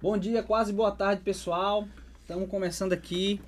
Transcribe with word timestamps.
Bom 0.00 0.16
dia, 0.18 0.42
quase 0.42 0.72
boa 0.72 0.90
tarde, 0.92 1.22
pessoal. 1.22 1.86
Estamos 2.20 2.48
começando 2.48 2.92
aqui 2.92 3.40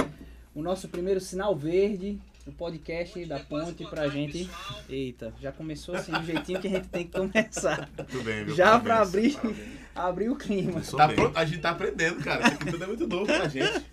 o 0.54 0.62
nosso 0.62 0.88
primeiro 0.88 1.20
sinal 1.20 1.54
verde, 1.54 2.18
o 2.46 2.52
podcast 2.52 3.24
da 3.26 3.38
Ponte 3.38 3.84
pra 3.84 4.08
gente. 4.08 4.48
Eita, 4.88 5.32
já 5.40 5.52
começou 5.52 5.94
assim 5.94 6.12
do 6.12 6.22
jeitinho 6.24 6.60
que 6.60 6.66
a 6.68 6.70
gente 6.70 6.88
tem 6.88 7.06
que 7.06 7.12
começar. 7.18 7.88
Tudo 7.96 8.22
bem, 8.24 8.44
viu? 8.44 8.54
Já 8.54 8.78
pra 8.78 8.96
Parabéns. 8.98 9.36
abrir, 9.36 9.56
abrir 9.94 10.28
o 10.30 10.36
clima. 10.36 10.80
Tá 10.80 11.08
pronto, 11.08 11.36
a 11.36 11.44
gente 11.44 11.60
tá 11.60 11.70
aprendendo, 11.70 12.16
cara. 12.22 12.46
Isso 12.46 12.54
aqui 12.54 12.70
tudo 12.70 12.84
é 12.84 12.86
muito 12.86 13.06
novo 13.06 13.26
pra 13.26 13.46
gente. 13.48 13.84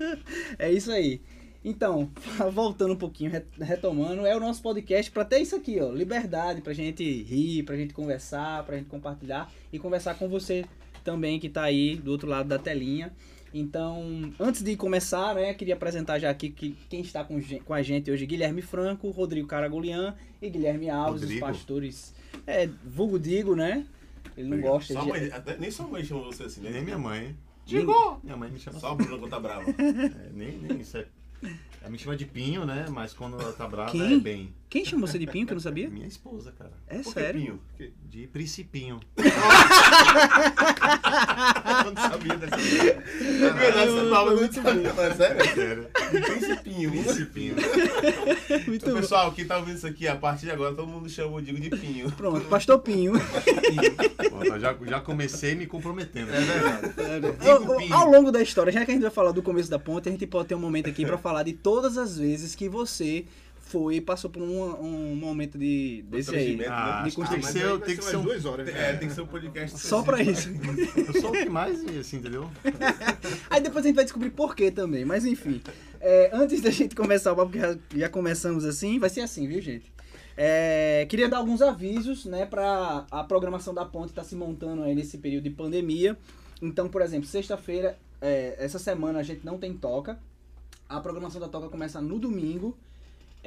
É 0.57 0.71
isso 0.71 0.91
aí. 0.91 1.21
Então, 1.63 2.11
voltando 2.53 2.93
um 2.93 2.97
pouquinho, 2.97 3.31
re- 3.31 3.43
retomando, 3.59 4.25
é 4.25 4.35
o 4.35 4.39
nosso 4.39 4.61
podcast 4.61 5.11
para 5.11 5.25
ter 5.25 5.39
isso 5.39 5.55
aqui, 5.55 5.79
ó, 5.81 5.89
liberdade 5.91 6.61
pra 6.61 6.73
gente 6.73 7.03
rir, 7.23 7.63
pra 7.63 7.75
gente 7.75 7.91
conversar, 7.93 8.63
pra 8.63 8.77
gente 8.77 8.85
compartilhar 8.87 9.51
e 9.73 9.79
conversar 9.79 10.13
com 10.13 10.29
você 10.29 10.63
também 11.05 11.39
que 11.39 11.47
tá 11.47 11.63
aí 11.63 11.95
do 11.95 12.11
outro 12.11 12.27
lado 12.27 12.49
da 12.49 12.57
telinha. 12.59 13.13
Então, 13.53 14.33
antes 14.37 14.61
de 14.61 14.75
começar, 14.75 15.33
né, 15.35 15.53
queria 15.53 15.75
apresentar 15.75 16.19
já 16.19 16.29
aqui 16.29 16.49
que 16.49 16.75
quem 16.89 16.99
está 16.99 17.23
com, 17.23 17.39
com 17.63 17.73
a 17.73 17.81
gente 17.81 18.11
hoje, 18.11 18.25
Guilherme 18.25 18.61
Franco, 18.61 19.09
Rodrigo 19.11 19.47
Caragolian 19.47 20.13
e 20.41 20.49
Guilherme 20.49 20.89
Alves, 20.89 21.21
Rodrigo? 21.21 21.45
os 21.45 21.51
pastores, 21.51 22.13
é, 22.45 22.67
vulgo 22.83 23.17
Digo, 23.17 23.55
né? 23.55 23.85
Ele 24.35 24.49
não 24.49 24.59
gosta 24.59 24.91
Sua 24.93 25.03
de... 25.03 25.07
mãe, 25.09 25.31
até- 25.31 25.55
nem 25.57 25.71
sua 25.71 25.87
mãe 25.87 26.03
chamou 26.03 26.25
você 26.25 26.43
assim, 26.43 26.59
né? 26.59 26.71
Nem 26.71 26.83
minha 26.83 26.97
mãe. 26.97 27.27
hein? 27.27 27.37
Digo! 27.65 28.19
Minha 28.21 28.35
mãe 28.35 28.51
me 28.51 28.59
chama 28.59 28.77
Só 28.77 28.93
quando 28.93 29.29
tá 29.29 29.39
brava. 29.39 29.63
É, 29.79 30.29
nem, 30.33 30.57
nem 30.57 30.81
isso 30.81 30.97
é. 30.97 31.05
Ela 31.81 31.89
me 31.89 31.97
chama 31.97 32.17
de 32.17 32.25
Pinho, 32.25 32.65
né? 32.65 32.87
Mas 32.89 33.13
quando 33.13 33.39
ela 33.39 33.53
tá 33.53 33.65
brava 33.67 33.91
Quem? 33.91 34.15
é 34.15 34.19
bem. 34.19 34.53
Quem 34.69 34.83
chamou 34.83 35.07
você 35.07 35.17
de 35.19 35.27
Pinho 35.27 35.45
que 35.45 35.53
eu 35.53 35.55
não 35.55 35.61
sabia? 35.61 35.87
Minha 35.91 36.07
esposa, 36.07 36.51
cara. 36.57 36.71
É 36.87 36.97
Por 36.99 37.13
sério? 37.13 37.59
Pinho? 37.77 37.91
De 38.09 38.27
Principinho. 38.27 38.99
eu 41.85 41.91
não 41.91 42.01
sabia 42.01 42.35
dessa 42.37 42.55
coisa. 42.57 43.03
É 43.45 43.53
verdade, 43.53 43.91
você 43.91 44.09
fala 44.09 44.35
muito 44.35 44.61
mas 44.63 44.99
é 44.99 45.13
sério? 45.15 45.53
Sério. 45.53 45.87
Principinho. 46.09 46.91
Principinho. 46.91 47.55
Muito 48.67 48.73
Então, 48.75 48.93
bom. 48.95 48.99
pessoal, 49.01 49.31
quem 49.31 49.45
tá 49.45 49.57
ouvindo 49.57 49.77
isso 49.77 49.87
aqui, 49.87 50.07
a 50.07 50.15
partir 50.15 50.45
de 50.45 50.51
agora 50.51 50.73
todo 50.75 50.87
mundo 50.87 51.09
chama 51.09 51.35
o 51.37 51.41
Digo 51.41 51.59
de 51.59 51.69
Pinho. 51.69 52.11
Pronto, 52.11 52.45
pastor 52.47 52.79
Pinho. 52.79 53.13
Pô, 54.29 54.43
eu 54.43 54.59
já, 54.59 54.75
já 54.87 54.99
comecei 55.01 55.55
me 55.55 55.65
comprometendo. 55.65 56.29
É 56.33 56.39
verdade. 56.39 57.47
Ao, 57.49 57.63
ao- 57.71 57.77
Pinho. 57.77 57.93
ao 57.93 58.09
longo 58.09 58.31
da 58.31 58.41
história, 58.41 58.71
já 58.71 58.83
que 58.85 58.91
a 58.91 58.93
gente 58.93 59.03
vai 59.03 59.11
falar 59.11 59.31
do 59.31 59.41
começo 59.43 59.69
da 59.69 59.79
ponte, 59.79 60.09
a 60.09 60.11
gente 60.11 60.25
pode 60.27 60.47
ter 60.49 60.55
um 60.55 60.59
momento 60.59 60.89
aqui 60.89 61.05
pra 61.05 61.17
falar 61.17 61.43
de 61.43 61.53
todas 61.53 61.97
as 61.97 62.17
vezes 62.17 62.55
que 62.55 62.67
você 62.67 63.25
foi 63.65 63.95
e 63.95 64.01
passou 64.01 64.29
por 64.29 64.41
um, 64.41 64.61
um 64.79 65.15
momento 65.15 65.57
de 65.57 66.03
desse 66.07 66.35
aí. 66.35 66.55
Constrangimento, 66.57 66.71
Ah, 66.71 67.03
de 67.03 67.09
que 67.09 67.15
tem 67.15 67.25
que 67.25 67.31
constrangimento. 67.41 67.77
ser, 67.79 67.85
tem 67.85 67.97
que 67.97 68.03
ser 68.03 68.15
um, 68.17 68.23
duas 68.23 68.45
horas. 68.45 68.67
É, 68.69 68.93
tem 68.93 69.07
que 69.09 69.13
ser 69.15 69.21
um 69.21 69.27
podcast. 69.27 69.79
Só 69.79 70.03
pra 70.03 70.21
isso. 70.21 70.49
Eu 70.95 71.21
sou 71.21 71.31
o 71.31 71.33
que 71.33 71.49
mais, 71.49 71.83
assim, 71.97 72.17
entendeu? 72.17 72.49
Aí 73.49 73.61
depois 73.61 73.83
a 73.83 73.87
gente 73.87 73.95
vai 73.95 74.05
descobrir 74.05 74.29
por 74.29 74.55
quê 74.55 74.69
também, 74.71 75.03
mas 75.03 75.25
enfim. 75.25 75.61
É, 75.99 76.29
antes 76.31 76.61
da 76.61 76.69
gente 76.69 76.95
começar 76.95 77.33
o 77.33 77.35
papo, 77.35 77.51
que 77.51 77.59
já, 77.59 77.77
já 77.95 78.09
começamos 78.09 78.63
assim, 78.65 78.99
vai 78.99 79.09
ser 79.09 79.21
assim, 79.21 79.47
viu, 79.47 79.59
gente? 79.61 79.91
É, 80.37 81.05
queria 81.09 81.27
dar 81.29 81.37
alguns 81.37 81.61
avisos, 81.61 82.25
né, 82.25 82.45
pra 82.45 83.05
a 83.09 83.23
programação 83.23 83.73
da 83.73 83.85
ponte 83.85 84.11
tá 84.13 84.21
se 84.23 84.35
montando 84.35 84.83
aí 84.83 84.93
nesse 84.93 85.17
período 85.17 85.45
de 85.45 85.49
pandemia. 85.49 86.17
Então, 86.61 86.87
por 86.87 87.01
exemplo, 87.01 87.27
sexta-feira, 87.27 87.97
é, 88.21 88.55
essa 88.59 88.77
semana 88.77 89.19
a 89.19 89.23
gente 89.23 89.45
não 89.45 89.57
tem 89.57 89.73
toca. 89.73 90.19
A 90.87 90.99
programação 90.99 91.41
da 91.41 91.47
toca 91.47 91.67
começa 91.69 91.99
no 91.99 92.19
domingo, 92.19 92.77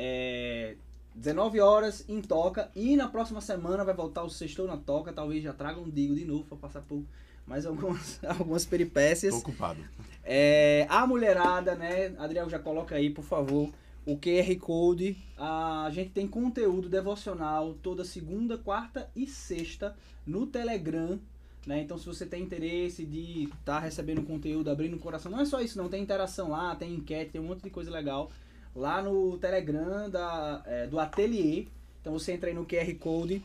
é, 0.01 0.77
19 1.13 1.61
horas 1.61 2.05
em 2.09 2.23
toca. 2.23 2.71
E 2.75 2.97
na 2.97 3.09
próxima 3.09 3.41
semana 3.41 3.85
vai 3.85 3.95
voltar 3.95 4.23
o 4.23 4.31
sextou 4.31 4.67
na 4.67 4.77
toca. 4.77 5.13
Talvez 5.13 5.43
já 5.43 5.53
traga 5.53 5.81
um 5.81 5.91
Digo 5.91 6.15
de 6.15 6.25
novo 6.25 6.45
pra 6.45 6.57
passar 6.57 6.83
por 6.83 7.03
mais 7.45 7.67
algumas, 7.67 8.23
algumas 8.25 8.65
peripécias. 8.65 9.35
Tô 9.35 9.41
ocupado. 9.41 9.81
É, 10.23 10.87
a 10.89 11.05
mulherada, 11.07 11.75
né? 11.75 12.15
Adriel 12.19 12.49
já 12.49 12.61
coloca 12.61 12.95
aí, 12.95 13.11
por 13.11 13.25
favor, 13.25 13.71
o 14.07 14.17
QR 14.17 14.57
Code. 14.61 15.17
A 15.37 15.91
gente 15.93 16.11
tem 16.11 16.29
conteúdo 16.29 16.89
devocional 16.89 17.75
toda 17.83 18.05
segunda, 18.05 18.57
quarta 18.57 19.11
e 19.17 19.27
sexta 19.27 19.97
no 20.25 20.47
Telegram. 20.47 21.19
Né? 21.67 21.83
Então, 21.83 21.99
se 21.99 22.07
você 22.07 22.25
tem 22.25 22.45
interesse 22.45 23.05
de 23.05 23.49
estar 23.59 23.81
recebendo 23.81 24.23
conteúdo, 24.23 24.71
abrindo 24.71 24.95
o 24.95 25.01
coração, 25.01 25.31
não 25.31 25.41
é 25.41 25.45
só 25.45 25.61
isso, 25.61 25.77
não. 25.77 25.89
Tem 25.89 26.03
interação 26.03 26.51
lá, 26.51 26.77
tem 26.77 26.95
enquete, 26.95 27.33
tem 27.33 27.41
um 27.41 27.45
monte 27.45 27.65
de 27.65 27.71
coisa 27.71 27.91
legal 27.91 28.31
lá 28.79 29.03
no 29.03 29.37
Telegram 29.39 30.09
da, 30.09 30.63
é, 30.65 30.87
do 30.87 30.99
Ateliê. 30.99 31.67
Então, 32.01 32.13
você 32.13 32.33
entra 32.33 32.49
aí 32.49 32.55
no 32.55 32.65
QR 32.65 32.95
Code 32.95 33.43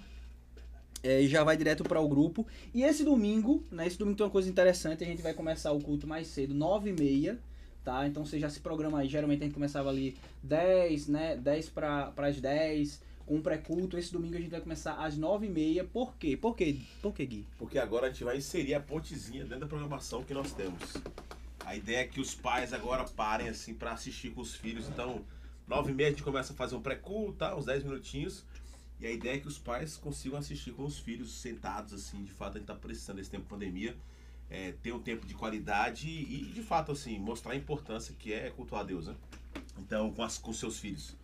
é, 1.03 1.21
e 1.21 1.27
já 1.27 1.43
vai 1.43 1.57
direto 1.57 1.83
para 1.83 1.99
o 1.99 2.07
grupo. 2.07 2.47
E 2.73 2.83
esse 2.83 3.03
domingo, 3.03 3.63
né? 3.71 3.85
Esse 3.85 3.97
domingo 3.97 4.17
tem 4.17 4.25
uma 4.25 4.31
coisa 4.31 4.49
interessante, 4.49 5.03
a 5.03 5.07
gente 5.07 5.21
vai 5.21 5.33
começar 5.33 5.71
o 5.71 5.81
culto 5.81 6.07
mais 6.07 6.27
cedo, 6.27 6.53
9h30, 6.53 7.37
tá? 7.83 8.07
Então 8.07 8.25
você 8.25 8.39
já 8.39 8.49
se 8.49 8.59
programa 8.61 8.99
aí. 8.99 9.09
Geralmente 9.09 9.41
a 9.41 9.45
gente 9.45 9.53
começava 9.53 9.89
ali 9.89 10.15
10, 10.41 11.07
né? 11.07 11.35
10 11.35 11.69
para 11.69 12.13
as 12.15 12.39
10, 12.39 13.01
com 13.25 13.35
um 13.35 13.41
pré-culto. 13.41 13.97
Esse 13.97 14.13
domingo 14.13 14.37
a 14.37 14.39
gente 14.39 14.51
vai 14.51 14.61
começar 14.61 14.93
às 14.93 15.17
9h30. 15.17 15.85
Por 15.91 16.15
quê? 16.15 16.37
Por 16.37 16.55
quê? 16.55 16.77
Por 17.01 17.13
quê, 17.13 17.25
Gui? 17.25 17.45
Porque 17.57 17.77
agora 17.77 18.07
a 18.07 18.09
gente 18.09 18.23
vai 18.23 18.37
inserir 18.37 18.75
a 18.75 18.79
pontezinha 18.79 19.43
dentro 19.43 19.61
da 19.61 19.67
programação 19.67 20.23
que 20.23 20.33
nós 20.33 20.53
temos. 20.53 20.79
A 21.65 21.75
ideia 21.75 21.99
é 21.99 22.07
que 22.07 22.19
os 22.19 22.35
pais 22.35 22.73
agora 22.73 23.03
parem 23.05 23.47
assim 23.47 23.73
para 23.73 23.91
assistir 23.91 24.31
com 24.31 24.41
os 24.41 24.55
filhos. 24.55 24.87
Então, 24.87 25.23
nove 25.67 25.91
e 25.91 25.95
meia 25.95 26.09
a 26.09 26.11
gente 26.11 26.23
começa 26.23 26.53
a 26.53 26.55
fazer 26.55 26.75
um 26.75 26.81
pré-culto, 26.81 27.33
tá? 27.33 27.55
uns 27.55 27.65
10 27.65 27.83
minutinhos. 27.83 28.45
E 28.99 29.07
a 29.07 29.11
ideia 29.11 29.35
é 29.35 29.39
que 29.39 29.47
os 29.47 29.57
pais 29.57 29.97
consigam 29.97 30.37
assistir 30.37 30.71
com 30.71 30.83
os 30.83 30.99
filhos 30.99 31.31
sentados, 31.31 31.93
assim. 31.93 32.23
De 32.23 32.31
fato, 32.31 32.57
a 32.57 32.59
gente 32.59 32.67
tá 32.67 32.75
precisando 32.75 33.17
desse 33.17 33.29
tempo 33.29 33.43
de 33.43 33.49
pandemia. 33.49 33.95
É, 34.49 34.73
ter 34.83 34.91
um 34.91 34.99
tempo 34.99 35.25
de 35.25 35.33
qualidade 35.33 36.07
e, 36.07 36.45
de 36.53 36.61
fato, 36.61 36.91
assim, 36.91 37.17
mostrar 37.17 37.53
a 37.53 37.55
importância 37.55 38.13
que 38.19 38.31
é 38.31 38.51
cultuar 38.51 38.81
a 38.81 38.83
Deus, 38.83 39.07
né? 39.07 39.15
Então, 39.79 40.11
com, 40.13 40.21
as, 40.21 40.37
com 40.37 40.53
seus 40.53 40.79
filhos. 40.79 41.15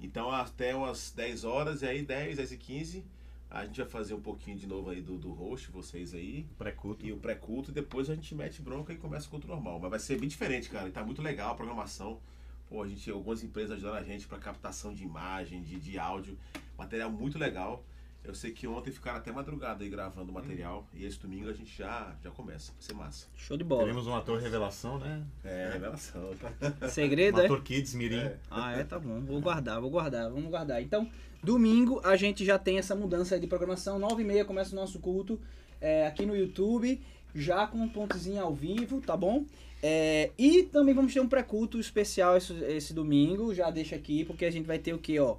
Então, 0.00 0.30
até 0.30 0.74
umas 0.74 1.12
10 1.14 1.44
horas, 1.44 1.82
e 1.82 1.86
aí 1.86 2.02
10, 2.02 2.36
10 2.36 2.52
e 2.52 2.56
15, 2.56 3.04
a 3.50 3.64
gente 3.64 3.80
vai 3.80 3.88
fazer 3.88 4.14
um 4.14 4.20
pouquinho 4.20 4.56
de 4.56 4.66
novo 4.66 4.90
aí 4.90 5.00
do, 5.00 5.16
do 5.16 5.30
host, 5.32 5.70
vocês 5.70 6.14
aí 6.14 6.46
Pré-culto. 6.58 7.06
e 7.06 7.12
o 7.12 7.16
pré-culto, 7.16 7.70
e 7.70 7.74
depois 7.74 8.10
a 8.10 8.14
gente 8.14 8.34
mete 8.34 8.60
bronca 8.60 8.92
e 8.92 8.96
começa 8.96 9.26
o 9.26 9.30
culto 9.30 9.46
normal. 9.46 9.78
Mas 9.80 9.90
vai 9.90 9.98
ser 9.98 10.18
bem 10.18 10.28
diferente, 10.28 10.68
cara. 10.68 10.88
E 10.88 10.92
tá 10.92 11.04
muito 11.04 11.22
legal 11.22 11.52
a 11.52 11.54
programação. 11.54 12.20
Pô, 12.68 12.82
a 12.82 12.88
gente, 12.88 13.08
algumas 13.10 13.44
empresas 13.44 13.72
ajudando 13.72 13.94
a 13.96 14.02
gente 14.02 14.26
para 14.26 14.38
captação 14.38 14.92
de 14.92 15.04
imagem, 15.04 15.62
de, 15.62 15.78
de 15.78 15.98
áudio. 15.98 16.36
Material 16.76 17.10
muito 17.10 17.38
legal. 17.38 17.84
Eu 18.26 18.34
sei 18.34 18.50
que 18.50 18.66
ontem 18.66 18.90
ficaram 18.90 19.18
até 19.18 19.30
madrugada 19.30 19.84
aí 19.84 19.88
gravando 19.88 20.32
o 20.32 20.34
material. 20.34 20.84
E 20.92 21.04
esse 21.04 21.18
domingo 21.18 21.48
a 21.48 21.52
gente 21.52 21.76
já, 21.76 22.12
já 22.22 22.30
começa. 22.30 22.72
Vai 22.72 22.82
ser 22.82 22.94
massa. 22.94 23.26
Show 23.36 23.56
de 23.56 23.62
bola. 23.62 23.82
Teremos 23.82 24.06
um 24.08 24.14
ator 24.16 24.40
revelação, 24.40 24.98
né? 24.98 25.22
É, 25.44 25.70
revelação. 25.72 26.30
Segredo, 26.90 27.38
Um 27.38 27.42
é? 27.42 27.44
ator 27.44 27.62
Kids 27.62 27.94
Mirim. 27.94 28.18
É. 28.18 28.36
Ah, 28.50 28.72
é, 28.72 28.82
tá 28.82 28.98
bom. 28.98 29.20
Vou 29.20 29.40
guardar, 29.40 29.80
vou 29.80 29.90
guardar, 29.90 30.28
vamos 30.28 30.50
guardar. 30.50 30.82
Então, 30.82 31.08
domingo 31.40 32.00
a 32.02 32.16
gente 32.16 32.44
já 32.44 32.58
tem 32.58 32.78
essa 32.78 32.96
mudança 32.96 33.36
aí 33.36 33.40
de 33.40 33.46
programação. 33.46 34.00
9h30 34.00 34.44
começa 34.44 34.72
o 34.72 34.76
nosso 34.76 34.98
culto 34.98 35.38
é, 35.80 36.06
aqui 36.06 36.26
no 36.26 36.36
YouTube, 36.36 37.00
já 37.32 37.66
com 37.68 37.78
um 37.78 37.88
pontozinho 37.88 38.42
ao 38.42 38.52
vivo, 38.52 39.00
tá 39.00 39.16
bom? 39.16 39.44
É, 39.80 40.32
e 40.36 40.64
também 40.64 40.94
vamos 40.94 41.14
ter 41.14 41.20
um 41.20 41.28
pré-culto 41.28 41.78
especial 41.78 42.36
esse, 42.36 42.52
esse 42.64 42.92
domingo. 42.92 43.54
Já 43.54 43.70
deixa 43.70 43.94
aqui, 43.94 44.24
porque 44.24 44.44
a 44.44 44.50
gente 44.50 44.66
vai 44.66 44.80
ter 44.80 44.92
o 44.92 44.98
que, 44.98 45.16
ó? 45.20 45.36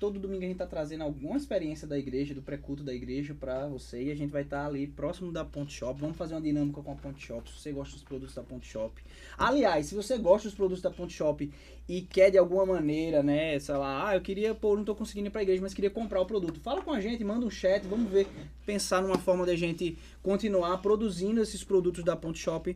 Todo 0.00 0.18
domingo 0.18 0.44
a 0.44 0.46
gente 0.46 0.56
tá 0.56 0.66
trazendo 0.66 1.02
alguma 1.04 1.36
experiência 1.36 1.86
da 1.86 1.98
igreja, 1.98 2.34
do 2.34 2.42
pré-culto 2.42 2.82
da 2.82 2.92
igreja 2.92 3.34
pra 3.34 3.66
você. 3.66 4.02
E 4.02 4.10
a 4.10 4.14
gente 4.14 4.30
vai 4.30 4.42
estar 4.42 4.66
ali 4.66 4.86
próximo 4.86 5.32
da 5.32 5.44
Ponte 5.44 5.72
Shop. 5.72 5.98
Vamos 6.00 6.16
fazer 6.16 6.34
uma 6.34 6.40
dinâmica 6.40 6.82
com 6.82 6.92
a 6.92 6.94
Ponte 6.94 7.24
Shop. 7.24 7.48
Se 7.48 7.60
você 7.60 7.72
gosta 7.72 7.94
dos 7.94 8.02
produtos 8.02 8.34
da 8.34 8.42
Ponte 8.42 8.66
Shop. 8.66 9.02
Aliás, 9.38 9.86
se 9.86 9.94
você 9.94 10.18
gosta 10.18 10.48
dos 10.48 10.56
produtos 10.56 10.82
da 10.82 10.90
Ponte 10.90 11.12
Shop 11.12 11.50
e 11.88 12.02
quer 12.02 12.30
de 12.30 12.38
alguma 12.38 12.64
maneira, 12.64 13.22
né, 13.22 13.58
sei 13.58 13.74
lá, 13.76 14.08
ah, 14.08 14.16
eu 14.16 14.20
queria, 14.20 14.54
pô, 14.54 14.74
não 14.76 14.84
tô 14.84 14.94
conseguindo 14.94 15.28
ir 15.28 15.30
pra 15.30 15.42
igreja, 15.42 15.60
mas 15.60 15.74
queria 15.74 15.90
comprar 15.90 16.20
o 16.20 16.26
produto. 16.26 16.60
Fala 16.60 16.82
com 16.82 16.92
a 16.92 17.00
gente, 17.00 17.22
manda 17.22 17.44
um 17.44 17.50
chat, 17.50 17.86
vamos 17.86 18.10
ver, 18.10 18.26
pensar 18.64 19.02
numa 19.02 19.18
forma 19.18 19.44
da 19.44 19.54
gente 19.54 19.98
continuar 20.22 20.78
produzindo 20.78 21.42
esses 21.42 21.62
produtos 21.62 22.02
da 22.02 22.16
Ponte 22.16 22.38
Shop 22.38 22.74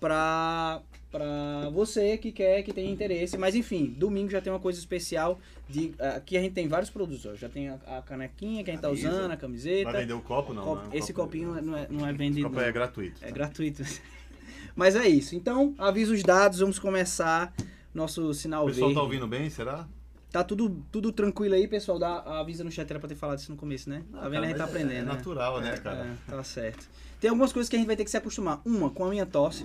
pra, 0.00 0.80
pra 1.10 1.68
você 1.72 2.16
que 2.18 2.32
quer, 2.32 2.62
que 2.62 2.72
tem 2.72 2.90
interesse. 2.90 3.36
Mas 3.36 3.54
enfim, 3.54 3.86
domingo 3.96 4.30
já 4.30 4.40
tem 4.40 4.52
uma 4.52 4.60
coisa 4.60 4.78
especial. 4.78 5.38
De, 5.68 5.92
aqui 6.16 6.36
a 6.36 6.40
gente 6.40 6.52
tem 6.54 6.66
vários 6.68 6.90
produtos, 6.90 7.26
ó. 7.26 7.34
Já 7.34 7.48
tem 7.48 7.68
a, 7.68 7.74
a 7.86 8.02
canequinha 8.02 8.64
que 8.64 8.70
a 8.70 8.74
gente 8.74 8.82
tá 8.82 8.88
Camisa. 8.88 9.10
usando, 9.10 9.30
a 9.32 9.36
camiseta. 9.36 9.90
Vai 9.92 10.00
vender 10.02 10.14
o 10.14 10.20
copo, 10.22 10.54
não? 10.54 10.64
Copo- 10.64 10.82
né? 10.82 10.88
O 10.92 10.96
esse 10.96 11.12
copo- 11.12 11.26
copinho 11.28 11.60
não 11.62 11.76
é, 11.76 11.86
não 11.90 12.06
é 12.06 12.12
vendido. 12.12 12.48
copo 12.48 12.60
não. 12.60 12.64
é 12.66 12.72
gratuito. 12.72 13.20
É 13.22 13.30
gratuito. 13.30 13.82
Mas 14.74 14.94
é 14.96 15.06
isso. 15.08 15.34
Então, 15.34 15.74
avisa 15.76 16.12
os 16.14 16.22
dados, 16.22 16.60
vamos 16.60 16.78
começar 16.78 17.52
nosso 17.92 18.32
sinal 18.32 18.64
O 18.64 18.66
pessoal 18.68 18.86
verde. 18.88 18.94
tá 18.94 19.02
ouvindo 19.02 19.26
bem, 19.26 19.50
será? 19.50 19.86
Tá 20.30 20.44
tudo, 20.44 20.84
tudo 20.92 21.10
tranquilo 21.10 21.54
aí, 21.54 21.66
pessoal? 21.66 21.98
Dá, 21.98 22.18
avisa 22.38 22.62
no 22.62 22.70
chat, 22.70 22.88
era 22.88 22.98
pra 23.00 23.08
ter 23.08 23.14
falado 23.14 23.38
isso 23.38 23.50
no 23.50 23.56
começo, 23.56 23.88
né? 23.90 24.02
Tá 24.12 24.28
vendo? 24.28 24.44
A 24.44 24.46
gente 24.46 24.56
tá 24.58 24.64
Mas 24.66 24.70
aprendendo, 24.74 24.98
É 24.98 25.02
né? 25.02 25.12
natural, 25.14 25.60
né, 25.60 25.76
cara? 25.78 26.06
É, 26.28 26.30
tá 26.30 26.44
certo. 26.44 26.86
Tem 27.20 27.28
algumas 27.30 27.52
coisas 27.52 27.68
que 27.68 27.74
a 27.76 27.78
gente 27.78 27.86
vai 27.88 27.96
ter 27.96 28.04
que 28.04 28.10
se 28.10 28.16
acostumar. 28.16 28.60
Uma, 28.64 28.90
com 28.90 29.04
a 29.04 29.08
minha 29.10 29.26
tosse. 29.26 29.64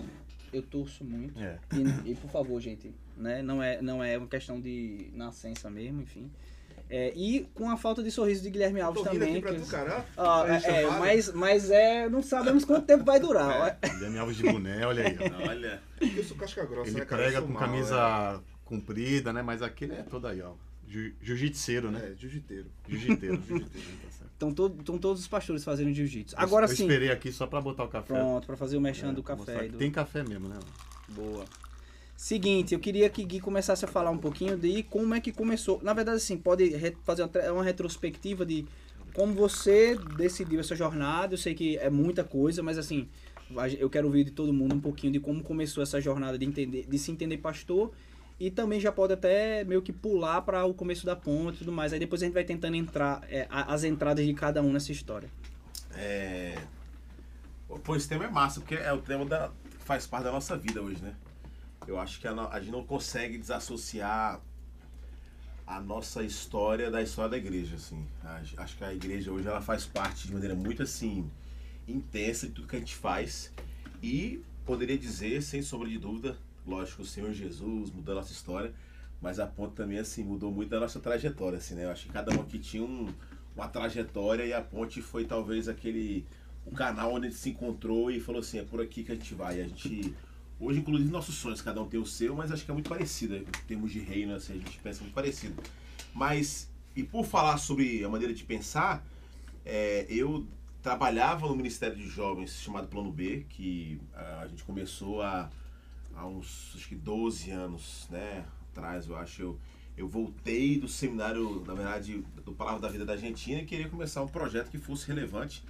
Eu 0.54 0.62
torço 0.62 1.04
muito. 1.04 1.38
É. 1.42 1.58
E, 2.06 2.12
e, 2.12 2.16
por 2.16 2.30
favor, 2.30 2.62
gente, 2.62 2.94
né? 3.18 3.42
Não 3.42 3.62
é, 3.62 3.82
não 3.82 4.04
é 4.04 4.18
uma 4.18 4.28
questão 4.28 4.62
de 4.62 5.10
nascença 5.14 5.70
mesmo, 5.70 6.02
enfim. 6.02 6.30
É, 6.90 7.12
e 7.16 7.48
com 7.56 7.70
a 7.72 7.78
falta 7.78 8.04
de 8.04 8.12
sorriso 8.12 8.44
de 8.44 8.50
Guilherme 8.52 8.80
Alves 8.82 9.02
também. 9.04 9.32
aqui 9.32 9.42
pra 9.42 9.54
que- 9.54 9.62
tu, 9.62 9.68
cara. 9.68 10.06
Aí, 10.16 10.64
é, 10.66 10.82
é, 10.84 10.90
mas, 11.00 11.34
mas 11.34 11.72
é, 11.72 12.08
não 12.08 12.22
sabemos 12.22 12.64
quanto 12.66 12.86
tempo 12.86 13.04
vai 13.04 13.20
durar. 13.20 13.78
ó. 13.82 13.88
Guilherme 13.96 14.20
Alves 14.20 14.38
de 14.38 14.44
boné, 14.44 14.86
olha 14.86 15.08
aí. 15.08 15.18
ó. 15.20 15.50
Olha, 15.50 15.82
Eu 16.02 16.24
sou 16.24 16.38
casca 16.38 16.64
grossa, 16.66 16.90
Ele 16.92 17.00
né, 17.00 17.06
prega 17.06 17.42
com 17.42 17.48
mal, 17.48 17.64
camisa 17.64 18.44
comprida, 18.66 19.34
né? 19.34 19.42
Mas 19.42 19.62
aquele 19.64 19.94
é 19.94 20.04
todo 20.04 20.28
aí, 20.28 20.42
ó. 20.42 20.54
Jiu-jitseiro, 21.22 21.88
É, 21.88 21.92
né? 21.92 22.12
é 22.12 22.16
jiu-jiteiro. 22.16 22.68
Jiu-jiteiro. 22.88 23.42
jiu-jiteiro, 23.48 23.88
tá 24.04 24.10
certo. 24.12 24.23
Estão 24.50 24.70
to, 24.70 24.76
estão 24.80 24.98
todos 24.98 25.22
os 25.22 25.28
pastores 25.28 25.64
fazendo 25.64 25.94
jiu-jitsu. 25.94 26.36
Eu- 26.36 26.42
Agora 26.42 26.66
eu 26.66 26.70
sim. 26.70 26.84
esperei 26.84 27.12
aqui 27.12 27.32
só 27.32 27.48
pra 27.48 27.62
botar 27.62 27.84
o 27.84 27.88
café. 27.88 28.14
Pronto, 28.14 28.46
pra 28.48 28.58
fazer 28.58 28.78
o 28.78 28.82
mexão 28.82 29.10
É, 29.10 29.14
do 29.14 29.24
café. 29.24 29.68
do- 29.68 29.78
Tem 29.78 29.90
café 29.92 30.24
mesmo, 30.24 30.48
né? 30.48 30.60
Boa. 31.10 31.46
Seguinte, 32.16 32.74
eu 32.74 32.80
queria 32.80 33.10
que 33.10 33.24
Gui 33.24 33.40
começasse 33.40 33.84
a 33.84 33.88
falar 33.88 34.10
um 34.12 34.18
pouquinho 34.18 34.58
de 34.58 34.84
como 34.84 35.14
é 35.14 35.20
que 35.20 35.32
começou. 35.32 35.80
Na 35.84 35.94
verdade, 35.94 36.18
assim, 36.18 36.38
pode 36.38 36.72
fazer 37.04 37.28
uma, 37.52 37.64
retrospectiva 37.64 38.46
de 38.46 38.66
como 39.14 39.34
você 39.34 39.98
decidiu 40.18 40.60
essa 40.60 40.76
jornada. 40.76 41.34
Eu 41.34 41.38
sei 41.38 41.54
que 41.54 41.78
é 41.78 41.90
muita 41.90 42.24
coisa, 42.24 42.64
mas 42.64 42.78
assim, 42.78 43.08
eu 43.78 43.90
quero 43.90 44.08
ouvir 44.08 44.24
de 44.26 44.32
todo 44.32 44.54
mundo 44.54 44.76
um 44.76 44.80
pouquinho 44.80 45.12
de 45.12 45.20
como 45.20 45.44
começou 45.44 45.84
essa 45.84 46.00
jornada 46.00 46.38
de, 46.38 46.46
entender, 46.46 46.86
de 46.88 46.98
se 47.00 47.12
entender 47.12 47.38
pastor. 47.38 47.92
E 48.46 48.52
também 48.52 48.78
já 48.80 48.92
pode 48.92 49.14
até 49.14 49.64
meio 49.64 49.82
que 49.82 49.94
pular 49.94 50.42
para 50.42 50.66
o 50.66 50.74
começo 50.74 51.06
da 51.06 51.16
ponte 51.16 51.56
e 51.56 51.58
tudo 51.60 51.72
mais. 51.72 51.94
Aí 51.94 52.00
depois 52.00 52.22
a 52.22 52.26
gente 52.26 52.34
vai 52.34 52.44
tentando 52.44 52.76
entrar 52.76 53.24
é, 53.30 53.48
a- 53.50 53.74
as 53.74 53.86
entradas 53.86 54.26
de 54.26 54.34
cada 54.34 54.62
um 54.62 54.72
nessa 54.74 54.92
história. 54.92 55.30
é. 55.96 56.58
Pô, 57.86 57.96
esse 57.96 58.08
tema 58.08 58.26
é 58.26 58.30
massa, 58.30 58.60
porque 58.60 58.76
é 58.76 58.92
o 58.94 59.02
tema 59.02 59.26
da, 59.26 59.50
que 59.72 59.78
faz 59.86 60.06
parte 60.06 60.26
da 60.26 60.32
nossa 60.32 60.56
vida 60.58 60.82
hoje, 60.82 61.02
né? 61.02 61.16
Eu 61.88 61.98
acho 61.98 62.20
que 62.20 62.28
a, 62.28 62.34
no- 62.34 62.48
a 62.50 62.60
gente 62.60 62.72
não 62.72 62.84
consegue 62.84 63.38
desassociar 63.38 64.40
a 65.66 65.80
nossa 65.80 66.22
história 66.24 66.92
da 66.92 67.02
história 67.02 67.32
da 67.32 67.38
igreja, 67.38 67.76
assim. 67.78 68.06
Acho- 68.24 68.60
Acho 68.62 68.78
que 68.78 68.84
a 68.84 68.94
igreja 68.94 69.32
hoje 69.32 69.48
ela 69.48 69.62
faz 69.62 69.86
parte 69.86 70.28
de 70.28 70.34
maneira 70.34 70.54
muito 70.54 70.84
assim 70.84 71.30
intensa 71.88 72.46
de 72.48 72.54
tudo 72.54 72.68
que 72.68 72.76
a 72.76 72.80
gente 72.80 72.96
faz 72.96 73.52
e 74.02 74.44
poderia 74.66 74.98
dizer, 74.98 75.42
sem 75.42 75.62
sombra 75.62 75.88
de 75.90 75.98
dúvida, 75.98 76.38
lógico, 76.66 77.02
o 77.02 77.06
Senhor 77.06 77.32
Jesus 77.34 77.92
mudou 77.92 78.14
a 78.14 78.16
nossa 78.16 78.32
história, 78.32 78.74
mas 79.22 79.40
a 79.40 79.48
ponte 79.48 79.76
também 79.76 80.00
assim 80.00 80.24
mudou 80.24 80.52
muito 80.52 80.70
da 80.70 80.80
nossa 80.80 81.00
trajetória, 81.00 81.58
assim, 81.58 81.76
né? 81.76 81.86
Eu 81.86 81.92
acho 81.92 82.06
que 82.06 82.12
cada 82.12 82.36
um 82.36 82.42
aqui 82.42 82.60
tinha 82.60 82.84
um, 82.84 83.14
uma 83.56 83.68
trajetória 83.68 84.46
e 84.46 84.54
a 84.54 84.62
ponte 84.62 85.02
foi 85.02 85.26
talvez 85.26 85.68
aquele 85.68 86.26
o 86.66 86.72
canal 86.72 87.14
onde 87.14 87.28
a 87.28 87.30
gente 87.30 87.40
se 87.40 87.50
encontrou 87.50 88.10
e 88.10 88.20
falou 88.20 88.40
assim, 88.40 88.60
é 88.60 88.64
por 88.64 88.82
aqui 88.82 89.04
que 89.04 89.12
a 89.12 89.16
gente 89.16 89.34
vai. 89.34 89.62
A 89.62 89.68
gente 89.68 90.16
hoje 90.60 90.80
inclusive 90.80 91.10
nossos 91.10 91.36
sonhos, 91.36 91.62
cada 91.62 91.82
um 91.82 91.88
tem 91.88 92.00
o 92.00 92.06
seu, 92.06 92.36
mas 92.36 92.52
acho 92.52 92.64
que 92.64 92.72
é 92.72 92.74
muito 92.74 92.90
parecido 92.90 93.36
em 93.36 93.44
termos 93.68 93.92
de 93.92 94.00
reino, 94.00 94.34
assim, 94.34 94.54
a 94.54 94.58
gente 94.58 94.80
pensa 94.80 95.02
muito 95.02 95.14
parecido. 95.14 95.62
Mas 96.14 96.70
e 96.96 97.04
por 97.04 97.26
falar 97.26 97.58
sobre 97.58 98.04
a 98.04 98.10
maneira 98.10 98.34
de 98.34 98.44
pensar, 98.44 99.06
é, 99.66 100.06
eu 100.10 100.46
trabalhava 100.82 101.48
no 101.48 101.56
Ministério 101.56 101.96
de 101.96 102.08
Jovens 102.08 102.62
chamado 102.62 102.88
Plano 102.88 103.12
B, 103.12 103.46
que 103.50 104.00
ah, 104.14 104.42
a 104.44 104.48
gente 104.48 104.64
começou 104.64 105.22
há, 105.22 105.50
há 106.16 106.26
uns 106.28 106.74
acho 106.76 106.88
que 106.88 106.96
12 106.96 107.52
anos 107.52 108.08
né, 108.10 108.46
atrás, 108.72 109.08
eu 109.08 109.16
acho. 109.18 109.42
Eu, 109.42 109.60
eu 109.96 110.08
voltei 110.08 110.80
do 110.80 110.88
seminário, 110.88 111.64
na 111.68 111.74
verdade, 111.74 112.24
do 112.44 112.52
Palavra 112.54 112.82
da 112.82 112.88
Vida 112.90 113.06
da 113.06 113.14
Argentina 113.14 113.62
e 113.62 113.66
queria 113.66 113.88
começar 113.88 114.24
um 114.24 114.28
projeto 114.28 114.72
que 114.72 114.78
fosse 114.80 115.08
relevante. 115.08 115.64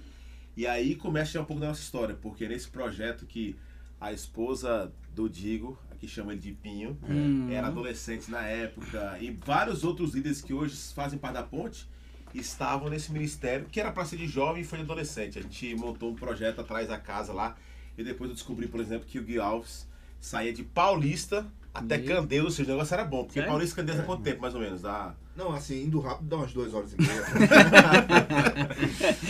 E 0.56 0.66
aí 0.66 0.94
começa 0.94 1.40
um 1.40 1.44
pouco 1.44 1.60
da 1.60 1.68
nossa 1.68 1.82
história, 1.82 2.14
porque 2.14 2.48
nesse 2.48 2.68
projeto 2.68 3.26
que 3.26 3.56
a 4.00 4.12
esposa 4.12 4.92
do 5.14 5.28
Digo, 5.28 5.78
aqui 5.90 6.06
chama 6.08 6.32
ele 6.32 6.40
de 6.40 6.52
Pinho, 6.52 6.96
Hum. 7.08 7.50
era 7.50 7.66
adolescente 7.66 8.30
na 8.30 8.46
época, 8.46 9.18
e 9.20 9.30
vários 9.30 9.84
outros 9.84 10.14
líderes 10.14 10.40
que 10.40 10.54
hoje 10.54 10.76
fazem 10.94 11.18
parte 11.18 11.34
da 11.34 11.42
ponte 11.42 11.88
estavam 12.32 12.88
nesse 12.88 13.12
ministério, 13.12 13.66
que 13.70 13.78
era 13.80 13.92
para 13.92 14.04
ser 14.04 14.16
de 14.16 14.26
jovem 14.26 14.62
e 14.62 14.64
foi 14.64 14.78
de 14.78 14.84
adolescente. 14.84 15.38
A 15.38 15.42
gente 15.42 15.74
montou 15.76 16.10
um 16.10 16.14
projeto 16.14 16.60
atrás 16.60 16.88
da 16.88 16.98
casa 16.98 17.32
lá, 17.32 17.56
e 17.96 18.02
depois 18.02 18.30
eu 18.30 18.34
descobri, 18.34 18.66
por 18.68 18.80
exemplo, 18.80 19.06
que 19.06 19.18
o 19.18 19.22
Gui 19.22 19.38
Alves 19.38 19.86
saía 20.24 20.54
de 20.54 20.64
Paulista 20.64 21.46
até 21.74 21.98
Meu. 21.98 22.16
Candeias, 22.16 22.44
ou 22.44 22.50
seja, 22.50 22.70
o 22.70 22.74
negócio 22.74 22.94
era 22.94 23.04
bom, 23.04 23.24
porque 23.24 23.40
Sério? 23.40 23.50
Paulista 23.50 23.74
e 23.74 23.76
Candeias 23.76 24.00
há 24.00 24.04
quanto 24.04 24.22
tempo, 24.22 24.40
mais 24.40 24.54
ou 24.54 24.60
menos? 24.60 24.80
Dá... 24.80 25.14
Não, 25.36 25.52
assim, 25.52 25.84
indo 25.84 26.00
rápido 26.00 26.28
dá 26.28 26.36
umas 26.36 26.50
duas 26.52 26.72
horas 26.72 26.94
e 26.94 26.96
meia. 26.96 27.22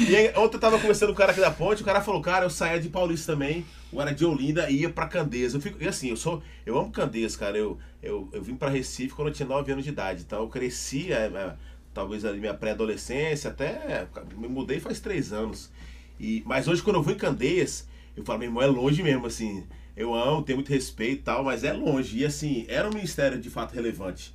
E 0.08 0.14
aí, 0.14 0.32
ontem 0.36 0.56
eu 0.56 0.60
tava 0.60 0.78
conversando 0.78 1.08
com 1.08 1.14
o 1.14 1.16
cara 1.16 1.32
aqui 1.32 1.40
da 1.40 1.50
ponte, 1.50 1.82
o 1.82 1.84
cara 1.84 2.00
falou, 2.00 2.20
cara, 2.20 2.44
eu 2.44 2.50
saía 2.50 2.78
de 2.78 2.88
Paulista 2.90 3.32
também, 3.32 3.66
eu 3.92 4.00
era 4.00 4.14
de 4.14 4.24
Olinda 4.24 4.70
e 4.70 4.82
ia 4.82 4.90
pra 4.90 5.08
Candeias. 5.08 5.52
Eu 5.54 5.60
fico, 5.60 5.82
e 5.82 5.88
assim, 5.88 6.10
eu 6.10 6.16
sou, 6.16 6.40
eu 6.64 6.78
amo 6.78 6.92
Candeias, 6.92 7.34
cara. 7.34 7.58
Eu, 7.58 7.76
eu, 8.02 8.28
eu 8.32 8.42
vim 8.42 8.54
pra 8.54 8.68
Recife 8.68 9.14
quando 9.14 9.28
eu 9.28 9.34
tinha 9.34 9.48
9 9.48 9.72
anos 9.72 9.84
de 9.84 9.90
idade. 9.90 10.22
Então 10.22 10.42
eu 10.42 10.48
cresci, 10.48 11.12
é, 11.12 11.26
é, 11.26 11.56
talvez 11.92 12.24
ali 12.24 12.38
minha 12.38 12.54
pré-adolescência, 12.54 13.50
até 13.50 14.06
me 14.36 14.46
mudei 14.46 14.78
faz 14.78 15.00
3 15.00 15.32
anos. 15.32 15.72
E, 16.20 16.44
mas 16.46 16.68
hoje 16.68 16.82
quando 16.82 16.96
eu 16.96 17.02
vou 17.02 17.12
em 17.12 17.18
Candeias, 17.18 17.88
eu 18.16 18.24
falo, 18.24 18.38
meu 18.38 18.48
irmão, 18.48 18.62
é 18.62 18.66
longe 18.66 19.02
mesmo, 19.02 19.26
assim. 19.26 19.64
Eu 19.96 20.14
amo, 20.14 20.42
tenho 20.42 20.58
muito 20.58 20.70
respeito 20.70 21.20
e 21.20 21.22
tal, 21.22 21.44
mas 21.44 21.64
é 21.64 21.72
longe. 21.72 22.18
E 22.18 22.24
assim, 22.24 22.64
era 22.68 22.88
um 22.88 22.92
ministério 22.92 23.38
de 23.38 23.50
fato 23.50 23.72
relevante. 23.74 24.34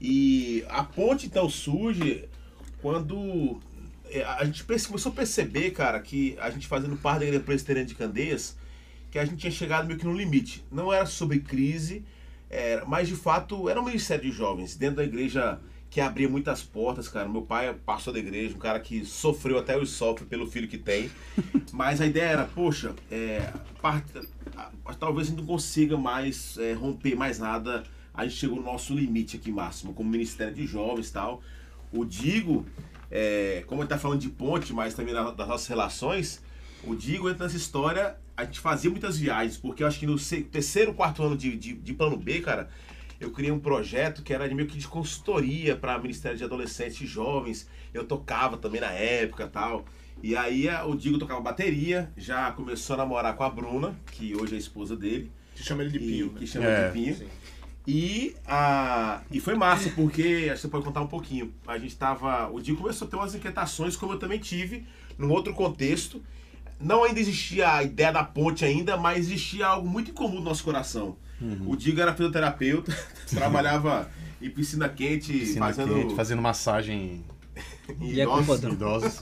E 0.00 0.64
a 0.68 0.84
ponte 0.84 1.26
então 1.26 1.48
surge 1.48 2.28
quando 2.80 3.58
é, 4.10 4.22
a 4.22 4.44
gente 4.44 4.64
começou 4.64 5.12
a 5.12 5.14
perceber, 5.14 5.70
cara, 5.72 5.98
que 6.00 6.36
a 6.40 6.50
gente 6.50 6.66
fazendo 6.66 6.96
parte 6.96 7.20
da 7.20 7.24
igreja 7.26 7.44
presbiteriana 7.44 7.88
de 7.88 7.94
Candeias, 7.94 8.56
que 9.10 9.18
a 9.18 9.24
gente 9.24 9.38
tinha 9.38 9.50
chegado 9.50 9.86
meio 9.86 9.98
que 9.98 10.06
no 10.06 10.12
limite. 10.12 10.64
Não 10.70 10.92
era 10.92 11.06
sobre 11.06 11.40
crise, 11.40 12.04
era, 12.48 12.84
mas 12.84 13.08
de 13.08 13.16
fato 13.16 13.68
era 13.68 13.80
um 13.80 13.84
ministério 13.84 14.30
de 14.30 14.36
jovens 14.36 14.76
dentro 14.76 14.96
da 14.96 15.04
igreja 15.04 15.60
que 15.90 16.00
abria 16.00 16.28
muitas 16.28 16.62
portas, 16.62 17.08
cara. 17.08 17.28
Meu 17.28 17.42
pai 17.42 17.68
é 17.68 17.72
pastor 17.72 18.12
da 18.12 18.18
igreja, 18.20 18.54
um 18.54 18.58
cara 18.58 18.78
que 18.78 19.04
sofreu 19.04 19.58
até 19.58 19.76
hoje 19.76 19.90
sofre 19.90 20.24
pelo 20.26 20.46
filho 20.46 20.68
que 20.68 20.76
tem. 20.78 21.10
Mas 21.72 22.00
a 22.00 22.06
ideia 22.06 22.26
era, 22.30 22.44
poxa, 22.44 22.94
é, 23.10 23.50
a- 23.82 24.70
talvez 24.94 25.26
a 25.26 25.30
gente 25.30 25.38
não 25.40 25.46
consiga 25.46 25.96
mais 25.96 26.56
é, 26.58 26.72
romper 26.72 27.14
mais 27.14 27.38
nada. 27.38 27.84
A 28.12 28.24
gente 28.24 28.36
chegou 28.36 28.56
no 28.56 28.62
nosso 28.64 28.94
limite 28.94 29.36
aqui 29.36 29.50
máximo, 29.50 29.94
como 29.94 30.10
ministério 30.10 30.54
de 30.54 30.66
jovens 30.66 31.08
e 31.08 31.12
tal. 31.12 31.40
O 31.92 32.04
Digo, 32.04 32.66
é, 33.10 33.64
como 33.66 33.80
ele 33.82 33.88
tá 33.88 33.96
falando 33.96 34.20
de 34.20 34.28
ponte, 34.28 34.72
mas 34.72 34.92
também 34.94 35.14
da- 35.14 35.30
das 35.30 35.48
nossas 35.48 35.66
relações, 35.68 36.42
o 36.84 36.94
Digo 36.94 37.28
entra 37.30 37.44
nessa 37.44 37.56
história, 37.56 38.16
a 38.36 38.44
gente 38.44 38.60
fazia 38.60 38.90
muitas 38.90 39.16
viagens, 39.18 39.56
porque 39.56 39.82
eu 39.82 39.86
acho 39.86 39.98
que 39.98 40.06
no 40.06 40.16
terceiro, 40.50 40.92
quarto 40.92 41.22
ano 41.22 41.36
de, 41.36 41.56
de, 41.56 41.72
de 41.72 41.94
plano 41.94 42.16
B, 42.16 42.40
cara, 42.40 42.68
eu 43.20 43.30
criei 43.30 43.50
um 43.50 43.58
projeto 43.58 44.22
que 44.22 44.32
era 44.32 44.48
de 44.48 44.54
meio 44.54 44.68
que 44.68 44.78
de 44.78 44.86
consultoria 44.86 45.74
para 45.76 45.98
Ministério 45.98 46.36
de 46.38 46.44
Adolescentes 46.44 47.00
e 47.00 47.06
Jovens. 47.06 47.68
Eu 47.92 48.04
tocava 48.04 48.56
também 48.56 48.80
na 48.80 48.90
época 48.92 49.44
e 49.44 49.48
tal. 49.48 49.84
E 50.22 50.36
aí 50.36 50.68
a- 50.68 50.84
o 50.84 50.96
Digo 50.96 51.18
tocava 51.18 51.40
bateria, 51.40 52.12
já 52.16 52.50
começou 52.52 52.94
a 52.94 52.96
namorar 52.98 53.34
com 53.36 53.44
a 53.44 53.50
Bruna, 53.50 53.94
que 54.12 54.34
hoje 54.34 54.52
é 54.54 54.56
a 54.56 54.58
esposa 54.58 54.96
dele. 54.96 55.30
Que 55.54 55.62
chama 55.64 55.82
ele 55.82 55.90
de 55.90 55.98
e- 55.98 56.00
Pinho, 56.00 56.30
Que 56.30 56.40
né? 56.40 56.46
chama 56.46 56.66
É. 56.66 56.86
de 56.88 56.92
Pinho. 56.92 57.14
Sim. 57.16 57.28
E, 57.86 58.36
a, 58.46 59.22
e 59.30 59.40
foi 59.40 59.54
massa, 59.54 59.90
porque 59.90 60.48
acho 60.50 60.56
que 60.56 60.58
você 60.60 60.68
pode 60.68 60.84
contar 60.84 61.00
um 61.00 61.06
pouquinho. 61.06 61.54
A 61.66 61.78
gente 61.78 61.96
tava. 61.96 62.48
O 62.50 62.60
Digo 62.60 62.78
começou 62.82 63.06
a 63.08 63.10
ter 63.10 63.16
umas 63.16 63.34
inquietações, 63.34 63.96
como 63.96 64.12
eu 64.12 64.18
também 64.18 64.38
tive, 64.38 64.84
num 65.16 65.30
outro 65.30 65.54
contexto. 65.54 66.22
Não 66.80 67.02
ainda 67.02 67.18
existia 67.18 67.72
a 67.76 67.82
ideia 67.82 68.12
da 68.12 68.22
ponte 68.22 68.64
ainda, 68.64 68.96
mas 68.96 69.18
existia 69.26 69.66
algo 69.66 69.88
muito 69.88 70.10
incomum 70.10 70.34
no 70.36 70.42
nosso 70.42 70.62
coração. 70.62 71.16
O 71.66 71.76
Digo 71.76 72.00
era 72.00 72.12
fisioterapeuta, 72.14 72.92
trabalhava 73.30 74.10
em 74.40 74.50
piscina 74.50 74.88
quente, 74.88 75.32
Piscina 75.32 75.66
fazendo. 75.66 75.94
quente, 75.94 76.14
fazendo 76.14 76.42
massagem 76.42 77.24
em 78.00 78.12
E 78.12 78.20
é 78.20 78.24
idosos. 78.24 78.64
em 78.64 78.72
idosos. 78.72 79.20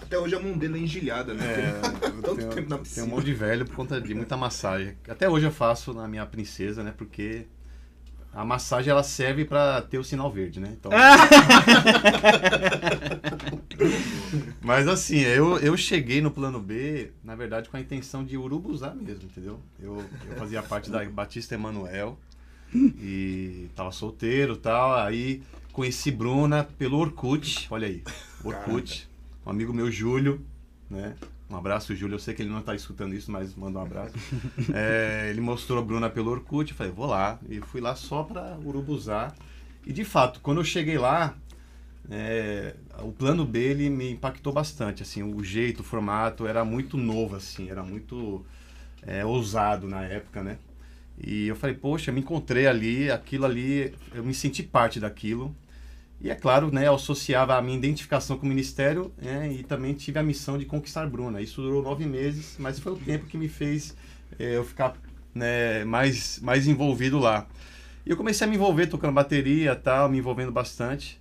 Até 0.00 0.18
hoje 0.18 0.34
a 0.34 0.40
mão 0.40 0.56
dele 0.58 0.78
é 0.78 0.82
engilhada, 0.82 1.32
né? 1.34 1.44
É, 1.44 1.80
Tanto 2.20 2.36
tem, 2.36 2.48
tempo 2.48 2.68
na 2.68 2.76
tem 2.76 2.82
piscina. 2.84 3.06
um 3.06 3.10
monte 3.10 3.24
de 3.24 3.34
velho 3.34 3.64
por 3.64 3.74
conta 3.76 4.00
de 4.00 4.14
muita 4.14 4.36
massagem. 4.36 4.94
Até 5.08 5.28
hoje 5.28 5.46
eu 5.46 5.52
faço 5.52 5.94
na 5.94 6.06
minha 6.06 6.26
princesa, 6.26 6.82
né? 6.82 6.92
Porque 6.96 7.46
a 8.32 8.44
massagem 8.44 8.90
ela 8.90 9.02
serve 9.02 9.44
pra 9.44 9.82
ter 9.82 9.98
o 9.98 10.04
sinal 10.04 10.32
verde, 10.32 10.58
né? 10.58 10.74
Então... 10.78 10.90
Mas 14.62 14.88
assim, 14.88 15.18
eu, 15.18 15.58
eu 15.58 15.76
cheguei 15.76 16.22
no 16.22 16.30
plano 16.30 16.58
B, 16.58 17.10
na 17.22 17.34
verdade, 17.34 17.68
com 17.68 17.76
a 17.76 17.80
intenção 17.80 18.24
de 18.24 18.38
urubuzar 18.38 18.94
mesmo, 18.94 19.24
entendeu? 19.24 19.60
Eu, 19.78 20.02
eu 20.28 20.36
fazia 20.36 20.62
parte 20.62 20.90
da 20.90 21.04
Batista 21.04 21.54
Emanuel 21.54 22.18
e 22.74 23.68
tava 23.76 23.92
solteiro 23.92 24.54
e 24.54 24.58
tal. 24.58 24.94
Aí 24.94 25.42
conheci 25.72 26.10
Bruna 26.10 26.64
pelo 26.78 26.98
Orkut, 26.98 27.66
olha 27.70 27.86
aí, 27.86 28.02
Orkut, 28.42 29.08
um 29.44 29.50
amigo 29.50 29.74
meu, 29.74 29.90
Júlio, 29.90 30.40
né? 30.88 31.14
Um 31.52 31.56
abraço, 31.56 31.94
Júlio. 31.94 32.14
Eu 32.14 32.18
sei 32.18 32.32
que 32.32 32.40
ele 32.40 32.48
não 32.48 32.62
tá 32.62 32.74
escutando 32.74 33.14
isso, 33.14 33.30
mas 33.30 33.54
manda 33.54 33.78
um 33.78 33.82
abraço. 33.82 34.14
É, 34.72 35.28
ele 35.28 35.40
mostrou 35.42 35.78
a 35.78 35.82
Bruna 35.82 36.08
pelo 36.08 36.30
Orkut. 36.30 36.70
Eu 36.70 36.76
falei, 36.76 36.90
vou 36.90 37.06
lá. 37.06 37.38
E 37.46 37.60
fui 37.60 37.80
lá 37.80 37.94
só 37.94 38.22
pra 38.22 38.56
urubuzar. 38.64 39.34
E 39.86 39.92
de 39.92 40.02
fato, 40.02 40.40
quando 40.40 40.58
eu 40.58 40.64
cheguei 40.64 40.96
lá, 40.96 41.36
é, 42.10 42.74
o 43.00 43.12
plano 43.12 43.44
B 43.44 43.58
ele 43.58 43.90
me 43.90 44.10
impactou 44.10 44.50
bastante. 44.50 45.02
Assim, 45.02 45.22
o 45.22 45.44
jeito, 45.44 45.80
o 45.80 45.84
formato 45.84 46.46
era 46.46 46.64
muito 46.64 46.96
novo, 46.96 47.36
assim, 47.36 47.68
era 47.68 47.82
muito 47.82 48.46
é, 49.02 49.22
ousado 49.22 49.86
na 49.86 50.02
época, 50.02 50.42
né? 50.42 50.56
E 51.22 51.48
eu 51.48 51.56
falei, 51.56 51.76
poxa, 51.76 52.10
me 52.10 52.20
encontrei 52.20 52.66
ali, 52.66 53.10
aquilo 53.10 53.44
ali, 53.44 53.94
eu 54.14 54.24
me 54.24 54.32
senti 54.32 54.62
parte 54.62 54.98
daquilo. 54.98 55.54
E 56.22 56.30
é 56.30 56.36
claro, 56.36 56.72
né, 56.72 56.86
eu 56.86 56.94
associava 56.94 57.56
a 57.56 57.60
minha 57.60 57.76
identificação 57.76 58.38
com 58.38 58.46
o 58.46 58.48
ministério 58.48 59.12
né, 59.20 59.52
e 59.52 59.64
também 59.64 59.92
tive 59.92 60.20
a 60.20 60.22
missão 60.22 60.56
de 60.56 60.64
conquistar 60.64 61.04
Bruna. 61.08 61.40
Isso 61.40 61.60
durou 61.60 61.82
nove 61.82 62.06
meses, 62.06 62.54
mas 62.60 62.78
foi 62.78 62.92
o 62.92 62.96
tempo 62.96 63.26
que 63.26 63.36
me 63.36 63.48
fez 63.48 63.96
eh, 64.38 64.56
eu 64.56 64.64
ficar 64.64 64.94
né, 65.34 65.84
mais, 65.84 66.38
mais 66.38 66.68
envolvido 66.68 67.18
lá. 67.18 67.48
E 68.06 68.10
eu 68.10 68.16
comecei 68.16 68.46
a 68.46 68.50
me 68.50 68.54
envolver 68.54 68.86
tocando 68.86 69.12
bateria 69.12 69.74
tal, 69.74 70.08
me 70.08 70.18
envolvendo 70.18 70.52
bastante. 70.52 71.20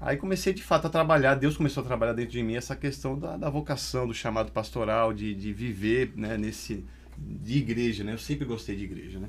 Aí 0.00 0.16
comecei 0.16 0.54
de 0.54 0.62
fato 0.62 0.86
a 0.86 0.90
trabalhar, 0.90 1.34
Deus 1.34 1.58
começou 1.58 1.82
a 1.82 1.86
trabalhar 1.86 2.14
dentro 2.14 2.32
de 2.32 2.42
mim 2.42 2.56
essa 2.56 2.74
questão 2.74 3.18
da, 3.18 3.36
da 3.36 3.50
vocação, 3.50 4.06
do 4.06 4.14
chamado 4.14 4.50
pastoral, 4.52 5.12
de, 5.12 5.34
de 5.34 5.52
viver 5.52 6.14
né, 6.16 6.38
nesse, 6.38 6.82
de 7.18 7.58
igreja, 7.58 8.02
né? 8.04 8.14
Eu 8.14 8.18
sempre 8.18 8.46
gostei 8.46 8.74
de 8.74 8.84
igreja, 8.84 9.18
né? 9.18 9.28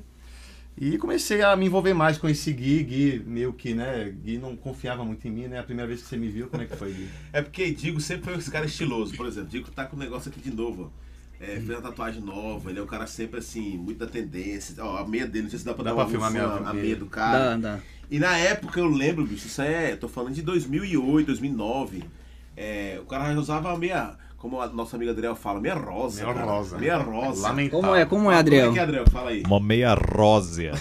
E 0.76 0.96
comecei 0.98 1.42
a 1.42 1.54
me 1.54 1.66
envolver 1.66 1.92
mais 1.94 2.16
com 2.18 2.28
esse 2.28 2.52
Gui, 2.52 2.82
Gui 2.82 3.22
meio 3.26 3.52
que, 3.52 3.74
né, 3.74 4.12
Gui 4.24 4.38
não 4.38 4.56
confiava 4.56 5.04
muito 5.04 5.26
em 5.28 5.30
mim, 5.30 5.46
né? 5.46 5.58
A 5.60 5.62
primeira 5.62 5.86
vez 5.86 6.02
que 6.02 6.08
você 6.08 6.16
me 6.16 6.28
viu, 6.28 6.48
como 6.48 6.62
é 6.62 6.66
que 6.66 6.74
foi, 6.76 6.92
Gui? 6.92 7.08
É 7.32 7.42
porque 7.42 7.70
Digo 7.72 8.00
sempre 8.00 8.24
foi 8.30 8.38
esse 8.38 8.50
cara 8.50 8.64
estiloso. 8.66 9.14
Por 9.14 9.26
exemplo, 9.26 9.50
Digo 9.50 9.70
tá 9.70 9.84
com 9.84 9.96
o 9.96 9.98
negócio 9.98 10.30
aqui 10.30 10.40
de 10.40 10.50
novo. 10.54 10.90
ó. 10.98 11.02
É, 11.44 11.56
fez 11.56 11.68
uma 11.70 11.82
tatuagem 11.82 12.22
nova, 12.22 12.70
ele 12.70 12.78
é 12.78 12.82
um 12.82 12.86
cara 12.86 13.06
sempre 13.06 13.40
assim, 13.40 13.76
muito 13.76 13.98
da 13.98 14.06
tendência. 14.06 14.74
Ó, 14.82 14.98
a 14.98 15.06
meia 15.08 15.26
dele, 15.26 15.44
não 15.44 15.50
sei 15.50 15.58
se 15.58 15.64
dá 15.64 15.74
pra 15.74 15.82
Dá 15.84 15.90
dar 15.90 15.96
pra 15.96 16.04
uma 16.04 16.10
filmar 16.10 16.30
minha- 16.30 16.68
a, 16.70 16.72
meia 16.72 16.94
do 16.96 17.06
cara. 17.06 17.56
Dá, 17.56 17.74
dá. 17.74 17.80
E 18.10 18.18
na 18.18 18.36
época 18.38 18.78
eu 18.78 18.86
lembro, 18.86 19.26
bicho, 19.26 19.48
isso 19.48 19.60
é, 19.60 19.96
tô 19.96 20.08
falando 20.08 20.34
de 20.34 20.42
2008, 20.42 21.26
2009. 21.26 22.04
É, 22.56 22.98
o 23.02 23.06
cara 23.06 23.32
já 23.34 23.40
usava 23.40 23.72
a 23.72 23.78
meia, 23.78 24.16
como 24.42 24.60
a 24.60 24.66
nossa 24.66 24.96
amiga 24.96 25.12
Adriel 25.12 25.36
fala, 25.36 25.60
meia 25.60 25.76
rosa. 25.76 26.24
Meia 26.24 26.34
cara. 26.34 26.46
rosa. 26.46 26.78
Meia 26.78 26.96
rosa. 26.98 27.42
Lamentável. 27.42 27.80
Como 27.80 27.94
é, 27.94 28.04
como 28.04 28.22
é, 28.22 28.26
Como 28.26 28.30
Adriel? 28.30 28.70
é 28.70 28.72
que 28.72 28.78
é, 28.80 28.82
Adriel? 28.82 29.04
Fala 29.08 29.30
aí. 29.30 29.42
Uma 29.46 29.60
meia 29.60 29.94
rósea. 29.94 30.72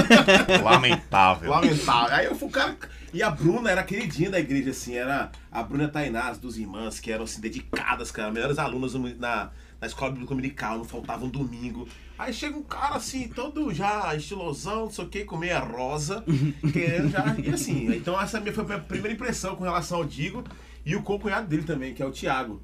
Lamentável. 0.64 1.50
Lamentável. 1.50 2.16
Aí 2.16 2.24
eu 2.24 2.34
fui 2.34 2.48
o 2.48 2.50
cara. 2.50 2.74
E 3.12 3.22
a 3.22 3.28
Bruna 3.28 3.70
era 3.70 3.82
queridinha 3.82 4.30
da 4.30 4.40
igreja, 4.40 4.70
assim, 4.70 4.94
era 4.94 5.30
a 5.50 5.62
Bruna 5.62 5.88
Tainá, 5.88 6.30
as 6.30 6.38
duas 6.38 6.56
irmãs, 6.56 6.98
que 6.98 7.12
eram 7.12 7.24
assim, 7.24 7.42
dedicadas, 7.42 8.10
cara, 8.10 8.32
melhores 8.32 8.58
alunas 8.58 8.94
na, 8.94 9.50
na 9.78 9.86
escola 9.86 10.12
bíblica 10.12 10.30
dominical, 10.30 10.78
não 10.78 10.84
faltavam 10.86 11.28
domingo. 11.28 11.86
Aí 12.18 12.32
chega 12.32 12.56
um 12.56 12.62
cara 12.62 12.94
assim, 12.94 13.28
todo 13.28 13.74
já 13.74 14.16
estilosão, 14.16 14.84
não 14.86 14.90
sei 14.90 15.04
o 15.04 15.08
que, 15.08 15.24
com 15.26 15.36
meia 15.36 15.58
rosa, 15.58 16.24
querendo 16.72 17.10
já. 17.10 17.36
E 17.36 17.50
assim, 17.50 17.94
então 17.94 18.18
essa 18.18 18.40
minha 18.40 18.54
foi 18.54 18.64
a 18.64 18.68
minha 18.68 18.78
primeira 18.78 19.12
impressão 19.12 19.54
com 19.54 19.64
relação 19.64 19.98
ao 19.98 20.04
Digo 20.06 20.42
e 20.86 20.96
o 20.96 21.02
co-cunhado 21.02 21.46
dele 21.46 21.64
também, 21.64 21.92
que 21.92 22.02
é 22.02 22.06
o 22.06 22.10
Tiago. 22.10 22.62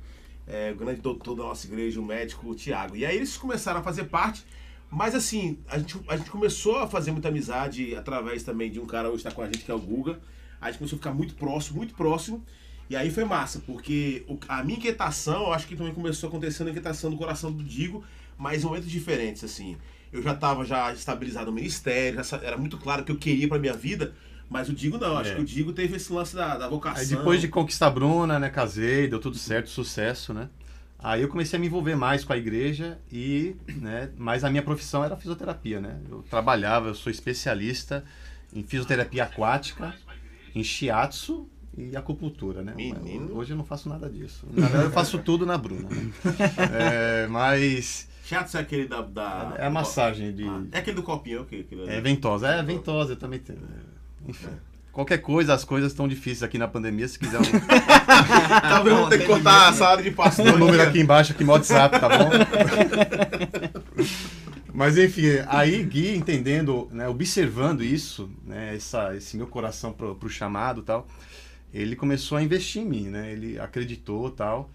É, 0.49 0.73
o 0.73 0.77
grande 0.77 1.01
doutor 1.03 1.35
da 1.37 1.43
nossa 1.43 1.67
igreja, 1.67 2.01
o 2.01 2.05
médico 2.05 2.55
Tiago. 2.55 2.97
E 2.97 3.05
aí 3.05 3.17
eles 3.17 3.37
começaram 3.37 3.81
a 3.81 3.83
fazer 3.83 4.05
parte. 4.05 4.45
Mas 4.91 5.15
assim, 5.15 5.59
a 5.69 5.79
gente, 5.79 6.01
a 6.09 6.17
gente 6.17 6.31
começou 6.31 6.79
a 6.79 6.87
fazer 6.87 7.11
muita 7.13 7.29
amizade 7.29 7.95
através 7.95 8.43
também 8.43 8.71
de 8.71 8.81
um 8.81 8.87
cara 8.87 9.09
hoje 9.09 9.19
está 9.19 9.31
com 9.31 9.43
a 9.43 9.47
gente, 9.47 9.59
que 9.59 9.71
é 9.71 9.75
o 9.75 9.79
Guga. 9.79 10.19
A 10.61 10.71
gente 10.71 10.79
começou 10.79 10.97
a 10.97 11.01
ficar 11.01 11.13
muito 11.13 11.35
próximo, 11.35 11.77
muito 11.77 11.95
próximo. 11.95 12.43
E 12.89 12.97
aí 12.97 13.11
foi 13.11 13.25
massa, 13.25 13.61
porque 13.67 14.25
o- 14.27 14.39
a 14.49 14.65
minha 14.65 14.79
inquietação, 14.79 15.43
eu 15.45 15.53
acho 15.53 15.67
que 15.67 15.77
também 15.77 15.93
começou 15.93 16.29
acontecendo 16.29 16.69
a 16.69 16.71
inquietação 16.71 17.11
do 17.11 17.19
coração 17.19 17.53
do 17.53 17.63
Digo, 17.63 18.03
mas 18.39 18.63
em 18.63 18.67
momentos 18.67 18.91
diferentes, 18.91 19.45
assim. 19.45 19.77
Eu 20.11 20.23
já 20.23 20.33
estava 20.33 20.65
já 20.65 20.91
estabilizado 20.95 21.47
no 21.47 21.53
ministério, 21.53 22.25
já 22.25 22.39
era 22.39 22.57
muito 22.57 22.79
claro 22.79 23.05
que 23.05 23.13
eu 23.13 23.17
queria 23.19 23.47
para 23.47 23.59
minha 23.59 23.75
vida, 23.75 24.15
mas 24.49 24.69
o 24.69 24.73
Digo 24.73 24.99
não. 24.99 25.17
Acho 25.19 25.31
É. 25.33 25.35
que 25.37 25.41
o 25.41 25.45
Digo 25.45 25.73
teve 25.73 25.97
esse 25.97 26.13
lance 26.13 26.35
da, 26.35 26.57
da 26.57 26.69
vocação. 26.69 27.01
Aí 27.03 27.07
depois 27.07 27.41
de 27.41 27.49
conquistar 27.49 27.89
a 27.89 27.91
Bruna, 27.91 28.39
né, 28.39 28.49
casei, 28.51 29.09
deu 29.09 29.19
tudo 29.19 29.37
certo, 29.37 29.69
sucesso, 29.69 30.33
né? 30.33 30.49
Aí 31.01 31.23
eu 31.23 31.29
comecei 31.29 31.57
a 31.57 31.61
me 31.61 31.67
envolver 31.69 31.95
mais 31.95 32.25
com 32.25 32.33
a 32.33 32.37
igreja 32.37 32.99
e, 33.13 33.55
né, 33.77 34.11
mas 34.17 34.43
a 34.43 34.51
minha 34.51 34.63
profissão 34.63 35.05
era 35.05 35.17
fisioterapia, 35.17 35.81
né? 35.81 35.97
Eu 36.11 36.23
trabalhava, 36.29 36.89
eu 36.89 36.95
sou 36.95 37.11
especialista 37.11 38.05
em 38.53 38.63
fisioterapia 38.65 39.23
aquática, 39.25 39.95
em 40.55 40.65
shiatsu 40.65 41.49
e 41.77 41.95
acupuntura, 41.97 42.63
né? 42.63 42.73
Menino. 42.75 43.37
Hoje 43.37 43.53
eu 43.53 43.57
não 43.57 43.65
faço 43.65 43.89
nada 43.89 44.11
disso. 44.11 44.45
Na 44.53 44.63
verdade 44.67 44.85
eu 44.87 44.91
faço 44.91 45.19
tudo 45.21 45.47
na 45.47 45.57
Bruna, 45.57 45.89
né? 45.89 46.11
É, 46.73 47.27
mas 47.29 48.09
Chato 48.25 48.57
é 48.57 48.61
aquele 48.61 48.87
da. 48.89 49.01
da 49.01 49.55
é 49.57 49.67
a 49.67 49.71
massagem 49.71 50.35
de 50.35 50.45
Ah, 50.45 50.63
é 50.73 50.79
aquele 50.79 50.97
do 50.97 51.03
copinho, 51.05 51.39
é 51.39 51.41
o 51.43 51.45
quê? 51.45 51.65
Aquele- 51.65 51.89
é 51.89 52.01
ventosa, 52.01 52.49
é 52.49 52.63
ventosa, 52.63 53.13
eu 53.13 53.17
também 53.17 53.39
tenho. 53.39 53.61
Enfim. 54.29 54.49
Qualquer 54.93 55.19
coisa, 55.19 55.55
as 55.55 55.65
coisas 55.65 55.93
estão 55.93 56.09
difíceis 56.09 56.43
aqui 56.43 56.59
na 56.59 56.67
pandemia, 56.67 57.07
se 57.07 57.19
quiser 57.19 57.39
um, 57.39 57.45
Talvez 58.69 58.97
vamos 58.97 59.11
ter 59.11 59.21
que 59.21 59.27
cortar 59.27 59.69
a 59.69 59.73
sala 59.73 60.03
de 60.03 60.11
pastor. 60.11 60.45
Tem 60.45 60.55
o 60.55 60.59
número 60.59 60.83
aqui 60.83 61.01
embaixo, 61.01 61.33
aqui 61.33 61.45
no 61.45 61.53
WhatsApp, 61.53 62.01
tá 62.01 62.09
bom? 62.09 62.31
Mas 64.75 64.99
enfim, 64.99 65.27
aí 65.47 65.83
Gui 65.83 66.17
entendendo, 66.17 66.89
né, 66.93 67.09
observando 67.09 67.83
isso, 67.83 68.31
né, 68.45 68.77
essa, 68.77 69.17
esse 69.17 69.37
meu 69.37 69.47
coração 69.47 69.93
pro, 69.93 70.15
pro 70.15 70.29
chamado 70.29 70.83
e 70.83 70.85
tal, 70.85 71.07
ele 71.73 71.97
começou 71.97 72.39
a 72.39 72.43
investir 72.43 72.83
em 72.83 72.85
mim, 72.85 73.09
né? 73.09 73.33
Ele 73.33 73.59
acreditou 73.59 74.31
tal 74.31 74.71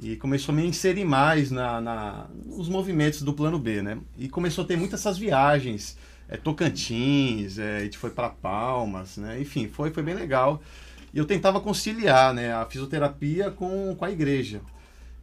e 0.00 0.16
começou 0.16 0.52
a 0.52 0.56
me 0.56 0.66
inserir 0.66 1.04
mais 1.04 1.50
na, 1.50 1.80
na, 1.80 2.26
nos 2.44 2.68
movimentos 2.68 3.22
do 3.22 3.32
plano 3.32 3.58
B, 3.58 3.82
né? 3.82 3.98
E 4.18 4.28
começou 4.28 4.64
a 4.64 4.66
ter 4.66 4.76
muitas 4.76 5.00
essas 5.00 5.16
viagens, 5.16 5.96
é, 6.28 6.36
Tocantins, 6.36 7.58
é, 7.58 7.78
a 7.78 7.80
gente 7.80 7.98
foi 7.98 8.10
para 8.10 8.28
Palmas, 8.28 9.16
né? 9.16 9.40
Enfim, 9.40 9.68
foi, 9.68 9.90
foi 9.90 10.02
bem 10.02 10.14
legal. 10.14 10.62
E 11.12 11.18
eu 11.18 11.26
tentava 11.26 11.60
conciliar, 11.60 12.32
né, 12.32 12.54
a 12.54 12.64
fisioterapia 12.64 13.50
com, 13.50 13.94
com 13.94 14.04
a 14.04 14.10
igreja. 14.10 14.62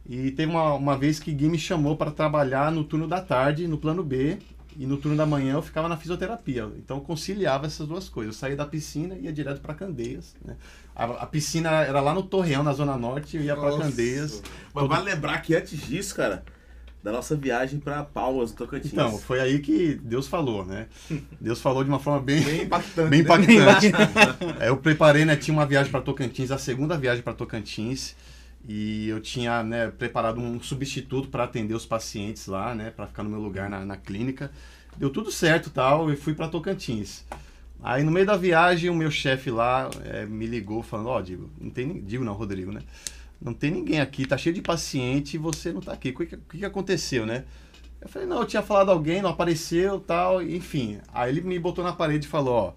E 0.08 0.30
teve 0.30 0.50
uma, 0.50 0.74
uma 0.74 0.96
vez 0.96 1.18
que 1.18 1.32
Gui 1.32 1.48
me 1.48 1.58
chamou 1.58 1.96
para 1.96 2.10
trabalhar 2.10 2.70
no 2.70 2.84
turno 2.84 3.08
da 3.08 3.20
tarde, 3.20 3.66
no 3.66 3.76
plano 3.76 4.02
B, 4.02 4.38
e 4.76 4.86
no 4.86 4.96
turno 4.96 5.16
da 5.16 5.26
manhã 5.26 5.54
eu 5.54 5.62
ficava 5.62 5.88
na 5.88 5.96
fisioterapia. 5.96 6.70
Então 6.76 6.98
eu 6.98 7.00
conciliava 7.02 7.66
essas 7.66 7.86
duas 7.86 8.08
coisas. 8.08 8.34
Eu 8.34 8.38
saía 8.38 8.56
da 8.56 8.64
piscina 8.64 9.14
e 9.14 9.24
ia 9.24 9.32
direto 9.32 9.60
para 9.60 9.74
Candeias. 9.74 10.34
Né? 10.44 10.56
A, 10.94 11.04
a 11.04 11.26
piscina 11.26 11.70
era 11.82 12.00
lá 12.00 12.14
no 12.14 12.22
Torreão, 12.22 12.62
na 12.62 12.72
Zona 12.72 12.96
Norte, 12.96 13.36
eu 13.36 13.42
ia 13.42 13.56
para. 13.56 13.76
Candeias. 13.76 14.42
Mas 14.72 14.88
vale 14.88 15.04
lembrar 15.04 15.40
que 15.42 15.54
antes 15.54 15.80
disso, 15.86 16.14
cara, 16.14 16.44
da 17.02 17.10
nossa 17.10 17.34
viagem 17.34 17.80
pra 17.80 18.04
Palmas, 18.04 18.50
no 18.50 18.56
Tocantins. 18.56 18.92
Então, 18.92 19.16
foi 19.18 19.40
aí 19.40 19.58
que 19.60 19.94
Deus 19.94 20.26
falou, 20.28 20.64
né? 20.64 20.86
Deus 21.40 21.60
falou 21.60 21.82
de 21.82 21.88
uma 21.88 21.98
forma 21.98 22.20
bem, 22.20 22.42
Bem 22.42 22.62
impactante. 22.62 23.08
bem 23.08 23.22
né? 23.22 23.62
impactante. 23.62 23.92
É, 24.60 24.68
eu 24.68 24.76
preparei, 24.76 25.24
né? 25.24 25.36
Tinha 25.36 25.56
uma 25.56 25.66
viagem 25.66 25.90
para 25.90 26.02
Tocantins, 26.02 26.50
a 26.50 26.58
segunda 26.58 26.98
viagem 26.98 27.22
para 27.22 27.32
Tocantins. 27.32 28.14
E 28.68 29.08
eu 29.08 29.20
tinha 29.20 29.62
né, 29.62 29.88
preparado 29.88 30.38
um 30.38 30.60
substituto 30.60 31.28
para 31.28 31.44
atender 31.44 31.72
os 31.72 31.86
pacientes 31.86 32.46
lá, 32.46 32.74
né? 32.74 32.90
Para 32.90 33.06
ficar 33.06 33.22
no 33.22 33.30
meu 33.30 33.40
lugar 33.40 33.70
na, 33.70 33.84
na 33.86 33.96
clínica. 33.96 34.50
Deu 34.98 35.08
tudo 35.08 35.30
certo 35.30 35.70
tal, 35.70 36.12
e 36.12 36.16
fui 36.16 36.34
para 36.34 36.48
Tocantins. 36.48 37.24
Aí 37.82 38.02
no 38.02 38.10
meio 38.10 38.26
da 38.26 38.36
viagem, 38.36 38.90
o 38.90 38.94
meu 38.94 39.10
chefe 39.10 39.50
lá 39.50 39.88
eh, 40.04 40.26
me 40.26 40.46
ligou 40.46 40.82
falando, 40.82 41.08
ó, 41.08 41.20
Digo, 41.22 41.48
não 41.58 41.70
tem 41.70 42.02
Digo 42.02 42.22
não, 42.22 42.34
Rodrigo, 42.34 42.70
né? 42.70 42.82
Não 43.40 43.54
tem 43.54 43.70
ninguém 43.70 44.00
aqui, 44.00 44.26
tá 44.26 44.36
cheio 44.36 44.54
de 44.54 44.60
paciente 44.62 45.34
e 45.34 45.38
você 45.38 45.72
não 45.72 45.80
tá 45.80 45.92
aqui. 45.92 46.10
O 46.10 46.14
que, 46.14 46.36
que 46.58 46.64
aconteceu, 46.64 47.24
né? 47.24 47.44
Eu 48.00 48.08
falei, 48.08 48.26
não, 48.28 48.38
eu 48.40 48.46
tinha 48.46 48.62
falado 48.62 48.90
alguém, 48.90 49.22
não 49.22 49.30
apareceu 49.30 49.98
tal, 50.00 50.42
enfim. 50.42 50.98
Aí 51.12 51.30
ele 51.30 51.40
me 51.42 51.58
botou 51.58 51.84
na 51.84 51.92
parede 51.92 52.26
e 52.26 52.28
falou, 52.30 52.54
ó, 52.54 52.72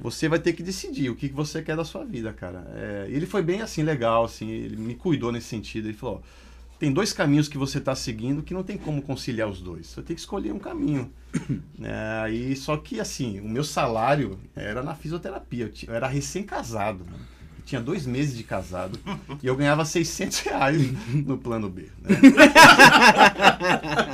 você 0.00 0.28
vai 0.28 0.38
ter 0.38 0.52
que 0.52 0.62
decidir 0.62 1.10
o 1.10 1.14
que 1.16 1.28
você 1.28 1.62
quer 1.62 1.76
da 1.76 1.84
sua 1.84 2.04
vida, 2.04 2.32
cara. 2.32 2.66
É, 2.74 3.06
ele 3.08 3.26
foi 3.26 3.42
bem 3.42 3.60
assim, 3.62 3.82
legal, 3.82 4.24
assim, 4.24 4.50
ele 4.50 4.76
me 4.76 4.94
cuidou 4.94 5.30
nesse 5.32 5.46
sentido. 5.48 5.88
Ele 5.88 5.96
falou, 5.96 6.22
ó, 6.22 6.76
tem 6.78 6.92
dois 6.92 7.12
caminhos 7.12 7.48
que 7.48 7.56
você 7.56 7.78
está 7.78 7.94
seguindo 7.94 8.42
que 8.42 8.52
não 8.54 8.62
tem 8.62 8.76
como 8.76 9.00
conciliar 9.02 9.48
os 9.48 9.60
dois. 9.62 9.86
Você 9.86 10.02
tem 10.02 10.14
que 10.16 10.20
escolher 10.20 10.52
um 10.52 10.58
caminho. 10.58 11.10
É, 11.84 12.30
e 12.30 12.54
só 12.54 12.76
que 12.76 13.00
assim, 13.00 13.40
o 13.40 13.48
meu 13.48 13.64
salário 13.64 14.38
era 14.54 14.82
na 14.82 14.94
fisioterapia. 14.94 15.64
Eu, 15.64 15.70
ti- 15.72 15.88
eu 15.88 15.94
era 15.94 16.06
recém-casado. 16.06 17.04
né? 17.04 17.18
Tinha 17.64 17.80
dois 17.80 18.04
meses 18.06 18.36
de 18.36 18.42
casado 18.42 18.98
e 19.42 19.46
eu 19.46 19.54
ganhava 19.56 19.84
600 19.84 20.40
reais 20.40 20.82
no 21.12 21.38
plano 21.38 21.68
B. 21.70 21.86
né? 22.02 22.16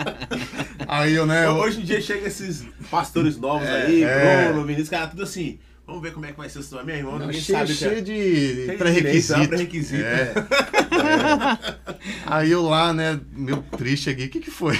Aí 0.86 1.14
eu, 1.14 1.26
né? 1.26 1.46
eu- 1.46 1.52
Hoje 1.56 1.80
em 1.80 1.84
dia 1.84 2.00
chega 2.00 2.26
esses 2.28 2.64
pastores 2.90 3.36
novos 3.36 3.66
É, 3.66 3.86
aí, 3.86 4.04
é. 4.04 4.46
Bruno, 4.48 4.64
Vinícius, 4.66 4.88
cara, 4.88 5.06
tudo 5.08 5.22
assim. 5.22 5.58
Vamos 5.86 6.02
ver 6.02 6.12
como 6.12 6.26
é 6.26 6.32
que 6.32 6.38
vai 6.38 6.48
ser 6.50 6.58
isso, 6.60 6.84
meu 6.84 6.94
irmão. 6.94 7.18
Ninguém 7.18 7.40
cheio, 7.40 7.58
sabe 7.58 7.72
é. 7.72 7.74
cheio 7.74 8.02
de 8.02 8.66
de 8.66 8.72
pré-requisito. 8.76 9.32
direito, 9.34 9.48
pré-requisito. 9.48 10.04
É. 10.04 10.32
É. 10.34 11.78
Aí 12.26 12.50
eu 12.50 12.62
lá, 12.62 12.92
né, 12.92 13.18
meu 13.32 13.62
triste 13.76 14.10
aqui, 14.10 14.26
o 14.26 14.28
que 14.28 14.40
que 14.40 14.50
foi? 14.50 14.78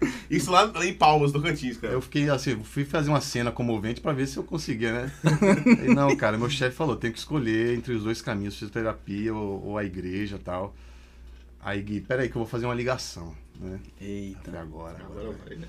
Isso 0.30 0.50
lá 0.50 0.70
em 0.84 0.94
Palmas, 0.94 1.32
do 1.32 1.42
Cantins, 1.42 1.76
cara. 1.76 1.92
Eu 1.92 2.00
fiquei 2.00 2.28
assim, 2.30 2.62
fui 2.62 2.84
fazer 2.84 3.08
uma 3.08 3.20
cena 3.20 3.50
comovente 3.50 4.00
pra 4.00 4.12
ver 4.12 4.26
se 4.26 4.36
eu 4.36 4.44
conseguia, 4.44 4.92
né? 4.92 5.12
Aí, 5.80 5.88
não, 5.94 6.14
cara, 6.16 6.38
meu 6.38 6.50
chefe 6.50 6.76
falou, 6.76 6.96
tem 6.96 7.10
que 7.10 7.18
escolher 7.18 7.76
entre 7.76 7.94
os 7.94 8.04
dois 8.04 8.22
caminhos, 8.22 8.54
fisioterapia 8.54 9.34
ou, 9.34 9.64
ou 9.64 9.78
a 9.78 9.84
igreja 9.84 10.36
e 10.36 10.38
tal. 10.38 10.74
Aí, 11.60 11.82
Gui, 11.82 12.00
peraí 12.00 12.28
que 12.28 12.36
eu 12.36 12.40
vou 12.40 12.46
fazer 12.46 12.66
uma 12.66 12.74
ligação, 12.74 13.34
né? 13.58 13.80
Eita. 14.00 14.40
Falei, 14.44 14.60
agora, 14.60 14.96
agora. 14.98 15.20
Agora 15.20 15.38
vai, 15.44 15.56
né? 15.56 15.68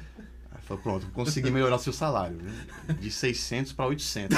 Aí 0.52 0.62
falou, 0.62 0.84
pronto, 0.84 1.08
consegui 1.14 1.52
melhorar 1.52 1.76
o 1.76 1.80
seu 1.80 1.94
salário, 1.94 2.38
viu? 2.38 2.96
De 2.96 3.12
600 3.12 3.74
para 3.74 3.88
800. 3.88 4.38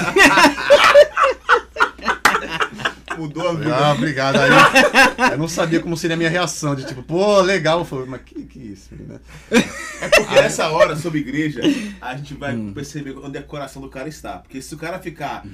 Mudou 3.18 3.48
a 3.48 3.54
vida. 3.54 3.76
Ah, 3.76 3.92
obrigado. 3.92 4.36
Aí 4.36 5.32
eu 5.32 5.38
não 5.38 5.48
sabia 5.48 5.80
como 5.80 5.96
seria 5.96 6.14
a 6.14 6.16
minha 6.16 6.30
reação. 6.30 6.74
De 6.74 6.84
tipo, 6.84 7.02
pô, 7.02 7.40
legal. 7.40 7.80
Eu 7.80 7.84
falei, 7.84 8.06
mas 8.06 8.22
que 8.22 8.44
que 8.44 8.58
é 8.58 8.62
isso, 8.62 8.94
né? 8.94 9.20
É 10.00 10.08
porque 10.08 10.34
nessa 10.34 10.68
hora, 10.68 10.96
sobre 10.96 11.20
igreja, 11.20 11.60
a 12.00 12.16
gente 12.16 12.34
vai 12.34 12.56
perceber 12.74 13.16
onde 13.18 13.38
é 13.38 13.40
o 13.40 13.44
coração 13.44 13.82
do 13.82 13.88
cara 13.88 14.08
está. 14.08 14.38
Porque 14.38 14.62
se 14.62 14.74
o 14.74 14.78
cara 14.78 14.98
ficar 14.98 15.44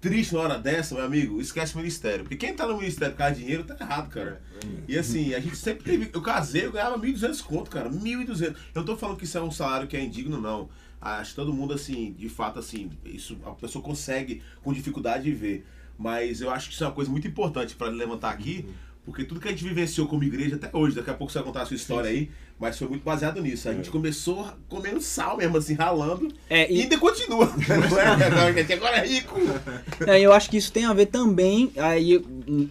triste 0.00 0.34
na 0.34 0.40
hora 0.40 0.58
dessa, 0.58 0.94
meu 0.94 1.04
amigo, 1.04 1.40
esquece 1.40 1.74
o 1.74 1.78
ministério. 1.78 2.24
Porque 2.24 2.36
quem 2.36 2.54
tá 2.54 2.66
no 2.66 2.76
ministério 2.76 3.14
por 3.14 3.18
causa 3.18 3.34
de 3.34 3.40
dinheiro 3.40 3.64
tá 3.64 3.76
errado, 3.80 4.10
cara. 4.10 4.40
E 4.88 4.98
assim, 4.98 5.34
a 5.34 5.40
gente 5.40 5.56
sempre 5.56 5.84
teve. 5.84 6.10
Eu 6.12 6.20
casei, 6.20 6.66
eu 6.66 6.72
ganhava 6.72 6.98
1.200 6.98 7.42
conto, 7.42 7.70
cara. 7.70 7.88
1.200. 7.88 8.42
Eu 8.42 8.54
não 8.74 8.84
tô 8.84 8.96
falando 8.96 9.16
que 9.16 9.24
isso 9.24 9.38
é 9.38 9.42
um 9.42 9.50
salário 9.50 9.86
que 9.86 9.96
é 9.96 10.02
indigno, 10.02 10.40
não. 10.40 10.68
Acho 11.00 11.30
que 11.30 11.36
todo 11.36 11.52
mundo, 11.52 11.74
assim, 11.74 12.14
de 12.18 12.30
fato, 12.30 12.58
assim, 12.58 12.90
isso 13.04 13.36
a 13.44 13.50
pessoa 13.50 13.84
consegue 13.84 14.42
com 14.62 14.72
dificuldade 14.72 15.30
ver. 15.32 15.66
Mas 15.98 16.40
eu 16.40 16.50
acho 16.50 16.68
que 16.68 16.74
isso 16.74 16.84
é 16.84 16.86
uma 16.86 16.92
coisa 16.92 17.10
muito 17.10 17.26
importante 17.28 17.74
para 17.74 17.88
levantar 17.88 18.30
aqui, 18.30 18.66
porque 19.04 19.22
tudo 19.24 19.40
que 19.40 19.48
a 19.48 19.50
gente 19.50 19.62
vivenciou 19.64 20.06
como 20.06 20.24
igreja 20.24 20.56
até 20.56 20.70
hoje, 20.72 20.96
daqui 20.96 21.10
a 21.10 21.14
pouco 21.14 21.32
você 21.32 21.38
vai 21.38 21.46
contar 21.46 21.62
a 21.62 21.66
sua 21.66 21.76
história 21.76 22.08
aí, 22.10 22.30
mas 22.58 22.78
foi 22.78 22.88
muito 22.88 23.02
baseado 23.02 23.40
nisso. 23.42 23.68
A 23.68 23.74
gente 23.74 23.90
começou 23.90 24.46
comendo 24.68 25.00
sal 25.00 25.36
mesmo, 25.36 25.56
assim, 25.56 25.74
ralando, 25.74 26.28
É, 26.48 26.70
e 26.72 26.78
e- 26.78 26.82
ainda 26.82 26.96
continua. 26.98 27.46
Não 28.30 28.40
é? 28.48 28.52
Gente 28.54 28.72
agora 28.72 28.96
é 28.98 29.06
rico. 29.06 29.34
É, 30.06 30.20
eu 30.20 30.32
acho 30.32 30.50
que 30.50 30.56
isso 30.56 30.72
tem 30.72 30.84
a 30.84 30.92
ver 30.92 31.06
também, 31.06 31.70
aí 31.76 32.18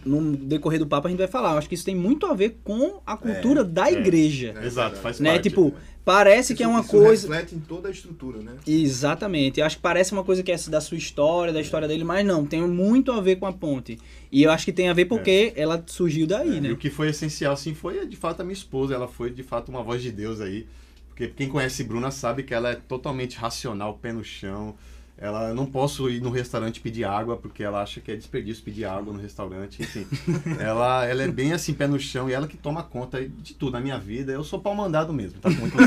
no 0.04 0.36
decorrer 0.36 0.78
do 0.78 0.86
papo 0.86 1.06
a 1.06 1.10
gente 1.10 1.18
vai 1.18 1.26
falar, 1.28 1.52
eu 1.52 1.58
acho 1.58 1.68
que 1.68 1.74
isso 1.74 1.84
tem 1.84 1.94
muito 1.94 2.26
a 2.26 2.34
ver 2.34 2.58
com 2.62 3.00
a 3.06 3.16
cultura 3.16 3.64
da 3.64 3.90
igreja. 3.90 4.54
Exato, 4.62 4.96
faz 4.96 5.18
Né? 5.20 5.30
parte. 5.32 5.48
Tipo, 5.48 5.72
parece 6.04 6.54
que 6.54 6.62
é 6.62 6.68
uma 6.68 6.80
Isso 6.80 6.90
coisa. 6.90 7.28
reflete 7.28 7.54
em 7.54 7.60
toda 7.60 7.88
a 7.88 7.90
estrutura, 7.90 8.40
né? 8.40 8.52
Exatamente. 8.66 9.60
Eu 9.60 9.66
acho 9.66 9.76
que 9.76 9.82
parece 9.82 10.12
uma 10.12 10.22
coisa 10.24 10.42
que 10.42 10.52
é 10.52 10.56
da 10.68 10.80
sua 10.80 10.96
história, 10.96 11.52
da 11.52 11.60
história 11.60 11.88
dele, 11.88 12.04
mas 12.04 12.24
não, 12.26 12.44
tem 12.44 12.60
muito 12.62 13.10
a 13.12 13.20
ver 13.20 13.36
com 13.36 13.46
a 13.46 13.52
ponte. 13.52 13.98
E 14.30 14.42
eu 14.42 14.50
acho 14.50 14.64
que 14.64 14.72
tem 14.72 14.88
a 14.88 14.92
ver 14.92 15.06
porque 15.06 15.52
ela 15.56 15.82
surgiu 15.86 16.26
daí, 16.26 16.58
E 16.58 16.60
né? 16.60 16.70
o 16.72 16.76
que 16.76 16.90
foi 16.90 17.08
essencial, 17.08 17.52
assim, 17.54 17.74
foi 17.74 18.06
de 18.06 18.16
fato 18.16 18.40
a 18.40 18.44
minha 18.44 18.52
esposa. 18.54 18.94
Ela 18.94 19.08
foi 19.08 19.30
de 19.30 19.42
fato 19.42 19.68
uma 19.70 19.82
voz 19.82 20.02
de 20.02 20.10
Deus 20.12 20.40
aí. 20.40 20.66
Porque 21.08 21.28
quem 21.28 21.48
conhece 21.48 21.84
Bruna 21.84 22.10
sabe 22.10 22.42
que 22.42 22.52
ela 22.52 22.70
é 22.70 22.74
totalmente 22.74 23.36
racional, 23.36 23.94
pé 24.02 24.12
no 24.12 24.24
chão. 24.24 24.74
Ela 25.16 25.54
não 25.54 25.64
posso 25.64 26.10
ir 26.10 26.20
no 26.20 26.28
restaurante 26.28 26.80
pedir 26.80 27.04
água 27.04 27.36
porque 27.36 27.62
ela 27.62 27.80
acha 27.80 28.00
que 28.00 28.10
é 28.10 28.16
desperdício 28.16 28.64
pedir 28.64 28.84
água 28.84 29.12
no 29.12 29.20
restaurante, 29.20 29.80
enfim. 29.80 30.04
ela, 30.58 31.06
ela 31.06 31.22
é 31.22 31.28
bem 31.28 31.52
assim 31.52 31.72
pé 31.72 31.86
no 31.86 32.00
chão 32.00 32.28
e 32.28 32.32
ela 32.32 32.48
que 32.48 32.56
toma 32.56 32.82
conta 32.82 33.26
de 33.26 33.54
tudo 33.54 33.74
na 33.74 33.80
minha 33.80 33.96
vida. 33.96 34.32
Eu 34.32 34.42
sou 34.42 34.60
pau 34.60 34.74
mandado 34.74 35.12
mesmo, 35.12 35.38
tá 35.40 35.48
muito. 35.50 35.76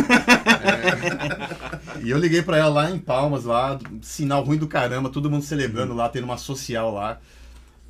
É. 2.00 2.04
E 2.04 2.10
eu 2.10 2.18
liguei 2.18 2.42
pra 2.42 2.58
ela 2.58 2.70
lá 2.70 2.92
em 2.92 3.00
Palmas 3.00 3.44
lá, 3.44 3.80
sinal 4.02 4.44
ruim 4.44 4.58
do 4.58 4.68
caramba, 4.68 5.10
todo 5.10 5.30
mundo 5.30 5.44
celebrando 5.44 5.94
lá, 5.94 6.10
tendo 6.10 6.24
uma 6.24 6.38
social 6.38 6.94
lá. 6.94 7.20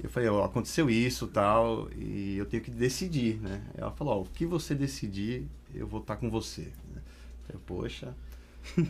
Eu 0.01 0.10
falei, 0.10 0.29
ó, 0.29 0.44
aconteceu 0.44 0.89
isso 0.89 1.27
tal, 1.27 1.88
e 1.96 2.38
eu 2.38 2.46
tenho 2.46 2.62
que 2.62 2.70
decidir, 2.70 3.39
né? 3.41 3.62
Ela 3.75 3.91
falou, 3.91 4.20
ó, 4.20 4.22
o 4.22 4.25
que 4.25 4.46
você 4.46 4.75
decidir, 4.75 5.48
eu 5.74 5.88
vou 5.88 6.01
estar 6.01 6.15
com 6.17 6.29
você. 6.29 6.62
né? 6.94 7.01
Eu 7.50 7.60
falei, 7.60 7.62
poxa. 7.65 8.13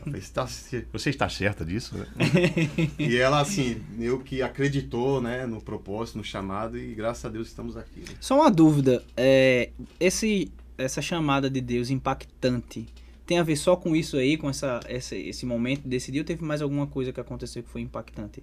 Falei, 0.04 0.22
"Você 0.22 0.34
tá- 0.34 0.48
você 0.92 1.10
está 1.10 1.30
certa 1.30 1.64
disso? 1.66 1.98
né?" 1.98 2.08
e 3.00 3.18
ela, 3.18 3.40
assim, 3.40 3.82
eu 4.00 4.20
que 4.20 4.42
acreditou, 4.42 5.22
né, 5.22 5.46
no 5.46 5.62
propósito, 5.62 6.18
no 6.18 6.24
chamado, 6.24 6.78
e 6.78 6.94
graças 6.94 7.24
a 7.26 7.30
Deus 7.30 7.48
estamos 7.48 7.78
aqui. 7.78 8.02
né? 8.02 8.16
Só 8.20 8.36
uma 8.42 8.52
dúvida, 8.52 9.04
é, 9.16 9.70
esse, 10.00 10.52
essa 10.78 11.02
chamada 11.02 11.50
de 11.50 11.62
Deus 11.62 11.90
impactante 11.90 12.86
tem 13.26 13.40
a 13.40 13.44
ver 13.44 13.58
só 13.58 13.76
com 13.76 13.96
isso 13.96 14.16
aí, 14.18 14.38
com 14.38 14.50
essa, 14.50 14.80
essa, 14.88 15.16
esse 15.16 15.46
momento 15.46 15.82
de 15.84 15.90
decidir, 15.90 16.20
ou 16.20 16.26
teve 16.26 16.44
mais 16.44 16.62
alguma 16.62 16.88
coisa 16.88 17.12
que 17.12 17.20
aconteceu 17.20 17.62
que 17.62 17.70
foi 17.70 17.82
impactante? 17.82 18.42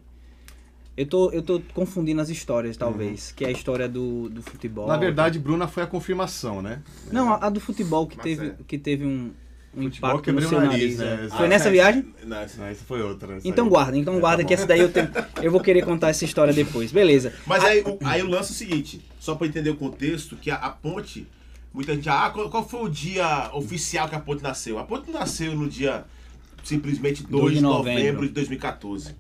Eu 0.97 1.07
tô, 1.07 1.31
eu 1.31 1.43
tô 1.43 1.61
confundindo 1.73 2.21
as 2.21 2.29
histórias, 2.29 2.77
talvez, 2.77 3.33
que 3.33 3.45
é 3.45 3.49
a 3.49 3.51
história 3.51 3.89
do, 3.89 4.29
do 4.29 4.43
futebol. 4.43 4.87
Na 4.87 4.97
verdade, 4.97 5.41
Bruna 5.41 5.67
foi 5.67 5.83
a 5.83 5.87
confirmação, 5.89 6.63
né? 6.63 6.83
Não, 7.11 7.33
a, 7.33 7.47
a 7.47 7.51
do 7.51 7.59
futebol 7.59 8.07
que 8.07 8.17
Mas 8.17 8.23
teve, 8.25 8.47
é. 8.47 8.57
que 8.69 8.79
teve 8.79 9.05
um, 9.05 9.33
um 9.77 9.83
Futebol 9.85 10.11
impacto 10.11 10.33
no 10.33 10.41
seu 10.43 10.61
nariz, 10.61 10.97
nariz. 10.97 10.99
né? 10.99 11.25
é. 11.25 11.29
Ah, 11.33 11.37
Foi 11.37 11.49
nessa 11.49 11.65
essa- 11.65 11.71
viagem? 11.71 12.15
Não, 12.25 12.37
essa- 12.39 12.75
foi 12.87 13.03
outra. 13.03 13.39
Então 13.45 13.65
aí- 13.65 13.71
guarda, 13.71 13.97
então 13.99 14.17
É, 14.17 14.21
guarda 14.21 14.43
tá 14.43 14.49
que 14.49 14.55
essa 14.55 14.67
daí 14.67 14.81
eu, 14.81 14.91
tenho, 14.93 15.09
eu 15.43 15.51
vou 15.51 15.61
querer 15.61 15.85
contar 15.85 16.09
essa 16.11 16.25
história 16.25 16.53
depois. 16.53 16.93
Beleza. 16.93 17.33
Mas 17.47 17.63
aí, 17.65 17.81
o, 17.81 17.99
aí 18.05 18.23
o 18.23 18.29
lance 18.29 18.51
é 18.51 18.55
o 18.55 18.57
seguinte, 18.57 19.01
só 19.19 19.35
pra 19.35 19.47
entender 19.47 19.71
o 19.71 19.77
contexto, 19.77 20.37
que 20.37 20.51
a, 20.51 20.57
a 20.57 20.71
ponte, 20.71 21.27
muita 21.73 21.95
gente, 21.95 22.09
ah, 22.09 22.31
qual, 22.31 22.49
qual 22.51 22.69
foi 22.69 22.81
o 22.85 22.89
dia 22.89 23.51
oficial 23.53 24.09
que 24.09 24.15
a 24.15 24.21
ponte 24.21 24.43
nasceu? 24.43 24.79
A 24.79 24.85
ponte 24.85 25.11
nasceu 25.11 25.55
no 25.55 25.69
dia 25.69 26.05
simplesmente 26.63 27.23
2 27.23 27.55
de 27.57 27.61
novembro. 27.61 27.93
novembro 28.03 28.27
de 28.29 28.33
2014. 28.33 29.15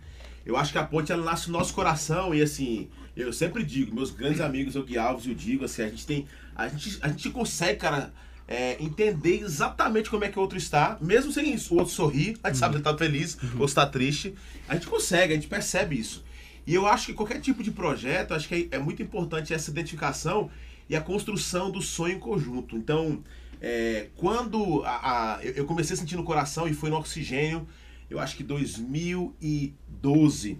Eu 0.46 0.56
acho 0.56 0.72
que 0.72 0.78
a 0.78 0.84
ponte 0.84 1.10
ela 1.10 1.24
nasce 1.24 1.50
no 1.50 1.58
nosso 1.58 1.72
coração 1.74 2.34
e 2.34 2.42
assim, 2.42 2.88
eu 3.16 3.32
sempre 3.32 3.62
digo, 3.62 3.94
meus 3.94 4.10
grandes 4.10 4.40
amigos, 4.40 4.76
o 4.76 4.82
Gui 4.82 4.98
Alves 4.98 5.26
e 5.26 5.30
o 5.30 5.34
Digo, 5.34 5.64
assim, 5.64 5.82
a 5.82 5.88
gente 5.88 6.06
tem, 6.06 6.26
a 6.54 6.68
gente, 6.68 6.98
a 7.00 7.08
gente 7.08 7.30
consegue, 7.30 7.78
cara, 7.78 8.12
é, 8.46 8.76
entender 8.82 9.40
exatamente 9.42 10.10
como 10.10 10.24
é 10.24 10.28
que 10.28 10.38
o 10.38 10.42
outro 10.42 10.58
está, 10.58 10.98
mesmo 11.00 11.32
sem 11.32 11.54
isso, 11.54 11.74
o 11.74 11.78
outro 11.78 11.92
sorrir, 11.94 12.36
a 12.42 12.48
gente 12.48 12.58
sabe 12.58 12.74
se 12.74 12.78
ele 12.78 12.84
tá 12.84 12.94
feliz 12.96 13.38
ou 13.58 13.66
se 13.66 13.74
tá 13.74 13.86
triste, 13.86 14.34
a 14.68 14.74
gente 14.74 14.86
consegue, 14.86 15.32
a 15.32 15.36
gente 15.36 15.48
percebe 15.48 15.98
isso. 15.98 16.22
E 16.66 16.74
eu 16.74 16.86
acho 16.86 17.06
que 17.06 17.14
qualquer 17.14 17.40
tipo 17.40 17.62
de 17.62 17.70
projeto, 17.70 18.34
acho 18.34 18.48
que 18.48 18.68
é, 18.72 18.76
é 18.76 18.78
muito 18.78 19.02
importante 19.02 19.52
essa 19.54 19.70
identificação 19.70 20.50
e 20.88 20.96
a 20.96 21.00
construção 21.00 21.70
do 21.70 21.80
sonho 21.82 22.16
em 22.16 22.18
conjunto. 22.18 22.76
Então, 22.76 23.22
é, 23.60 24.08
quando 24.16 24.82
a, 24.84 25.36
a- 25.36 25.44
eu 25.44 25.52
eu 25.54 25.64
comecei 25.64 25.94
a 25.94 25.96
sentir 25.98 26.16
no 26.16 26.24
coração 26.24 26.66
e 26.68 26.74
foi 26.74 26.90
no 26.90 26.96
oxigênio, 26.96 27.66
eu 28.10 28.18
acho 28.18 28.36
que 28.36 28.42
2012, 28.42 30.58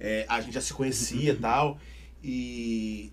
é, 0.00 0.24
a 0.28 0.40
gente 0.40 0.54
já 0.54 0.60
se 0.60 0.72
conhecia 0.72 1.32
e 1.32 1.36
tal, 1.36 1.78
e 2.22 3.12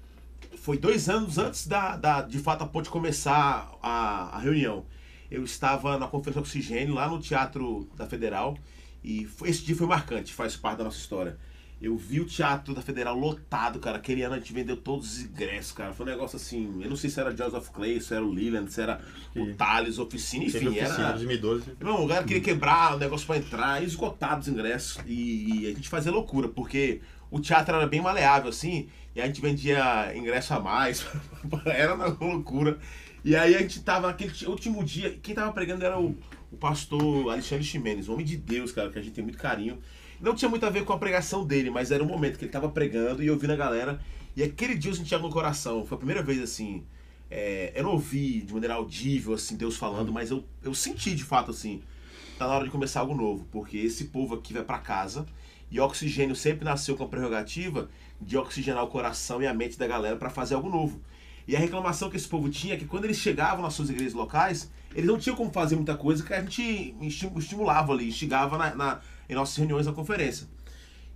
foi 0.65 0.78
dois 0.80 1.08
anos 1.10 1.38
antes 1.38 1.67
da, 1.67 1.95
da 1.95 2.21
de 2.23 2.39
fato 2.39 2.63
a 2.63 2.67
ponte 2.67 2.89
começar 2.89 3.71
a, 3.84 4.36
a 4.36 4.39
reunião. 4.39 4.84
Eu 5.30 5.43
estava 5.43 5.97
na 5.97 6.08
Conferência 6.08 6.39
Oxigênio 6.41 6.93
lá 6.95 7.08
no 7.08 7.19
Teatro 7.19 7.88
da 7.95 8.08
Federal 8.08 8.58
e 9.04 9.25
foi- 9.25 9.49
esse 9.49 9.63
dia 9.63 9.75
foi 9.75 9.86
marcante, 9.88 10.34
faz 10.34 10.56
parte 10.56 10.80
da 10.80 10.84
nossa 10.86 10.97
história. 10.97 11.38
Eu 11.82 11.95
vi 11.97 12.19
o 12.21 12.25
Teatro 12.25 12.73
da 12.73 12.82
Federal 12.82 13.15
lotado, 13.15 13.80
cara. 13.80 13.97
Aquele 13.97 14.23
ano 14.23 14.36
a 14.36 14.38
gente 14.39 14.54
vendeu 14.54 14.78
todos 14.78 15.06
os 15.17 15.19
ingressos, 15.25 15.73
cara. 15.73 15.93
Foi 15.93 16.06
um 16.06 16.10
negócio 16.10 16.38
assim. 16.38 16.82
Eu 16.82 16.89
não 16.89 16.95
sei 16.95 17.10
se 17.10 17.19
era 17.19 17.36
Joseph 17.36 17.67
Clay, 17.69 17.99
se 18.01 18.13
era 18.15 18.23
o 18.25 18.32
Leland, 18.32 18.71
se 18.71 18.82
era 18.82 19.01
o 19.36 19.54
Thales, 19.56 19.99
Oficina, 19.99 20.45
enfim, 20.45 20.67
oficina, 20.69 20.88
era. 21.04 21.12
2012. 21.12 21.63
Não, 21.82 22.06
o 22.06 22.08
cara 22.08 22.23
queria 22.23 22.41
quebrar 22.41 22.95
o 22.95 22.97
negócio 22.97 23.28
pra 23.28 23.38
entrar, 23.38 23.84
esgotado 23.84 24.41
os 24.41 24.47
ingressos. 24.47 24.99
E, 25.06 25.63
e 25.63 25.67
a 25.67 25.73
gente 25.75 25.89
fazia 25.89 26.12
loucura, 26.12 26.47
porque 26.47 27.01
o 27.30 27.39
teatro 27.41 27.75
era 27.75 27.86
bem 27.86 28.01
maleável, 28.01 28.49
assim, 28.49 28.88
e 29.15 29.21
a 29.21 29.25
gente 29.28 29.41
vendia 29.41 30.12
ingresso 30.15 30.54
a 30.54 30.60
mais. 30.60 31.06
era 31.65 31.95
uma 31.95 32.08
loucura. 32.08 32.80
E 33.23 33.36
aí 33.36 33.56
a 33.56 33.60
gente 33.60 33.82
tava 33.82 34.08
naquele 34.08 34.32
ti- 34.32 34.45
último 34.47 34.84
dia, 34.84 35.17
quem 35.21 35.34
tava 35.34 35.51
pregando 35.51 35.84
era 35.86 35.99
o, 35.99 36.15
o 36.51 36.58
pastor 36.58 37.32
Alexandre 37.32 37.63
Ximenes, 37.65 38.08
homem 38.10 38.25
de 38.25 38.38
Deus, 38.38 38.71
cara, 38.71 38.89
que 38.91 38.99
a 38.99 39.01
gente 39.01 39.13
tem 39.13 39.23
muito 39.23 39.38
carinho. 39.38 39.80
Não 40.21 40.36
tinha 40.36 40.49
muito 40.49 40.65
a 40.65 40.69
ver 40.69 40.86
com 40.86 40.93
a 40.93 40.97
pregação 40.97 41.45
dele, 41.45 41.69
mas 41.69 41.91
era 41.91 42.04
um 42.04 42.08
momento 42.08 42.38
que 42.38 42.45
ele 42.45 42.51
tava 42.51 42.69
pregando 42.69 43.23
e 43.23 43.30
ouvindo 43.30 43.51
a 43.54 43.56
galera. 43.56 43.99
E 44.36 44.43
aquele 44.43 44.75
dia 44.75 44.91
eu 44.91 44.95
sentia 44.95 45.17
no 45.19 45.30
coração. 45.30 45.86
Foi 45.86 45.95
a 45.95 45.99
primeira 45.99 46.21
vez 46.23 46.41
assim. 46.41 46.84
é, 47.30 47.71
eu 47.75 47.84
não 47.84 47.91
ouvi 47.93 48.41
de 48.41 48.54
maneira 48.54 48.75
audível, 48.75 49.34
assim, 49.34 49.58
Deus 49.58 49.75
falando, 49.78 50.12
mas 50.12 50.32
eu, 50.32 50.43
eu 50.63 50.73
senti 50.73 51.15
de 51.15 51.23
fato 51.23 51.51
assim. 51.51 51.82
Tá 52.38 52.47
na 52.47 52.54
hora 52.56 52.65
de 52.65 52.71
começar 52.71 52.99
algo 53.01 53.15
novo, 53.15 53.47
porque 53.51 53.78
esse 53.78 54.06
povo 54.06 54.36
aqui 54.36 54.54
vai 54.54 54.63
pra 54.63 54.78
casa 54.80 55.25
e 55.71 55.80
oxigênio 55.80 56.36
sempre 56.36 56.65
nasceu 56.65 56.95
com 56.95 57.04
a 57.04 57.08
prerrogativa 57.08 57.89
de 58.21 58.38
oxigenar 58.38 58.84
o 58.84 58.88
coração 58.88 59.41
e 59.41 59.47
a 59.47 59.54
mente 59.54 59.78
da 59.78 59.88
galera 59.88 60.15
pra 60.15 60.30
fazer 60.30 60.56
algo 60.56 60.69
novo. 60.69 61.01
E 61.47 61.56
a 61.56 61.60
reclamação 61.60 62.10
que 62.10 62.17
esse 62.17 62.28
povo 62.28 62.49
tinha 62.49 62.73
é 62.73 62.78
que 62.78 62.86
quando 62.86 63.06
eles 63.06 63.17
chegavam 63.17 63.62
nas 63.62 63.73
suas 63.73 63.89
igrejas 63.89 64.13
locais, 64.13 64.71
eles 64.95 65.06
não 65.06 65.17
tinham 65.17 65.36
como 65.36 65.51
fazer 65.51 65.75
muita 65.75 65.95
coisa 65.95 66.23
que 66.23 66.34
a 66.34 66.41
gente 66.41 66.95
esti- 67.01 67.32
estimulava 67.38 67.93
ali, 67.93 68.08
instigava 68.08 68.58
na, 68.58 68.73
na- 68.75 68.99
em 69.30 69.36
nossas 69.36 69.56
reuniões 69.56 69.86
na 69.86 69.91
conferência. 69.93 70.47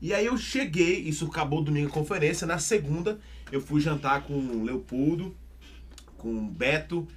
E 0.02 0.14
aí 0.14 0.26
eu 0.28 0.38
cheguei, 0.38 1.00
isso 1.00 1.26
acabou 1.26 1.62
domingo 1.64 1.88
a 1.90 1.92
conferência, 1.92 2.46
na 2.46 2.60
segunda 2.60 3.20
eu 3.52 3.60
fui 3.60 3.82
jantar 3.82 4.22
com 4.24 4.34
o 4.34 4.64
Leopoldo, 4.64 5.36
com 6.18 6.30
o 6.38 6.42
Beto 6.48 7.08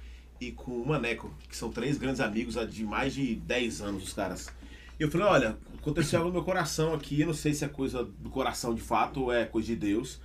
e 0.41 0.51
com 0.51 0.71
o 0.71 0.87
Maneco, 0.87 1.31
que 1.47 1.55
são 1.55 1.69
três 1.71 1.97
grandes 1.97 2.19
amigos 2.19 2.55
de 2.73 2.83
mais 2.83 3.13
de 3.13 3.35
10 3.35 3.81
anos, 3.81 4.03
os 4.03 4.13
caras. 4.13 4.47
E 4.99 5.03
eu 5.03 5.11
falei, 5.11 5.27
olha, 5.27 5.57
aconteceu 5.83 6.19
algo 6.19 6.29
no 6.29 6.35
meu 6.35 6.43
coração 6.45 6.93
aqui, 6.93 7.19
eu 7.19 7.27
não 7.27 7.33
sei 7.33 7.53
se 7.53 7.65
é 7.65 7.67
coisa 7.67 8.05
do 8.05 8.29
coração 8.29 8.73
de 8.73 8.81
fato 8.81 9.23
ou 9.23 9.33
é 9.33 9.45
coisa 9.45 9.67
de 9.67 9.75
Deus, 9.75 10.19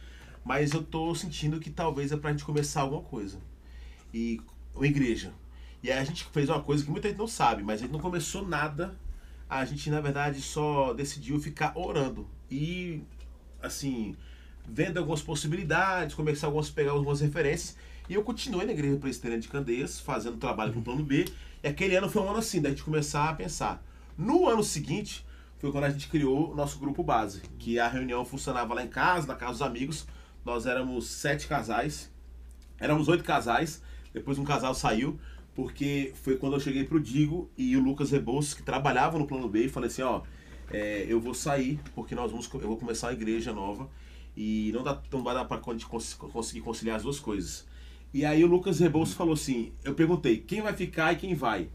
mas 0.44 0.72
eu 0.72 0.82
tô 0.84 1.12
sentindo 1.16 1.58
que 1.58 1.68
talvez 1.68 2.12
é 2.12 2.16
pra 2.16 2.30
gente 2.30 2.44
começar 2.44 2.82
alguma 2.82 3.02
coisa. 3.02 3.38
E 4.14 4.40
uma 4.72 4.86
igreja. 4.86 5.32
E 5.82 5.90
aí 5.90 5.98
a 5.98 6.04
gente 6.04 6.24
fez 6.24 6.48
uma 6.48 6.62
coisa 6.62 6.84
que 6.84 6.90
muita 6.90 7.08
gente 7.08 7.18
não 7.18 7.26
sabe, 7.26 7.64
mas 7.64 7.80
a 7.80 7.82
gente 7.82 7.92
não 7.92 7.98
começou 7.98 8.46
nada. 8.46 8.96
A 9.50 9.64
gente, 9.64 9.90
na 9.90 10.00
verdade, 10.00 10.40
só 10.40 10.92
decidiu 10.94 11.40
ficar 11.40 11.72
orando. 11.76 12.28
E, 12.48 13.02
assim, 13.60 14.16
vendo 14.66 14.98
algumas 14.98 15.22
possibilidades, 15.22 16.14
começar 16.14 16.46
algumas, 16.46 16.70
pegar 16.70 16.92
algumas 16.92 17.20
referências. 17.20 17.76
E 18.08 18.14
eu 18.14 18.22
continuei 18.22 18.64
na 18.64 18.72
Igreja 18.72 18.96
Presbiteriana 18.96 19.42
de 19.42 19.48
Candeias, 19.48 19.98
fazendo 19.98 20.36
trabalho 20.36 20.72
com 20.72 20.80
o 20.80 20.82
plano 20.82 21.02
B. 21.02 21.24
E 21.62 21.68
aquele 21.68 21.96
ano 21.96 22.08
foi 22.08 22.22
um 22.22 22.28
ano 22.28 22.38
assim, 22.38 22.60
da 22.60 22.68
gente 22.68 22.84
começar 22.84 23.28
a 23.28 23.34
pensar. 23.34 23.82
No 24.16 24.48
ano 24.48 24.62
seguinte, 24.62 25.26
foi 25.58 25.72
quando 25.72 25.84
a 25.84 25.90
gente 25.90 26.08
criou 26.08 26.52
o 26.52 26.54
nosso 26.54 26.78
grupo 26.78 27.02
base, 27.02 27.42
que 27.58 27.78
a 27.78 27.88
reunião 27.88 28.24
funcionava 28.24 28.74
lá 28.74 28.82
em 28.82 28.88
casa, 28.88 29.26
na 29.26 29.34
casa 29.34 29.52
dos 29.52 29.62
amigos. 29.62 30.06
nós 30.44 30.66
éramos 30.66 31.06
sete 31.06 31.46
casais. 31.48 32.10
Éramos 32.78 33.08
oito 33.08 33.24
casais. 33.24 33.82
Depois 34.14 34.38
um 34.38 34.44
casal 34.44 34.72
saiu. 34.74 35.18
Porque 35.54 36.12
foi 36.22 36.36
quando 36.36 36.52
eu 36.52 36.60
cheguei 36.60 36.84
pro 36.84 37.00
Digo 37.00 37.50
e 37.58 37.76
o 37.76 37.82
Lucas 37.82 38.12
Rebouças, 38.12 38.54
que 38.54 38.62
trabalhavam 38.62 39.18
no 39.18 39.26
plano 39.26 39.48
B, 39.48 39.64
e 39.64 39.68
falei 39.68 39.88
assim, 39.88 40.02
ó, 40.02 40.22
é, 40.70 41.04
eu 41.08 41.20
vou 41.20 41.34
sair, 41.34 41.80
porque 41.92 42.14
nós 42.14 42.30
vamos, 42.30 42.48
eu 42.54 42.60
vou 42.60 42.76
começar 42.76 43.08
a 43.08 43.12
igreja 43.12 43.52
nova. 43.52 43.90
E 44.36 44.70
não, 44.72 44.84
dá, 44.84 45.02
não 45.10 45.24
vai 45.24 45.34
dar 45.34 45.44
pra 45.44 45.58
conseguir 45.58 46.60
conciliar 46.60 46.96
as 46.96 47.02
duas 47.02 47.18
coisas. 47.18 47.66
E 48.14 48.24
aí 48.24 48.44
o 48.44 48.46
Lucas 48.46 48.78
Rebouças 48.78 49.14
falou 49.14 49.34
assim, 49.34 49.72
eu 49.82 49.94
perguntei, 49.94 50.38
quem 50.38 50.62
vai 50.62 50.72
ficar 50.72 51.12
e 51.12 51.16
quem 51.16 51.34
vai? 51.34 51.68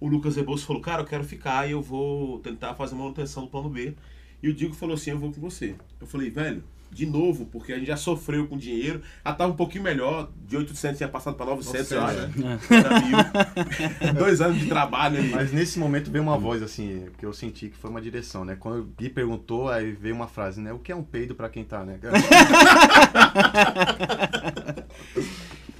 O 0.00 0.08
Lucas 0.08 0.36
Rebouças 0.36 0.66
falou, 0.66 0.80
cara, 0.80 1.02
eu 1.02 1.06
quero 1.06 1.22
ficar 1.22 1.68
e 1.68 1.72
eu 1.72 1.82
vou 1.82 2.38
tentar 2.40 2.74
fazer 2.74 2.94
manutenção 2.94 3.44
do 3.44 3.50
plano 3.50 3.68
B. 3.68 3.94
E 4.42 4.48
o 4.48 4.54
Digo 4.54 4.74
falou 4.74 4.94
assim, 4.94 5.10
eu 5.10 5.18
vou 5.18 5.30
com 5.30 5.40
você. 5.40 5.74
Eu 6.00 6.06
falei, 6.06 6.30
velho, 6.30 6.64
de 6.90 7.06
novo, 7.06 7.46
porque 7.46 7.72
a 7.72 7.78
gente 7.78 7.86
já 7.86 7.96
sofreu 7.96 8.48
com 8.48 8.58
dinheiro, 8.58 9.00
já 9.24 9.32
tava 9.32 9.52
um 9.52 9.56
pouquinho 9.56 9.84
melhor, 9.84 10.28
de 10.46 10.56
800 10.56 10.96
tinha 10.96 11.08
passado 11.08 11.36
para 11.36 11.46
900, 11.46 11.90
eu 11.92 12.02
acho. 12.02 12.40
900, 12.40 12.70
Era 12.70 13.00
mil. 13.00 14.14
Dois 14.18 14.40
anos 14.40 14.58
de 14.58 14.66
trabalho 14.66 15.18
aí. 15.18 15.30
Mas 15.30 15.52
nesse 15.52 15.78
momento 15.78 16.10
veio 16.10 16.24
uma 16.24 16.36
voz 16.36 16.62
assim, 16.62 17.06
que 17.16 17.24
eu 17.24 17.32
senti 17.32 17.68
que 17.68 17.76
foi 17.76 17.90
uma 17.90 18.00
direção, 18.00 18.44
né? 18.44 18.56
Quando 18.58 18.80
o 18.80 18.84
Gui 18.84 19.08
perguntou, 19.08 19.68
aí 19.68 19.92
veio 19.92 20.14
uma 20.14 20.26
frase, 20.26 20.60
né? 20.60 20.72
O 20.72 20.78
que 20.78 20.90
é 20.90 20.96
um 20.96 21.04
peido 21.04 21.34
pra 21.34 21.48
quem 21.48 21.64
tá, 21.64 21.84
né? 21.84 21.98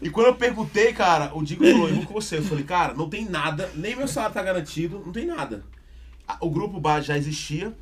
E 0.03 0.09
quando 0.09 0.29
eu 0.29 0.35
perguntei, 0.35 0.93
cara, 0.93 1.35
o 1.35 1.45
Digo 1.45 1.65
falou, 1.65 1.89
eu 1.89 1.97
vou 1.97 2.07
com 2.07 2.15
você. 2.15 2.39
Eu 2.39 2.43
falei, 2.43 2.65
cara, 2.65 2.95
não 2.95 3.09
tem 3.09 3.29
nada, 3.29 3.71
nem 3.75 3.95
meu 3.95 4.09
salário 4.09 4.35
tá 4.35 4.43
garantido, 4.43 5.03
não 5.05 5.13
tem 5.13 5.27
nada. 5.27 5.63
O 6.41 6.49
grupo 6.49 6.81
base 6.81 7.09
já 7.09 7.19
existia 7.19 7.77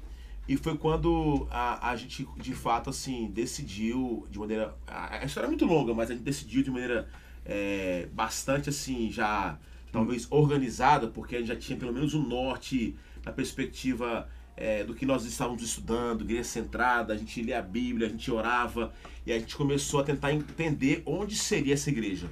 e 0.48 0.56
foi 0.56 0.76
quando 0.76 1.46
a, 1.50 1.90
a 1.90 1.96
gente, 1.96 2.26
de 2.38 2.54
fato, 2.54 2.90
assim, 2.90 3.26
decidiu 3.28 4.26
de 4.30 4.38
maneira... 4.38 4.74
A, 4.86 5.18
a 5.18 5.24
história 5.24 5.46
é 5.46 5.48
muito 5.48 5.64
longa, 5.64 5.94
mas 5.94 6.10
a 6.10 6.14
gente 6.14 6.24
decidiu 6.24 6.62
de 6.62 6.70
maneira 6.70 7.08
é, 7.44 8.08
bastante, 8.12 8.68
assim, 8.68 9.10
já 9.10 9.58
talvez 9.92 10.26
organizada, 10.30 11.06
porque 11.06 11.36
a 11.36 11.38
gente 11.38 11.48
já 11.48 11.56
tinha 11.56 11.78
pelo 11.78 11.92
menos 11.92 12.14
o 12.14 12.20
norte 12.20 12.96
na 13.24 13.32
perspectiva 13.32 14.28
é, 14.60 14.82
do 14.82 14.92
que 14.92 15.06
nós 15.06 15.24
estávamos 15.24 15.62
estudando, 15.62 16.22
igreja 16.22 16.44
centrada, 16.44 17.14
a 17.14 17.16
gente 17.16 17.40
lia 17.40 17.60
a 17.60 17.62
Bíblia, 17.62 18.08
a 18.08 18.10
gente 18.10 18.30
orava 18.30 18.92
e 19.24 19.32
a 19.32 19.38
gente 19.38 19.56
começou 19.56 20.00
a 20.00 20.04
tentar 20.04 20.32
entender 20.32 21.02
onde 21.06 21.36
seria 21.36 21.74
essa 21.74 21.88
igreja. 21.90 22.28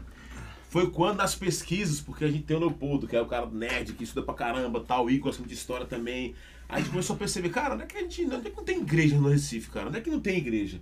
Foi 0.69 0.91
quando 0.91 1.19
nas 1.19 1.37
pesquisas, 1.37 2.01
porque 2.01 2.25
a 2.25 2.29
gente 2.29 2.43
tem 2.43 2.57
o 2.57 2.61
Leopoldo, 2.61 3.07
que 3.07 3.15
é 3.15 3.21
o 3.21 3.27
cara 3.27 3.47
nerd, 3.47 3.93
que 3.93 4.03
estuda 4.03 4.27
pra 4.27 4.35
caramba, 4.35 4.81
tal, 4.81 5.09
Igor 5.09 5.27
gosta 5.27 5.41
muito 5.41 5.53
de 5.53 5.57
história 5.57 5.87
também. 5.87 6.35
A 6.69 6.79
gente 6.79 6.91
começou 6.91 7.15
a 7.15 7.19
perceber, 7.19 7.51
cara, 7.51 7.75
onde 7.75 7.85
é 7.85 7.87
que 7.87 7.97
a 7.97 8.01
gente. 8.01 8.25
Onde 8.25 8.49
é 8.49 8.51
que 8.51 8.57
não 8.57 8.65
tem 8.65 8.81
igreja 8.81 9.17
no 9.17 9.29
Recife, 9.29 9.71
cara? 9.71 9.87
Onde 9.87 9.99
é 9.99 10.01
que 10.01 10.11
não 10.11 10.19
tem 10.21 10.37
igreja? 10.37 10.81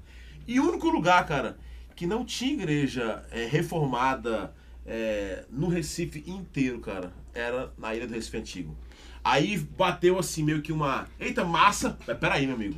E 0.48 0.58
o 0.58 0.66
único 0.66 0.88
lugar, 0.88 1.26
cara, 1.26 1.58
que 1.94 2.06
não 2.06 2.24
tinha 2.24 2.54
igreja 2.54 3.22
é, 3.30 3.44
reformada 3.44 4.54
é, 4.86 5.44
no 5.50 5.68
Recife 5.68 6.24
inteiro, 6.26 6.80
cara, 6.80 7.12
era 7.34 7.70
na 7.76 7.94
Ilha 7.94 8.06
do 8.06 8.14
Recife 8.14 8.38
Antigo. 8.38 8.74
Aí 9.24 9.56
bateu 9.58 10.18
assim, 10.18 10.42
meio 10.44 10.60
que 10.60 10.70
uma. 10.70 11.06
Eita, 11.18 11.44
massa! 11.44 11.98
Mas 12.06 12.18
Peraí, 12.18 12.46
meu 12.46 12.54
amigo. 12.56 12.76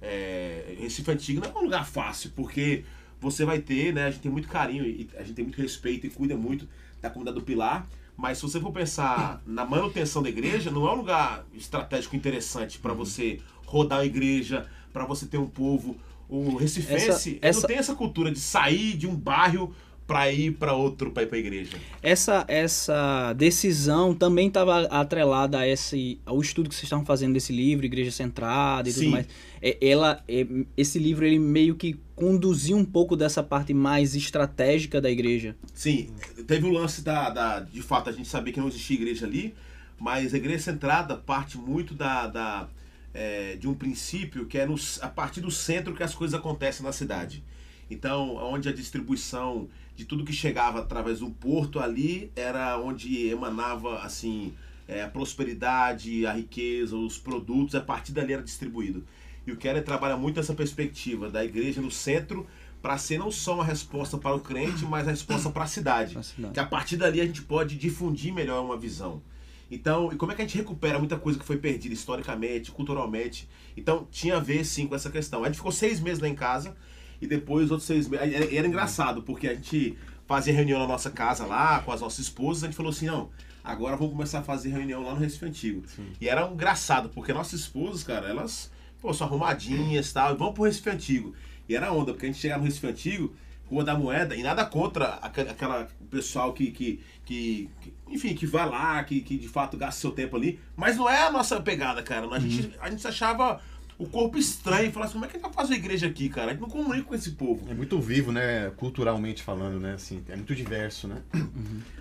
É, 0.00 0.76
Recife 0.78 1.10
Antigo 1.10 1.40
não 1.40 1.50
é 1.50 1.58
um 1.58 1.64
lugar 1.64 1.84
fácil, 1.86 2.30
porque 2.36 2.84
você 3.20 3.44
vai 3.44 3.58
ter, 3.60 3.92
né? 3.92 4.06
A 4.06 4.10
gente 4.10 4.22
tem 4.22 4.30
muito 4.30 4.48
carinho 4.48 4.84
e 4.84 5.08
a 5.16 5.22
gente 5.22 5.32
tem 5.34 5.44
muito 5.44 5.60
respeito 5.60 6.06
e 6.06 6.10
cuida 6.10 6.36
muito 6.36 6.68
da 7.00 7.08
comunidade 7.10 7.38
do 7.40 7.44
Pilar. 7.44 7.86
Mas 8.16 8.38
se 8.38 8.42
você 8.42 8.60
for 8.60 8.70
pensar 8.72 9.40
na 9.46 9.64
manutenção 9.64 10.22
da 10.22 10.28
igreja, 10.28 10.70
não 10.70 10.86
é 10.86 10.92
um 10.92 10.96
lugar 10.96 11.44
estratégico 11.54 12.14
interessante 12.14 12.78
para 12.78 12.92
você 12.92 13.40
rodar 13.64 14.00
a 14.00 14.04
igreja, 14.06 14.66
para 14.92 15.04
você 15.04 15.26
ter 15.26 15.38
um 15.38 15.48
povo. 15.48 15.96
O 16.28 16.56
recifense 16.56 17.08
Essa- 17.08 17.38
essa- 17.40 17.60
não 17.60 17.66
tem 17.68 17.78
essa 17.78 17.94
cultura 17.94 18.30
de 18.30 18.38
sair 18.38 18.94
de 18.96 19.06
um 19.06 19.16
bairro 19.16 19.74
para 20.08 20.32
ir 20.32 20.52
para 20.52 20.72
outro, 20.72 21.10
para 21.10 21.24
ir 21.24 21.26
para 21.26 21.36
a 21.36 21.38
igreja. 21.38 21.76
Essa, 22.02 22.42
essa 22.48 23.34
decisão 23.34 24.14
também 24.14 24.48
estava 24.48 24.86
atrelada 24.86 25.58
a 25.58 25.68
esse, 25.68 26.18
ao 26.24 26.40
estudo 26.40 26.70
que 26.70 26.74
vocês 26.74 26.84
estavam 26.84 27.04
fazendo 27.04 27.34
desse 27.34 27.52
livro, 27.52 27.84
Igreja 27.84 28.10
Centrada 28.10 28.88
e 28.88 28.92
Sim. 28.92 29.00
tudo 29.00 29.10
mais. 29.10 29.28
É, 29.60 29.76
ela, 29.86 30.24
é, 30.26 30.46
esse 30.78 30.98
livro 30.98 31.26
ele 31.26 31.38
meio 31.38 31.74
que 31.74 32.00
conduziu 32.16 32.78
um 32.78 32.86
pouco 32.86 33.14
dessa 33.14 33.42
parte 33.42 33.74
mais 33.74 34.16
estratégica 34.16 34.98
da 34.98 35.10
igreja. 35.10 35.54
Sim, 35.74 36.08
teve 36.46 36.66
o 36.66 36.70
lance 36.70 37.02
da, 37.02 37.28
da. 37.28 37.60
De 37.60 37.82
fato, 37.82 38.08
a 38.08 38.12
gente 38.12 38.28
sabia 38.28 38.50
que 38.50 38.60
não 38.60 38.68
existia 38.68 38.96
igreja 38.96 39.26
ali, 39.26 39.54
mas 40.00 40.32
a 40.32 40.38
igreja 40.38 40.60
centrada 40.60 41.16
parte 41.16 41.58
muito 41.58 41.92
da, 41.92 42.26
da, 42.26 42.68
é, 43.12 43.56
de 43.56 43.68
um 43.68 43.74
princípio 43.74 44.46
que 44.46 44.56
é 44.56 44.64
no, 44.64 44.76
a 45.02 45.08
partir 45.08 45.42
do 45.42 45.50
centro 45.50 45.94
que 45.94 46.02
as 46.02 46.14
coisas 46.14 46.38
acontecem 46.38 46.82
na 46.82 46.92
cidade. 46.92 47.44
Então, 47.90 48.36
onde 48.36 48.68
a 48.68 48.72
distribuição 48.72 49.68
de 49.98 50.04
tudo 50.04 50.24
que 50.24 50.32
chegava 50.32 50.78
através 50.78 51.18
do 51.18 51.28
porto 51.28 51.80
ali 51.80 52.30
era 52.36 52.78
onde 52.78 53.26
emanava 53.26 53.98
assim 53.98 54.54
é, 54.86 55.02
a 55.02 55.08
prosperidade, 55.08 56.24
a 56.24 56.32
riqueza, 56.32 56.96
os 56.96 57.18
produtos, 57.18 57.74
a 57.74 57.80
partir 57.80 58.12
dali 58.12 58.32
era 58.32 58.40
distribuído. 58.40 59.04
E 59.44 59.50
o 59.50 59.56
Keller 59.56 59.82
trabalha 59.82 60.16
muito 60.16 60.38
essa 60.38 60.54
perspectiva 60.54 61.28
da 61.28 61.44
igreja 61.44 61.80
no 61.80 61.90
centro 61.90 62.46
para 62.80 62.96
ser 62.96 63.18
não 63.18 63.28
só 63.32 63.54
uma 63.54 63.64
resposta 63.64 64.16
para 64.16 64.36
o 64.36 64.40
crente, 64.40 64.84
mas 64.84 65.08
a 65.08 65.10
resposta 65.10 65.50
para 65.50 65.64
a 65.64 65.66
cidade. 65.66 66.16
Que 66.52 66.60
a 66.60 66.64
partir 66.64 66.96
dali 66.96 67.20
a 67.20 67.26
gente 67.26 67.42
pode 67.42 67.74
difundir 67.74 68.32
melhor 68.32 68.64
uma 68.64 68.76
visão. 68.76 69.20
Então, 69.68 70.12
e 70.12 70.16
como 70.16 70.30
é 70.30 70.36
que 70.36 70.42
a 70.42 70.44
gente 70.44 70.56
recupera 70.56 70.96
muita 71.00 71.18
coisa 71.18 71.36
que 71.36 71.44
foi 71.44 71.56
perdida 71.56 71.92
historicamente, 71.92 72.70
culturalmente? 72.70 73.48
Então, 73.76 74.06
tinha 74.12 74.36
a 74.36 74.40
ver 74.40 74.64
sim 74.64 74.86
com 74.86 74.94
essa 74.94 75.10
questão. 75.10 75.42
A 75.42 75.46
gente 75.48 75.56
ficou 75.56 75.72
seis 75.72 75.98
meses 75.98 76.20
lá 76.20 76.28
em 76.28 76.36
casa 76.36 76.76
e 77.20 77.26
depois 77.26 77.66
os 77.66 77.70
outros 77.70 77.86
seis 77.86 78.08
meses. 78.08 78.34
Era, 78.34 78.54
era 78.54 78.66
engraçado, 78.66 79.22
porque 79.22 79.48
a 79.48 79.54
gente 79.54 79.96
fazia 80.26 80.52
reunião 80.52 80.78
na 80.78 80.86
nossa 80.86 81.10
casa 81.10 81.46
lá 81.46 81.80
com 81.80 81.92
as 81.92 82.00
nossas 82.00 82.20
esposas. 82.20 82.62
A 82.64 82.66
gente 82.66 82.76
falou 82.76 82.90
assim: 82.90 83.06
não, 83.06 83.30
agora 83.64 83.96
vamos 83.96 84.12
começar 84.12 84.40
a 84.40 84.42
fazer 84.42 84.70
reunião 84.70 85.02
lá 85.02 85.14
no 85.14 85.20
Recife 85.20 85.44
Antigo. 85.46 85.82
E 86.20 86.28
era 86.28 86.46
engraçado, 86.46 87.08
porque 87.08 87.32
nossas 87.32 87.60
esposas, 87.60 88.02
cara, 88.02 88.28
elas, 88.28 88.70
pô, 89.00 89.12
são 89.14 89.26
arrumadinhas 89.26 90.10
e 90.10 90.14
tal, 90.14 90.34
e 90.34 90.36
vamos 90.36 90.54
pro 90.54 90.64
Recife 90.64 90.90
Antigo. 90.90 91.34
E 91.68 91.74
era 91.76 91.92
onda, 91.92 92.12
porque 92.12 92.26
a 92.26 92.28
gente 92.28 92.40
chegava 92.40 92.60
no 92.60 92.66
Recife 92.66 92.86
Antigo, 92.86 93.34
Rua 93.66 93.84
da 93.84 93.94
Moeda, 93.98 94.34
e 94.34 94.42
nada 94.42 94.64
contra 94.64 95.14
aque- 95.20 95.42
aquela 95.42 95.86
pessoal 96.10 96.54
que, 96.54 96.70
que, 96.70 97.00
que, 97.26 97.68
que- 97.82 97.92
enfim, 98.08 98.34
que 98.34 98.46
vai 98.46 98.66
lá, 98.66 99.04
que, 99.04 99.20
que 99.20 99.36
de 99.36 99.46
fato 99.48 99.76
gasta 99.76 100.00
seu 100.00 100.10
tempo 100.10 100.34
ali, 100.36 100.58
mas 100.74 100.96
não 100.96 101.08
é 101.10 101.26
a 101.26 101.30
nossa 101.30 101.60
pegada, 101.60 102.02
cara. 102.02 102.26
A, 102.34 102.38
gente, 102.38 102.72
a 102.80 102.88
gente 102.90 103.06
achava 103.06 103.60
o 103.98 104.06
corpo 104.06 104.38
estranho, 104.38 104.92
falava 104.92 105.10
assim, 105.10 105.14
como 105.14 105.24
é 105.24 105.28
que 105.28 105.36
a 105.36 105.40
gente 105.40 105.46
vai 105.48 105.52
fazer 105.52 105.74
igreja 105.74 106.06
aqui, 106.06 106.28
cara? 106.28 106.48
A 106.48 106.50
gente 106.52 106.60
não 106.60 106.68
comunica 106.68 107.04
com 107.08 107.14
esse 107.16 107.32
povo. 107.32 107.68
É 107.68 107.74
muito 107.74 108.00
vivo, 108.00 108.30
né? 108.30 108.70
Culturalmente 108.76 109.42
falando, 109.42 109.80
né? 109.80 109.94
Assim, 109.94 110.22
é 110.28 110.36
muito 110.36 110.54
diverso, 110.54 111.08
né? 111.08 111.20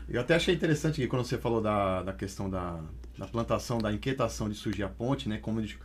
Eu 0.08 0.22
até 0.22 0.36
achei 0.36 0.54
interessante 0.54 1.02
que 1.02 1.08
quando 1.08 1.26
você 1.26 1.40
falou 1.40 1.60
da, 1.60 2.04
da 2.04 2.14
questão 2.14 2.50
da, 2.50 2.80
da 3.18 3.26
plantação, 3.28 3.80
da 3.80 3.92
inquietação 3.92 4.48
de 4.48 4.56
surgir 4.56 4.84
a 4.84 4.90
ponte, 4.90 5.28
né? 5.28 5.40
Como 5.40 5.58
a 5.58 5.62
gente, 5.64 5.80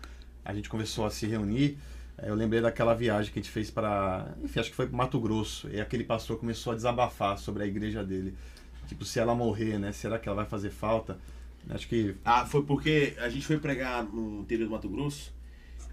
a 0.45 0.53
gente 0.53 0.69
começou 0.69 1.07
a 1.07 1.11
se 1.11 1.27
reunir, 1.27 1.79
eh, 2.19 2.29
eu 2.29 2.35
lembrei 2.35 2.61
daquela 2.61 2.93
viagem 2.95 3.33
que 3.33 3.39
a 3.39 3.43
gente 3.43 3.51
fez 3.51 3.71
para, 3.71 4.35
enfim, 4.45 4.61
acho 4.61 4.69
que 4.69 4.77
foi 4.77 4.87
para 4.87 4.97
Mato 4.97 5.19
Grosso. 5.19 5.67
E 5.71 5.81
aquele 5.81 6.05
pastor 6.05 6.37
começou 6.39 6.75
a 6.75 6.77
desabafar 6.77 7.39
sobre 7.39 7.63
a 7.63 7.67
igreja 7.67 8.05
dele. 8.05 8.35
Tipo, 8.87 9.07
se 9.07 9.19
ela 9.19 9.35
morrer, 9.35 9.79
né? 9.79 9.93
Será 9.93 10.19
que 10.19 10.29
ela 10.29 10.37
vai 10.37 10.47
fazer 10.47 10.69
falta? 10.69 11.19
Acho 11.71 11.89
que 11.89 12.15
Ah, 12.23 12.45
foi 12.45 12.63
porque 12.65 13.15
a 13.19 13.31
gente 13.31 13.47
foi 13.47 13.57
pregar 13.57 14.05
no 14.05 14.41
interior 14.43 14.67
do 14.67 14.73
Mato 14.73 14.91
Grosso 14.91 15.33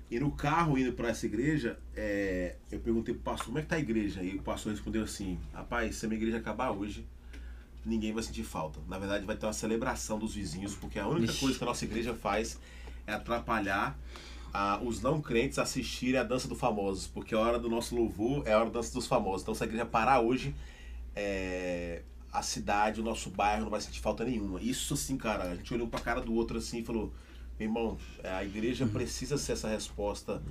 e 0.09 0.19
no 0.19 0.31
carro 0.31 0.77
indo 0.77 0.93
para 0.93 1.09
essa 1.09 1.25
igreja, 1.25 1.77
é, 1.95 2.55
eu 2.71 2.79
perguntei 2.79 3.13
pro 3.13 3.23
pastor, 3.23 3.47
como 3.47 3.59
é 3.59 3.61
que 3.61 3.67
tá 3.67 3.75
a 3.75 3.79
igreja? 3.79 4.23
E 4.23 4.35
o 4.35 4.41
pastor 4.41 4.71
respondeu 4.71 5.03
assim, 5.03 5.39
rapaz, 5.53 5.95
se 5.95 6.05
a 6.05 6.09
minha 6.09 6.19
igreja 6.19 6.37
acabar 6.37 6.71
hoje, 6.71 7.05
ninguém 7.85 8.11
vai 8.11 8.23
sentir 8.23 8.43
falta. 8.43 8.79
Na 8.87 8.97
verdade, 8.97 9.25
vai 9.25 9.35
ter 9.35 9.45
uma 9.45 9.53
celebração 9.53 10.17
dos 10.17 10.33
vizinhos, 10.33 10.75
porque 10.75 10.97
a 10.97 11.07
única 11.07 11.31
Ixi. 11.31 11.39
coisa 11.39 11.57
que 11.57 11.63
a 11.63 11.67
nossa 11.67 11.85
igreja 11.85 12.13
faz 12.13 12.59
é 13.05 13.13
atrapalhar 13.13 13.97
ah, 14.53 14.79
os 14.83 15.01
não 15.01 15.21
crentes 15.21 15.59
a 15.59 15.63
assistirem 15.63 16.19
a 16.19 16.23
dança 16.23 16.47
dos 16.47 16.59
famosos, 16.59 17.07
porque 17.07 17.35
a 17.35 17.39
hora 17.39 17.59
do 17.59 17.69
nosso 17.69 17.95
louvor 17.95 18.47
é 18.47 18.53
a 18.53 18.57
hora 18.57 18.65
da 18.65 18.79
dança 18.79 18.93
dos 18.93 19.05
famosos. 19.05 19.43
Então, 19.43 19.53
se 19.53 19.63
a 19.63 19.67
igreja 19.67 19.85
parar 19.85 20.21
hoje, 20.21 20.55
é, 21.15 22.01
a 22.31 22.41
cidade, 22.41 22.99
o 22.99 23.03
nosso 23.03 23.29
bairro 23.29 23.63
não 23.63 23.69
vai 23.69 23.81
sentir 23.81 23.99
falta 23.99 24.23
nenhuma. 24.23 24.61
Isso 24.61 24.93
assim, 24.93 25.17
cara, 25.17 25.43
a 25.43 25.55
gente 25.55 25.71
olhou 25.73 25.85
um 25.85 25.89
pra 25.89 25.99
cara 25.99 26.21
do 26.21 26.33
outro 26.33 26.57
assim 26.57 26.79
e 26.79 26.83
falou: 26.83 27.13
irmão, 27.59 27.97
é, 28.23 28.29
a 28.31 28.43
igreja 28.43 28.85
precisa 28.85 29.37
ser 29.37 29.53
essa 29.53 29.67
resposta 29.67 30.41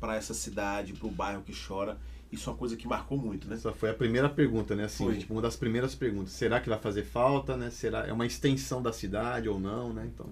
para 0.00 0.16
essa 0.16 0.34
cidade, 0.34 0.92
para 0.92 1.06
o 1.06 1.10
bairro 1.10 1.42
que 1.42 1.52
chora. 1.54 1.96
Isso 2.30 2.50
é 2.50 2.52
uma 2.52 2.58
coisa 2.58 2.76
que 2.76 2.88
marcou 2.88 3.16
muito, 3.16 3.46
né? 3.46 3.54
essa 3.54 3.72
foi 3.72 3.88
a 3.88 3.94
primeira 3.94 4.28
pergunta, 4.28 4.74
né? 4.74 4.84
Assim, 4.84 5.10
tipo, 5.14 5.32
uma 5.32 5.40
das 5.40 5.54
primeiras 5.54 5.94
perguntas. 5.94 6.32
Será 6.32 6.60
que 6.60 6.68
vai 6.68 6.78
fazer 6.78 7.04
falta, 7.04 7.56
né? 7.56 7.70
Será 7.70 8.04
é 8.04 8.12
uma 8.12 8.26
extensão 8.26 8.82
da 8.82 8.92
cidade 8.92 9.48
ou 9.48 9.60
não, 9.60 9.92
né? 9.92 10.10
Então, 10.12 10.26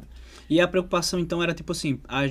E 0.50 0.60
a 0.60 0.66
preocupação 0.66 1.20
então 1.20 1.40
era 1.40 1.54
tipo 1.54 1.70
assim, 1.70 2.00
a, 2.08 2.22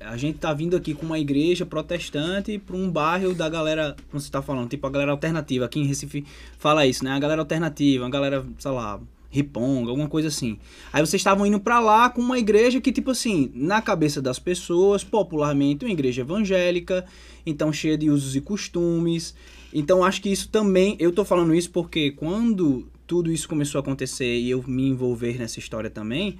a 0.00 0.16
gente 0.16 0.38
tá 0.38 0.52
vindo 0.52 0.76
aqui 0.76 0.92
com 0.92 1.06
uma 1.06 1.20
igreja 1.20 1.64
protestante 1.64 2.58
para 2.58 2.74
um 2.74 2.90
bairro 2.90 3.32
da 3.32 3.48
galera, 3.48 3.94
como 4.10 4.20
você 4.20 4.30
tá 4.30 4.42
falando, 4.42 4.68
tipo 4.68 4.84
a 4.84 4.90
galera 4.90 5.12
alternativa, 5.12 5.66
aqui 5.66 5.78
em 5.78 5.86
Recife 5.86 6.26
fala 6.58 6.84
isso, 6.84 7.04
né? 7.04 7.12
A 7.12 7.18
galera 7.20 7.40
alternativa, 7.40 8.04
a 8.04 8.10
galera, 8.10 8.44
sei 8.58 8.70
lá, 8.72 9.00
Riponga, 9.30 9.90
alguma 9.90 10.08
coisa 10.08 10.28
assim. 10.28 10.58
Aí 10.92 11.04
vocês 11.04 11.20
estavam 11.20 11.46
indo 11.46 11.60
pra 11.60 11.80
lá 11.80 12.08
com 12.08 12.20
uma 12.20 12.38
igreja 12.38 12.80
que, 12.80 12.92
tipo 12.92 13.10
assim, 13.10 13.50
na 13.54 13.82
cabeça 13.82 14.22
das 14.22 14.38
pessoas, 14.38 15.04
popularmente, 15.04 15.84
uma 15.84 15.92
igreja 15.92 16.22
evangélica, 16.22 17.04
então 17.44 17.72
cheia 17.72 17.98
de 17.98 18.08
usos 18.08 18.36
e 18.36 18.40
costumes. 18.40 19.34
Então 19.72 20.04
acho 20.04 20.22
que 20.22 20.30
isso 20.30 20.48
também, 20.48 20.96
eu 20.98 21.12
tô 21.12 21.24
falando 21.24 21.54
isso 21.54 21.70
porque 21.70 22.12
quando 22.12 22.86
tudo 23.06 23.30
isso 23.30 23.48
começou 23.48 23.78
a 23.78 23.82
acontecer 23.82 24.38
e 24.38 24.50
eu 24.50 24.64
me 24.66 24.88
envolver 24.88 25.38
nessa 25.38 25.58
história 25.58 25.90
também, 25.90 26.38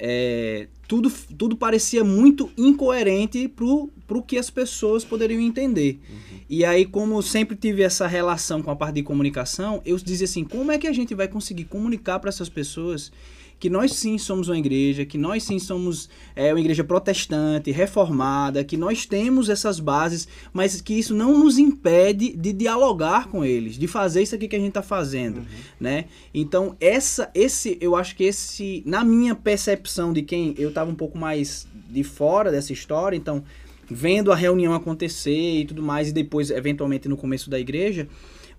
é, 0.00 0.66
tudo, 0.88 1.12
tudo 1.36 1.54
parecia 1.54 2.02
muito 2.02 2.50
incoerente 2.56 3.46
pro, 3.46 3.90
pro 4.06 4.22
que 4.22 4.38
as 4.38 4.48
pessoas 4.48 5.04
poderiam 5.04 5.40
entender. 5.40 6.00
E 6.48 6.64
aí, 6.64 6.86
como 6.86 7.14
eu 7.14 7.22
sempre 7.22 7.54
tive 7.54 7.82
essa 7.82 8.06
relação 8.06 8.62
com 8.62 8.70
a 8.70 8.76
parte 8.76 8.96
de 8.96 9.02
comunicação, 9.02 9.82
eu 9.84 9.96
dizia 9.98 10.24
assim, 10.24 10.42
como 10.42 10.72
é 10.72 10.78
que 10.78 10.88
a 10.88 10.92
gente 10.92 11.14
vai 11.14 11.28
conseguir 11.28 11.64
comunicar 11.64 12.18
para 12.18 12.30
essas 12.30 12.48
pessoas 12.48 13.12
que 13.60 13.68
nós 13.68 13.92
sim 13.92 14.16
somos 14.16 14.48
uma 14.48 14.58
igreja, 14.58 15.04
que 15.04 15.18
nós 15.18 15.42
sim 15.42 15.58
somos 15.58 16.08
é, 16.34 16.50
uma 16.52 16.58
igreja 16.58 16.82
protestante, 16.82 17.70
reformada, 17.70 18.64
que 18.64 18.74
nós 18.74 19.04
temos 19.04 19.50
essas 19.50 19.78
bases, 19.78 20.26
mas 20.50 20.80
que 20.80 20.94
isso 20.94 21.14
não 21.14 21.38
nos 21.38 21.58
impede 21.58 22.34
de 22.34 22.54
dialogar 22.54 23.28
com 23.28 23.44
eles, 23.44 23.76
de 23.76 23.86
fazer 23.86 24.22
isso 24.22 24.34
aqui 24.34 24.48
que 24.48 24.56
a 24.56 24.58
gente 24.58 24.68
está 24.68 24.82
fazendo, 24.82 25.42
né? 25.78 26.06
Então 26.32 26.74
essa, 26.80 27.30
esse, 27.34 27.76
eu 27.82 27.94
acho 27.94 28.16
que 28.16 28.24
esse, 28.24 28.82
na 28.86 29.04
minha 29.04 29.34
percepção 29.34 30.10
de 30.10 30.22
quem 30.22 30.54
eu 30.56 30.70
estava 30.70 30.90
um 30.90 30.94
pouco 30.94 31.18
mais 31.18 31.68
de 31.90 32.02
fora 32.02 32.50
dessa 32.50 32.72
história, 32.72 33.14
então 33.14 33.44
vendo 33.90 34.32
a 34.32 34.36
reunião 34.36 34.72
acontecer 34.72 35.60
e 35.60 35.64
tudo 35.66 35.82
mais 35.82 36.08
e 36.08 36.12
depois 36.12 36.50
eventualmente 36.50 37.08
no 37.08 37.16
começo 37.16 37.50
da 37.50 37.60
igreja, 37.60 38.08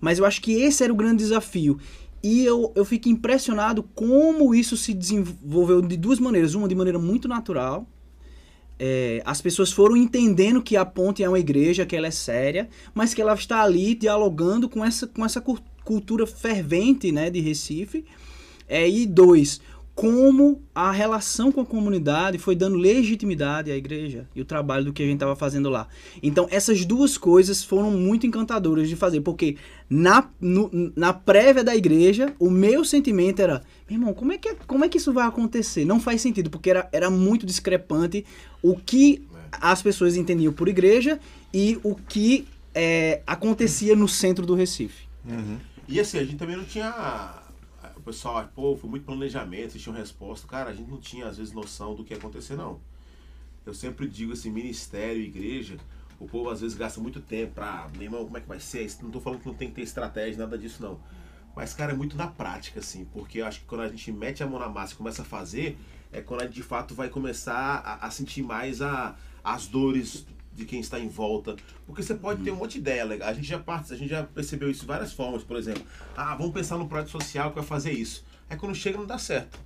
mas 0.00 0.18
eu 0.18 0.24
acho 0.24 0.42
que 0.42 0.52
esse 0.52 0.82
era 0.82 0.92
o 0.92 0.96
grande 0.96 1.18
desafio. 1.18 1.78
E 2.22 2.44
eu, 2.44 2.72
eu 2.76 2.84
fico 2.84 3.08
impressionado 3.08 3.82
como 3.94 4.54
isso 4.54 4.76
se 4.76 4.94
desenvolveu 4.94 5.82
de 5.82 5.96
duas 5.96 6.20
maneiras. 6.20 6.54
Uma 6.54 6.68
de 6.68 6.74
maneira 6.74 6.98
muito 6.98 7.26
natural. 7.26 7.86
É, 8.78 9.22
as 9.24 9.40
pessoas 9.40 9.72
foram 9.72 9.96
entendendo 9.96 10.62
que 10.62 10.76
a 10.76 10.84
ponte 10.84 11.22
é 11.22 11.28
uma 11.28 11.38
igreja, 11.38 11.86
que 11.86 11.94
ela 11.94 12.06
é 12.06 12.10
séria, 12.10 12.68
mas 12.94 13.12
que 13.14 13.20
ela 13.20 13.34
está 13.34 13.62
ali 13.62 13.94
dialogando 13.94 14.68
com 14.68 14.84
essa, 14.84 15.06
com 15.06 15.24
essa 15.24 15.40
cultura 15.84 16.26
fervente 16.26 17.12
né, 17.12 17.30
de 17.30 17.40
Recife. 17.40 18.04
É, 18.68 18.88
e 18.88 19.04
dois, 19.04 19.60
como 19.94 20.62
a 20.74 20.90
relação 20.90 21.52
com 21.52 21.60
a 21.60 21.66
comunidade 21.66 22.38
foi 22.38 22.56
dando 22.56 22.76
legitimidade 22.76 23.70
à 23.70 23.76
igreja 23.76 24.26
e 24.34 24.40
o 24.40 24.44
trabalho 24.44 24.86
do 24.86 24.92
que 24.92 25.02
a 25.02 25.04
gente 25.06 25.16
estava 25.16 25.36
fazendo 25.36 25.68
lá. 25.68 25.86
Então, 26.22 26.48
essas 26.50 26.84
duas 26.86 27.18
coisas 27.18 27.62
foram 27.62 27.90
muito 27.90 28.26
encantadoras 28.26 28.88
de 28.88 28.96
fazer, 28.96 29.20
porque 29.20 29.56
na, 29.90 30.28
no- 30.40 30.70
na 30.96 31.12
prévia 31.12 31.62
da 31.62 31.76
igreja, 31.76 32.32
o 32.38 32.48
meu 32.50 32.84
sentimento 32.86 33.40
era: 33.40 33.62
meu 33.88 33.98
irmão, 34.00 34.14
como 34.14 34.32
é 34.32 34.38
que, 34.38 34.54
como 34.66 34.84
é 34.84 34.88
que 34.88 34.96
isso 34.96 35.12
vai 35.12 35.26
acontecer? 35.26 35.84
Não 35.84 36.00
faz 36.00 36.22
sentido, 36.22 36.48
porque 36.48 36.70
era, 36.70 36.88
era 36.90 37.10
muito 37.10 37.44
discrepante 37.44 38.24
o 38.62 38.74
que 38.76 39.22
as 39.52 39.82
pessoas 39.82 40.16
entendiam 40.16 40.52
por 40.54 40.68
igreja 40.68 41.20
e 41.52 41.78
o 41.82 41.94
que 41.94 42.46
é, 42.74 43.20
acontecia 43.26 43.94
no 43.94 44.08
centro 44.08 44.46
do 44.46 44.54
Recife. 44.54 45.04
E 45.86 46.00
assim, 46.00 46.16
a 46.16 46.24
gente 46.24 46.36
também 46.36 46.56
não 46.56 46.64
tinha. 46.64 47.41
O 48.02 48.04
pessoal, 48.04 48.38
ah, 48.38 48.50
pô, 48.52 48.76
foi 48.76 48.90
muito 48.90 49.04
planejamento, 49.04 49.70
vocês 49.70 49.82
tinham 49.82 49.96
resposta. 49.96 50.44
Cara, 50.48 50.70
a 50.70 50.74
gente 50.74 50.90
não 50.90 50.98
tinha, 50.98 51.28
às 51.28 51.38
vezes, 51.38 51.52
noção 51.52 51.94
do 51.94 52.02
que 52.02 52.12
ia 52.12 52.18
acontecer, 52.18 52.56
não. 52.56 52.80
Eu 53.64 53.72
sempre 53.72 54.08
digo 54.08 54.32
assim, 54.32 54.50
ministério, 54.50 55.22
igreja, 55.22 55.76
o 56.18 56.26
povo 56.26 56.50
às 56.50 56.60
vezes 56.60 56.76
gasta 56.76 57.00
muito 57.00 57.20
tempo 57.20 57.54
pra. 57.54 57.88
Meu 57.94 58.02
irmão, 58.02 58.24
como 58.24 58.36
é 58.36 58.40
que 58.40 58.48
vai 58.48 58.58
ser? 58.58 58.90
Não 59.02 59.10
tô 59.12 59.20
falando 59.20 59.38
que 59.38 59.46
não 59.46 59.54
tem 59.54 59.68
que 59.68 59.76
ter 59.76 59.82
estratégia, 59.82 60.36
nada 60.36 60.58
disso, 60.58 60.82
não. 60.82 60.98
Mas, 61.54 61.74
cara, 61.74 61.92
é 61.92 61.94
muito 61.94 62.16
na 62.16 62.26
prática, 62.26 62.80
assim, 62.80 63.04
porque 63.04 63.38
eu 63.38 63.46
acho 63.46 63.60
que 63.60 63.66
quando 63.66 63.82
a 63.82 63.88
gente 63.88 64.10
mete 64.10 64.42
a 64.42 64.48
mão 64.48 64.58
na 64.58 64.68
massa 64.68 64.94
e 64.94 64.96
começa 64.96 65.22
a 65.22 65.24
fazer, 65.24 65.78
é 66.10 66.20
quando 66.20 66.40
a 66.40 66.44
gente 66.46 66.54
de 66.54 66.62
fato 66.64 66.96
vai 66.96 67.08
começar 67.08 67.54
a, 67.54 68.04
a 68.06 68.10
sentir 68.10 68.42
mais 68.42 68.82
a, 68.82 69.14
as 69.44 69.68
dores 69.68 70.26
de 70.54 70.64
quem 70.64 70.80
está 70.80 70.98
em 70.98 71.08
volta. 71.08 71.56
Porque 71.86 72.02
você 72.02 72.14
pode 72.14 72.42
ter 72.42 72.50
um 72.50 72.56
monte 72.56 72.72
de 72.72 72.78
ideia 72.78 73.04
legal. 73.04 73.28
A 73.28 73.32
gente 73.32 73.46
já 73.46 73.58
parte, 73.58 73.92
a 73.92 73.96
gente 73.96 74.10
já 74.10 74.22
percebeu 74.22 74.70
isso 74.70 74.82
de 74.82 74.86
várias 74.86 75.12
formas, 75.12 75.42
por 75.42 75.56
exemplo. 75.56 75.82
Ah, 76.16 76.34
vamos 76.34 76.52
pensar 76.52 76.78
no 76.78 76.88
projeto 76.88 77.10
social 77.10 77.50
que 77.50 77.56
vai 77.56 77.64
fazer 77.64 77.92
isso. 77.92 78.24
Aí 78.48 78.56
quando 78.56 78.74
chega 78.74 78.98
não 78.98 79.06
dá 79.06 79.18
certo. 79.18 79.58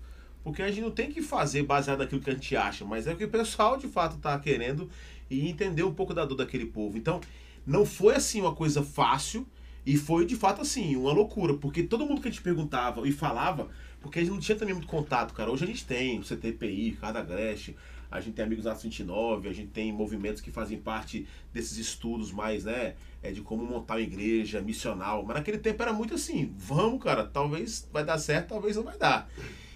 Porque 0.44 0.62
a 0.62 0.68
gente 0.68 0.80
não 0.80 0.92
tem 0.92 1.10
que 1.10 1.22
fazer 1.22 1.64
baseado 1.64 1.98
naquilo 1.98 2.20
que 2.20 2.30
a 2.30 2.32
gente 2.32 2.56
acha, 2.56 2.84
mas 2.84 3.06
é 3.06 3.12
o 3.12 3.16
que 3.16 3.24
o 3.24 3.28
pessoal 3.28 3.76
de 3.76 3.88
fato 3.88 4.16
está 4.16 4.38
querendo 4.38 4.88
e 5.28 5.48
entender 5.48 5.82
um 5.82 5.92
pouco 5.92 6.14
da 6.14 6.24
dor 6.24 6.36
daquele 6.36 6.66
povo. 6.66 6.96
Então, 6.96 7.20
não 7.66 7.84
foi 7.84 8.14
assim 8.14 8.40
uma 8.40 8.54
coisa 8.54 8.80
fácil 8.80 9.44
e 9.84 9.96
foi 9.96 10.24
de 10.24 10.36
fato 10.36 10.62
assim, 10.62 10.94
uma 10.94 11.12
loucura, 11.12 11.54
porque 11.54 11.82
todo 11.82 12.06
mundo 12.06 12.20
que 12.20 12.28
a 12.28 12.30
gente 12.30 12.42
perguntava 12.42 13.06
e 13.08 13.12
falava, 13.12 13.68
porque 14.00 14.20
a 14.20 14.22
gente 14.22 14.30
não 14.30 14.38
tinha 14.38 14.56
também 14.56 14.74
muito 14.74 14.86
contato, 14.86 15.34
cara. 15.34 15.50
Hoje 15.50 15.64
a 15.64 15.66
gente 15.66 15.84
tem 15.84 16.18
o 16.18 16.22
CTPI, 16.22 16.90
Ricardo 16.90 17.16
Agreste, 17.16 17.76
a 18.10 18.20
gente 18.20 18.34
tem 18.34 18.44
amigos 18.44 18.64
na 18.64 18.74
29, 18.74 19.48
a 19.48 19.52
gente 19.52 19.68
tem 19.68 19.92
movimentos 19.92 20.40
que 20.40 20.50
fazem 20.50 20.78
parte 20.78 21.26
desses 21.52 21.76
estudos 21.76 22.32
mais, 22.32 22.64
né, 22.64 22.94
é, 23.22 23.32
de 23.32 23.40
como 23.40 23.64
montar 23.64 23.94
uma 23.94 24.00
igreja 24.00 24.60
missional. 24.60 25.24
Mas 25.24 25.36
naquele 25.36 25.58
tempo 25.58 25.82
era 25.82 25.92
muito 25.92 26.14
assim, 26.14 26.52
vamos, 26.56 27.02
cara, 27.02 27.24
talvez 27.24 27.88
vai 27.92 28.04
dar 28.04 28.18
certo, 28.18 28.50
talvez 28.50 28.76
não 28.76 28.84
vai 28.84 28.96
dar. 28.96 29.28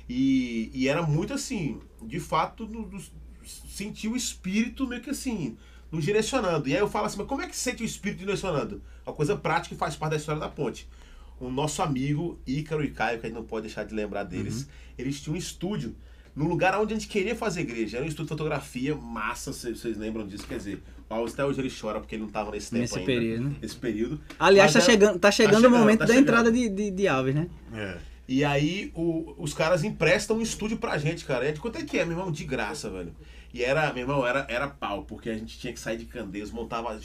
E, 0.08 0.70
e 0.74 0.88
era 0.88 1.02
muito 1.02 1.32
assim, 1.32 1.80
de 2.02 2.18
fato, 2.18 2.66
no, 2.66 2.86
no, 2.86 3.00
sentir 3.44 4.08
o 4.08 4.16
espírito 4.16 4.86
meio 4.86 5.02
que 5.02 5.10
assim, 5.10 5.56
nos 5.90 6.04
direcionando. 6.04 6.68
E 6.68 6.74
aí 6.74 6.80
eu 6.80 6.88
falo 6.88 7.06
assim, 7.06 7.18
mas 7.18 7.26
como 7.26 7.42
é 7.42 7.48
que 7.48 7.56
sente 7.56 7.82
o 7.82 7.86
espírito 7.86 8.18
direcionando? 8.18 8.82
Uma 9.04 9.14
coisa 9.14 9.36
prática 9.36 9.74
que 9.74 9.78
faz 9.78 9.96
parte 9.96 10.12
da 10.12 10.16
história 10.16 10.40
da 10.40 10.48
ponte. 10.48 10.88
O 11.38 11.50
nosso 11.50 11.82
amigo 11.82 12.38
Ícaro 12.46 12.84
e 12.84 12.90
Caio, 12.90 13.18
que 13.18 13.26
a 13.26 13.28
gente 13.28 13.38
não 13.38 13.44
pode 13.44 13.66
deixar 13.66 13.84
de 13.84 13.94
lembrar 13.94 14.24
deles, 14.24 14.68
eles 14.98 15.20
tinham 15.20 15.34
um 15.34 15.38
estúdio 15.38 15.96
no 16.34 16.46
lugar 16.46 16.78
onde 16.80 16.94
a 16.94 16.96
gente 16.96 17.08
queria 17.08 17.34
fazer 17.34 17.60
igreja. 17.62 17.96
Era 17.98 18.04
um 18.06 18.08
estúdio 18.08 18.26
de 18.26 18.38
fotografia 18.38 18.94
massa, 18.94 19.52
vocês 19.52 19.78
vocês 19.80 19.96
lembram 19.96 20.26
disso? 20.26 20.46
Quer 20.46 20.56
dizer, 20.58 20.82
o 21.08 21.14
Alves 21.14 21.34
até 21.34 21.44
hoje 21.44 21.60
ele 21.60 21.70
chora 21.70 21.98
porque 22.00 22.14
ele 22.14 22.20
não 22.22 22.28
estava 22.28 22.50
nesse 22.50 22.70
tempo 22.70 22.80
Nesse 22.82 22.98
ainda. 22.98 23.06
período, 23.06 23.44
né? 23.44 23.56
Nesse 23.60 23.76
período. 23.76 24.20
Aliás, 24.38 24.72
Mas 24.74 24.84
tá 24.84 24.90
era- 24.92 24.98
chegando, 25.00 25.18
tá 25.18 25.30
chegando 25.30 25.52
o 25.54 25.60
chegando, 25.62 25.78
momento 25.78 25.98
tá 26.00 26.04
da 26.06 26.12
chegando. 26.14 26.28
entrada 26.28 26.52
de, 26.52 26.68
de, 26.68 26.90
de 26.90 27.08
Alves, 27.08 27.34
né? 27.34 27.48
É. 27.74 27.96
E 28.28 28.44
aí 28.44 28.92
o- 28.94 29.34
os 29.38 29.52
caras 29.52 29.82
emprestam 29.82 30.38
um 30.38 30.40
estúdio 30.42 30.76
pra 30.78 30.96
gente, 30.98 31.24
cara. 31.24 31.44
E 31.44 31.48
a 31.48 31.50
gente, 31.50 31.60
quanto 31.60 31.78
é 31.78 31.82
que 31.82 31.98
é, 31.98 32.04
meu 32.04 32.16
irmão? 32.16 32.30
De 32.30 32.44
graça, 32.44 32.88
velho. 32.88 33.12
E 33.52 33.64
era, 33.64 33.92
meu 33.92 34.02
irmão, 34.04 34.24
era, 34.24 34.46
era 34.48 34.68
pau, 34.68 35.02
porque 35.02 35.28
a 35.28 35.34
gente 35.34 35.58
tinha 35.58 35.72
que 35.72 35.80
sair 35.80 35.96
de 35.96 36.04
Candeias, 36.04 36.52
montava, 36.52 36.96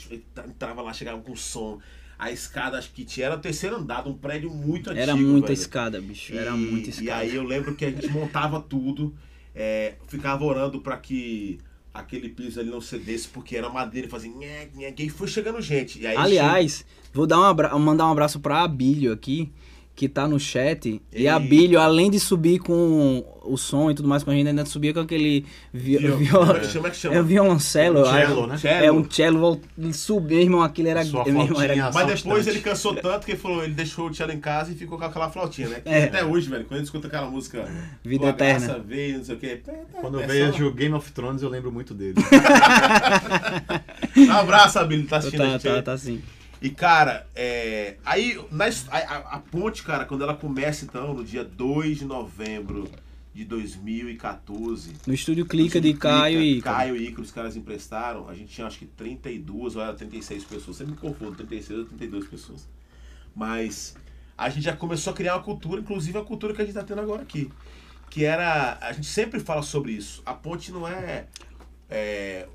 entrava 0.46 0.80
lá, 0.82 0.92
chegava 0.92 1.20
com 1.20 1.34
som. 1.34 1.80
A 2.18 2.30
escada, 2.30 2.78
acho 2.78 2.90
que 2.92 3.04
tinha, 3.04 3.26
era 3.26 3.34
o 3.34 3.38
terceiro 3.38 3.76
andar 3.76 4.06
um 4.08 4.14
prédio 4.14 4.50
muito 4.50 4.88
antigo. 4.90 5.02
Era 5.02 5.14
muita 5.16 5.48
velho. 5.48 5.58
escada, 5.58 6.00
bicho. 6.00 6.34
Era 6.34 6.50
E- 6.50 6.54
muita 6.58 6.88
escada. 6.90 7.06
E 7.06 7.10
aí 7.10 7.34
eu 7.36 7.42
lembro 7.44 7.74
que 7.74 7.84
a 7.84 7.90
gente 7.90 8.08
montava 8.08 8.60
tudo, 8.60 9.14
é, 9.54 9.94
ficava 10.08 10.44
orando 10.44 10.80
pra 10.80 10.96
que 10.96 11.58
aquele 11.92 12.28
piso 12.28 12.60
ali 12.60 12.70
não 12.70 12.80
cedesse, 12.80 13.28
porque 13.28 13.56
era 13.56 13.68
madeira, 13.68 14.08
fazia 14.08 14.30
nhé, 14.30 14.68
nhé, 14.74 14.94
e 14.98 15.08
foi 15.08 15.26
chegando 15.28 15.60
gente. 15.60 16.06
Aliás, 16.06 16.84
vou 17.12 17.26
dar 17.26 17.38
um 17.40 17.44
abra- 17.44 17.78
mandar 17.78 18.06
um 18.06 18.12
abraço 18.12 18.38
pra 18.40 18.62
Abílio 18.62 19.12
aqui, 19.12 19.50
que 19.96 20.08
tá 20.10 20.28
no 20.28 20.38
chat. 20.38 21.00
E 21.12 21.22
Ei. 21.22 21.26
a 21.26 21.36
Abílio, 21.36 21.80
além 21.80 22.10
de 22.10 22.20
subir 22.20 22.58
com 22.58 23.24
o 23.42 23.56
som 23.56 23.90
e 23.90 23.94
tudo 23.94 24.06
mais 24.08 24.22
com 24.22 24.30
a 24.30 24.34
gente, 24.34 24.48
ainda 24.48 24.66
subia 24.66 24.92
com 24.92 25.00
aquele 25.00 25.46
vi 25.72 25.96
Viol- 25.96 26.18
viol- 26.18 26.46
Como 26.46 26.58
é 26.58 26.64
chama? 26.64 26.88
É 26.88 26.90
que 26.90 26.96
chama? 26.98 27.14
é 27.14 27.20
um 27.20 27.24
violoncelo. 27.24 28.00
Um 28.02 28.04
cello, 28.04 28.46
né? 28.46 28.56
É 28.84 28.92
um 28.92 29.10
cello, 29.10 29.60
ele 29.78 29.94
subiu, 29.94 30.38
irmão, 30.40 30.62
aquilo 30.62 30.88
era... 30.88 31.02
Sua 31.04 31.26
irmão, 31.26 31.48
era 31.62 31.90
Mas 31.92 32.06
depois 32.22 32.46
ele 32.46 32.60
cansou 32.60 32.94
tanto 32.94 33.24
que 33.24 33.32
ele 33.32 33.38
falou, 33.38 33.64
ele 33.64 33.72
deixou 33.72 34.10
o 34.10 34.14
cello 34.14 34.32
em 34.32 34.40
casa 34.40 34.70
e 34.70 34.74
ficou 34.74 34.98
com 34.98 35.04
aquela 35.04 35.30
flautinha, 35.30 35.68
né? 35.68 35.80
Que 35.80 35.88
É. 35.88 36.04
Até 36.04 36.24
hoje, 36.24 36.50
velho, 36.50 36.64
quando 36.64 36.74
a 36.74 36.76
gente 36.78 36.86
escuta 36.86 37.06
aquela 37.06 37.30
música. 37.30 37.66
Vida 38.04 38.20
"Tua 38.20 38.28
Eterna." 38.30 38.66
graça 38.66 38.80
veio, 38.86 39.16
não 39.18 39.24
sei 39.24 39.34
o 39.34 39.38
quê. 39.38 39.60
Quando 40.00 40.18
eu 40.18 40.24
é 40.24 40.26
vejo 40.26 40.58
só- 40.58 40.64
o 40.64 40.72
Game 40.72 40.94
of 40.94 41.10
Thrones, 41.12 41.40
eu 41.42 41.48
lembro 41.48 41.72
muito 41.72 41.94
dele. 41.94 42.16
Um 44.16 44.32
abraço, 44.32 44.78
Abílio, 44.78 45.06
tá 45.06 45.18
assistindo 45.18 45.42
a 45.42 45.46
Tá, 45.46 45.52
gente 45.52 45.62
tá, 45.62 45.74
aí. 45.76 45.82
tá 45.82 45.92
assim. 45.92 46.20
E, 46.60 46.70
cara, 46.70 47.26
é, 47.34 47.96
aí 48.04 48.42
na 48.50 48.64
a, 48.90 49.36
a- 49.36 49.40
ponte, 49.40 49.82
cara, 49.82 50.04
quando 50.04 50.22
ela 50.22 50.34
começa, 50.34 50.84
então, 50.84 51.12
no 51.12 51.22
dia 51.24 51.44
2 51.44 51.98
de 51.98 52.04
novembro 52.04 52.90
de 53.34 53.44
2014. 53.44 54.94
No 55.06 55.12
estúdio 55.12 55.44
Clica 55.44 55.78
de 55.78 55.92
Caio 55.92 56.40
e... 56.40 56.62
Caio 56.62 56.96
e 56.96 57.08
Ícaro, 57.08 57.22
os 57.22 57.30
caras 57.30 57.54
emprestaram. 57.54 58.28
A 58.30 58.34
gente 58.34 58.48
tinha 58.54 58.66
acho 58.66 58.78
que 58.78 58.86
32 58.86 59.76
ou 59.76 59.82
era 59.82 59.92
36 59.92 60.44
pessoas. 60.44 60.78
Sempre 60.78 60.94
me 60.94 60.98
confundo, 60.98 61.36
36 61.36 61.80
ou 61.80 61.84
32 61.84 62.26
pessoas. 62.26 62.66
Mas 63.34 63.94
a 64.38 64.48
gente 64.48 64.64
já 64.64 64.74
começou 64.74 65.12
a 65.12 65.16
criar 65.16 65.36
uma 65.36 65.42
cultura, 65.42 65.82
inclusive 65.82 66.16
a 66.16 66.24
cultura 66.24 66.54
que 66.54 66.62
a 66.62 66.64
gente 66.64 66.74
tá 66.74 66.82
tendo 66.82 67.02
agora 67.02 67.20
aqui. 67.20 67.50
Que 68.08 68.24
era. 68.24 68.78
A 68.80 68.92
gente 68.92 69.06
sempre 69.06 69.38
fala 69.38 69.60
sobre 69.60 69.92
isso. 69.92 70.22
A 70.24 70.32
ponte 70.32 70.72
não 70.72 70.88
é, 70.88 71.26
é 71.90 72.48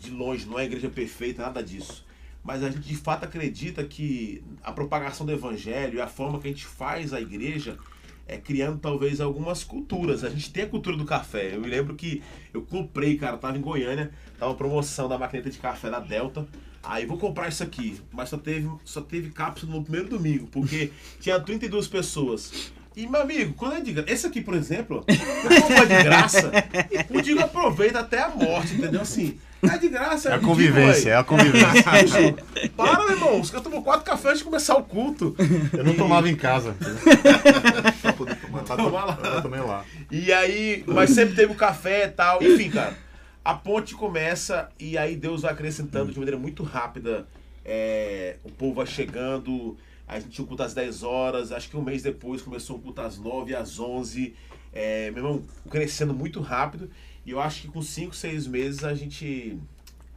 de 0.00 0.10
longe, 0.10 0.44
não 0.46 0.58
é 0.58 0.62
a 0.62 0.64
igreja 0.64 0.88
perfeita, 0.88 1.42
nada 1.42 1.62
disso. 1.62 2.04
Mas 2.42 2.62
a 2.62 2.70
gente 2.70 2.88
de 2.88 2.96
fato 2.96 3.24
acredita 3.24 3.84
que 3.84 4.42
a 4.62 4.72
propagação 4.72 5.26
do 5.26 5.32
evangelho 5.32 5.98
e 5.98 6.00
a 6.00 6.06
forma 6.06 6.40
que 6.40 6.48
a 6.48 6.50
gente 6.50 6.66
faz 6.66 7.12
a 7.12 7.20
igreja 7.20 7.78
é 8.26 8.36
criando 8.36 8.78
talvez 8.78 9.20
algumas 9.20 9.64
culturas. 9.64 10.24
A 10.24 10.30
gente 10.30 10.50
tem 10.52 10.62
a 10.62 10.68
cultura 10.68 10.96
do 10.96 11.04
café. 11.04 11.54
Eu 11.54 11.60
me 11.60 11.68
lembro 11.68 11.94
que 11.94 12.22
eu 12.54 12.62
comprei, 12.62 13.16
cara, 13.16 13.36
tava 13.36 13.58
em 13.58 13.60
Goiânia, 13.60 14.10
tava 14.38 14.54
promoção 14.54 15.08
da 15.08 15.18
maquineta 15.18 15.50
de 15.50 15.58
café 15.58 15.90
da 15.90 15.98
Delta. 15.98 16.46
Aí 16.82 17.04
vou 17.04 17.18
comprar 17.18 17.48
isso 17.48 17.62
aqui, 17.62 18.00
mas 18.10 18.30
só 18.30 18.38
teve, 18.38 18.70
só 18.84 19.02
teve 19.02 19.30
cápsula 19.30 19.74
no 19.74 19.82
primeiro 19.82 20.08
domingo, 20.08 20.46
porque 20.46 20.92
tinha 21.20 21.38
32 21.38 21.88
pessoas. 21.88 22.72
E, 22.96 23.06
meu 23.06 23.20
amigo, 23.20 23.52
quando 23.54 23.76
é 23.76 23.80
de 23.80 23.92
graça. 23.92 24.12
Esse 24.12 24.26
aqui, 24.26 24.40
por 24.40 24.54
exemplo, 24.54 25.04
é 25.06 25.84
de 25.84 26.02
graça, 26.02 26.50
o 27.10 27.20
Digo 27.20 27.40
aproveita 27.40 28.00
até 28.00 28.20
a 28.20 28.28
morte, 28.30 28.74
entendeu? 28.74 29.00
Assim, 29.00 29.38
é 29.62 29.78
de 29.78 29.88
graça. 29.88 30.28
É 30.30 30.34
a 30.34 30.38
de 30.38 30.44
convivência, 30.44 31.10
é 31.10 31.16
a 31.16 31.24
convivência. 31.24 31.84
Para, 32.76 32.98
meu 33.04 33.10
irmão. 33.10 33.40
Os 33.40 33.50
caras 33.50 33.64
tomam 33.64 33.82
quatro 33.82 34.04
cafés 34.04 34.26
antes 34.26 34.38
de 34.38 34.44
começar 34.44 34.76
o 34.76 34.82
culto. 34.84 35.34
Eu 35.72 35.84
não 35.84 35.94
tomava 35.94 36.28
em 36.28 36.36
casa. 36.36 36.74
Pra 38.02 38.12
poder 38.12 38.36
tomar. 38.36 38.62
Pra 38.62 38.76
Tomar 38.76 39.04
lá. 39.04 39.18
Eu 39.22 39.42
tomei 39.42 39.60
lá. 39.60 39.84
E 40.10 40.32
aí, 40.32 40.84
mas 40.86 41.10
sempre 41.10 41.34
teve 41.34 41.52
o 41.52 41.56
café 41.56 42.06
e 42.06 42.08
tal. 42.08 42.42
Enfim, 42.42 42.70
cara, 42.70 42.96
a 43.44 43.54
ponte 43.54 43.94
começa 43.94 44.68
e 44.78 44.96
aí 44.96 45.16
Deus 45.16 45.42
vai 45.42 45.52
acrescentando 45.52 46.12
de 46.12 46.18
maneira 46.18 46.38
muito 46.38 46.62
rápida. 46.62 47.26
É, 47.64 48.36
o 48.44 48.50
povo 48.50 48.74
vai 48.74 48.86
chegando. 48.86 49.76
A 50.08 50.18
gente 50.18 50.30
tinha 50.30 50.44
um 50.44 50.48
culto 50.48 50.62
às 50.62 50.74
10 50.74 51.02
horas. 51.02 51.52
Acho 51.52 51.68
que 51.68 51.76
um 51.76 51.82
mês 51.82 52.02
depois 52.02 52.42
começou 52.42 52.76
um 52.76 52.80
culto 52.80 53.00
às 53.00 53.18
9, 53.18 53.54
às 53.54 53.78
11. 53.78 54.34
É, 54.72 55.10
meu 55.10 55.24
irmão, 55.24 55.44
crescendo 55.70 56.14
muito 56.14 56.40
rápido. 56.40 56.90
E 57.26 57.30
eu 57.30 57.40
acho 57.40 57.62
que 57.62 57.68
com 57.68 57.82
5, 57.82 58.14
6 58.14 58.46
meses 58.46 58.84
a 58.84 58.94
gente. 58.94 59.58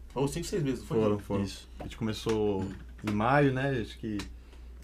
Foram 0.10 0.28
5, 0.28 0.46
6 0.46 0.64
meses, 0.64 0.80
não 0.80 0.88
foi? 0.88 1.00
Foram, 1.00 1.20
foram. 1.20 1.44
Isso. 1.44 1.68
A 1.80 1.84
gente 1.84 1.98
começou 1.98 2.66
em 3.08 3.12
maio, 3.12 3.52
né? 3.54 3.80
Acho 3.82 3.98
que. 4.00 4.18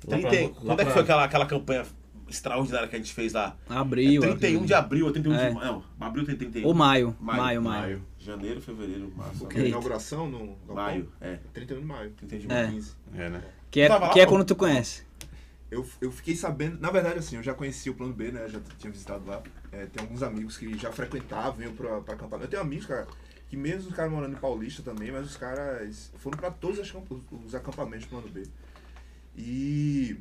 lá 0.08 0.18
30, 0.18 0.30
pra- 0.30 0.40
lá 0.40 0.50
quando 0.66 0.80
é 0.82 0.86
que 0.86 0.92
foi 0.92 1.02
aquela, 1.02 1.24
aquela 1.24 1.46
campanha 1.46 1.86
extraordinária 2.28 2.88
que 2.88 2.96
a 2.96 3.00
gente 3.00 3.14
fez 3.14 3.34
lá? 3.34 3.56
Abril. 3.70 4.22
31 4.22 4.66
de 4.66 4.74
abril 4.74 5.06
ou 5.06 5.12
31 5.12 5.34
É. 5.36 5.50
de 5.50 5.56
maio. 5.56 5.68
Não, 6.00 6.08
abril 6.08 6.26
tem 6.26 6.36
31. 6.36 6.68
Ou 6.68 6.74
maio. 6.74 7.16
Maio, 7.20 7.42
Maio, 7.42 7.62
maio. 7.62 7.82
Maio. 7.82 8.06
Janeiro, 8.20 8.62
fevereiro, 8.62 9.12
março. 9.16 9.40
Porque. 9.40 9.58
Eita. 9.58 9.70
inauguração 9.70 10.30
no 10.30 10.40
Galpão, 10.68 10.76
Maio, 10.76 11.12
é. 11.22 11.40
31 11.54 11.80
de 11.80 11.86
maio. 11.86 12.12
31 12.12 12.40
de 12.40 12.46
É. 12.54 12.62
maio. 12.64 12.72
15. 12.74 12.92
É, 13.16 13.30
né? 13.30 13.44
Que 13.72 13.82
é, 13.82 14.10
que 14.12 14.20
é 14.20 14.26
quando 14.26 14.44
tu 14.44 14.56
conhece. 14.56 15.04
Eu, 15.72 15.88
eu 16.02 16.12
fiquei 16.12 16.36
sabendo, 16.36 16.80
na 16.80 16.90
verdade, 16.90 17.20
assim, 17.20 17.36
eu 17.36 17.44
já 17.44 17.54
conhecia 17.54 17.92
o 17.92 17.96
plano 17.96 18.14
B, 18.14 18.32
né? 18.32 18.48
Já 18.50 18.60
tinha 18.80 18.92
visitado 18.92 19.26
lá. 19.28 19.42
É, 19.72 19.86
tem 19.86 20.02
alguns 20.02 20.24
amigos 20.24 20.58
que 20.58 20.76
já 20.78 20.92
frequentavam, 20.92 21.62
iam 21.62 21.74
pra, 21.76 22.02
pra 22.02 22.16
acampamento. 22.16 22.46
Eu 22.46 22.50
tenho 22.50 22.62
amigos, 22.62 22.88
cara, 22.88 23.08
que 23.48 23.56
mesmo 23.56 23.90
os 23.90 23.96
caras 23.96 24.12
morando 24.12 24.36
em 24.36 24.40
Paulista 24.40 24.82
também, 24.82 25.12
mas 25.12 25.28
os 25.28 25.38
caras 25.38 26.12
foram 26.18 26.38
pra 26.38 26.50
todos 26.50 26.80
os, 26.80 26.90
acamp- 26.90 27.12
os 27.46 27.54
acampamentos 27.54 28.06
do 28.06 28.10
plano 28.10 28.30
B. 28.30 28.44
E 29.38 30.18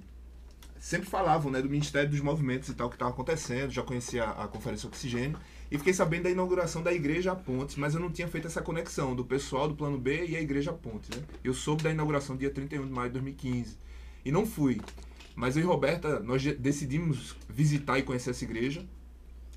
sempre 0.79 1.09
falavam, 1.09 1.51
né, 1.51 1.61
do 1.63 1.69
Ministério 1.69 2.11
dos 2.11 2.21
Movimentos 2.21 2.69
e 2.69 2.75
tal 2.75 2.89
que 2.89 2.97
estava 2.97 3.11
acontecendo, 3.11 3.71
já 3.71 3.83
conhecia 3.83 4.25
a, 4.25 4.45
a 4.45 4.49
Conferência 4.49 4.87
Oxigênio. 4.87 5.39
E 5.71 5.77
fiquei 5.77 5.93
sabendo 5.93 6.23
da 6.25 6.31
inauguração 6.31 6.83
da 6.83 6.93
Igreja 6.93 7.35
Pontes, 7.35 7.77
mas 7.77 7.95
eu 7.95 8.01
não 8.01 8.11
tinha 8.11 8.27
feito 8.29 8.47
essa 8.47 8.63
conexão 8.63 9.15
do 9.15 9.25
pessoal 9.25 9.69
do 9.69 9.75
Plano 9.75 9.99
B 9.99 10.27
e 10.27 10.37
a 10.37 10.41
Igreja 10.41 10.73
Pontes, 10.73 11.11
né? 11.11 11.23
Eu 11.45 11.53
soube 11.53 11.83
da 11.83 11.91
inauguração 11.91 12.37
dia 12.37 12.51
31 12.51 12.87
de 12.87 12.93
maio 12.93 13.09
de 13.09 13.15
2015. 13.15 13.77
E 14.25 14.33
não 14.33 14.47
fui. 14.47 14.81
Mas 15.39 15.57
eu 15.57 15.63
e 15.63 15.67
Roberta, 15.67 16.19
nós 16.19 16.43
de- 16.43 16.55
decidimos 16.57 17.37
visitar 17.49 17.97
e 17.97 18.03
conhecer 18.03 18.31
essa 18.31 18.43
igreja. 18.43 18.85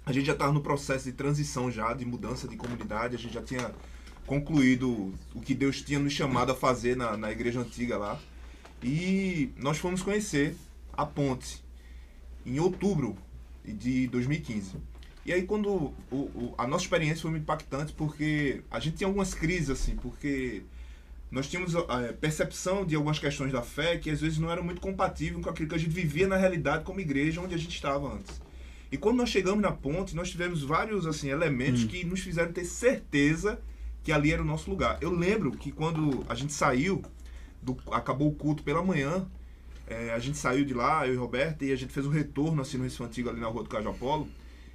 A 0.06 0.14
gente 0.14 0.28
já 0.28 0.34
estava 0.34 0.52
no 0.54 0.62
processo 0.62 1.06
de 1.06 1.12
transição 1.14 1.72
já, 1.72 1.92
de 1.96 2.06
mudança 2.06 2.48
de 2.48 2.56
comunidade. 2.56 3.16
A 3.16 3.18
gente 3.20 3.34
já 3.34 3.42
tinha 3.42 3.74
concluído 4.28 5.12
o 5.34 5.42
que 5.42 5.56
Deus 5.56 5.82
tinha 5.82 5.98
nos 5.98 6.14
chamado 6.14 6.52
a 6.52 6.56
fazer 6.56 6.96
na, 6.96 7.18
na 7.18 7.32
igreja 7.32 7.62
antiga 7.62 7.98
lá. 7.98 8.20
E 8.84 9.50
nós 9.58 9.80
fomos 9.80 10.04
conhecer 10.04 10.56
a 10.94 11.04
ponte 11.04 11.64
em 12.46 12.60
outubro 12.60 13.18
de 13.66 14.06
2015. 14.06 14.74
E 15.26 15.34
aí 15.34 15.42
quando 15.48 15.68
o- 16.12 16.16
o- 16.16 16.54
a 16.60 16.68
nossa 16.68 16.84
experiência 16.86 17.24
foi 17.24 17.32
muito 17.32 17.42
impactante 17.44 17.92
porque 17.94 18.62
a 18.70 18.80
gente 18.80 18.98
tinha 18.98 19.08
algumas 19.08 19.34
crises 19.34 19.72
assim, 19.72 19.96
porque 19.96 20.62
nós 21.32 21.48
tínhamos 21.48 21.74
a 21.76 22.14
percepção 22.20 22.86
de 22.86 22.94
algumas 22.94 23.18
questões 23.18 23.54
da 23.54 23.62
fé 23.62 23.98
que 23.98 24.10
às 24.10 24.20
vezes 24.20 24.38
não 24.38 24.52
eram 24.52 24.64
muito 24.64 24.82
compatíveis 24.82 25.42
com 25.42 25.50
aquilo 25.50 25.70
que 25.70 25.76
a 25.76 25.78
gente 25.78 25.90
vivia 25.90 26.28
na 26.28 26.36
realidade 26.36 26.84
como 26.84 27.00
igreja 27.00 27.40
onde 27.40 27.56
a 27.56 27.58
gente 27.58 27.74
estava 27.74 28.14
antes. 28.14 28.42
E 28.92 28.98
quando 28.98 29.16
nós 29.16 29.30
chegamos 29.30 29.62
na 29.62 29.72
ponte, 29.72 30.14
nós 30.14 30.30
tivemos 30.30 30.62
vários 30.62 31.08
assim 31.08 31.30
elementos 31.30 31.86
que 31.86 32.04
nos 32.04 32.20
fizeram 32.20 32.52
ter 32.52 32.66
certeza 32.66 33.62
que 34.04 34.12
ali 34.12 34.34
era 34.34 34.42
o 34.42 34.46
nosso 34.46 34.70
lugar. 34.70 34.98
Eu 35.00 35.12
lembro 35.12 35.52
que 35.54 35.72
quando 35.72 36.26
a 36.28 36.36
gente 36.36 36.52
saiu, 36.52 37.02
do, 37.62 37.78
acabou 37.92 38.28
o 38.28 38.36
culto 38.36 38.62
pela 38.62 38.84
manhã, 38.84 39.26
é, 39.88 40.12
a 40.12 40.20
gente 40.20 40.38
saiu 40.38 40.66
de 40.66 40.74
lá, 40.74 41.08
eu 41.08 41.14
e 41.14 41.18
Roberta, 41.18 41.64
e 41.64 41.72
a 41.72 41.76
gente 41.78 41.94
fez 41.94 42.06
um 42.06 42.10
retorno 42.10 42.62
assim 42.62 42.78
no 42.78 42.84
Recife 42.84 43.04
Antigo 43.04 43.30
ali 43.30 43.40
na 43.40 43.48
rua 43.48 43.64
do 43.64 43.70
Caju 43.70 43.90
Apolo. 43.90 44.28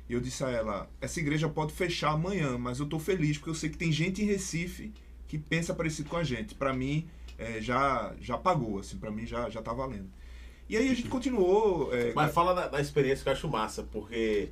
E 0.09 0.15
eu 0.15 0.21
disse 0.21 0.43
a 0.43 0.49
ela: 0.49 0.89
essa 1.03 1.21
igreja 1.21 1.51
pode 1.51 1.75
fechar 1.75 2.13
amanhã, 2.13 2.57
mas 2.57 2.79
eu 2.79 2.87
tô 2.87 2.99
feliz 2.99 3.37
porque 3.37 3.51
eu 3.51 3.55
sei 3.55 3.69
que 3.69 3.77
tem 3.77 3.93
gente 3.93 4.23
em 4.23 4.25
Recife 4.25 4.95
que 5.29 5.39
pensa 5.39 5.75
parecido 5.75 6.09
com 6.09 6.17
a 6.17 6.25
gente. 6.25 6.55
Para 6.55 6.73
mim, 6.73 7.07
é, 7.39 7.61
já 7.61 8.13
já 8.21 8.37
pagou, 8.39 8.79
assim, 8.79 8.97
para 8.99 9.11
mim 9.11 9.27
já 9.27 9.49
já 9.51 9.61
tá 9.63 9.73
valendo. 9.73 10.09
E 10.69 10.77
aí 10.77 10.91
a 10.91 10.95
gente 10.95 11.09
continuou. 11.09 11.95
é, 11.95 12.13
Mas 12.15 12.33
fala 12.33 12.53
da, 12.55 12.69
da 12.69 12.81
experiência 12.81 13.23
que 13.23 13.29
eu 13.29 13.33
acho 13.33 13.49
massa, 13.49 13.83
porque 13.85 14.49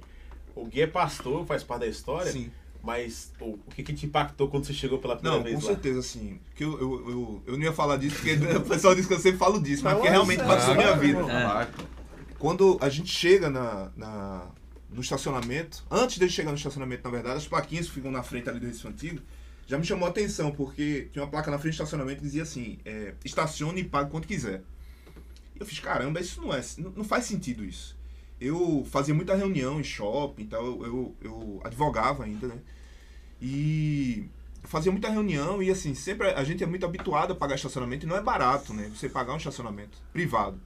o 0.54 0.64
Gui 0.66 0.82
é 0.82 0.86
pastor, 0.86 1.44
faz 1.44 1.62
parte 1.64 1.80
da 1.80 1.86
história, 1.88 2.30
Sim. 2.30 2.50
mas 2.82 3.32
o, 3.40 3.54
o 3.66 3.70
que, 3.74 3.82
que 3.82 3.92
te 3.92 4.06
impactou 4.06 4.46
quando 4.48 4.64
você 4.64 4.72
chegou 4.72 4.98
pela 5.00 5.16
primeira 5.16 5.38
Não, 5.38 5.44
vez 5.44 5.56
com 5.56 5.62
lá? 5.66 5.72
certeza, 5.72 5.98
assim. 5.98 6.38
Que 6.54 6.62
eu, 6.62 6.78
eu, 6.80 7.10
eu, 7.10 7.42
eu 7.48 7.56
não 7.56 7.64
ia 7.64 7.72
falar 7.72 7.96
disso, 7.96 8.14
porque 8.16 8.34
o 8.56 8.60
pessoal 8.62 8.94
diz 8.94 9.06
que 9.06 9.14
eu 9.14 9.18
sempre 9.18 9.38
falo 9.38 9.60
disso, 9.60 9.82
mas 9.82 9.94
Não, 9.94 10.00
porque 10.00 10.12
realmente 10.12 10.44
passou 10.44 10.74
a 10.74 10.76
minha 10.76 10.88
é, 10.90 10.96
vida. 10.96 11.18
irmão. 11.18 11.30
É. 11.60 11.68
Quando 12.38 12.78
a 12.80 12.88
gente 12.88 13.08
chega 13.10 13.48
na, 13.50 13.90
na- 13.96 14.46
no 14.90 15.00
estacionamento, 15.00 15.84
antes 15.90 16.18
de 16.18 16.28
chegar 16.28 16.50
no 16.52 16.56
estacionamento, 16.56 17.02
na 17.02 17.10
verdade, 17.10 17.38
as 17.38 17.48
plaquinhas 17.48 17.86
que 17.88 17.92
ficam 17.94 18.10
na 18.12 18.22
frente 18.22 18.48
ali 18.48 18.60
do 18.60 18.66
Recife 18.66 18.86
Antigo, 18.86 19.20
já 19.66 19.78
me 19.78 19.84
chamou 19.84 20.06
a 20.06 20.10
atenção, 20.10 20.50
porque 20.52 21.08
tinha 21.12 21.24
uma 21.24 21.30
placa 21.30 21.50
na 21.50 21.58
frente 21.58 21.72
do 21.72 21.76
estacionamento 21.76 22.18
que 22.18 22.24
dizia 22.24 22.42
assim, 22.42 22.78
é, 22.84 23.14
estacione 23.24 23.80
e 23.80 23.84
pague 23.84 24.10
quanto 24.10 24.28
quiser. 24.28 24.62
Eu 25.58 25.64
fiz, 25.64 25.78
caramba, 25.78 26.20
isso 26.20 26.40
não 26.40 26.52
é, 26.52 26.60
não 26.78 27.04
faz 27.04 27.24
sentido 27.24 27.64
isso. 27.64 27.96
Eu 28.40 28.86
fazia 28.90 29.14
muita 29.14 29.34
reunião 29.34 29.80
em 29.80 29.84
shopping 29.84 30.42
e 30.42 30.46
tal, 30.46 30.64
eu, 30.64 30.84
eu, 30.84 31.16
eu 31.22 31.60
advogava 31.64 32.24
ainda, 32.24 32.48
né? 32.48 32.58
E 33.40 34.28
fazia 34.64 34.90
muita 34.90 35.08
reunião 35.08 35.62
e 35.62 35.70
assim, 35.70 35.94
sempre 35.94 36.28
a 36.28 36.42
gente 36.42 36.64
é 36.64 36.66
muito 36.66 36.84
habituado 36.84 37.32
a 37.32 37.36
pagar 37.36 37.54
estacionamento 37.54 38.04
e 38.04 38.08
não 38.08 38.16
é 38.16 38.22
barato, 38.22 38.74
né? 38.74 38.90
Você 38.94 39.08
pagar 39.08 39.34
um 39.34 39.38
estacionamento 39.38 39.98
privado. 40.12 40.60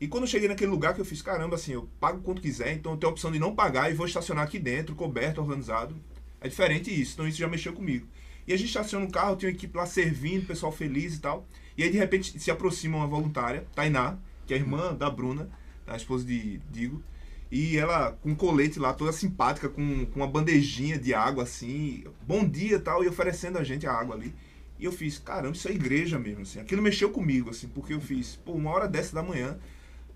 E 0.00 0.08
quando 0.08 0.24
eu 0.24 0.28
cheguei 0.28 0.48
naquele 0.48 0.70
lugar 0.70 0.94
que 0.94 1.00
eu 1.00 1.04
fiz, 1.04 1.22
caramba, 1.22 1.54
assim, 1.54 1.72
eu 1.72 1.88
pago 2.00 2.20
quanto 2.22 2.42
quiser, 2.42 2.72
então 2.72 2.92
eu 2.92 2.98
tenho 2.98 3.10
a 3.10 3.12
opção 3.12 3.30
de 3.30 3.38
não 3.38 3.54
pagar 3.54 3.88
e 3.90 3.94
vou 3.94 4.04
estacionar 4.04 4.44
aqui 4.44 4.58
dentro, 4.58 4.96
coberto, 4.96 5.40
organizado. 5.40 5.94
É 6.40 6.48
diferente 6.48 6.90
isso, 6.90 7.12
então 7.12 7.28
isso 7.28 7.38
já 7.38 7.46
mexeu 7.46 7.72
comigo. 7.72 8.06
E 8.46 8.52
a 8.52 8.56
gente 8.56 8.68
estaciona 8.68 9.04
um 9.04 9.10
carro, 9.10 9.36
tem 9.36 9.48
uma 9.48 9.54
equipe 9.54 9.76
lá 9.76 9.86
servindo, 9.86 10.46
pessoal 10.46 10.72
feliz 10.72 11.16
e 11.16 11.20
tal. 11.20 11.46
E 11.76 11.82
aí 11.82 11.90
de 11.90 11.98
repente 11.98 12.38
se 12.38 12.50
aproxima 12.50 12.98
uma 12.98 13.06
voluntária, 13.06 13.66
Tainá, 13.74 14.16
que 14.46 14.52
é 14.52 14.56
a 14.56 14.60
irmã 14.60 14.94
da 14.94 15.08
Bruna, 15.08 15.48
a 15.86 15.96
esposa 15.96 16.24
de 16.24 16.60
Digo. 16.70 17.02
E 17.50 17.76
ela 17.76 18.12
com 18.12 18.30
um 18.30 18.34
colete 18.34 18.78
lá, 18.78 18.94
toda 18.94 19.12
simpática, 19.12 19.68
com, 19.68 20.06
com 20.06 20.20
uma 20.20 20.26
bandejinha 20.26 20.98
de 20.98 21.12
água 21.12 21.42
assim, 21.44 22.04
bom 22.26 22.48
dia 22.48 22.80
tal, 22.80 23.04
e 23.04 23.08
oferecendo 23.08 23.58
a 23.58 23.64
gente 23.64 23.86
a 23.86 23.92
água 23.92 24.14
ali. 24.14 24.34
E 24.78 24.84
eu 24.84 24.90
fiz, 24.90 25.18
caramba, 25.18 25.54
isso 25.54 25.68
é 25.68 25.72
igreja 25.72 26.18
mesmo, 26.18 26.42
assim. 26.42 26.58
Aquilo 26.58 26.82
mexeu 26.82 27.10
comigo, 27.10 27.50
assim, 27.50 27.68
porque 27.68 27.94
eu 27.94 28.00
fiz, 28.00 28.36
pô, 28.36 28.52
uma 28.52 28.70
hora 28.70 28.88
dessa 28.88 29.14
da 29.14 29.22
manhã, 29.22 29.58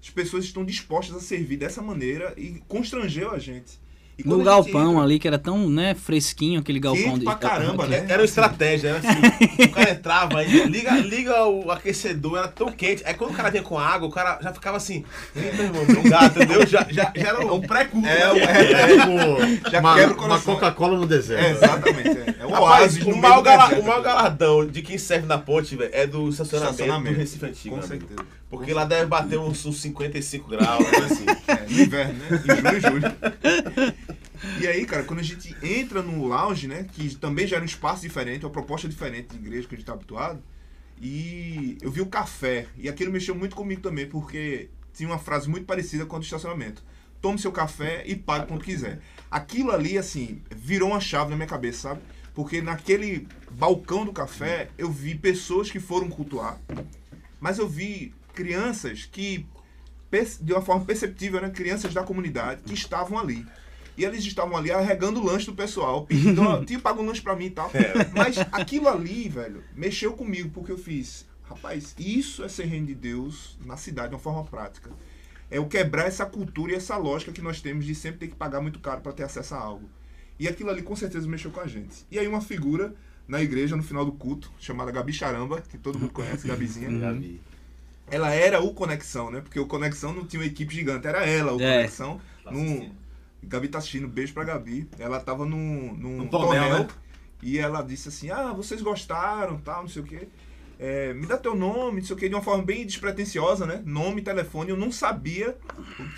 as 0.01 0.11
pessoas 0.11 0.45
estão 0.45 0.65
dispostas 0.65 1.15
a 1.17 1.21
servir 1.21 1.57
dessa 1.57 1.83
maneira 1.83 2.35
e 2.37 2.63
constrangeu 2.67 3.31
a 3.31 3.39
gente. 3.39 3.79
No 4.25 4.37
gente 4.37 4.45
galpão 4.47 4.91
entra- 4.93 5.03
ali, 5.05 5.19
que 5.19 5.29
era 5.29 5.39
tão, 5.39 5.69
né, 5.69 5.95
fresquinho 5.95 6.59
aquele 6.61 6.81
galpão. 6.81 7.03
Quente 7.05 7.19
de- 7.19 7.25
pra 7.27 7.35
caramba, 7.35 7.87
né? 7.87 8.07
Era 8.09 8.21
uma 8.21 8.25
estratégia, 8.25 8.89
era 8.89 8.99
assim. 8.99 9.63
o 9.65 9.69
cara 9.71 9.91
entrava 9.91 10.39
aí, 10.39 10.65
liga, 10.67 10.91
liga 10.93 11.45
o 11.47 11.71
aquecedor, 11.71 12.39
era 12.39 12.49
tão 12.49 12.73
quente. 12.73 13.03
Aí 13.05 13.13
quando 13.13 13.33
o 13.33 13.35
cara 13.35 13.51
vinha 13.51 13.63
com 13.63 13.79
água, 13.79 14.09
o 14.09 14.11
cara 14.11 14.39
já 14.43 14.53
ficava 14.55 14.79
assim, 14.79 15.05
eita, 15.35 15.63
irmão, 15.63 15.83
obrigado, 15.83 16.35
entendeu? 16.43 16.67
Já, 16.67 16.87
já, 16.91 17.13
já 17.15 17.29
era 17.29 17.41
um 17.53 17.61
pré-culto. 17.61 18.09
É, 18.09 18.35
né? 18.35 18.41
é, 18.43 18.73
É 18.73 18.87
tipo 18.89 19.71
Já 19.71 19.81
uma, 19.81 19.95
quebra 19.95 20.11
o 20.15 20.17
uma 20.17 20.23
coração. 20.29 20.55
Coca-Cola 20.55 20.97
no 20.97 21.05
É, 21.05 21.07
deserto. 21.09 21.57
exatamente. 21.57 22.09
É, 22.09 22.35
é 22.41 22.47
o 22.47 22.51
Rapaz, 22.53 22.97
o 22.97 23.17
maior, 23.17 23.43
gala- 23.43 23.65
deserto. 23.65 23.83
o 23.83 23.87
maior 23.87 24.03
galardão 24.03 24.67
de 24.67 24.81
quem 24.83 24.97
serve 24.97 25.27
na 25.27 25.37
ponte, 25.37 25.77
velho, 25.77 25.91
é 25.93 26.07
do 26.07 26.29
estacionamento, 26.31 26.73
Estacionamento. 26.75 27.15
do 27.15 27.21
Recife 27.21 27.45
Antigo. 27.45 27.77
Com 27.77 27.83
certeza. 27.83 28.21
Porque 28.49 28.73
lá 28.73 28.85
deve 28.85 29.07
bater 29.07 29.39
uns, 29.39 29.67
uns 29.67 29.81
55 29.81 30.49
graus, 30.49 30.79
né, 30.79 30.99
assim. 31.05 31.27
É, 31.49 31.67
no 31.69 31.81
inverno, 31.83 32.15
né? 32.15 32.43
Em 32.45 32.57
junho 32.57 32.77
e 32.77 32.81
julho. 32.81 33.13
E 34.61 34.67
aí, 34.67 34.87
cara, 34.87 35.03
quando 35.03 35.21
a 35.21 35.23
gente 35.23 35.55
entra 35.63 36.03
no 36.03 36.27
lounge, 36.27 36.67
né? 36.67 36.87
Que 36.93 37.15
também 37.17 37.47
já 37.47 37.61
um 37.61 37.65
espaço 37.65 38.03
diferente, 38.03 38.45
uma 38.45 38.51
proposta 38.51 38.89
diferente 38.89 39.29
de 39.29 39.37
igreja 39.37 39.69
que 39.69 39.75
a 39.75 39.79
gente 39.79 39.87
tá 39.87 39.93
habituado. 39.93 40.43
E 41.01 41.77
eu 41.83 41.91
vi 41.91 42.01
o 42.01 42.07
café. 42.07 42.67
E 42.77 42.89
aquilo 42.89 43.13
mexeu 43.13 43.35
muito 43.35 43.55
comigo 43.55 43.81
também, 43.83 44.09
porque 44.09 44.71
tinha 44.95 45.09
uma 45.09 45.19
frase 45.19 45.49
muito 45.49 45.67
parecida 45.67 46.07
com 46.07 46.19
do 46.19 46.25
estacionamento. 46.25 46.83
Tome 47.21 47.39
seu 47.39 47.53
café 47.53 48.03
e 48.07 48.15
pague 48.15 48.47
quanto 48.47 48.65
quiser. 48.65 49.01
Aquilo 49.31 49.73
ali, 49.73 49.99
assim, 49.99 50.43
virou 50.55 50.91
uma 50.91 51.01
chave 51.01 51.31
na 51.31 51.37
minha 51.37 51.49
cabeça, 51.49 51.89
sabe? 51.91 52.01
Porque 52.35 52.61
naquele 52.61 53.27
balcão 53.51 54.05
do 54.05 54.13
café, 54.13 54.69
eu 54.77 54.91
vi 54.91 55.15
pessoas 55.15 55.71
que 55.71 55.81
foram 55.81 56.09
cultuar. 56.09 56.59
Mas 57.41 57.59
eu 57.59 57.69
vi 57.69 58.15
crianças 58.35 59.09
que, 59.11 59.47
de 60.41 60.53
uma 60.53 60.63
forma 60.63 60.85
perceptível, 60.85 61.41
né? 61.41 61.51
crianças 61.51 61.93
da 61.95 62.03
comunidade 62.03 62.63
que 62.63 62.75
estavam 62.75 63.19
ali. 63.19 63.47
E 63.97 64.05
eles 64.05 64.25
estavam 64.25 64.57
ali 64.57 64.71
arregando 64.71 65.21
o 65.21 65.25
lanche 65.25 65.47
do 65.47 65.55
pessoal, 65.55 66.05
pedindo, 66.05 66.43
ó, 66.47 66.63
tio, 66.65 66.81
paga 66.81 67.01
um 67.01 67.07
lanche 67.07 67.23
pra 67.23 67.35
mim 67.35 67.47
e 67.47 67.51
tal. 67.51 67.71
Mas 68.15 68.37
aquilo 68.53 68.89
ali, 68.89 69.29
velho, 69.29 69.63
mexeu 69.75 70.13
comigo, 70.13 70.51
porque 70.51 70.71
eu 70.71 70.79
fiz, 70.79 71.27
rapaz, 71.45 71.95
isso 71.99 72.45
é 72.45 72.49
ser 72.49 72.65
reino 72.67 72.87
de 72.87 72.95
Deus 72.95 73.57
na 73.65 73.77
cidade 73.77 74.11
de 74.11 74.15
uma 74.15 74.21
forma 74.21 74.45
prática. 74.45 74.91
é 75.51 75.59
o 75.61 75.67
quebrar 75.67 76.07
essa 76.07 76.27
cultura 76.27 76.73
e 76.73 76.75
essa 76.75 76.97
lógica 76.97 77.33
que 77.33 77.41
nós 77.41 77.61
temos 77.61 77.85
de 77.85 77.95
sempre 77.95 78.19
ter 78.19 78.29
que 78.29 78.35
pagar 78.35 78.61
muito 78.61 78.81
caro 78.81 79.01
para 79.01 79.13
ter 79.13 79.23
acesso 79.23 79.55
a 79.55 79.59
algo. 79.59 79.89
E 80.39 80.47
aquilo 80.47 80.69
ali 80.71 80.83
com 80.83 80.95
certeza 80.95 81.27
mexeu 81.27 81.51
com 81.51 81.61
a 81.61 81.67
gente. 81.67 82.05
E 82.11 82.19
aí 82.19 82.27
uma 82.29 82.41
figura 82.43 82.95
na 83.27 83.41
igreja 83.41 83.75
no 83.77 83.83
final 83.83 84.05
do 84.05 84.13
culto, 84.13 84.53
chamada 84.59 84.91
Gabi 84.93 85.13
Charamba, 85.13 85.61
que 85.63 85.79
todo 85.79 85.99
mundo 85.99 86.13
conhece, 86.13 86.47
Gabizinha. 86.47 86.91
Gabi. 86.99 87.41
Ela 88.09 88.31
era 88.33 88.61
o 88.61 88.75
Conexão, 88.75 89.31
né? 89.31 89.41
Porque 89.41 89.59
o 89.59 89.67
Conexão 89.67 90.13
não 90.13 90.27
tinha 90.27 90.41
uma 90.41 90.47
equipe 90.47 90.73
gigante, 90.75 91.07
era 91.07 91.25
ela 91.27 91.55
o 91.55 91.61
É. 91.61 91.77
Conexão. 91.79 92.21
Num... 92.51 92.93
Gabi 93.47 93.69
tá 93.69 93.79
assistindo, 93.79 94.09
beijo 94.09 94.33
pra 94.35 94.45
Gabi. 94.45 94.89
Ela 94.99 95.21
tava 95.21 95.45
num, 95.45 95.95
num 95.95 96.17
Num 96.19 96.27
tonel, 96.29 96.81
né? 96.81 96.89
e 97.43 97.59
ela 97.59 97.83
disse 97.83 98.09
assim: 98.09 98.31
Ah, 98.31 98.53
vocês 98.53 98.83
gostaram, 98.83 99.59
tal, 99.59 99.83
não 99.83 99.89
sei 99.89 100.03
o 100.03 100.05
quê. 100.05 100.29
É, 100.79 101.15
me 101.15 101.27
dá 101.27 101.39
teu 101.39 101.55
nome, 101.55 102.01
não 102.01 102.07
sei 102.07 102.15
o 102.15 102.19
quê, 102.19 102.29
de 102.29 102.35
uma 102.35 102.43
forma 102.43 102.63
bem 102.63 102.85
despretensiosa, 102.85 103.65
né? 103.65 103.83
Nome, 103.87 104.21
telefone. 104.21 104.71
Eu 104.71 104.77
não 104.77 104.93
sabia 104.93 105.57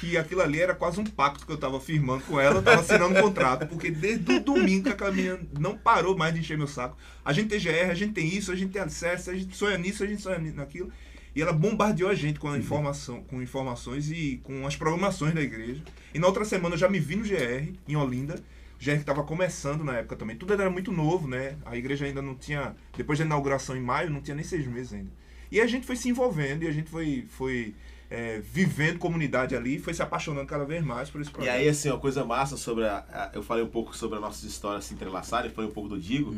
que 0.00 0.16
aquilo 0.16 0.42
ali 0.42 0.60
era 0.60 0.74
quase 0.74 0.98
um 0.98 1.04
pacto 1.04 1.46
que 1.46 1.52
eu 1.52 1.56
tava 1.56 1.78
firmando 1.78 2.24
com 2.24 2.40
ela, 2.40 2.56
eu 2.56 2.62
tava 2.62 2.80
assinando 2.80 3.16
um 3.16 3.22
contrato, 3.22 3.68
porque 3.68 3.88
desde 3.88 4.32
o 4.32 4.40
domingo 4.40 4.84
que 4.84 4.90
aquela 4.90 5.12
menina 5.12 5.38
não 5.60 5.78
parou 5.78 6.16
mais 6.16 6.34
de 6.34 6.40
encher 6.40 6.58
meu 6.58 6.66
saco. 6.66 6.96
A 7.24 7.32
gente 7.32 7.48
tem 7.50 7.60
GR, 7.60 7.88
a 7.88 7.94
gente 7.94 8.14
tem 8.14 8.26
isso, 8.26 8.50
a 8.50 8.56
gente 8.56 8.72
tem 8.72 8.82
acesso, 8.82 9.30
a 9.30 9.34
gente 9.34 9.56
sonha 9.56 9.78
nisso, 9.78 10.02
a 10.02 10.06
gente 10.06 10.20
sonha 10.22 10.38
naquilo. 10.40 10.90
E 11.39 11.43
ela 11.43 11.53
bombardeou 11.53 12.11
a 12.11 12.14
gente 12.16 12.41
com 12.41 12.49
a 12.49 12.59
informação, 12.59 13.22
com 13.22 13.41
informações 13.41 14.11
e 14.11 14.41
com 14.43 14.66
as 14.66 14.74
programações 14.74 15.32
da 15.32 15.41
igreja. 15.41 15.80
E 16.12 16.18
na 16.18 16.26
outra 16.26 16.45
semana 16.45 16.74
eu 16.74 16.78
já 16.78 16.89
me 16.89 16.99
vi 16.99 17.14
no 17.14 17.22
GR, 17.22 17.72
em 17.86 17.95
Olinda. 17.95 18.34
O 18.80 18.84
GR 18.84 18.91
que 18.95 18.97
estava 18.99 19.22
começando 19.22 19.84
na 19.84 19.99
época 19.99 20.16
também. 20.16 20.34
Tudo 20.36 20.53
era 20.53 20.68
muito 20.68 20.91
novo, 20.91 21.28
né? 21.28 21.57
A 21.64 21.76
igreja 21.76 22.07
ainda 22.07 22.20
não 22.20 22.34
tinha. 22.34 22.74
Depois 22.97 23.20
da 23.20 23.24
inauguração 23.24 23.76
em 23.76 23.80
maio, 23.80 24.11
não 24.11 24.20
tinha 24.20 24.34
nem 24.34 24.45
seis 24.45 24.66
meses 24.66 24.93
ainda. 24.93 25.11
E 25.51 25.61
a 25.61 25.66
gente 25.68 25.86
foi 25.86 25.95
se 25.95 26.09
envolvendo 26.09 26.64
e 26.64 26.66
a 26.66 26.72
gente 26.72 26.91
foi, 26.91 27.24
foi 27.28 27.72
é, 28.11 28.41
vivendo 28.41 28.99
comunidade 28.99 29.55
ali, 29.55 29.78
foi 29.78 29.95
se 29.95 30.03
apaixonando 30.03 30.47
cada 30.47 30.64
vez 30.64 30.84
mais 30.84 31.09
por 31.09 31.20
esse 31.20 31.30
E 31.30 31.32
projeto. 31.32 31.55
aí, 31.55 31.68
assim, 31.68 31.89
uma 31.89 32.01
coisa 32.01 32.24
massa 32.24 32.57
sobre 32.57 32.84
a, 32.84 32.97
a- 33.12 33.30
Eu 33.32 33.45
falei 33.45 33.62
um 33.62 33.68
pouco 33.68 33.97
sobre 33.97 34.16
as 34.16 34.22
nossas 34.22 34.43
histórias 34.43 34.86
se 34.86 34.95
entrelaçarem, 34.95 35.51
falei 35.53 35.70
um 35.70 35.72
pouco 35.72 35.89
do 35.89 36.01
Digo. 36.01 36.34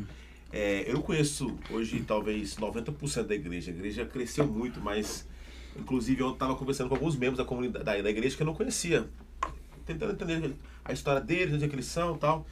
É, 0.52 0.88
eu 0.88 0.94
não 0.94 1.02
conheço 1.02 1.56
hoje, 1.70 2.02
talvez, 2.06 2.56
90% 2.56 3.24
da 3.24 3.34
igreja. 3.34 3.70
A 3.70 3.74
igreja 3.74 4.04
cresceu 4.04 4.46
muito, 4.46 4.80
mas. 4.80 5.26
Inclusive, 5.78 6.20
eu 6.20 6.32
estava 6.32 6.56
conversando 6.56 6.88
com 6.88 6.96
alguns 6.96 7.16
membros 7.16 7.38
da 7.38 7.44
comunidade 7.44 7.84
da, 7.84 8.00
da 8.02 8.10
igreja 8.10 8.36
que 8.36 8.42
eu 8.42 8.46
não 8.46 8.54
conhecia. 8.54 9.08
Tentando 9.86 10.12
entender 10.12 10.54
a 10.84 10.92
história 10.92 11.20
deles, 11.20 11.54
onde 11.54 11.64
é 11.64 11.68
que 11.68 11.74
eles 11.74 11.86
são 11.86 12.16
e 12.16 12.18
tal. 12.18 12.46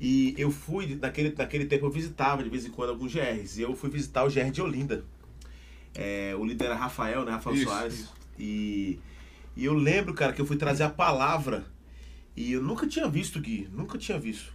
E 0.00 0.34
eu 0.38 0.50
fui, 0.50 0.96
naquele, 0.96 1.34
naquele 1.36 1.66
tempo 1.66 1.86
eu 1.86 1.90
visitava 1.90 2.42
de 2.42 2.48
vez 2.48 2.64
em 2.64 2.70
quando 2.70 2.90
alguns 2.90 3.12
GRs. 3.12 3.58
E 3.58 3.62
eu 3.62 3.76
fui 3.76 3.90
visitar 3.90 4.24
o 4.24 4.30
GR 4.30 4.50
de 4.50 4.62
Olinda. 4.62 5.04
É, 5.94 6.34
o 6.36 6.44
líder 6.44 6.64
era 6.66 6.74
Rafael, 6.74 7.24
né? 7.24 7.32
Rafael 7.32 7.54
Isso, 7.54 7.64
Soares. 7.66 7.94
isso. 7.94 8.14
E, 8.38 8.98
e 9.54 9.64
eu 9.64 9.74
lembro, 9.74 10.14
cara, 10.14 10.32
que 10.32 10.40
eu 10.40 10.46
fui 10.46 10.56
trazer 10.56 10.84
a 10.84 10.90
palavra. 10.90 11.66
E 12.34 12.52
eu 12.52 12.62
nunca 12.62 12.86
tinha 12.86 13.06
visto 13.06 13.36
o 13.36 13.40
Gui, 13.42 13.68
nunca 13.70 13.98
tinha 13.98 14.18
visto. 14.18 14.52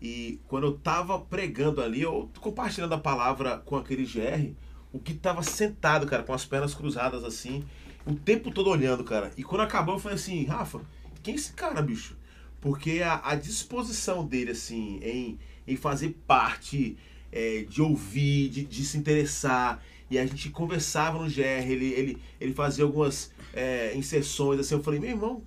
E 0.00 0.40
quando 0.46 0.66
eu 0.66 0.78
tava 0.78 1.18
pregando 1.18 1.82
ali, 1.82 2.02
eu 2.02 2.30
compartilhando 2.40 2.94
a 2.94 2.98
palavra 2.98 3.58
com 3.58 3.76
aquele 3.76 4.04
GR, 4.04 4.54
o 4.92 4.98
Gui 4.98 5.14
tava 5.14 5.42
sentado, 5.42 6.06
cara, 6.06 6.22
com 6.22 6.32
as 6.32 6.44
pernas 6.44 6.74
cruzadas 6.74 7.24
assim, 7.24 7.64
o 8.06 8.14
tempo 8.14 8.50
todo 8.50 8.70
olhando, 8.70 9.04
cara. 9.04 9.32
E 9.36 9.42
quando 9.42 9.62
acabou, 9.62 9.96
eu 9.96 9.98
falei 9.98 10.16
assim, 10.16 10.44
Rafa, 10.44 10.80
quem 11.22 11.34
é 11.34 11.36
esse 11.36 11.52
cara, 11.52 11.82
bicho? 11.82 12.16
Porque 12.60 13.02
a, 13.02 13.20
a 13.22 13.34
disposição 13.34 14.26
dele, 14.26 14.52
assim, 14.52 14.98
em, 15.02 15.38
em 15.66 15.76
fazer 15.76 16.16
parte, 16.26 16.96
é, 17.30 17.64
de 17.68 17.82
ouvir, 17.82 18.48
de, 18.48 18.64
de 18.64 18.84
se 18.84 18.96
interessar. 18.96 19.82
E 20.10 20.18
a 20.18 20.24
gente 20.24 20.48
conversava 20.50 21.18
no 21.18 21.28
GR, 21.28 21.40
ele, 21.42 21.92
ele, 21.92 22.22
ele 22.40 22.54
fazia 22.54 22.84
algumas 22.84 23.32
é, 23.52 23.94
inserções, 23.94 24.60
assim, 24.60 24.74
eu 24.74 24.82
falei, 24.82 24.98
meu 24.98 25.10
irmão, 25.10 25.42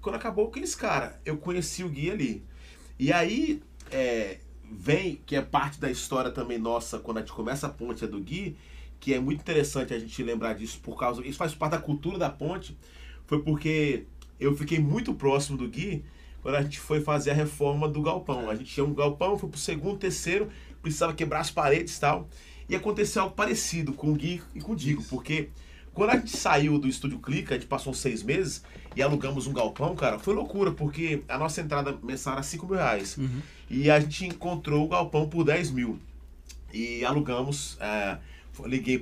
quando 0.00 0.16
acabou, 0.16 0.50
esse 0.56 0.76
cara? 0.76 1.20
Eu 1.24 1.36
conheci 1.36 1.84
o 1.84 1.88
Gui 1.88 2.10
ali. 2.10 2.44
E 2.98 3.12
aí, 3.12 3.62
é, 3.90 4.38
vem, 4.70 5.20
que 5.26 5.36
é 5.36 5.42
parte 5.42 5.80
da 5.80 5.90
história 5.90 6.30
também 6.30 6.58
nossa, 6.58 6.98
quando 6.98 7.18
a 7.18 7.20
gente 7.20 7.32
começa 7.32 7.66
a 7.66 7.70
ponte 7.70 8.04
é 8.04 8.08
do 8.08 8.20
Gui, 8.20 8.56
que 8.98 9.14
é 9.14 9.20
muito 9.20 9.40
interessante 9.40 9.94
a 9.94 9.98
gente 9.98 10.22
lembrar 10.22 10.54
disso 10.54 10.78
por 10.82 10.98
causa. 10.98 11.26
Isso 11.26 11.38
faz 11.38 11.54
parte 11.54 11.72
da 11.72 11.78
cultura 11.78 12.18
da 12.18 12.30
ponte. 12.30 12.76
Foi 13.26 13.42
porque 13.42 14.04
eu 14.38 14.56
fiquei 14.56 14.78
muito 14.78 15.14
próximo 15.14 15.56
do 15.56 15.68
Gui 15.68 16.04
quando 16.42 16.54
a 16.54 16.62
gente 16.62 16.78
foi 16.78 17.00
fazer 17.00 17.30
a 17.30 17.34
reforma 17.34 17.88
do 17.88 18.02
galpão. 18.02 18.48
A 18.50 18.54
gente 18.54 18.72
tinha 18.72 18.84
um 18.84 18.94
galpão, 18.94 19.38
foi 19.38 19.48
pro 19.48 19.58
segundo, 19.58 19.98
terceiro, 19.98 20.48
precisava 20.82 21.12
quebrar 21.12 21.40
as 21.40 21.50
paredes 21.50 21.96
e 21.96 22.00
tal. 22.00 22.28
E 22.68 22.76
aconteceu 22.76 23.22
algo 23.22 23.34
parecido 23.34 23.92
com 23.92 24.10
o 24.10 24.14
Gui 24.14 24.42
e 24.54 24.60
com 24.60 24.72
o 24.72 24.76
Digo, 24.76 25.02
porque 25.04 25.50
quando 25.92 26.10
a 26.10 26.16
gente 26.16 26.36
saiu 26.36 26.78
do 26.78 26.86
estúdio 26.86 27.18
Clica, 27.18 27.54
a 27.54 27.58
gente 27.58 27.66
passou 27.66 27.92
uns 27.92 27.98
seis 27.98 28.22
meses 28.22 28.62
e 28.94 29.02
alugamos 29.02 29.46
um 29.46 29.52
galpão, 29.52 29.94
cara, 29.96 30.18
foi 30.18 30.34
loucura, 30.34 30.70
porque 30.70 31.22
a 31.28 31.36
nossa 31.36 31.60
entrada 31.60 31.98
mensal 32.02 32.34
era 32.34 32.42
5 32.42 32.66
mil 32.66 32.76
reais. 32.76 33.18
E 33.70 33.88
a 33.88 34.00
gente 34.00 34.26
encontrou 34.26 34.84
o 34.84 34.88
galpão 34.88 35.28
por 35.28 35.44
10 35.44 35.70
mil. 35.70 35.98
E 36.72 37.04
alugamos. 37.04 37.78
é, 37.80 38.18
liguei 38.66 39.00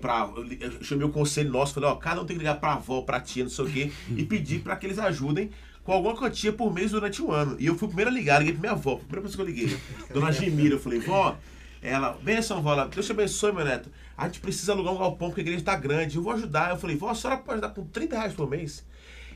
eu 0.60 0.84
chamei 0.84 1.06
o 1.06 1.10
conselho 1.10 1.50
nosso, 1.50 1.74
falei, 1.74 1.88
ó, 1.88 1.96
cada 1.96 2.20
um 2.20 2.24
tem 2.24 2.36
que 2.36 2.42
ligar 2.42 2.60
pra 2.60 2.74
avó, 2.74 3.00
pra 3.02 3.18
tia, 3.20 3.42
não 3.42 3.50
sei 3.50 3.64
o 3.64 3.70
quê, 3.70 3.92
e 4.16 4.24
pedir 4.24 4.60
pra 4.60 4.76
que 4.76 4.86
eles 4.86 4.98
ajudem 4.98 5.50
com 5.82 5.92
alguma 5.92 6.14
quantia 6.14 6.52
por 6.52 6.72
mês 6.72 6.90
durante 6.90 7.22
um 7.22 7.32
ano. 7.32 7.56
E 7.58 7.66
eu 7.66 7.74
fui 7.74 7.86
o 7.86 7.88
primeiro 7.88 8.10
a 8.10 8.14
ligar, 8.14 8.38
liguei 8.38 8.52
pra 8.52 8.60
minha 8.60 8.72
avó, 8.72 8.94
a 8.94 8.98
primeira 8.98 9.22
pessoa 9.22 9.44
que 9.44 9.50
eu 9.50 9.56
liguei. 9.56 9.78
Dona 10.12 10.30
Gemira, 10.30 10.74
eu 10.74 10.78
falei, 10.78 11.00
vó, 11.00 11.36
ela, 11.80 12.18
benção, 12.22 12.62
vó, 12.62 12.72
ela, 12.72 12.86
Deus 12.86 13.06
te 13.06 13.12
abençoe, 13.12 13.52
meu 13.52 13.64
neto. 13.64 13.90
A 14.16 14.26
gente 14.26 14.40
precisa 14.40 14.72
alugar 14.72 14.92
um 14.92 14.98
galpão 14.98 15.28
porque 15.28 15.40
a 15.40 15.44
igreja 15.44 15.64
tá 15.64 15.74
grande, 15.74 16.16
eu 16.16 16.22
vou 16.22 16.32
ajudar. 16.34 16.70
Eu 16.70 16.76
falei, 16.76 16.94
vó, 16.94 17.08
a 17.08 17.14
senhora 17.14 17.40
pode 17.40 17.60
dar 17.60 17.70
com 17.70 17.84
30 17.86 18.16
reais 18.16 18.34
por 18.34 18.48
mês? 18.48 18.84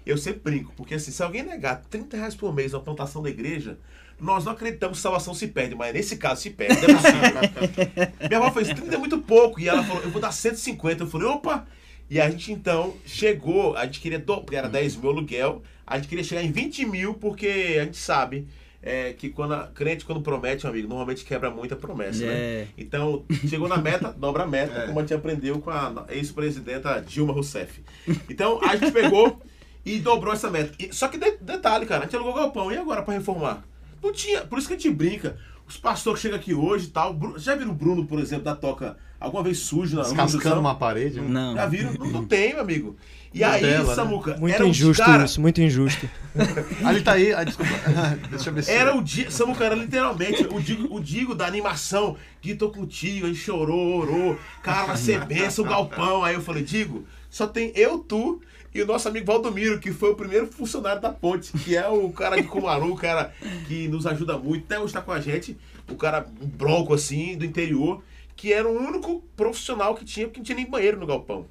Eu 0.04 0.18
sempre 0.18 0.40
brinco, 0.40 0.72
porque 0.76 0.94
assim, 0.94 1.10
se 1.10 1.22
alguém 1.22 1.42
negar 1.42 1.76
30 1.88 2.16
reais 2.16 2.34
por 2.34 2.52
mês 2.52 2.72
na 2.72 2.80
plantação 2.80 3.22
da 3.22 3.30
igreja, 3.30 3.78
nós 4.22 4.44
não 4.44 4.52
acreditamos 4.52 4.98
que 4.98 5.02
salvação 5.02 5.34
se 5.34 5.48
perde, 5.48 5.74
mas 5.74 5.92
nesse 5.92 6.16
caso 6.16 6.40
se 6.40 6.50
perde. 6.50 6.78
É 6.84 6.94
possível. 6.94 8.08
Minha 8.28 8.38
avó 8.38 8.50
fez 8.52 8.68
30 8.68 8.94
é 8.94 8.98
muito 8.98 9.18
pouco, 9.18 9.60
e 9.60 9.68
ela 9.68 9.82
falou, 9.82 10.02
eu 10.02 10.10
vou 10.10 10.20
dar 10.22 10.32
150. 10.32 11.02
Eu 11.02 11.06
falei, 11.08 11.26
opa! 11.26 11.66
E 12.08 12.20
a 12.20 12.30
gente 12.30 12.52
então 12.52 12.94
chegou, 13.04 13.76
a 13.76 13.84
gente 13.84 14.00
queria, 14.00 14.18
do, 14.18 14.44
era 14.52 14.68
10 14.68 14.96
mil 14.96 15.10
aluguel, 15.10 15.62
a 15.86 15.96
gente 15.96 16.08
queria 16.08 16.22
chegar 16.22 16.42
em 16.42 16.52
20 16.52 16.84
mil, 16.86 17.14
porque 17.14 17.78
a 17.80 17.84
gente 17.84 17.96
sabe 17.96 18.46
é, 18.82 19.12
que 19.12 19.28
quando 19.30 19.54
a 19.54 19.68
crente, 19.68 20.04
quando 20.04 20.20
promete, 20.20 20.66
amigo, 20.66 20.88
normalmente 20.88 21.24
quebra 21.24 21.50
muita 21.50 21.74
promessa, 21.74 22.24
né? 22.26 22.32
É. 22.34 22.66
Então, 22.76 23.24
chegou 23.48 23.66
na 23.68 23.78
meta, 23.78 24.12
dobra 24.18 24.42
a 24.42 24.46
meta, 24.46 24.86
como 24.86 24.98
a 24.98 25.02
gente 25.02 25.14
aprendeu 25.14 25.58
com 25.60 25.70
a 25.70 26.04
ex-presidenta 26.10 27.00
Dilma 27.00 27.32
Rousseff. 27.32 27.82
Então, 28.28 28.60
a 28.62 28.76
gente 28.76 28.92
pegou 28.92 29.40
e 29.84 29.98
dobrou 29.98 30.32
essa 30.32 30.50
meta. 30.50 30.74
E- 30.78 30.92
só 30.92 31.08
que 31.08 31.16
de- 31.18 31.38
detalhe, 31.40 31.86
cara, 31.86 32.02
a 32.02 32.04
gente 32.04 32.14
alugou 32.16 32.32
o 32.34 32.36
galpão, 32.36 32.70
e 32.70 32.76
agora 32.76 33.02
pra 33.02 33.14
reformar? 33.14 33.64
Não 34.02 34.12
tinha, 34.12 34.42
por 34.42 34.58
isso 34.58 34.68
que 34.68 34.74
a 34.74 34.76
gente 34.76 34.90
brinca. 34.90 35.36
Os 35.66 35.76
pastores 35.76 36.18
que 36.18 36.22
chegam 36.22 36.38
aqui 36.38 36.52
hoje 36.52 36.86
e 36.86 36.90
tal. 36.90 37.16
Já 37.36 37.54
viram 37.54 37.70
o 37.70 37.74
Bruno, 37.74 38.04
por 38.04 38.18
exemplo, 38.18 38.44
da 38.44 38.54
toca 38.56 38.96
alguma 39.18 39.42
vez 39.42 39.58
sujo 39.60 39.96
na 39.96 40.02
Descascando 40.02 40.60
uma 40.60 40.74
parede. 40.74 41.20
Não. 41.20 41.54
Já 41.54 41.66
viram? 41.66 41.92
Não, 41.94 42.06
não 42.06 42.24
tem, 42.26 42.52
meu 42.52 42.62
amigo. 42.62 42.96
E 43.32 43.42
aí, 43.42 43.62
Nutella, 43.62 43.88
né? 43.88 43.94
Samuca, 43.94 44.36
Muito 44.36 44.54
era 44.54 44.64
os 44.64 44.70
injusto 44.70 45.02
cara- 45.02 45.24
isso, 45.24 45.40
muito 45.40 45.62
injusto. 45.62 46.06
Ele 46.90 47.00
tá 47.00 47.12
aí. 47.12 47.32
Ah, 47.32 47.44
desculpa. 47.44 47.72
Deixa 48.28 48.50
eu 48.50 48.54
ver 48.54 48.64
se. 48.64 48.70
Era 48.70 48.94
o 48.94 49.02
Digo, 49.02 49.30
Samuca, 49.30 49.64
era 49.64 49.74
literalmente 49.74 50.46
o 50.50 50.60
Digo, 50.60 50.94
o 50.94 51.00
Digo 51.00 51.34
da 51.34 51.46
animação. 51.46 52.16
Gui, 52.42 52.54
tô 52.54 52.68
contigo, 52.70 53.24
a 53.24 53.28
gente 53.28 53.40
chorou, 53.40 54.00
orou. 54.00 54.38
Cara, 54.62 54.88
vai 54.88 54.96
ser 54.98 55.24
benção, 55.24 55.64
o 55.64 55.68
galpão. 55.68 56.22
Aí 56.22 56.34
eu 56.34 56.42
falei, 56.42 56.62
Digo, 56.62 57.06
só 57.30 57.46
tem 57.46 57.72
eu, 57.74 58.00
tu 58.00 58.42
e 58.74 58.80
o 58.80 58.86
nosso 58.86 59.08
amigo 59.08 59.26
Valdomiro, 59.26 59.78
que 59.78 59.92
foi 59.92 60.10
o 60.10 60.14
primeiro 60.14 60.46
funcionário 60.46 61.00
da 61.00 61.10
ponte, 61.10 61.52
que 61.52 61.76
é 61.76 61.86
o 61.88 62.10
cara 62.10 62.40
de 62.40 62.48
Cumaru, 62.48 62.92
o 62.92 62.96
cara 62.96 63.32
que 63.68 63.86
nos 63.88 64.06
ajuda 64.06 64.38
muito, 64.38 64.64
até 64.64 64.80
hoje 64.80 64.94
tá 64.94 65.02
com 65.02 65.12
a 65.12 65.20
gente, 65.20 65.58
o 65.90 65.94
cara 65.94 66.26
bronco 66.42 66.94
assim, 66.94 67.36
do 67.36 67.44
interior, 67.44 68.02
que 68.34 68.52
era 68.52 68.66
o 68.66 68.72
único 68.72 69.22
profissional 69.36 69.94
que 69.94 70.04
tinha, 70.04 70.26
porque 70.26 70.40
não 70.40 70.44
tinha 70.44 70.56
nem 70.56 70.66
banheiro 70.68 70.98
no 70.98 71.06
galpão. 71.06 71.46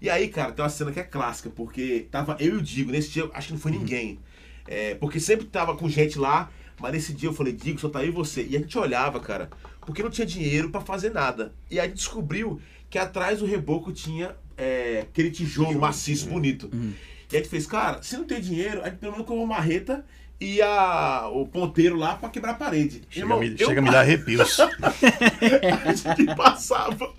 E 0.00 0.10
aí, 0.10 0.28
cara, 0.28 0.52
tem 0.52 0.64
uma 0.64 0.68
cena 0.68 0.90
que 0.90 0.98
é 0.98 1.04
clássica, 1.04 1.48
porque 1.48 2.08
tava 2.10 2.36
eu 2.40 2.56
e 2.56 2.58
o 2.58 2.62
Digo, 2.62 2.90
nesse 2.90 3.10
dia 3.10 3.30
acho 3.32 3.46
que 3.48 3.52
não 3.52 3.60
foi 3.60 3.70
ninguém. 3.70 4.18
É, 4.66 4.94
porque 4.96 5.20
sempre 5.20 5.46
tava 5.46 5.76
com 5.76 5.88
gente 5.88 6.18
lá, 6.18 6.50
mas 6.80 6.92
nesse 6.92 7.12
dia 7.12 7.28
eu 7.28 7.32
falei, 7.32 7.52
Digo, 7.52 7.78
só 7.78 7.88
tá 7.88 8.04
e 8.04 8.10
você. 8.10 8.44
E 8.44 8.56
a 8.56 8.58
gente 8.58 8.76
olhava, 8.76 9.20
cara, 9.20 9.48
porque 9.80 10.02
não 10.02 10.10
tinha 10.10 10.26
dinheiro 10.26 10.70
pra 10.70 10.80
fazer 10.80 11.10
nada. 11.10 11.54
E 11.70 11.78
aí 11.78 11.88
descobriu 11.88 12.60
que 12.90 12.98
atrás 12.98 13.38
do 13.38 13.46
reboco 13.46 13.92
tinha 13.92 14.36
é, 14.56 15.00
aquele 15.02 15.30
tijolo 15.30 15.78
maciço, 15.78 16.28
bonito. 16.28 16.70
E 17.30 17.36
a 17.36 17.38
gente 17.38 17.48
fez, 17.48 17.66
cara, 17.66 18.02
se 18.02 18.16
não 18.16 18.24
tem 18.24 18.40
dinheiro, 18.40 18.80
a 18.82 18.88
gente 18.88 18.98
pelo 18.98 19.12
menos 19.12 19.26
colocou 19.26 19.44
uma 19.46 19.56
marreta 19.56 20.04
e 20.40 20.60
a, 20.60 21.28
o 21.32 21.46
ponteiro 21.46 21.96
lá 21.96 22.14
pra 22.16 22.28
quebrar 22.28 22.52
a 22.52 22.54
parede. 22.54 23.02
Chega, 23.08 23.24
Irmão, 23.24 23.38
a 23.38 23.40
me, 23.40 23.56
eu 23.58 23.66
chega 23.66 23.80
a 23.80 23.82
me 23.82 23.90
dar 23.90 24.00
arrepios. 24.02 24.60
a 24.60 25.92
gente 25.92 26.36
passava 26.36 27.12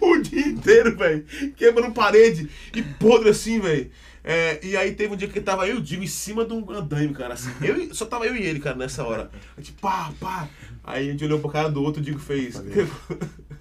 o 0.00 0.18
dia 0.18 0.46
inteiro, 0.46 0.96
velho, 0.96 1.24
quebrando 1.56 1.92
parede 1.92 2.48
e 2.74 2.82
podre 2.82 3.30
assim, 3.30 3.58
velho. 3.60 3.90
É, 4.30 4.60
e 4.62 4.76
aí 4.76 4.92
teve 4.92 5.14
um 5.14 5.16
dia 5.16 5.26
que 5.26 5.40
tava 5.40 5.66
eu 5.66 5.76
e 5.76 5.78
o 5.78 5.82
Digo 5.82 6.04
em 6.04 6.06
cima 6.06 6.44
de 6.44 6.52
um 6.52 6.70
andaime, 6.70 7.14
cara, 7.14 7.32
assim. 7.32 7.48
Eu, 7.62 7.94
só 7.94 8.04
tava 8.04 8.26
eu 8.26 8.36
e 8.36 8.42
ele, 8.42 8.60
cara, 8.60 8.76
nessa 8.76 9.02
hora. 9.02 9.30
A 9.56 9.60
gente, 9.60 9.72
pá, 9.80 10.12
pá. 10.20 10.46
Aí 10.84 11.08
a 11.08 11.12
gente 11.12 11.24
olhou 11.24 11.38
pro 11.38 11.48
cara 11.48 11.70
do 11.70 11.82
outro, 11.82 12.02
o 12.02 12.04
Digo 12.04 12.18
fez. 12.18 12.56
Falei. 12.56 12.86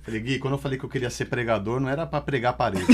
Falei, 0.03 0.19
Gui, 0.19 0.39
quando 0.39 0.55
eu 0.55 0.57
falei 0.57 0.77
que 0.77 0.83
eu 0.83 0.89
queria 0.89 1.09
ser 1.09 1.23
pregador, 1.25 1.79
não 1.79 1.87
era 1.87 2.05
pra 2.05 2.19
pregar 2.19 2.49
a 2.49 2.53
parede. 2.53 2.85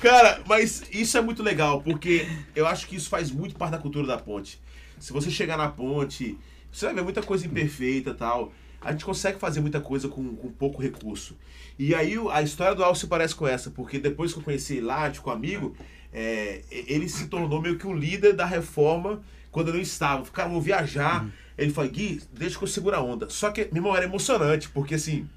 Cara, 0.00 0.40
mas 0.46 0.84
isso 0.92 1.18
é 1.18 1.20
muito 1.20 1.42
legal, 1.42 1.82
porque 1.82 2.28
eu 2.54 2.64
acho 2.64 2.86
que 2.86 2.94
isso 2.94 3.08
faz 3.08 3.32
muito 3.32 3.56
parte 3.56 3.72
da 3.72 3.78
cultura 3.78 4.06
da 4.06 4.16
ponte. 4.16 4.62
Se 5.00 5.12
você 5.12 5.32
chegar 5.32 5.56
na 5.56 5.68
ponte, 5.68 6.38
você 6.70 6.86
vai 6.86 6.94
ver 6.94 7.02
muita 7.02 7.24
coisa 7.24 7.44
imperfeita 7.44 8.10
e 8.10 8.14
tal. 8.14 8.52
A 8.80 8.92
gente 8.92 9.04
consegue 9.04 9.40
fazer 9.40 9.60
muita 9.60 9.80
coisa 9.80 10.08
com, 10.08 10.36
com 10.36 10.48
pouco 10.52 10.80
recurso. 10.80 11.36
E 11.78 11.94
aí 11.94 12.18
o- 12.18 12.30
a 12.30 12.42
história 12.42 12.74
do 12.74 12.84
Alcio 12.84 13.08
parece 13.08 13.34
com 13.34 13.46
essa, 13.46 13.70
porque 13.70 13.98
depois 13.98 14.32
que 14.32 14.38
eu 14.38 14.42
conheci 14.42 14.80
lá, 14.80 15.10
tipo, 15.10 15.28
amigo, 15.30 15.76
é, 16.12 16.62
ele 16.70 17.08
se 17.08 17.26
tornou 17.26 17.60
meio 17.60 17.76
que 17.78 17.86
um 17.86 17.94
líder 17.94 18.34
da 18.34 18.44
reforma 18.46 19.22
quando 19.50 19.68
eu 19.68 19.74
não 19.74 19.80
estava. 19.80 20.24
Cara, 20.30 20.48
vou 20.48 20.60
viajar. 20.60 21.26
Ele 21.58 21.72
falou, 21.72 21.90
Gui, 21.90 22.20
deixa 22.32 22.58
que 22.58 22.64
eu 22.64 22.68
seguro 22.68 22.96
a 22.96 23.00
onda. 23.02 23.28
Só 23.30 23.50
que, 23.50 23.62
meu 23.72 23.76
irmão, 23.76 23.96
era 23.96 24.04
emocionante, 24.04 24.68
porque 24.68 24.94
assim, 24.94 25.28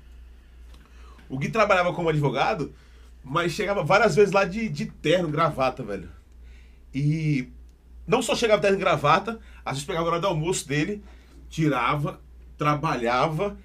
o 1.30 1.38
Gui 1.38 1.50
trabalhava 1.50 1.94
como 1.94 2.10
advogado, 2.10 2.74
mas 3.24 3.52
chegava 3.52 3.84
várias 3.84 4.16
vezes 4.16 4.32
lá 4.34 4.46
de, 4.46 4.70
de 4.70 4.86
terno, 4.86 5.30
gravata, 5.30 5.84
velho. 5.84 6.10
E 6.94 7.50
não 8.08 8.22
só 8.22 8.36
chegava 8.36 8.62
terno 8.62 8.78
e 8.78 8.80
gravata, 8.80 9.40
às 9.66 9.74
vezes 9.74 9.86
pegava 9.86 10.06
a 10.08 10.12
hora 10.12 10.20
do 10.22 10.28
almoço 10.28 10.68
dele, 10.68 11.04
tirava, 11.50 12.20
trabalhava, 12.58 13.58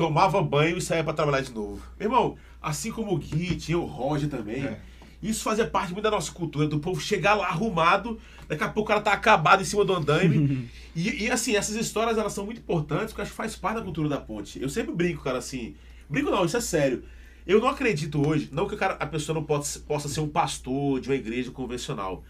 tomava 0.00 0.42
banho 0.42 0.78
e 0.78 0.80
saía 0.80 1.04
pra 1.04 1.12
trabalhar 1.12 1.42
de 1.42 1.52
novo. 1.52 1.82
Meu 1.98 2.08
irmão, 2.08 2.38
assim 2.62 2.90
como 2.90 3.12
o 3.12 3.18
Gui, 3.18 3.54
tinha 3.56 3.78
o 3.78 3.84
Roger 3.84 4.30
também. 4.30 4.64
É. 4.64 4.80
Isso 5.22 5.42
fazia 5.42 5.66
parte 5.66 5.92
muito 5.92 6.04
da 6.04 6.10
nossa 6.10 6.32
cultura, 6.32 6.66
do 6.66 6.80
povo 6.80 6.98
chegar 6.98 7.34
lá 7.34 7.48
arrumado, 7.48 8.18
daqui 8.48 8.64
a 8.64 8.68
pouco 8.70 8.90
o 8.90 8.94
cara 8.94 9.02
tá 9.02 9.12
acabado 9.12 9.60
em 9.60 9.64
cima 9.66 9.84
do 9.84 9.92
andaime. 9.92 10.70
e, 10.96 11.24
e, 11.24 11.30
assim, 11.30 11.54
essas 11.54 11.76
histórias 11.76 12.16
elas 12.16 12.32
são 12.32 12.46
muito 12.46 12.62
importantes, 12.62 13.08
porque 13.08 13.20
eu 13.20 13.24
acho 13.24 13.32
que 13.32 13.36
faz 13.36 13.54
parte 13.56 13.76
da 13.76 13.82
cultura 13.82 14.08
da 14.08 14.16
ponte. 14.16 14.58
Eu 14.58 14.70
sempre 14.70 14.94
brinco, 14.94 15.22
cara, 15.22 15.36
assim. 15.36 15.74
Brinco 16.08 16.30
não, 16.30 16.46
isso 16.46 16.56
é 16.56 16.62
sério. 16.62 17.04
Eu 17.46 17.60
não 17.60 17.68
acredito 17.68 18.26
hoje, 18.26 18.48
não 18.50 18.66
que 18.66 18.76
cara, 18.76 18.94
a 18.94 19.06
pessoa 19.06 19.34
não 19.34 19.44
possa 19.44 20.08
ser 20.08 20.20
um 20.20 20.28
pastor 20.28 20.98
de 20.98 21.10
uma 21.10 21.14
igreja 21.14 21.50
convencional, 21.50 22.24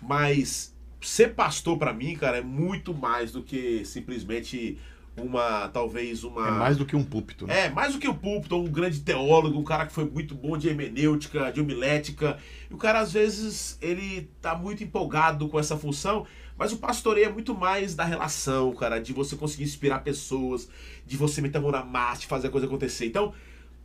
mas 0.00 0.74
ser 1.02 1.34
pastor 1.34 1.76
pra 1.76 1.92
mim, 1.92 2.14
cara, 2.14 2.38
é 2.38 2.42
muito 2.42 2.94
mais 2.94 3.30
do 3.32 3.42
que 3.42 3.84
simplesmente 3.84 4.78
uma, 5.16 5.68
talvez 5.68 6.24
uma... 6.24 6.48
É 6.48 6.50
mais 6.50 6.76
do 6.76 6.86
que 6.86 6.96
um 6.96 7.04
púlpito, 7.04 7.46
né? 7.46 7.66
É, 7.66 7.70
mais 7.70 7.92
do 7.92 7.98
que 7.98 8.08
o 8.08 8.14
púlpito, 8.14 8.56
um 8.56 8.64
grande 8.64 9.00
teólogo, 9.00 9.58
um 9.58 9.64
cara 9.64 9.86
que 9.86 9.92
foi 9.92 10.04
muito 10.04 10.34
bom 10.34 10.56
de 10.56 10.68
hermenêutica, 10.68 11.52
de 11.52 11.60
homilética. 11.60 12.38
E 12.70 12.74
o 12.74 12.76
cara, 12.76 13.00
às 13.00 13.12
vezes, 13.12 13.78
ele 13.80 14.30
tá 14.40 14.54
muito 14.54 14.82
empolgado 14.82 15.48
com 15.48 15.58
essa 15.58 15.76
função, 15.76 16.26
mas 16.56 16.72
o 16.72 16.78
pastoreio 16.78 17.28
é 17.28 17.32
muito 17.32 17.54
mais 17.54 17.94
da 17.94 18.04
relação, 18.04 18.74
cara, 18.74 18.98
de 18.98 19.12
você 19.12 19.36
conseguir 19.36 19.64
inspirar 19.64 20.00
pessoas, 20.00 20.68
de 21.06 21.16
você 21.16 21.40
meter 21.40 21.58
a 21.58 21.60
mão 21.60 21.70
na 21.70 21.84
massa, 21.84 22.22
de 22.22 22.26
fazer 22.26 22.48
a 22.48 22.50
coisa 22.50 22.66
acontecer. 22.66 23.06
Então, 23.06 23.32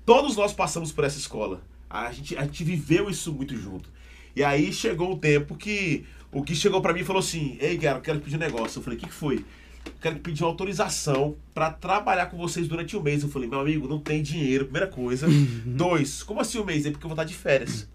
todos 0.06 0.36
nós 0.36 0.54
passamos 0.54 0.92
por 0.92 1.04
essa 1.04 1.18
escola. 1.18 1.62
A 1.90 2.12
gente, 2.12 2.38
a 2.38 2.44
gente 2.44 2.64
viveu 2.64 3.10
isso 3.10 3.32
muito 3.34 3.56
junto. 3.56 3.90
E 4.36 4.44
aí 4.44 4.74
chegou 4.74 5.14
o 5.14 5.18
tempo 5.18 5.56
que 5.56 6.06
o 6.32 6.44
que 6.44 6.54
chegou 6.54 6.82
pra 6.82 6.94
mim 6.94 7.00
e 7.00 7.06
falou 7.06 7.22
assim: 7.22 7.58
Ei, 7.62 7.78
cara, 7.78 8.00
eu 8.00 8.02
quero 8.02 8.20
pedir 8.20 8.36
um 8.36 8.40
negócio. 8.40 8.80
Eu 8.80 8.84
falei: 8.84 9.00
O 9.00 9.02
que, 9.02 9.08
que 9.08 9.14
foi? 9.14 9.46
Eu 9.86 9.92
quero 10.02 10.20
pedir 10.20 10.44
autorização 10.44 11.36
pra 11.54 11.70
trabalhar 11.72 12.28
com 12.28 12.38
vocês 12.38 12.68
durante 12.68 12.96
um 12.98 13.02
mês. 13.02 13.24
Eu 13.24 13.30
falei: 13.30 13.48
Meu 13.50 13.60
amigo, 13.60 13.88
não 13.88 14.00
tem 14.00 14.22
dinheiro, 14.22 14.66
primeira 14.66 14.88
coisa. 14.88 15.28
Dois, 15.66 16.24
como 16.24 16.42
assim 16.42 16.60
um 16.60 16.66
mês? 16.66 16.86
É 16.86 16.92
porque 16.92 17.06
eu 17.06 17.10
vou 17.10 17.16
estar 17.16 17.24
de 17.24 17.34
férias. 17.34 17.88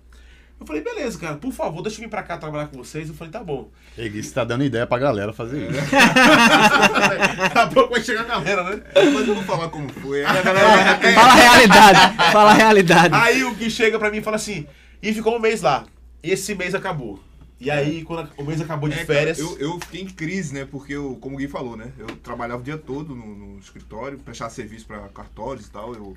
Eu 0.61 0.67
falei: 0.67 0.83
Beleza, 0.83 1.19
cara, 1.19 1.37
por 1.37 1.53
favor, 1.53 1.83
deixa 1.83 1.99
eu 1.99 2.03
vir 2.03 2.11
pra 2.11 2.23
cá 2.23 2.37
trabalhar 2.37 2.67
com 2.69 2.77
vocês. 2.77 3.09
Eu 3.09 3.15
falei: 3.15 3.33
Tá 3.33 3.43
bom. 3.43 3.71
Ei, 3.97 4.09
Gui, 4.09 4.23
você 4.23 4.33
tá 4.33 4.45
dando 4.45 4.63
ideia 4.65 4.87
pra 4.87 4.99
galera 4.99 5.33
fazer 5.33 5.71
isso. 5.71 5.81
Daqui 7.37 7.59
a 7.59 7.67
pouco 7.69 7.95
vai 7.95 8.03
chegar 8.03 8.23
a 8.23 8.25
galera, 8.25 8.65
né? 8.65 8.83
Mas 8.95 9.29
eu 9.29 9.35
vou 9.35 9.45
falar 9.45 9.69
como 9.69 9.89
foi. 9.89 10.25
Aí 10.25 10.39
a 10.39 10.43
galera 10.43 10.69
Fala 11.15 11.33
a 11.33 11.35
realidade. 11.35 12.17
Fala 12.33 12.51
a 12.51 12.55
realidade. 12.55 13.15
Aí 13.15 13.45
o 13.45 13.55
que 13.55 13.71
chega 13.71 13.99
pra 13.99 14.11
mim 14.11 14.19
e 14.19 14.23
fala 14.23 14.37
assim: 14.37 14.67
E 15.03 15.13
ficou 15.15 15.37
um 15.37 15.41
mês 15.41 15.63
lá. 15.63 15.85
E 16.23 16.31
esse 16.31 16.55
mês 16.55 16.75
acabou. 16.75 17.19
E 17.61 17.71
aí, 17.71 18.03
quando 18.05 18.31
o 18.39 18.45
mês 18.45 18.61
acabou 18.61 18.89
de 18.89 18.99
É, 18.99 19.05
cara, 19.05 19.07
férias. 19.07 19.39
eu, 19.39 19.59
eu 19.59 19.79
fiquei 19.81 20.01
em 20.01 20.09
crise, 20.09 20.55
né? 20.55 20.65
Porque, 20.65 20.95
eu, 20.95 21.17
como 21.17 21.37
o 21.37 21.39
Gui 21.39 21.47
falou, 21.47 21.77
né? 21.77 21.93
Eu 21.99 22.17
trabalhava 22.17 22.61
o 22.61 22.65
dia 22.65 22.79
todo 22.79 23.15
no, 23.15 23.35
no 23.37 23.59
escritório, 23.61 24.19
prestava 24.19 24.51
serviço 24.51 24.87
para 24.87 25.09
cartórios 25.11 25.67
e 25.67 25.71
tal. 25.71 25.95
Eu 25.95 26.17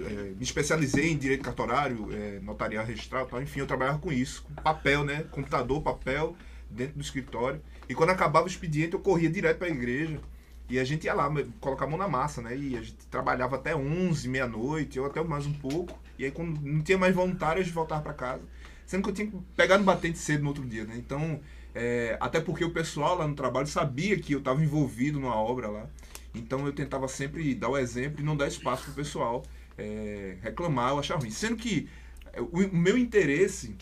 é, 0.00 0.32
me 0.36 0.42
especializei 0.42 1.10
em 1.10 1.18
direito 1.18 1.42
cartorário, 1.42 2.08
é, 2.12 2.40
notarial 2.40 2.84
registrado 2.84 3.26
e 3.28 3.30
tal. 3.30 3.42
Enfim, 3.42 3.60
eu 3.60 3.66
trabalhava 3.66 3.98
com 3.98 4.12
isso, 4.12 4.42
com 4.42 4.54
papel, 4.54 5.04
né? 5.04 5.24
Computador, 5.30 5.82
papel, 5.82 6.36
dentro 6.68 6.94
do 6.94 7.00
escritório. 7.02 7.60
E 7.88 7.94
quando 7.94 8.10
acabava 8.10 8.46
o 8.46 8.48
expediente, 8.48 8.94
eu 8.94 9.00
corria 9.00 9.30
direto 9.30 9.58
para 9.58 9.66
a 9.68 9.70
igreja. 9.70 10.20
E 10.68 10.78
a 10.78 10.84
gente 10.84 11.04
ia 11.04 11.14
lá, 11.14 11.28
colocar 11.60 11.84
a 11.86 11.88
mão 11.88 11.98
na 11.98 12.08
massa, 12.08 12.40
né? 12.40 12.56
E 12.56 12.76
a 12.76 12.82
gente 12.82 12.94
trabalhava 13.10 13.56
até 13.56 13.74
11, 13.74 14.28
meia-noite, 14.28 15.00
ou 15.00 15.06
até 15.06 15.22
mais 15.22 15.44
um 15.46 15.52
pouco. 15.52 15.98
E 16.18 16.24
aí, 16.24 16.30
quando 16.30 16.60
não 16.60 16.80
tinha 16.80 16.96
mais 16.96 17.14
voluntário, 17.14 17.60
a 17.60 17.64
gente 17.64 17.74
voltava 17.74 18.02
para 18.02 18.12
casa. 18.14 18.42
Sendo 18.90 19.04
que 19.04 19.10
eu 19.10 19.14
tinha 19.14 19.28
que 19.28 19.36
pegar 19.54 19.78
no 19.78 19.84
batente 19.84 20.18
cedo 20.18 20.42
no 20.42 20.48
outro 20.48 20.66
dia, 20.66 20.84
né? 20.84 20.96
Então, 20.98 21.38
é, 21.72 22.16
até 22.18 22.40
porque 22.40 22.64
o 22.64 22.72
pessoal 22.72 23.16
lá 23.16 23.28
no 23.28 23.36
trabalho 23.36 23.68
sabia 23.68 24.18
que 24.18 24.32
eu 24.32 24.40
estava 24.40 24.60
envolvido 24.64 25.20
numa 25.20 25.36
obra 25.36 25.68
lá. 25.68 25.88
Então, 26.34 26.66
eu 26.66 26.72
tentava 26.72 27.06
sempre 27.06 27.54
dar 27.54 27.68
o 27.68 27.78
exemplo 27.78 28.20
e 28.20 28.24
não 28.24 28.36
dar 28.36 28.48
espaço 28.48 28.82
pro 28.86 28.94
pessoal 28.94 29.44
é, 29.78 30.38
reclamar 30.42 30.94
ou 30.94 30.98
achar 30.98 31.20
ruim. 31.20 31.30
Sendo 31.30 31.54
que 31.54 31.88
é, 32.32 32.40
o, 32.40 32.74
meu 32.74 32.98
interesse 32.98 33.76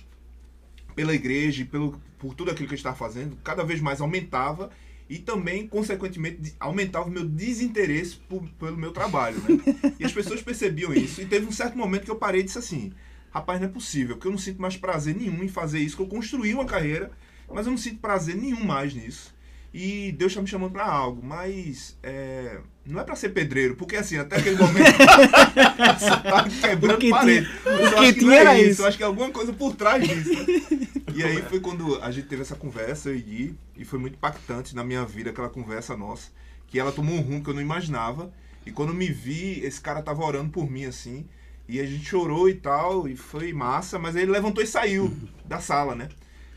pela 0.95 1.15
igreja 1.15 1.63
e 1.63 1.65
pelo, 1.65 1.99
por 2.19 2.35
tudo 2.35 2.51
aquilo 2.51 2.69
que 2.69 2.75
eu 2.75 2.77
estava 2.77 2.95
fazendo, 2.95 3.35
cada 3.37 3.65
vez 3.65 3.81
mais 3.81 4.03
aumentava 4.03 4.69
e 5.09 5.19
também, 5.19 5.67
consequentemente, 5.67 6.55
aumentava 6.61 7.09
o 7.09 7.11
meu 7.11 7.25
desinteresse 7.25 8.17
por- 8.29 8.47
pelo 8.59 8.77
meu 8.77 8.93
trabalho, 8.93 9.39
né? 9.39 9.95
E 9.99 10.05
as 10.05 10.13
pessoas 10.13 10.43
percebiam 10.43 10.93
isso. 10.93 11.23
E 11.23 11.25
teve 11.25 11.47
um 11.47 11.53
certo 11.53 11.79
momento 11.79 12.05
que 12.05 12.11
eu 12.11 12.17
parei 12.17 12.43
e 12.43 12.45
disse 12.45 12.59
assim: 12.59 12.93
rapaz, 13.39 13.61
não 13.61 13.69
é 13.69 13.71
possível, 13.71 14.17
porque 14.17 14.29
eu 14.29 14.33
não 14.33 14.39
sinto 14.39 14.61
mais 14.61 14.77
prazer 14.77 15.17
nenhum 15.17 15.43
em 15.43 15.49
fazer 15.49 15.79
isso, 15.79 15.97
que 15.97 16.03
eu 16.03 16.07
construí 16.07 16.55
uma 16.55 16.65
carreira, 16.65 17.11
mas 17.53 17.67
eu 17.67 17.71
não 17.71 17.79
sinto 17.79 17.99
prazer 18.01 18.37
nenhum 18.37 18.65
mais 18.65 18.95
nisso. 18.95 19.37
E 19.73 20.13
Deus 20.13 20.33
está 20.33 20.41
me 20.41 20.49
chamando 20.49 20.73
para 20.73 20.87
algo, 20.87 21.23
mas 21.23 21.97
é, 22.03 22.59
não 22.87 23.01
é 23.01 23.05
para 23.05 23.15
ser 23.15 23.31
pedreiro, 23.31 23.77
porque 23.77 23.97
assim, 23.97 24.17
até 24.17 24.37
aquele 24.37 24.57
momento 24.57 24.97
você 25.99 26.11
tá 26.11 26.49
quebrando 26.69 26.99
que 26.99 27.11
parede. 27.11 27.49
Mas 27.65 27.75
o 27.75 27.83
eu 27.83 27.91
que 27.91 27.97
acho 27.97 28.15
que 28.15 28.25
não 28.25 28.33
é 28.33 28.61
isso, 28.63 28.83
eu 28.83 28.87
acho 28.87 28.97
que 28.97 29.03
é 29.03 29.07
alguma 29.07 29.31
coisa 29.31 29.53
por 29.53 29.75
trás 29.77 30.07
disso. 30.07 30.31
E 31.15 31.25
aí 31.25 31.43
foi 31.43 31.59
quando 31.59 32.01
a 32.01 32.13
gente 32.13 32.29
teve 32.29 32.43
essa 32.43 32.55
conversa, 32.55 33.09
eu 33.09 33.17
e 33.17 33.57
e 33.77 33.85
foi 33.85 33.99
muito 33.99 34.15
impactante 34.15 34.77
na 34.77 34.85
minha 34.85 35.05
vida 35.05 35.31
aquela 35.31 35.49
conversa 35.49 35.97
nossa, 35.97 36.31
que 36.69 36.79
ela 36.79 36.93
tomou 36.93 37.17
um 37.17 37.21
rumo 37.21 37.43
que 37.43 37.51
eu 37.51 37.55
não 37.55 37.63
imaginava. 37.63 38.33
E 38.65 38.71
quando 38.71 38.91
eu 38.91 38.95
me 38.95 39.09
vi, 39.09 39.59
esse 39.65 39.81
cara 39.81 40.01
tava 40.01 40.23
orando 40.23 40.51
por 40.51 40.71
mim 40.71 40.85
assim, 40.85 41.27
e 41.69 41.79
a 41.81 41.85
gente 41.87 42.05
chorou 42.05 42.49
e 42.49 42.55
tal, 42.55 43.07
e 43.07 43.15
foi 43.17 43.53
massa, 43.53 43.99
mas 43.99 44.17
aí 44.17 44.23
ele 44.23 44.33
levantou 44.33 44.63
e 44.65 44.67
saiu 44.67 45.15
da 45.45 45.61
sala, 45.61 45.95
né? 45.95 46.09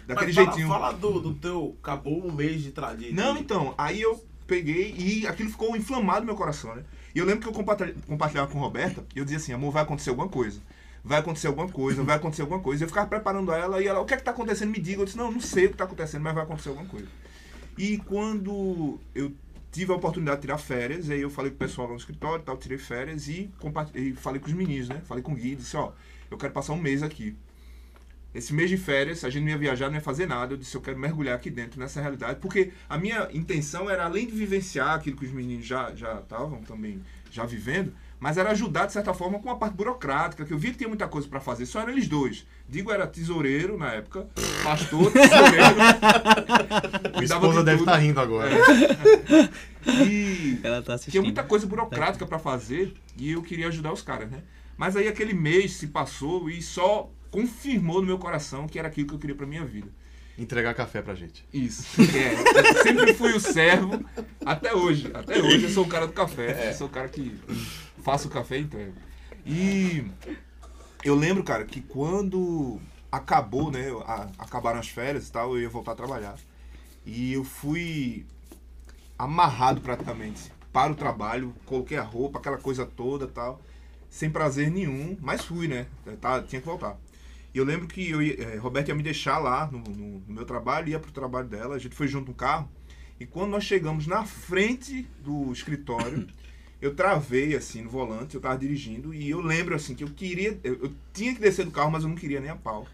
Daquele 0.08 0.28
Mas 0.28 0.36
fala, 0.36 0.48
jeitinho. 0.48 0.68
Fala 0.68 0.92
do, 0.94 1.20
do 1.20 1.34
teu. 1.36 1.76
Acabou 1.82 2.26
um 2.26 2.32
mês 2.32 2.62
de 2.64 2.72
tra... 2.72 2.94
de- 2.94 3.14
Não, 3.14 3.38
então, 3.38 3.74
aí 3.78 4.02
eu 4.02 4.24
peguei 4.48 4.94
e 4.98 5.28
aquilo 5.28 5.50
ficou 5.50 5.76
inflamado 5.76 6.22
no 6.22 6.26
meu 6.28 6.36
coração, 6.36 6.76
né? 6.76 6.84
E 7.14 7.20
eu 7.20 7.26
lembro 7.26 7.42
que 7.42 7.48
eu 7.48 7.54
compartilha- 7.54 7.96
compartilhava 8.08 8.50
com 8.52 8.58
Roberta 8.60 9.06
e 9.16 9.20
eu 9.20 9.24
dizia 9.26 9.38
assim, 9.38 9.54
amor, 9.54 9.72
vai 9.72 9.84
acontecer 9.84 10.10
alguma 10.10 10.30
coisa. 10.30 10.60
Vai 11.04 11.20
acontecer 11.20 11.48
alguma 11.48 11.68
coisa, 11.68 12.04
vai 12.04 12.16
acontecer 12.16 12.42
alguma 12.44 12.60
coisa. 12.60 12.84
Eu 12.84 12.88
ficava 12.88 13.08
preparando 13.08 13.52
ela 13.52 13.82
e 13.82 13.88
ela, 13.88 14.00
o 14.00 14.06
que 14.06 14.14
é 14.14 14.18
que 14.18 14.24
tá 14.24 14.32
acontecendo? 14.32 14.70
Me 14.72 14.80
diga. 14.80 15.02
Eu 15.02 15.06
disse, 15.06 15.18
não, 15.18 15.32
não 15.32 15.42
sei 15.42 15.66
o 15.66 15.70
que 15.72 15.78
tá 15.78 15.84
acontecendo, 15.86 16.22
mas 16.22 16.34
vai 16.34 16.44
acontecer 16.44 16.70
alguma 16.70 16.88
coisa. 16.88 17.08
E 17.78 17.98
quando 18.00 19.00
eu 19.16 19.32
tive 19.72 19.92
a 19.92 19.96
oportunidade 19.96 20.38
de 20.38 20.42
tirar 20.42 20.58
férias, 20.58 21.10
aí 21.10 21.22
eu 21.22 21.30
falei 21.30 21.52
com 21.52 21.56
o 21.56 21.60
pessoal 21.60 21.88
lá 21.88 21.94
no 21.94 22.00
escritório 22.00 22.44
tal, 22.44 22.58
tirei 22.58 22.78
férias 22.78 23.28
e, 23.28 23.50
e 23.96 24.14
falei 24.14 24.40
com 24.40 24.48
os 24.48 24.54
meninos, 24.54 24.90
né? 24.90 25.02
Falei 25.06 25.24
com 25.24 25.32
o 25.32 25.36
Gui, 25.36 25.56
disse, 25.56 25.78
ó, 25.78 25.94
eu 26.30 26.38
quero 26.38 26.52
passar 26.52 26.74
um 26.74 26.82
mês 26.82 27.02
aqui. 27.02 27.36
Esse 28.34 28.54
mês 28.54 28.70
de 28.70 28.78
férias, 28.78 29.26
a 29.26 29.30
gente 29.30 29.44
não 29.44 29.52
ia 29.52 29.58
viajar, 29.58 29.88
não 29.88 29.96
ia 29.96 30.02
fazer 30.02 30.26
nada. 30.26 30.54
Eu 30.54 30.58
disse, 30.58 30.76
eu 30.76 30.82
quero 30.82 30.98
mergulhar 30.98 31.36
aqui 31.36 31.50
dentro, 31.50 31.80
nessa 31.80 32.00
realidade. 32.00 32.40
Porque 32.40 32.72
a 32.88 32.98
minha 32.98 33.28
intenção 33.34 33.90
era, 33.90 34.06
além 34.06 34.26
de 34.26 34.32
vivenciar 34.34 34.96
aquilo 34.96 35.18
que 35.18 35.26
os 35.26 35.32
meninos 35.32 35.66
já 35.66 35.94
já 35.94 36.20
estavam 36.20 36.62
também 36.64 37.02
já 37.30 37.46
vivendo, 37.46 37.94
mas 38.22 38.38
era 38.38 38.52
ajudar, 38.52 38.86
de 38.86 38.94
certa 38.94 39.16
forma, 39.16 39.40
com 39.40 39.50
a 39.50 39.56
parte 39.56 39.74
burocrática, 39.74 40.46
que 40.46 40.54
eu 40.54 40.58
via 40.60 40.72
que 40.72 40.78
tinha 40.78 40.88
muita 40.88 41.08
coisa 41.08 41.28
para 41.28 41.40
fazer. 41.40 41.66
Só 41.66 41.82
eram 41.82 41.92
eles 41.92 42.08
dois. 42.08 42.46
Digo, 42.70 42.92
era 42.92 43.08
tesoureiro 43.08 43.80
na 43.80 43.92
época, 43.94 44.28
pastor, 44.64 45.10
tesoureiro. 45.12 45.76
Minha 47.14 47.24
esposa 47.24 47.60
de 47.60 47.66
deve 47.66 47.80
estar 47.80 47.98
rindo 47.98 48.20
agora. 48.20 48.52
E 50.06 50.60
Ela 50.64 50.84
tá 50.84 50.94
assistindo. 50.94 51.12
tinha 51.14 51.24
muita 51.24 51.44
coisa 51.44 51.66
burocrática 51.66 52.24
para 52.28 52.38
fazer 52.38 52.94
e 53.18 53.32
eu 53.32 53.42
queria 53.42 53.68
ajudar 53.70 53.92
os 53.92 54.04
caras, 54.04 54.30
né? 54.30 54.44
Mas 54.78 54.96
aí 54.96 55.08
aquele 55.08 55.34
mês 55.34 55.74
se 55.74 55.88
passou 55.88 56.48
e 56.48 56.62
só 56.62 57.10
confirmou 57.32 58.02
no 58.02 58.08
meu 58.08 58.20
coração 58.20 58.68
que 58.68 58.78
era 58.78 58.88
aquilo 58.88 59.08
que 59.08 59.16
eu 59.16 59.20
queria 59.20 59.36
para 59.36 59.48
minha 59.48 59.66
vida. 59.66 59.88
Entregar 60.38 60.74
café 60.74 61.02
pra 61.02 61.14
gente. 61.14 61.44
Isso. 61.54 61.84
É, 62.02 62.76
eu 62.78 62.84
sempre 62.84 63.14
fui 63.14 63.34
o 63.34 63.40
servo, 63.40 64.04
até 64.46 64.74
hoje. 64.74 65.12
Até 65.14 65.40
hoje 65.40 65.64
eu 65.64 65.70
sou 65.70 65.84
o 65.86 65.88
cara 65.88 66.08
do 66.08 66.14
café. 66.14 66.70
Eu 66.70 66.74
sou 66.74 66.88
o 66.88 66.90
cara 66.90 67.10
que 67.10 67.36
faço 68.02 68.30
café 68.30 68.58
e 68.60 68.62
entrego. 68.64 68.94
E 69.46 70.06
eu 71.04 71.16
lembro, 71.16 71.44
cara, 71.44 71.66
que 71.66 71.82
quando 71.82 72.80
acabou, 73.12 73.72
né? 73.72 73.90
a- 74.06 74.30
acabaram 74.38 74.80
as 74.80 74.88
férias 74.90 75.28
e 75.28 75.32
tal, 75.32 75.56
eu 75.56 75.62
ia 75.62 75.70
voltar 75.70 75.94
a 75.94 75.96
trabalhar. 75.96 76.36
E 77.06 77.34
eu 77.34 77.44
fui 77.44 78.26
amarrado 79.18 79.82
praticamente 79.82 80.52
para 80.72 80.92
o 80.92 80.96
trabalho, 80.96 81.54
coloquei 81.66 81.98
a 81.98 82.04
roupa, 82.04 82.40
aquela 82.40 82.58
coisa 82.58 82.86
toda 82.86 83.28
tal, 83.28 83.62
sem 84.10 84.30
prazer 84.30 84.70
nenhum, 84.72 85.18
mas 85.22 85.44
fui, 85.44 85.68
né? 85.68 85.88
Tá, 86.20 86.42
tinha 86.42 86.62
que 86.62 86.68
voltar. 86.68 86.98
E 87.54 87.58
eu 87.58 87.66
lembro 87.66 87.88
que 87.88 88.10
eu 88.10 88.22
ia, 88.22 88.42
eh, 88.42 88.58
Roberto 88.58 88.88
ia 88.88 88.96
me 88.96 89.04
deixar 89.04 89.38
lá 89.38 89.68
no, 89.70 89.80
no- 89.80 90.20
no 90.20 90.34
meu 90.34 90.46
trabalho, 90.46 90.88
ia 90.90 91.00
pro 91.00 91.12
trabalho 91.12 91.48
dela, 91.50 91.76
a 91.76 91.80
gente 91.80 91.96
foi 91.96 92.08
junto 92.08 92.30
no 92.30 92.34
carro. 92.34 92.70
E 93.20 93.26
quando 93.26 93.52
nós 93.52 93.64
chegamos 93.66 94.08
na 94.08 94.24
frente 94.24 95.04
do 95.20 95.52
escritório, 95.52 96.28
eu 96.82 96.96
travei 96.96 97.56
assim 97.56 97.82
no 97.82 97.90
volante, 97.90 98.36
eu 98.36 98.42
tava 98.42 98.58
dirigindo 98.58 99.14
e 99.14 99.30
eu 99.30 99.40
lembro 99.40 99.76
assim 99.76 99.94
que 99.94 100.04
eu 100.04 100.10
queria, 100.10 100.60
eu, 100.64 100.80
eu 100.82 100.92
tinha 101.14 101.34
que 101.34 101.40
descer 101.40 101.64
do 101.64 101.72
carro, 101.72 101.92
mas 101.92 102.04
eu 102.04 102.10
não 102.10 102.16
queria 102.16 102.40
nem 102.40 102.50
a 102.50 102.56
pau. 102.56 102.88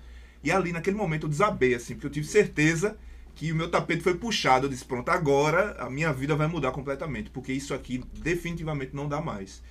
E 0.43 0.51
ali 0.51 0.71
naquele 0.71 0.97
momento 0.97 1.23
eu 1.25 1.29
desabei 1.29 1.73
assim, 1.73 1.93
porque 1.93 2.07
eu 2.07 2.11
tive 2.11 2.27
certeza 2.27 2.97
que 3.33 3.51
o 3.51 3.55
meu 3.55 3.69
tapete 3.69 4.01
foi 4.01 4.15
puxado. 4.15 4.65
Eu 4.65 4.69
disse, 4.69 4.83
pronto, 4.83 5.09
agora 5.09 5.75
a 5.79 5.89
minha 5.89 6.11
vida 6.11 6.35
vai 6.35 6.47
mudar 6.47 6.71
completamente, 6.71 7.29
porque 7.29 7.53
isso 7.53 7.73
aqui 7.73 8.03
definitivamente 8.13 8.95
não 8.95 9.07
dá 9.07 9.21
mais. 9.21 9.63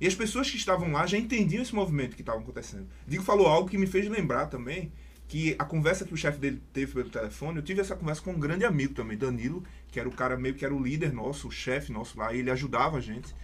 E 0.00 0.06
as 0.06 0.14
pessoas 0.14 0.50
que 0.50 0.56
estavam 0.56 0.90
lá 0.90 1.06
já 1.06 1.18
entendiam 1.18 1.62
esse 1.62 1.74
movimento 1.74 2.16
que 2.16 2.22
estava 2.22 2.40
acontecendo. 2.40 2.88
Digo 3.06 3.22
falou 3.22 3.46
algo 3.46 3.68
que 3.68 3.78
me 3.78 3.86
fez 3.86 4.08
lembrar 4.08 4.46
também 4.46 4.90
que 5.32 5.56
a 5.58 5.64
conversa 5.64 6.04
que 6.04 6.12
o 6.12 6.16
chefe 6.16 6.38
dele 6.38 6.60
teve 6.74 6.92
pelo 6.92 7.08
telefone, 7.08 7.56
eu 7.56 7.62
tive 7.62 7.80
essa 7.80 7.96
conversa 7.96 8.20
com 8.20 8.32
um 8.32 8.38
grande 8.38 8.66
amigo 8.66 8.92
também, 8.92 9.16
Danilo, 9.16 9.64
que 9.90 9.98
era 9.98 10.06
o 10.06 10.12
cara 10.12 10.36
meio 10.36 10.54
que 10.54 10.62
era 10.62 10.74
o 10.74 10.82
líder 10.82 11.10
nosso, 11.10 11.48
o 11.48 11.50
chefe 11.50 11.90
nosso 11.90 12.18
lá, 12.18 12.34
e 12.34 12.40
ele 12.40 12.50
ajudava 12.50 12.98
a 12.98 13.00
gente. 13.00 13.34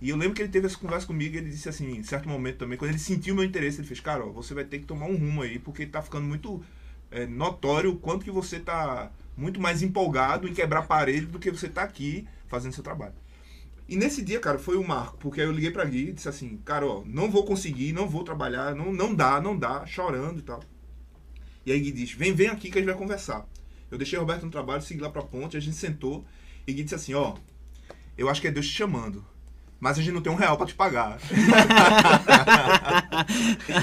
E 0.00 0.08
eu 0.08 0.16
lembro 0.16 0.34
que 0.34 0.40
ele 0.40 0.48
teve 0.48 0.68
essa 0.68 0.78
conversa 0.78 1.06
comigo 1.06 1.34
e 1.34 1.38
ele 1.40 1.50
disse 1.50 1.68
assim, 1.68 1.98
em 1.98 2.02
certo 2.02 2.30
momento 2.30 2.56
também, 2.56 2.78
quando 2.78 2.92
ele 2.92 2.98
sentiu 2.98 3.34
meu 3.34 3.44
interesse, 3.44 3.78
ele 3.78 3.86
fez, 3.86 4.00
cara, 4.00 4.24
ó, 4.24 4.30
você 4.30 4.54
vai 4.54 4.64
ter 4.64 4.78
que 4.78 4.86
tomar 4.86 5.04
um 5.04 5.16
rumo 5.16 5.42
aí, 5.42 5.58
porque 5.58 5.84
tá 5.84 6.00
ficando 6.00 6.26
muito 6.26 6.64
é, 7.10 7.26
notório 7.26 7.92
o 7.92 7.96
quanto 7.96 8.24
que 8.24 8.30
você 8.30 8.58
tá 8.58 9.12
muito 9.36 9.60
mais 9.60 9.82
empolgado 9.82 10.48
em 10.48 10.54
quebrar 10.54 10.86
parede 10.86 11.26
do 11.26 11.38
que 11.38 11.50
você 11.50 11.68
tá 11.68 11.82
aqui 11.82 12.26
fazendo 12.48 12.72
seu 12.72 12.82
trabalho. 12.82 13.12
E 13.86 13.96
nesse 13.96 14.22
dia, 14.22 14.40
cara, 14.40 14.58
foi 14.58 14.78
o 14.78 14.88
marco, 14.88 15.18
porque 15.18 15.42
aí 15.42 15.46
eu 15.46 15.52
liguei 15.52 15.70
pra 15.70 15.84
Gui 15.84 16.08
e 16.08 16.12
disse 16.14 16.26
assim, 16.26 16.56
cara, 16.64 16.86
ó, 16.86 17.02
não 17.04 17.30
vou 17.30 17.44
conseguir, 17.44 17.92
não 17.92 18.08
vou 18.08 18.24
trabalhar, 18.24 18.74
não, 18.74 18.90
não 18.90 19.14
dá, 19.14 19.42
não 19.42 19.54
dá, 19.54 19.84
chorando 19.84 20.38
e 20.38 20.42
tal. 20.42 20.62
E 21.66 21.72
aí 21.72 21.80
Gui 21.80 21.92
disse, 21.92 22.14
vem, 22.14 22.34
vem 22.34 22.48
aqui 22.48 22.70
que 22.70 22.78
a 22.78 22.80
gente 22.80 22.90
vai 22.90 22.98
conversar. 22.98 23.46
Eu 23.90 23.98
deixei 23.98 24.18
o 24.18 24.22
Roberto 24.22 24.44
no 24.44 24.50
trabalho, 24.50 24.82
segui 24.82 25.00
lá 25.00 25.10
pra 25.10 25.22
ponte, 25.22 25.56
a 25.56 25.60
gente 25.60 25.76
sentou 25.76 26.24
e 26.66 26.72
Gui 26.72 26.82
disse 26.82 26.94
assim, 26.94 27.14
ó, 27.14 27.34
eu 28.16 28.28
acho 28.28 28.40
que 28.40 28.48
é 28.48 28.50
Deus 28.50 28.66
te 28.66 28.72
chamando. 28.72 29.24
Mas 29.80 29.98
a 29.98 30.02
gente 30.02 30.14
não 30.14 30.22
tem 30.22 30.32
um 30.32 30.36
real 30.36 30.56
pra 30.56 30.66
te 30.66 30.74
pagar. 30.74 31.18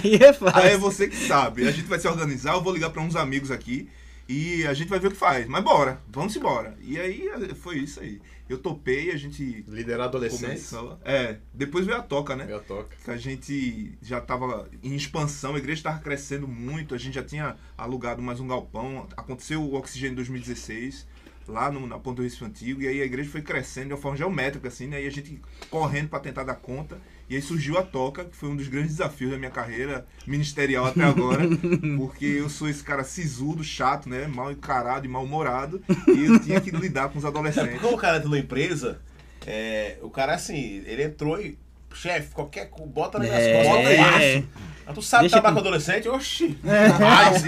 Aí 0.03 0.15
é 0.15 0.33
fácil. 0.33 0.59
Aí 0.59 0.71
é 0.71 0.77
você 0.77 1.07
que 1.07 1.15
sabe. 1.15 1.67
A 1.67 1.71
gente 1.71 1.87
vai 1.87 1.99
se 1.99 2.07
organizar, 2.07 2.53
eu 2.53 2.61
vou 2.61 2.73
ligar 2.73 2.89
pra 2.89 3.01
uns 3.01 3.15
amigos 3.15 3.51
aqui 3.51 3.87
e 4.31 4.65
a 4.65 4.73
gente 4.73 4.87
vai 4.87 4.97
ver 4.97 5.09
o 5.09 5.11
que 5.11 5.17
faz. 5.17 5.45
Mas 5.45 5.61
bora, 5.61 6.01
vamos 6.07 6.33
embora. 6.37 6.77
E 6.81 6.97
aí 6.97 7.29
foi 7.55 7.79
isso 7.79 7.99
aí. 7.99 8.21
Eu 8.47 8.57
topei, 8.57 9.11
a 9.11 9.17
gente 9.17 9.65
Liderar 9.67 10.09
começou. 10.09 10.97
É, 11.03 11.37
depois 11.53 11.85
veio 11.85 11.97
a 11.97 12.01
toca, 12.01 12.33
né? 12.33 12.47
Eu 12.49 12.61
toca. 12.61 12.95
que 13.03 13.11
a 13.11 13.17
gente 13.17 13.97
já 14.01 14.19
estava 14.19 14.69
em 14.81 14.95
expansão, 14.95 15.55
a 15.55 15.57
igreja 15.57 15.79
estava 15.79 15.99
crescendo 15.99 16.47
muito, 16.47 16.95
a 16.95 16.97
gente 16.97 17.15
já 17.15 17.23
tinha 17.23 17.57
alugado 17.77 18.21
mais 18.21 18.39
um 18.39 18.47
galpão, 18.47 19.05
aconteceu 19.17 19.61
o 19.61 19.75
Oxigênio 19.75 20.13
em 20.13 20.15
2016, 20.15 21.05
lá 21.45 21.69
no, 21.69 21.85
na 21.85 21.99
Ponta 21.99 22.17
do 22.17 22.23
Recife 22.23 22.45
Antigo, 22.45 22.81
e 22.81 22.87
aí 22.87 23.01
a 23.01 23.05
igreja 23.05 23.29
foi 23.29 23.41
crescendo 23.41 23.87
de 23.87 23.93
uma 23.93 23.99
forma 23.99 24.17
geométrica, 24.17 24.69
assim, 24.69 24.87
né? 24.87 25.03
E 25.03 25.07
a 25.07 25.11
gente 25.11 25.41
correndo 25.69 26.07
para 26.07 26.19
tentar 26.21 26.43
dar 26.43 26.55
conta, 26.55 27.01
e 27.31 27.35
aí 27.37 27.41
surgiu 27.41 27.77
a 27.77 27.81
toca, 27.81 28.25
que 28.25 28.35
foi 28.35 28.49
um 28.49 28.55
dos 28.55 28.67
grandes 28.67 28.91
desafios 28.97 29.31
da 29.31 29.37
minha 29.37 29.49
carreira 29.49 30.05
ministerial 30.27 30.85
até 30.85 31.03
agora, 31.03 31.43
porque 31.97 32.25
eu 32.25 32.49
sou 32.49 32.67
esse 32.67 32.83
cara 32.83 33.03
sisudo, 33.03 33.63
chato, 33.63 34.09
né? 34.09 34.27
Mal 34.27 34.51
encarado 34.51 35.05
e 35.05 35.09
mal-humorado, 35.09 35.81
e 36.07 36.25
eu 36.25 36.39
tinha 36.39 36.59
que 36.59 36.69
lidar 36.71 37.09
com 37.09 37.17
os 37.19 37.23
É, 37.23 37.27
adolescentes. 37.27 37.79
como 37.81 37.95
o 37.95 37.97
cara 37.97 38.17
entra 38.17 38.29
na 38.29 38.37
empresa, 38.37 38.99
é, 39.47 39.97
o 40.01 40.09
cara 40.09 40.35
assim, 40.35 40.83
ele 40.85 41.03
entrou 41.03 41.39
e. 41.41 41.57
Chefe, 41.93 42.29
qualquer 42.33 42.69
coisa, 42.69 42.89
bota 42.89 43.19
nas 43.19 43.27
É. 43.27 43.63
costas, 43.65 43.85
É. 44.21 44.43
Mas 44.85 44.95
tu 44.95 45.01
sabe 45.01 45.23
Deixa 45.23 45.33
trabalhar 45.35 45.55
com- 45.55 45.59
adolescente? 45.59 46.07
Oxi! 46.07 46.57
Ai, 46.65 47.33
sim. 47.37 47.45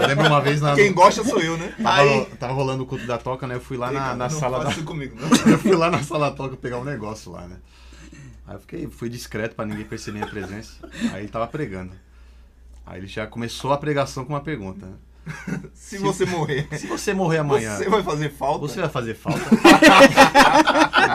Eu 0.00 0.06
lembro 0.08 0.26
uma 0.28 0.40
vez 0.40 0.62
na. 0.62 0.74
Quem 0.74 0.94
gosta 0.94 1.22
sou 1.22 1.38
eu, 1.42 1.58
né? 1.58 1.74
Tava, 1.82 2.00
Aí- 2.00 2.24
tava 2.40 2.52
rolando 2.54 2.84
o 2.84 2.86
culto 2.86 3.06
da 3.06 3.18
toca, 3.18 3.46
né? 3.46 3.56
Eu 3.56 3.60
fui 3.60 3.76
lá 3.76 3.90
na, 3.92 4.14
na 4.14 4.28
não 4.30 4.30
sala 4.30 4.64
da. 4.64 4.72
comigo, 4.82 5.14
não. 5.20 5.28
Eu 5.52 5.58
fui 5.58 5.76
lá 5.76 5.90
na 5.90 6.02
sala 6.02 6.30
da 6.30 6.36
toca 6.36 6.56
pegar 6.56 6.78
um 6.78 6.84
negócio 6.84 7.30
lá, 7.32 7.46
né? 7.46 7.56
Aí 8.46 8.56
eu 8.56 8.60
fiquei, 8.60 8.88
fui 8.88 9.08
discreto 9.08 9.54
pra 9.54 9.64
ninguém 9.64 9.84
perceber 9.84 10.18
minha 10.18 10.30
presença. 10.30 10.74
Aí 11.12 11.22
ele 11.22 11.28
tava 11.28 11.46
pregando. 11.46 11.92
Aí 12.84 13.00
ele 13.00 13.06
já 13.06 13.26
começou 13.26 13.72
a 13.72 13.78
pregação 13.78 14.24
com 14.24 14.32
uma 14.32 14.40
pergunta. 14.40 14.86
Né? 14.86 15.60
Se 15.74 15.98
você 15.98 16.24
morrer, 16.24 16.66
Se 16.76 16.86
você 16.86 17.14
morrer 17.14 17.38
amanhã, 17.38 17.76
você 17.76 17.88
vai 17.88 18.02
fazer 18.02 18.30
falta? 18.30 18.58
você 18.66 18.80
vai 18.80 18.90
fazer 18.90 19.14
falta? 19.14 19.40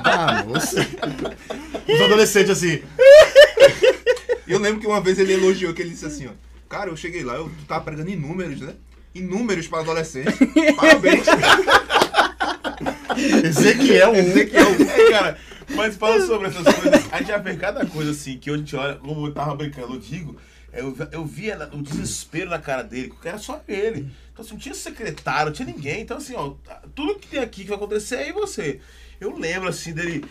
ah, 0.05 0.43
moça. 0.45 0.80
Os 1.88 2.01
adolescentes 2.01 2.51
assim. 2.51 2.82
Eu 4.47 4.59
lembro 4.59 4.80
que 4.80 4.88
uma 4.88 5.01
vez 5.01 5.19
ele 5.19 5.34
elogiou, 5.34 5.73
que 5.73 5.82
ele 5.82 5.89
disse 5.89 6.05
assim, 6.05 6.28
ó. 6.28 6.32
Cara, 6.69 6.89
eu 6.89 6.95
cheguei 6.95 7.23
lá, 7.23 7.36
eu 7.36 7.51
tava 7.67 7.84
pregando 7.84 8.09
em 8.09 8.15
números, 8.15 8.61
né? 8.61 8.75
Em 9.13 9.21
números 9.21 9.67
para 9.67 9.80
adolescentes. 9.80 10.38
Parabéns. 10.75 11.25
Ezequiel 13.18 14.11
1. 14.13 14.15
Ezequiel. 14.15 14.68
É, 14.89 15.11
cara, 15.11 15.38
mas 15.76 15.95
falando 15.95 16.26
sobre 16.26 16.47
essas 16.47 16.63
coisas, 16.63 17.11
a 17.13 17.18
gente 17.20 17.28
já 17.28 17.38
vê 17.38 17.55
cada 17.55 17.86
coisa 17.86 18.11
assim, 18.11 18.38
que 18.38 18.49
a 18.49 18.57
gente 18.57 18.76
olha, 18.76 18.95
como 18.95 19.28
eu 19.28 19.34
tava 19.34 19.55
brincando, 19.55 19.93
eu 19.95 19.99
digo, 19.99 20.38
eu, 20.74 20.95
eu 21.11 21.26
via 21.26 21.70
o 21.74 21.82
desespero 21.82 22.49
na 22.49 22.59
cara 22.59 22.84
dele, 22.84 23.13
que 23.22 23.28
era 23.28 23.38
só 23.38 23.61
ele. 23.68 24.09
Então 24.32 24.43
assim, 24.45 24.53
não 24.53 24.59
tinha 24.59 24.76
secretário, 24.76 25.47
não 25.47 25.53
tinha 25.53 25.68
ninguém. 25.68 26.01
Então 26.01 26.18
assim, 26.18 26.36
ó, 26.36 26.53
tudo 26.93 27.15
que 27.20 27.28
tem 27.28 27.39
aqui 27.39 27.63
que 27.63 27.68
vai 27.70 27.78
acontecer 27.78 28.15
é 28.15 28.24
aí 28.26 28.32
você. 28.32 28.80
Eu 29.20 29.36
lembro 29.38 29.68
assim 29.68 29.93
dele 29.93 30.24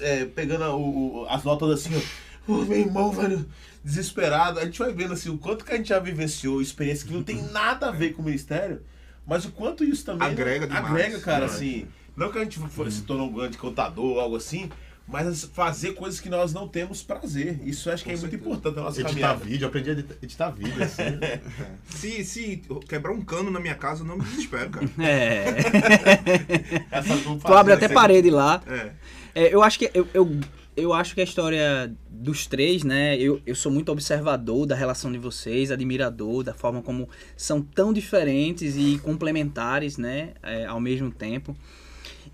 é, 0.00 0.24
pegando 0.26 0.64
a- 0.64 0.76
o- 0.76 1.26
as 1.30 1.42
notas 1.44 1.70
assim, 1.70 1.90
ó. 1.96 2.28
Ô, 2.52 2.64
meu 2.64 2.78
irmão, 2.78 3.10
velho, 3.10 3.46
desesperado. 3.84 4.58
A 4.58 4.64
gente 4.64 4.78
vai 4.78 4.92
vendo 4.92 5.12
assim, 5.14 5.28
o 5.30 5.38
quanto 5.38 5.64
que 5.64 5.72
a 5.72 5.76
gente 5.76 5.88
já 5.88 5.98
vivenciou, 5.98 6.60
experiência 6.62 7.06
que 7.06 7.12
não 7.12 7.22
tem 7.22 7.42
nada 7.52 7.88
a 7.88 7.90
ver 7.90 8.12
com 8.14 8.22
o 8.22 8.24
ministério, 8.24 8.82
mas 9.26 9.44
o 9.44 9.50
quanto 9.52 9.84
isso 9.84 10.04
também 10.04 10.28
Agrega 10.28 10.66
demais. 10.66 10.84
agrega, 10.86 11.20
cara, 11.20 11.40
Demais. 11.46 11.54
assim. 11.56 11.86
Não 12.18 12.30
que 12.32 12.38
a 12.38 12.42
gente 12.44 12.58
for- 12.58 12.90
se 12.90 13.02
tornou 13.02 13.28
um 13.28 13.32
grande 13.32 13.56
contador 13.56 14.04
ou 14.04 14.20
algo 14.20 14.36
assim, 14.36 14.68
mas 15.06 15.44
fazer 15.54 15.92
coisas 15.94 16.20
que 16.20 16.28
nós 16.28 16.52
não 16.52 16.66
temos 16.68 17.02
prazer. 17.02 17.60
Isso 17.64 17.90
acho 17.90 18.04
que 18.04 18.10
é 18.10 18.16
muito 18.16 18.34
importante 18.34 18.76
na 18.76 18.82
nossa 18.82 19.00
Editar 19.00 19.08
caminhada. 19.14 19.44
vídeo, 19.44 19.64
eu 19.64 19.68
aprendi 19.68 19.88
a 19.90 19.92
edita- 19.92 20.18
editar 20.22 20.50
vídeo, 20.50 20.82
assim. 20.82 21.02
Se, 21.88 22.24
se 22.24 22.62
quebrar 22.88 23.12
um 23.12 23.22
cano 23.22 23.50
na 23.50 23.58
minha 23.60 23.74
casa, 23.74 24.02
eu 24.02 24.06
não 24.06 24.18
me 24.18 24.24
desespero, 24.24 24.68
cara. 24.70 24.86
É. 24.98 25.44
Tu 27.46 27.54
abre 27.54 27.72
até 27.72 27.86
assim. 27.86 27.94
parede 27.94 28.30
lá. 28.30 28.62
É. 28.66 28.90
É, 29.34 29.54
eu 29.54 29.62
acho 29.62 29.78
que 29.78 29.90
eu, 29.94 30.06
eu, 30.12 30.40
eu 30.76 30.92
acho 30.92 31.14
que 31.14 31.20
a 31.20 31.24
história 31.24 31.92
dos 32.10 32.46
três, 32.46 32.82
né? 32.82 33.16
Eu, 33.16 33.40
eu 33.46 33.54
sou 33.54 33.70
muito 33.70 33.90
observador 33.92 34.66
da 34.66 34.74
relação 34.74 35.10
de 35.12 35.18
vocês, 35.18 35.70
admirador 35.70 36.42
da 36.42 36.52
forma 36.52 36.82
como 36.82 37.08
são 37.36 37.62
tão 37.62 37.92
diferentes 37.92 38.76
e 38.76 38.98
complementares, 38.98 39.96
né? 39.96 40.30
é, 40.42 40.66
ao 40.66 40.80
mesmo 40.80 41.10
tempo. 41.10 41.56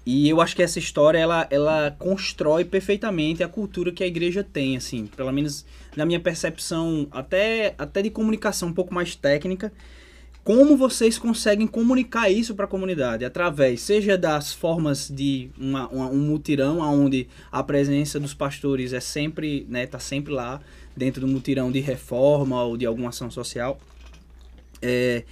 E 0.07 0.29
eu 0.29 0.41
acho 0.41 0.55
que 0.55 0.63
essa 0.63 0.79
história 0.79 1.19
ela, 1.19 1.47
ela 1.51 1.91
constrói 1.99 2.65
perfeitamente 2.65 3.43
a 3.43 3.49
cultura 3.49 3.91
que 3.91 4.05
a 4.05 4.07
igreja 4.07 4.45
tem, 4.45 4.77
assim, 4.77 5.07
pelo 5.07 5.33
menos 5.33 5.65
na 5.97 6.05
minha 6.05 6.21
percepção, 6.21 7.09
até, 7.11 7.75
até 7.79 8.03
de 8.03 8.11
comunicação 8.11 8.69
um 8.69 8.73
pouco 8.75 8.93
mais 8.93 9.15
técnica. 9.15 9.73
Como 10.43 10.77
vocês 10.77 11.19
conseguem 11.19 11.67
comunicar 11.67 12.29
isso 12.31 12.55
para 12.55 12.67
a 12.67 12.69
comunidade? 12.69 13.25
Através, 13.25 13.81
seja 13.81 14.19
das 14.19 14.53
formas 14.53 15.09
de 15.09 15.49
uma, 15.57 15.89
uma- 15.89 16.11
um 16.11 16.19
mutirão, 16.19 16.81
onde 16.81 17.27
a 17.51 17.63
presença 17.63 18.21
dos 18.21 18.35
pastores 18.35 18.93
é 18.93 19.01
sempre, 19.01 19.67
né, 19.71 19.87
tá 19.87 19.99
sempre 19.99 20.35
lá, 20.35 20.61
dentro 20.95 21.23
do 21.23 21.29
mutirão 21.29 21.73
de 21.73 21.81
reforma 21.81 22.63
ou 22.63 22.77
de 22.77 22.85
alguma 22.85 23.09
ação 23.09 23.31
social. 23.31 23.81
É, 24.83 25.25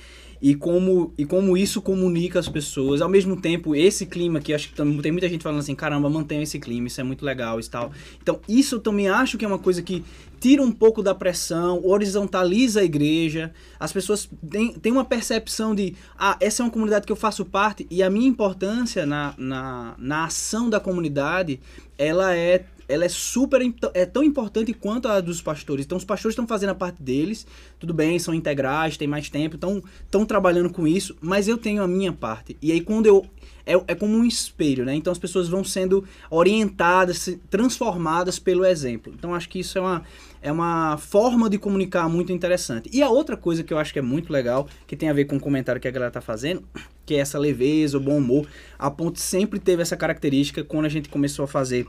e 0.43 0.57
como, 0.57 1.14
e 1.16 1.24
como 1.24 1.57
isso 1.57 1.80
comunica 1.80 2.40
as 2.40 2.49
pessoas. 2.49 3.01
Ao 3.01 3.09
mesmo 3.09 3.40
tempo, 3.40 3.76
esse 3.76 4.05
clima 4.05 4.40
que 4.40 4.53
acho 4.53 4.70
que 4.70 4.74
tam- 4.74 4.99
tem 4.99 5.12
muita 5.12 5.28
gente 5.28 5.40
falando 5.45 5.61
assim, 5.61 5.74
caramba, 5.74 6.11
mantenha 6.11 6.43
esse 6.43 6.59
clima, 6.59 6.88
isso 6.88 7.01
é 7.01 7.05
muito 7.05 7.24
legal 7.24 7.61
e 7.61 7.64
tal. 7.68 7.93
Então, 8.20 8.40
isso 8.49 8.74
eu 8.74 8.80
também 8.80 9.09
acho 9.09 9.38
que 9.38 9.45
é 9.45 9.49
uma 9.49 9.59
coisa 9.61 9.80
que 9.80 10.05
tira 10.40 10.61
um 10.61 10.72
pouco 10.72 11.01
da 11.01 11.14
pressão, 11.14 11.80
horizontaliza 11.86 12.80
a 12.80 12.84
igreja. 12.84 13.53
As 13.78 13.93
pessoas 13.93 14.28
têm, 14.51 14.72
têm 14.72 14.90
uma 14.90 15.05
percepção 15.05 15.72
de, 15.76 15.95
ah, 16.18 16.36
essa 16.40 16.62
é 16.62 16.66
uma 16.66 16.72
comunidade 16.72 17.07
que 17.07 17.12
eu 17.12 17.16
faço 17.16 17.45
parte 17.45 17.86
e 17.88 18.03
a 18.03 18.11
minha 18.11 18.26
importância 18.26 19.07
na, 19.07 19.34
na, 19.38 19.95
na 19.97 20.24
ação 20.24 20.68
da 20.68 20.80
comunidade, 20.80 21.61
ela 21.97 22.34
é 22.34 22.64
ela 22.93 23.05
é 23.05 23.09
super 23.09 23.62
é 23.95 24.05
tão 24.05 24.22
importante 24.22 24.72
quanto 24.74 25.09
a 25.09 25.20
dos 25.20 25.40
pastores. 25.40 25.86
Então 25.86 25.97
os 25.97 26.05
pastores 26.05 26.34
estão 26.34 26.47
fazendo 26.47 26.70
a 26.70 26.74
parte 26.74 27.03
deles, 27.03 27.47
tudo 27.78 27.95
bem, 27.95 28.18
são 28.18 28.34
integrais, 28.34 28.97
tem 28.97 29.09
mais 29.09 29.30
tempo, 29.30 29.55
estão 29.55 29.82
estão 30.05 30.26
trabalhando 30.26 30.70
com 30.70 30.86
isso, 30.86 31.16
mas 31.20 31.49
eu 31.49 31.57
tenho 31.57 31.82
a 31.82 31.88
minha 31.88 32.12
parte. 32.12 32.57
E 32.61 32.70
aí 32.70 32.80
quando 32.80 33.07
eu 33.07 33.26
é, 33.64 33.74
é 33.86 33.95
como 33.95 34.16
um 34.16 34.24
espelho, 34.24 34.84
né? 34.84 34.95
Então 34.95 35.12
as 35.12 35.18
pessoas 35.18 35.49
vão 35.49 35.64
sendo 35.64 36.05
orientadas, 36.30 37.38
transformadas 37.49 38.38
pelo 38.38 38.64
exemplo. 38.64 39.12
Então 39.16 39.34
acho 39.34 39.49
que 39.49 39.61
isso 39.61 39.78
é 39.78 39.80
uma 39.80 40.03
é 40.43 40.51
uma 40.51 40.97
forma 40.99 41.49
de 41.49 41.57
comunicar 41.57 42.09
muito 42.09 42.32
interessante. 42.32 42.90
E 42.93 43.01
a 43.01 43.09
outra 43.09 43.36
coisa 43.36 43.62
que 43.62 43.72
eu 43.72 43.78
acho 43.78 43.93
que 43.93 44.01
é 44.01 44.03
muito 44.03 44.32
legal, 44.32 44.66
que 44.88 44.97
tem 44.97 45.09
a 45.09 45.12
ver 45.12 45.26
com 45.26 45.36
o 45.36 45.40
comentário 45.40 45.80
que 45.80 45.86
a 45.86 45.90
galera 45.90 46.11
tá 46.11 46.20
fazendo, 46.20 46.64
que 47.07 47.14
é 47.14 47.18
essa 47.18 47.38
leveza, 47.38 47.97
o 47.97 48.01
bom 48.01 48.18
humor. 48.18 48.47
A 48.76 48.90
Ponte 48.90 49.20
sempre 49.20 49.61
teve 49.61 49.82
essa 49.82 49.97
característica 49.97 50.64
quando 50.64 50.86
a 50.86 50.88
gente 50.88 51.09
começou 51.09 51.45
a 51.45 51.49
fazer 51.49 51.86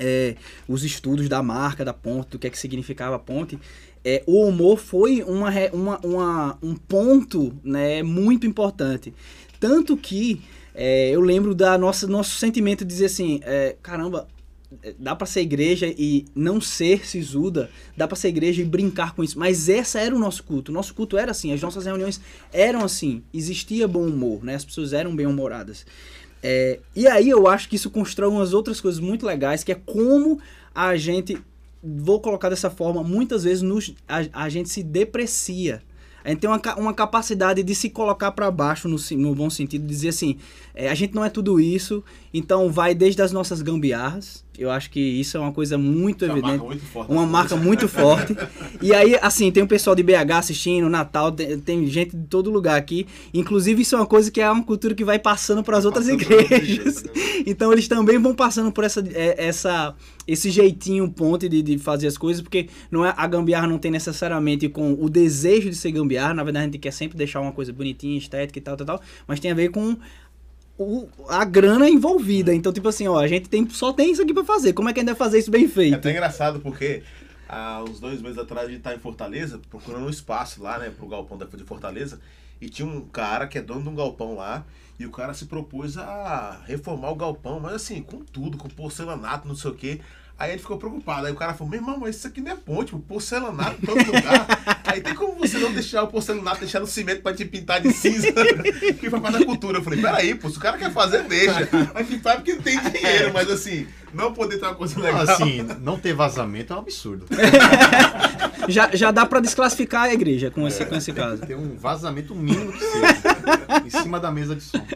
é, 0.00 0.34
os 0.66 0.82
estudos 0.82 1.28
da 1.28 1.42
marca 1.42 1.84
da 1.84 1.92
Ponte, 1.92 2.30
do 2.30 2.38
que 2.38 2.46
é 2.46 2.50
que 2.50 2.58
significava 2.58 3.16
a 3.16 3.18
Ponte. 3.18 3.58
É, 4.04 4.22
o 4.26 4.46
humor 4.46 4.78
foi 4.78 5.22
uma, 5.22 5.50
uma, 5.72 5.98
uma- 6.02 6.58
um 6.62 6.74
ponto 6.74 7.54
né, 7.62 8.02
muito 8.02 8.46
importante. 8.46 9.12
Tanto 9.60 9.96
que 9.96 10.40
é, 10.74 11.10
eu 11.10 11.20
lembro 11.20 11.54
da 11.54 11.76
nossa 11.76 12.06
nosso 12.06 12.38
sentimento 12.38 12.84
de 12.84 12.88
dizer 12.92 13.06
assim, 13.06 13.40
é, 13.42 13.76
caramba, 13.82 14.26
é, 14.82 14.94
dá 14.98 15.14
pra 15.14 15.26
ser 15.26 15.40
igreja 15.42 15.86
e 15.98 16.24
não 16.34 16.60
ser 16.60 17.06
sisuda, 17.06 17.68
dá 17.96 18.06
pra 18.08 18.16
ser 18.16 18.28
igreja 18.28 18.62
e 18.62 18.64
brincar 18.64 19.14
com 19.14 19.22
isso. 19.22 19.38
Mas 19.38 19.68
essa 19.68 20.00
era 20.00 20.14
o 20.14 20.18
nosso 20.18 20.44
culto. 20.44 20.70
O 20.70 20.74
nosso 20.74 20.94
culto 20.94 21.18
era 21.18 21.32
assim, 21.32 21.52
as 21.52 21.60
nossas 21.60 21.84
reuniões 21.84 22.20
eram 22.52 22.82
assim, 22.82 23.22
existia 23.34 23.86
bom 23.86 24.06
humor, 24.06 24.42
né? 24.44 24.54
As 24.54 24.64
pessoas 24.64 24.92
eram 24.94 25.14
bem 25.14 25.26
humoradas. 25.26 25.84
É, 26.42 26.80
e 26.96 27.06
aí 27.06 27.28
eu 27.28 27.46
acho 27.46 27.68
que 27.68 27.76
isso 27.76 27.90
constrói 27.90 28.30
umas 28.30 28.52
outras 28.52 28.80
coisas 28.80 29.00
muito 29.00 29.26
legais, 29.26 29.62
que 29.62 29.72
é 29.72 29.74
como 29.74 30.40
a 30.74 30.96
gente, 30.96 31.38
vou 31.82 32.20
colocar 32.20 32.48
dessa 32.48 32.70
forma, 32.70 33.02
muitas 33.02 33.44
vezes 33.44 33.62
nos, 33.62 33.94
a, 34.08 34.44
a 34.44 34.48
gente 34.48 34.68
se 34.68 34.82
deprecia. 34.82 35.82
A 36.24 36.28
gente 36.28 36.40
tem 36.40 36.50
uma, 36.50 36.60
uma 36.76 36.94
capacidade 36.94 37.62
de 37.62 37.74
se 37.74 37.88
colocar 37.88 38.32
para 38.32 38.50
baixo 38.50 38.88
no, 38.88 38.96
no 39.16 39.34
bom 39.34 39.48
sentido, 39.48 39.86
dizer 39.86 40.08
assim, 40.08 40.38
é, 40.74 40.88
a 40.88 40.94
gente 40.94 41.14
não 41.14 41.24
é 41.24 41.30
tudo 41.30 41.60
isso, 41.60 42.02
então 42.32 42.70
vai 42.70 42.94
desde 42.94 43.22
as 43.22 43.32
nossas 43.32 43.62
gambiarras. 43.62 44.44
Eu 44.60 44.70
acho 44.70 44.90
que 44.90 45.00
isso 45.00 45.38
é 45.38 45.40
uma 45.40 45.52
coisa 45.52 45.78
muito 45.78 46.22
é 46.22 46.28
uma 46.28 46.34
evidente. 46.34 46.58
marca 46.58 46.64
muito 46.66 46.84
forte. 46.84 47.12
Uma 47.12 47.26
marca 47.26 47.56
muito 47.56 47.88
forte. 47.88 48.36
E 48.82 48.92
aí, 48.92 49.16
assim, 49.22 49.50
tem 49.50 49.62
o 49.62 49.66
pessoal 49.66 49.96
de 49.96 50.02
BH 50.02 50.32
assistindo, 50.36 50.86
Natal, 50.86 51.32
tem, 51.32 51.58
tem 51.58 51.86
gente 51.86 52.14
de 52.14 52.26
todo 52.26 52.50
lugar 52.50 52.76
aqui. 52.76 53.06
Inclusive, 53.32 53.80
isso 53.80 53.94
é 53.94 53.98
uma 53.98 54.06
coisa 54.06 54.30
que 54.30 54.38
é 54.38 54.50
uma 54.50 54.62
cultura 54.62 54.94
que 54.94 55.02
vai 55.02 55.18
passando 55.18 55.62
para 55.62 55.78
as 55.78 55.86
outras 55.86 56.08
igrejas, 56.08 57.02
né? 57.02 57.12
Então, 57.46 57.72
eles 57.72 57.88
também 57.88 58.18
vão 58.18 58.34
passando 58.34 58.70
por 58.70 58.84
essa, 58.84 59.02
é, 59.14 59.46
essa, 59.46 59.94
esse 60.26 60.50
jeitinho 60.50 61.10
ponte 61.10 61.48
de, 61.48 61.62
de 61.62 61.78
fazer 61.78 62.06
as 62.06 62.18
coisas, 62.18 62.42
porque 62.42 62.68
não 62.90 63.04
é, 63.04 63.14
a 63.16 63.26
gambiarra 63.26 63.66
não 63.66 63.78
tem 63.78 63.90
necessariamente 63.90 64.68
com 64.68 64.92
o 64.92 65.08
desejo 65.08 65.70
de 65.70 65.76
ser 65.76 65.90
gambiarra. 65.90 66.34
Na 66.34 66.44
verdade, 66.44 66.64
a 66.64 66.66
gente 66.66 66.78
quer 66.78 66.92
sempre 66.92 67.16
deixar 67.16 67.40
uma 67.40 67.52
coisa 67.52 67.72
bonitinha, 67.72 68.18
estética 68.18 68.58
e 68.58 68.62
tal, 68.62 68.76
tal, 68.76 68.86
tal. 68.86 69.00
Mas 69.26 69.40
tem 69.40 69.50
a 69.50 69.54
ver 69.54 69.70
com 69.70 69.96
o- 70.82 71.08
a 71.28 71.44
grana 71.44 71.88
envolvida. 71.88 72.54
Então, 72.54 72.72
tipo 72.72 72.88
assim, 72.88 73.06
ó, 73.06 73.18
a 73.18 73.26
gente 73.28 73.48
tem, 73.48 73.68
só 73.68 73.92
tem 73.92 74.12
isso 74.12 74.22
aqui 74.22 74.32
pra 74.32 74.44
fazer. 74.44 74.72
Como 74.72 74.88
é 74.88 74.92
que 74.92 75.00
a 75.00 75.02
gente 75.02 75.08
vai 75.08 75.16
fazer 75.16 75.38
isso 75.38 75.50
bem 75.50 75.64
É 75.64 75.68
feito? 75.68 75.94
até 75.96 76.10
engraçado 76.10 76.60
porque 76.60 77.02
há 77.48 77.82
uns 77.82 78.00
dois 78.00 78.20
meses 78.22 78.38
atrás 78.38 78.66
a 78.68 78.70
gente 78.70 78.80
tá 78.82 78.94
em 78.94 78.98
Fortaleza, 78.98 79.60
procurando 79.68 80.06
um 80.06 80.10
espaço 80.10 80.62
lá, 80.62 80.78
né, 80.78 80.90
pro 80.96 81.06
galpão 81.08 81.36
de 81.38 81.64
Fortaleza. 81.64 82.20
E 82.60 82.68
tinha 82.68 82.86
um 82.86 83.00
cara 83.02 83.46
que 83.46 83.58
é 83.58 83.62
dono 83.62 83.82
de 83.82 83.88
um 83.88 83.94
galpão 83.94 84.34
lá. 84.36 84.64
E 84.98 85.06
o 85.06 85.10
cara 85.10 85.32
se 85.32 85.46
propôs 85.46 85.96
a 85.96 86.60
reformar 86.66 87.10
o 87.10 87.14
galpão, 87.16 87.58
mas 87.58 87.72
assim, 87.72 88.02
com 88.02 88.18
tudo, 88.18 88.58
com 88.58 88.68
porcelanato, 88.68 89.48
não 89.48 89.54
sei 89.54 89.70
o 89.70 89.74
quê. 89.74 90.00
Aí 90.40 90.52
ele 90.52 90.58
ficou 90.58 90.78
preocupado. 90.78 91.26
Aí 91.26 91.32
o 91.34 91.36
cara 91.36 91.52
falou: 91.52 91.70
Meu 91.70 91.80
irmão, 91.80 91.98
mas 91.98 92.16
isso 92.16 92.26
aqui 92.26 92.40
não 92.40 92.52
é 92.52 92.56
ponte, 92.56 92.92
pô, 92.92 92.98
porcelanato 92.98 93.76
em 93.82 93.86
todo 93.86 93.98
lugar. 94.06 94.46
Aí 94.86 95.02
tem 95.02 95.14
como 95.14 95.34
você 95.34 95.58
não 95.58 95.70
deixar 95.70 96.02
o 96.02 96.08
porcelanato, 96.08 96.60
deixar 96.60 96.80
no 96.80 96.86
cimento 96.86 97.20
pra 97.20 97.34
te 97.34 97.44
pintar 97.44 97.78
de 97.78 97.92
cinza? 97.92 98.32
que 98.98 99.10
foi 99.10 99.20
parte 99.20 99.38
da 99.38 99.44
cultura. 99.44 99.78
Eu 99.78 99.82
falei: 99.82 100.00
Peraí, 100.00 100.34
pô, 100.34 100.48
se 100.48 100.56
o 100.56 100.60
cara 100.60 100.78
quer 100.78 100.90
fazer, 100.92 101.24
deixa. 101.24 101.68
Mas 101.92 102.08
que 102.08 102.18
faz 102.20 102.36
porque 102.36 102.54
não 102.54 102.62
tem 102.62 102.80
dinheiro, 102.80 103.34
mas 103.34 103.50
assim, 103.50 103.86
não 104.12 104.32
poder 104.32 104.58
ter 104.58 104.66
uma 104.66 104.74
coisa 104.74 104.98
legal. 105.00 105.22
Assim, 105.22 105.62
não 105.80 105.98
ter 105.98 106.12
vazamento 106.14 106.72
é 106.72 106.76
um 106.76 106.78
absurdo. 106.80 107.26
Já, 108.68 108.90
já 108.94 109.10
dá 109.10 109.24
pra 109.26 109.40
desclassificar 109.40 110.02
a 110.02 110.12
igreja 110.12 110.50
com 110.50 110.68
esse, 110.68 110.84
com 110.84 110.94
esse 110.94 111.12
caso. 111.12 111.42
Ter 111.44 111.56
um 111.56 111.74
vazamento 111.76 112.34
mínimo 112.34 112.70
que 112.72 112.78
seja. 112.78 113.06
em 113.86 113.90
cima 113.90 114.20
da 114.20 114.30
mesa 114.30 114.54
de 114.54 114.62
som. 114.62 114.78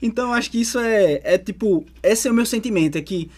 Então 0.00 0.32
acho 0.32 0.50
que 0.50 0.60
isso 0.60 0.78
é, 0.78 1.20
é 1.24 1.38
tipo, 1.38 1.84
esse 2.02 2.28
é 2.28 2.30
o 2.30 2.34
meu 2.34 2.44
sentimento, 2.46 2.98
é 2.98 3.00
que 3.02 3.30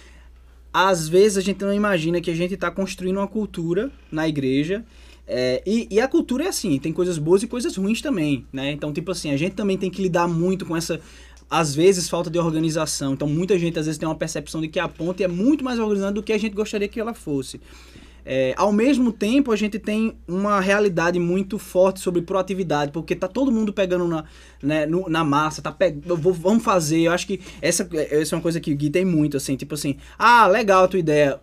às 0.72 1.08
vezes 1.08 1.38
a 1.38 1.40
gente 1.40 1.62
não 1.64 1.72
imagina 1.72 2.20
que 2.20 2.30
a 2.30 2.34
gente 2.34 2.54
está 2.54 2.70
construindo 2.70 3.18
uma 3.18 3.28
cultura 3.28 3.90
na 4.10 4.26
igreja. 4.28 4.84
é, 5.26 5.62
e, 5.66 5.86
e 5.90 6.00
a 6.00 6.08
cultura 6.08 6.44
é 6.44 6.48
assim, 6.48 6.78
tem 6.78 6.92
coisas 6.92 7.18
boas 7.18 7.42
e 7.42 7.46
coisas 7.46 7.76
ruins 7.76 8.02
também, 8.02 8.44
né? 8.52 8.72
Então, 8.72 8.92
tipo 8.92 9.10
assim, 9.12 9.30
a 9.30 9.36
gente 9.36 9.54
também 9.54 9.78
tem 9.78 9.90
que 9.90 10.02
lidar 10.02 10.26
muito 10.28 10.66
com 10.66 10.76
essa, 10.76 11.00
às 11.58 11.72
vezes, 11.72 12.08
falta 12.08 12.28
de 12.28 12.38
organização. 12.38 13.12
Então, 13.12 13.28
muita 13.28 13.56
gente 13.56 13.78
às 13.78 13.86
vezes 13.86 13.96
tem 13.96 14.08
uma 14.08 14.14
percepção 14.16 14.60
de 14.60 14.66
que 14.66 14.80
a 14.80 14.88
ponte 14.88 15.22
é 15.22 15.28
muito 15.28 15.62
mais 15.62 15.78
organizada 15.78 16.12
do 16.12 16.22
que 16.22 16.32
a 16.32 16.38
gente 16.38 16.52
gostaria 16.52 16.88
que 16.88 16.98
ela 16.98 17.14
fosse. 17.14 17.60
É, 18.26 18.54
ao 18.56 18.72
mesmo 18.72 19.12
tempo, 19.12 19.52
a 19.52 19.56
gente 19.56 19.78
tem 19.78 20.16
uma 20.26 20.58
realidade 20.60 21.18
muito 21.18 21.58
forte 21.58 22.00
sobre 22.00 22.22
proatividade, 22.22 22.90
porque 22.90 23.14
tá 23.14 23.28
todo 23.28 23.52
mundo 23.52 23.72
pegando 23.72 24.08
na, 24.08 24.24
né, 24.62 24.86
no- 24.86 25.08
na 25.10 25.22
massa, 25.22 25.60
tá 25.60 25.70
pe... 25.70 25.94
vou- 26.06 26.32
vamos 26.32 26.64
fazer. 26.64 27.00
Eu 27.02 27.12
acho 27.12 27.26
que 27.26 27.40
essa, 27.60 27.88
essa 28.10 28.34
é 28.34 28.36
uma 28.36 28.42
coisa 28.42 28.60
que 28.60 28.72
o 28.72 28.76
Gui 28.76 28.88
tem 28.88 29.04
muito, 29.04 29.36
assim, 29.36 29.56
tipo 29.56 29.74
assim, 29.74 29.96
ah, 30.18 30.46
legal 30.46 30.84
a 30.84 30.88
tua 30.88 30.98
ideia, 31.00 31.38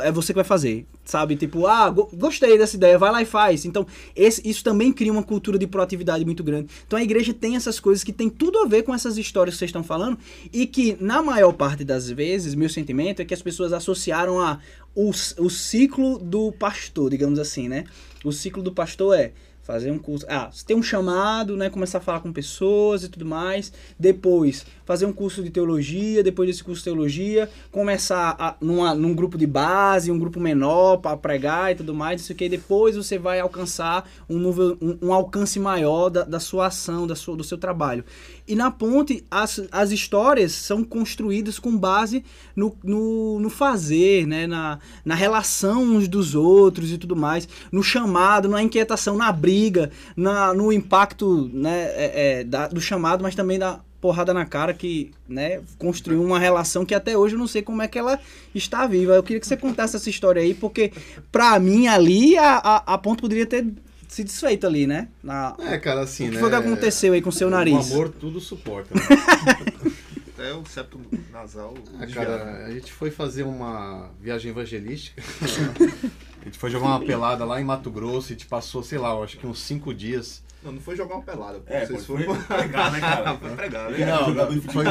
é 0.00 0.10
você 0.10 0.32
que 0.32 0.36
vai 0.36 0.44
fazer, 0.44 0.86
sabe? 1.04 1.36
Tipo, 1.36 1.66
ah, 1.66 1.88
go- 1.88 2.08
gostei 2.12 2.58
dessa 2.58 2.74
ideia, 2.76 2.98
vai 2.98 3.12
lá 3.12 3.22
e 3.22 3.26
faz. 3.26 3.64
Então, 3.64 3.86
esse, 4.16 4.42
isso 4.48 4.64
também 4.64 4.92
cria 4.92 5.12
uma 5.12 5.22
cultura 5.22 5.58
de 5.58 5.66
proatividade 5.66 6.24
muito 6.24 6.42
grande. 6.42 6.68
Então, 6.86 6.98
a 6.98 7.02
igreja 7.02 7.32
tem 7.32 7.54
essas 7.54 7.78
coisas 7.78 8.02
que 8.02 8.12
tem 8.12 8.28
tudo 8.28 8.58
a 8.58 8.66
ver 8.66 8.82
com 8.82 8.92
essas 8.94 9.16
histórias 9.18 9.54
que 9.54 9.58
vocês 9.60 9.68
estão 9.68 9.84
falando 9.84 10.18
e 10.52 10.66
que, 10.66 10.96
na 11.00 11.22
maior 11.22 11.52
parte 11.52 11.84
das 11.84 12.10
vezes, 12.10 12.54
meu 12.56 12.68
sentimento 12.68 13.22
é 13.22 13.24
que 13.24 13.34
as 13.34 13.42
pessoas 13.42 13.72
associaram 13.72 14.40
a 14.40 14.58
o, 14.94 15.10
o 15.10 15.50
ciclo 15.50 16.18
do 16.18 16.52
pastor, 16.52 17.10
digamos 17.10 17.38
assim, 17.38 17.68
né? 17.68 17.84
O 18.24 18.32
ciclo 18.32 18.62
do 18.62 18.72
pastor 18.72 19.18
é 19.18 19.32
fazer 19.62 19.90
um 19.90 19.98
curso. 19.98 20.24
Ah, 20.30 20.50
você 20.50 20.64
tem 20.64 20.74
um 20.74 20.82
chamado, 20.82 21.54
né? 21.54 21.68
Começar 21.68 21.98
a 21.98 22.00
falar 22.00 22.20
com 22.20 22.32
pessoas 22.32 23.04
e 23.04 23.08
tudo 23.08 23.26
mais. 23.26 23.70
Depois, 23.98 24.64
fazer 24.88 25.04
um 25.04 25.12
curso 25.12 25.42
de 25.42 25.50
teologia. 25.50 26.22
Depois 26.24 26.48
desse 26.48 26.64
curso 26.64 26.80
de 26.80 26.84
teologia, 26.84 27.50
começar 27.70 28.34
a, 28.38 28.56
numa, 28.58 28.94
num 28.94 29.14
grupo 29.14 29.36
de 29.36 29.46
base, 29.46 30.10
um 30.10 30.18
grupo 30.18 30.40
menor 30.40 30.96
para 30.96 31.14
pregar 31.14 31.70
e 31.70 31.74
tudo 31.74 31.94
mais. 31.94 32.22
Isso 32.22 32.34
que 32.34 32.48
depois 32.48 32.96
você 32.96 33.18
vai 33.18 33.38
alcançar 33.38 34.08
um, 34.30 34.48
um, 34.48 34.98
um 35.02 35.12
alcance 35.12 35.60
maior 35.60 36.08
da, 36.08 36.24
da 36.24 36.40
sua 36.40 36.68
ação, 36.68 37.06
da 37.06 37.14
sua, 37.14 37.36
do 37.36 37.44
seu 37.44 37.58
trabalho. 37.58 38.02
E 38.46 38.56
na 38.56 38.70
ponte, 38.70 39.22
as, 39.30 39.60
as 39.70 39.90
histórias 39.92 40.52
são 40.52 40.82
construídas 40.82 41.58
com 41.58 41.76
base 41.76 42.24
no, 42.56 42.74
no, 42.82 43.38
no 43.40 43.50
fazer, 43.50 44.26
né? 44.26 44.46
na, 44.46 44.78
na 45.04 45.14
relação 45.14 45.82
uns 45.82 46.08
dos 46.08 46.34
outros 46.34 46.90
e 46.90 46.96
tudo 46.96 47.14
mais, 47.14 47.46
no 47.70 47.82
chamado, 47.82 48.48
na 48.48 48.62
inquietação, 48.62 49.18
na 49.18 49.30
briga, 49.30 49.90
na, 50.16 50.54
no 50.54 50.72
impacto 50.72 51.50
né? 51.52 51.82
é, 51.94 52.40
é, 52.40 52.44
da- 52.44 52.68
do 52.68 52.80
chamado, 52.80 53.22
mas 53.22 53.34
também 53.34 53.58
da 53.58 53.80
porrada 54.00 54.32
na 54.32 54.44
cara 54.44 54.72
que 54.72 55.10
né? 55.28 55.60
construiu 55.78 56.22
uma 56.22 56.38
relação 56.38 56.84
que 56.84 56.94
até 56.94 57.16
hoje 57.16 57.34
eu 57.34 57.38
não 57.38 57.46
sei 57.46 57.62
como 57.62 57.82
é 57.82 57.88
que 57.88 57.98
ela 57.98 58.18
está 58.54 58.86
viva. 58.86 59.14
Eu 59.14 59.22
queria 59.22 59.40
que 59.40 59.46
você 59.46 59.56
contasse 59.56 59.96
essa 59.96 60.08
história 60.08 60.40
aí, 60.40 60.54
porque 60.54 60.92
pra 61.32 61.58
mim 61.58 61.86
ali 61.86 62.36
a, 62.38 62.56
a, 62.56 62.94
a 62.94 62.98
ponte 62.98 63.20
poderia 63.20 63.46
ter 63.46 63.66
se 64.08 64.24
desfeito 64.24 64.66
ali, 64.66 64.86
né? 64.86 65.08
Na, 65.22 65.54
É, 65.58 65.76
cara, 65.78 66.00
assim, 66.00 66.24
o 66.24 66.30
que 66.30 66.34
né? 66.36 66.40
foi 66.40 66.50
que 66.50 66.56
aconteceu 66.56 67.12
aí 67.12 67.20
com 67.20 67.28
o 67.28 67.32
seu 67.32 67.50
nariz? 67.50 67.90
O 67.90 67.94
amor 67.94 68.08
tudo 68.08 68.40
suporta. 68.40 68.94
Né? 68.94 69.00
Até 70.34 70.54
o 70.54 70.64
septo 70.64 71.00
nasal. 71.32 71.74
Ah, 71.98 72.06
cara, 72.06 72.64
a 72.66 72.70
gente 72.70 72.92
foi 72.92 73.10
fazer 73.10 73.42
uma 73.42 74.08
viagem 74.20 74.50
evangelística. 74.50 75.20
a 76.40 76.44
gente 76.44 76.56
foi 76.56 76.70
jogar 76.70 76.86
uma 76.86 77.00
pelada 77.00 77.44
lá 77.44 77.60
em 77.60 77.64
Mato 77.64 77.90
Grosso 77.90 78.30
e 78.30 78.34
a 78.34 78.36
gente 78.36 78.46
passou, 78.46 78.82
sei 78.82 78.98
lá, 78.98 79.10
eu 79.10 79.24
acho 79.24 79.36
que 79.36 79.46
uns 79.46 79.58
cinco 79.58 79.92
dias. 79.92 80.42
Não, 80.62 80.72
não 80.72 80.80
foi 80.80 80.96
jogar 80.96 81.14
uma 81.16 81.22
pelada. 81.22 81.62
É, 81.66 81.86
Vocês 81.86 82.04
foi, 82.04 82.22
foram 82.24 82.40
foi 82.40 82.56
pregar, 82.58 82.92
né, 82.92 83.00
cara? 83.00 83.34
Foi 83.38 83.50
pregar, 83.56 83.90
né? 83.90 84.00
É, 84.00 84.06
Não, 84.06 84.48
de 84.50 84.60
foi, 84.60 84.84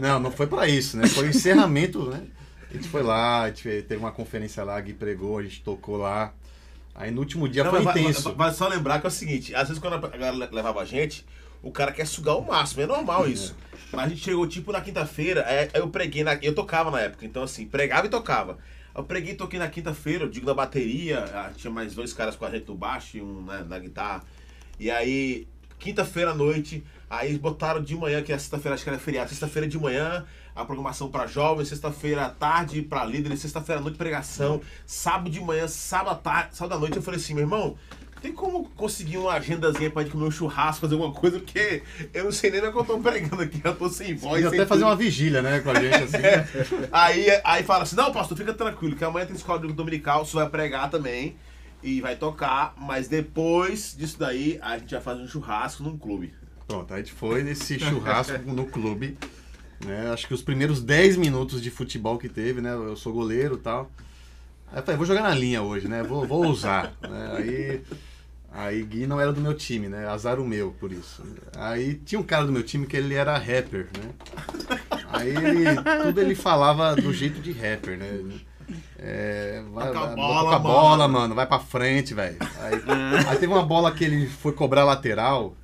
não, 0.00 0.20
não 0.20 0.30
foi 0.30 0.46
pra 0.46 0.66
isso, 0.68 0.96
né? 0.96 1.06
Foi 1.06 1.26
o 1.26 1.30
encerramento, 1.30 2.10
né? 2.10 2.22
A 2.70 2.74
gente 2.74 2.88
foi 2.88 3.02
lá, 3.02 3.42
a 3.42 3.48
gente 3.48 3.62
teve 3.82 3.96
uma 3.96 4.12
conferência 4.12 4.62
lá, 4.62 4.80
Gui 4.80 4.92
pregou, 4.94 5.38
a 5.38 5.42
gente 5.42 5.60
tocou 5.62 5.96
lá. 5.96 6.32
Aí 6.94 7.10
no 7.10 7.20
último 7.20 7.48
dia 7.48 7.64
Não, 7.64 7.70
foi 7.70 7.82
mas 7.82 7.96
intenso. 7.96 8.22
vai- 8.24 8.34
Vai 8.34 8.52
só 8.52 8.68
lembrar 8.68 9.00
que 9.00 9.06
é 9.06 9.08
o 9.08 9.12
seguinte, 9.12 9.54
às 9.54 9.68
vezes 9.68 9.80
quando 9.82 9.94
a 9.94 10.08
galera 10.08 10.48
levava 10.52 10.80
a 10.80 10.84
gente, 10.84 11.24
o 11.62 11.70
cara 11.70 11.92
quer 11.92 12.06
sugar 12.06 12.36
o 12.36 12.46
máximo, 12.46 12.82
é 12.82 12.86
normal 12.86 13.28
isso. 13.28 13.56
Mas 13.92 14.06
a 14.06 14.08
gente 14.08 14.22
chegou 14.22 14.46
tipo 14.46 14.70
na 14.70 14.80
quinta-feira, 14.80 15.44
aí 15.46 15.58
aí 15.60 15.70
eu 15.74 15.88
preguei, 15.88 16.22
na, 16.22 16.34
eu 16.42 16.54
tocava 16.54 16.90
na 16.90 17.00
época, 17.00 17.24
então 17.26 17.42
assim, 17.42 17.66
pregava 17.66 18.06
e 18.06 18.10
tocava. 18.10 18.58
Eu 18.94 19.02
preguei 19.04 19.32
e 19.32 19.36
toquei 19.36 19.58
na 19.58 19.68
quinta-feira, 19.68 20.24
eu 20.24 20.28
digo 20.28 20.46
da 20.46 20.54
bateria, 20.54 21.24
ah, 21.34 21.50
tinha 21.56 21.70
mais 21.72 21.94
dois 21.94 22.12
caras 22.12 22.36
com 22.36 22.44
a 22.44 22.50
gente 22.50 22.68
no 22.68 22.74
baixo 22.76 23.16
e 23.16 23.22
um 23.22 23.40
na, 23.42 23.62
na 23.64 23.78
guitarra. 23.78 24.22
E 24.80 24.90
aí, 24.90 25.46
quinta-feira 25.78 26.32
à 26.32 26.34
noite, 26.34 26.82
Aí 27.10 27.36
botaram 27.36 27.82
de 27.82 27.96
manhã, 27.96 28.22
que 28.22 28.32
é 28.32 28.38
sexta-feira, 28.38 28.76
acho 28.76 28.84
que 28.84 28.88
era 28.88 28.98
feriado, 28.98 29.28
sexta-feira 29.30 29.66
de 29.66 29.76
manhã, 29.76 30.24
a 30.54 30.64
programação 30.64 31.10
para 31.10 31.26
jovens, 31.26 31.66
sexta-feira 31.66 32.26
à 32.26 32.30
tarde 32.30 32.82
para 32.82 33.04
líderes, 33.04 33.40
sexta-feira 33.40 33.80
à 33.80 33.82
noite 33.82 33.98
pregação, 33.98 34.60
sábado 34.86 35.28
de 35.28 35.40
manhã, 35.40 35.66
sábado 35.66 36.10
à 36.10 36.14
tarde, 36.14 36.56
sábado 36.56 36.76
à 36.76 36.78
noite. 36.78 36.96
Eu 36.96 37.02
falei 37.02 37.18
assim, 37.18 37.34
meu 37.34 37.42
irmão, 37.42 37.76
tem 38.22 38.32
como 38.32 38.70
conseguir 38.76 39.18
uma 39.18 39.32
agendazinha 39.32 39.90
pra 39.90 40.04
gente 40.04 40.12
comer 40.12 40.26
um 40.26 40.30
churrasco, 40.30 40.82
fazer 40.82 40.94
alguma 40.94 41.12
coisa? 41.12 41.40
Porque 41.40 41.82
eu 42.14 42.22
não 42.22 42.30
sei 42.30 42.52
nem 42.52 42.60
o 42.60 42.70
que 42.70 42.78
eu 42.78 42.84
tô 42.84 42.96
pregando 43.00 43.42
aqui, 43.42 43.60
eu 43.64 43.74
tô 43.74 43.88
sem 43.88 44.14
voz. 44.14 44.38
Sem 44.38 44.46
até 44.46 44.58
fazer 44.58 44.82
tudo. 44.82 44.90
uma 44.90 44.96
vigília, 44.96 45.42
né, 45.42 45.58
com 45.58 45.70
a 45.70 45.80
gente, 45.80 46.04
assim. 46.04 46.16
É. 46.22 46.46
Aí, 46.92 47.26
aí 47.42 47.64
fala 47.64 47.82
assim, 47.82 47.96
não, 47.96 48.12
pastor, 48.12 48.38
fica 48.38 48.54
tranquilo, 48.54 48.94
que 48.94 49.02
amanhã 49.02 49.26
tem 49.26 49.34
escola 49.34 49.58
dominical, 49.58 50.24
você 50.24 50.36
vai 50.36 50.48
pregar 50.48 50.88
também 50.88 51.34
e 51.82 52.00
vai 52.00 52.16
tocar, 52.16 52.74
mas 52.76 53.08
depois 53.08 53.94
disso 53.96 54.18
daí, 54.18 54.58
a 54.62 54.78
gente 54.78 54.92
vai 54.92 55.02
fazer 55.02 55.22
um 55.22 55.28
churrasco 55.28 55.82
num 55.82 55.96
clube. 55.96 56.32
Pronto, 56.66 56.92
a 56.94 56.98
gente 56.98 57.12
foi 57.12 57.42
nesse 57.42 57.78
churrasco 57.78 58.38
no 58.46 58.66
clube. 58.66 59.16
Né? 59.84 60.10
Acho 60.12 60.28
que 60.28 60.34
os 60.34 60.42
primeiros 60.42 60.82
10 60.82 61.16
minutos 61.16 61.60
de 61.62 61.70
futebol 61.70 62.18
que 62.18 62.28
teve, 62.28 62.60
né? 62.60 62.72
Eu 62.74 62.96
sou 62.96 63.12
goleiro 63.12 63.54
e 63.54 63.58
tal. 63.58 63.90
Aí 64.70 64.78
eu 64.78 64.82
falei, 64.82 64.96
vou 64.96 65.06
jogar 65.06 65.22
na 65.22 65.34
linha 65.34 65.62
hoje, 65.62 65.88
né? 65.88 66.02
Vou, 66.02 66.26
vou 66.26 66.46
usar. 66.46 66.92
né? 67.02 67.34
Aí, 67.36 67.82
aí 68.52 68.82
Gui 68.82 69.06
não 69.06 69.20
era 69.20 69.32
do 69.32 69.40
meu 69.40 69.54
time, 69.54 69.88
né? 69.88 70.06
Azar 70.06 70.38
o 70.38 70.46
meu, 70.46 70.72
por 70.78 70.92
isso. 70.92 71.24
Aí 71.56 71.94
tinha 71.94 72.20
um 72.20 72.24
cara 72.24 72.44
do 72.46 72.52
meu 72.52 72.62
time 72.62 72.86
que 72.86 72.96
ele 72.96 73.14
era 73.14 73.36
rapper, 73.36 73.88
né? 73.96 74.12
Aí 75.08 75.30
ele, 75.30 75.64
tudo 76.04 76.20
ele 76.20 76.34
falava 76.34 76.94
do 76.94 77.12
jeito 77.12 77.40
de 77.40 77.50
rapper, 77.52 77.98
né? 77.98 78.20
É, 78.98 79.62
vai, 79.72 79.86
Toca 79.88 79.98
a 79.98 80.06
vai, 80.06 80.14
bola, 80.16 80.42
toca 80.42 80.56
a 80.56 80.58
bola, 80.58 81.08
mano. 81.08 81.18
mano, 81.20 81.34
vai 81.34 81.46
pra 81.46 81.58
frente, 81.58 82.14
velho. 82.14 82.36
Aí, 82.60 82.74
aí 83.28 83.38
teve 83.38 83.52
uma 83.52 83.62
bola 83.64 83.92
que 83.92 84.04
ele 84.04 84.26
foi 84.28 84.52
cobrar 84.52 84.84
lateral. 84.84 85.54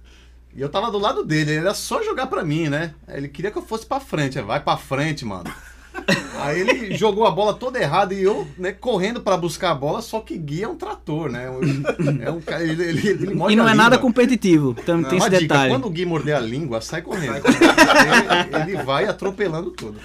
E 0.54 0.60
eu 0.60 0.68
tava 0.70 0.90
do 0.90 0.98
lado 0.98 1.24
dele, 1.24 1.50
ele 1.50 1.60
era 1.60 1.74
só 1.74 2.02
jogar 2.02 2.26
pra 2.28 2.42
mim, 2.42 2.68
né? 2.68 2.94
Ele 3.08 3.28
queria 3.28 3.50
que 3.50 3.58
eu 3.58 3.62
fosse 3.62 3.84
pra 3.84 4.00
frente, 4.00 4.40
vai 4.40 4.58
pra 4.58 4.76
frente, 4.76 5.24
mano. 5.24 5.44
Aí 6.40 6.60
ele 6.60 6.94
jogou 6.96 7.26
a 7.26 7.30
bola 7.30 7.54
toda 7.54 7.80
errada 7.80 8.12
e 8.14 8.22
eu, 8.22 8.46
né, 8.58 8.70
correndo 8.72 9.20
pra 9.22 9.36
buscar 9.36 9.70
a 9.70 9.74
bola, 9.74 10.02
só 10.02 10.20
que 10.20 10.36
Gui 10.36 10.62
é 10.62 10.68
um 10.68 10.76
trator, 10.76 11.30
né? 11.30 11.46
É 11.46 12.30
um 12.30 12.42
ele, 12.60 12.82
ele, 12.84 13.08
ele 13.08 13.32
E 13.32 13.56
não 13.56 13.66
a 13.66 13.70
é 13.70 13.74
nada 13.74 13.98
competitivo, 13.98 14.74
então 14.78 15.02
tem 15.02 15.18
esse 15.18 15.28
dica, 15.30 15.40
detalhe. 15.40 15.70
quando 15.72 15.86
o 15.86 15.90
Gui 15.90 16.04
morder 16.04 16.36
a 16.36 16.40
língua, 16.40 16.80
sai 16.82 17.00
correndo. 17.02 17.42
ele, 17.46 18.72
ele 18.72 18.82
vai 18.84 19.06
atropelando 19.06 19.70
tudo. 19.70 19.98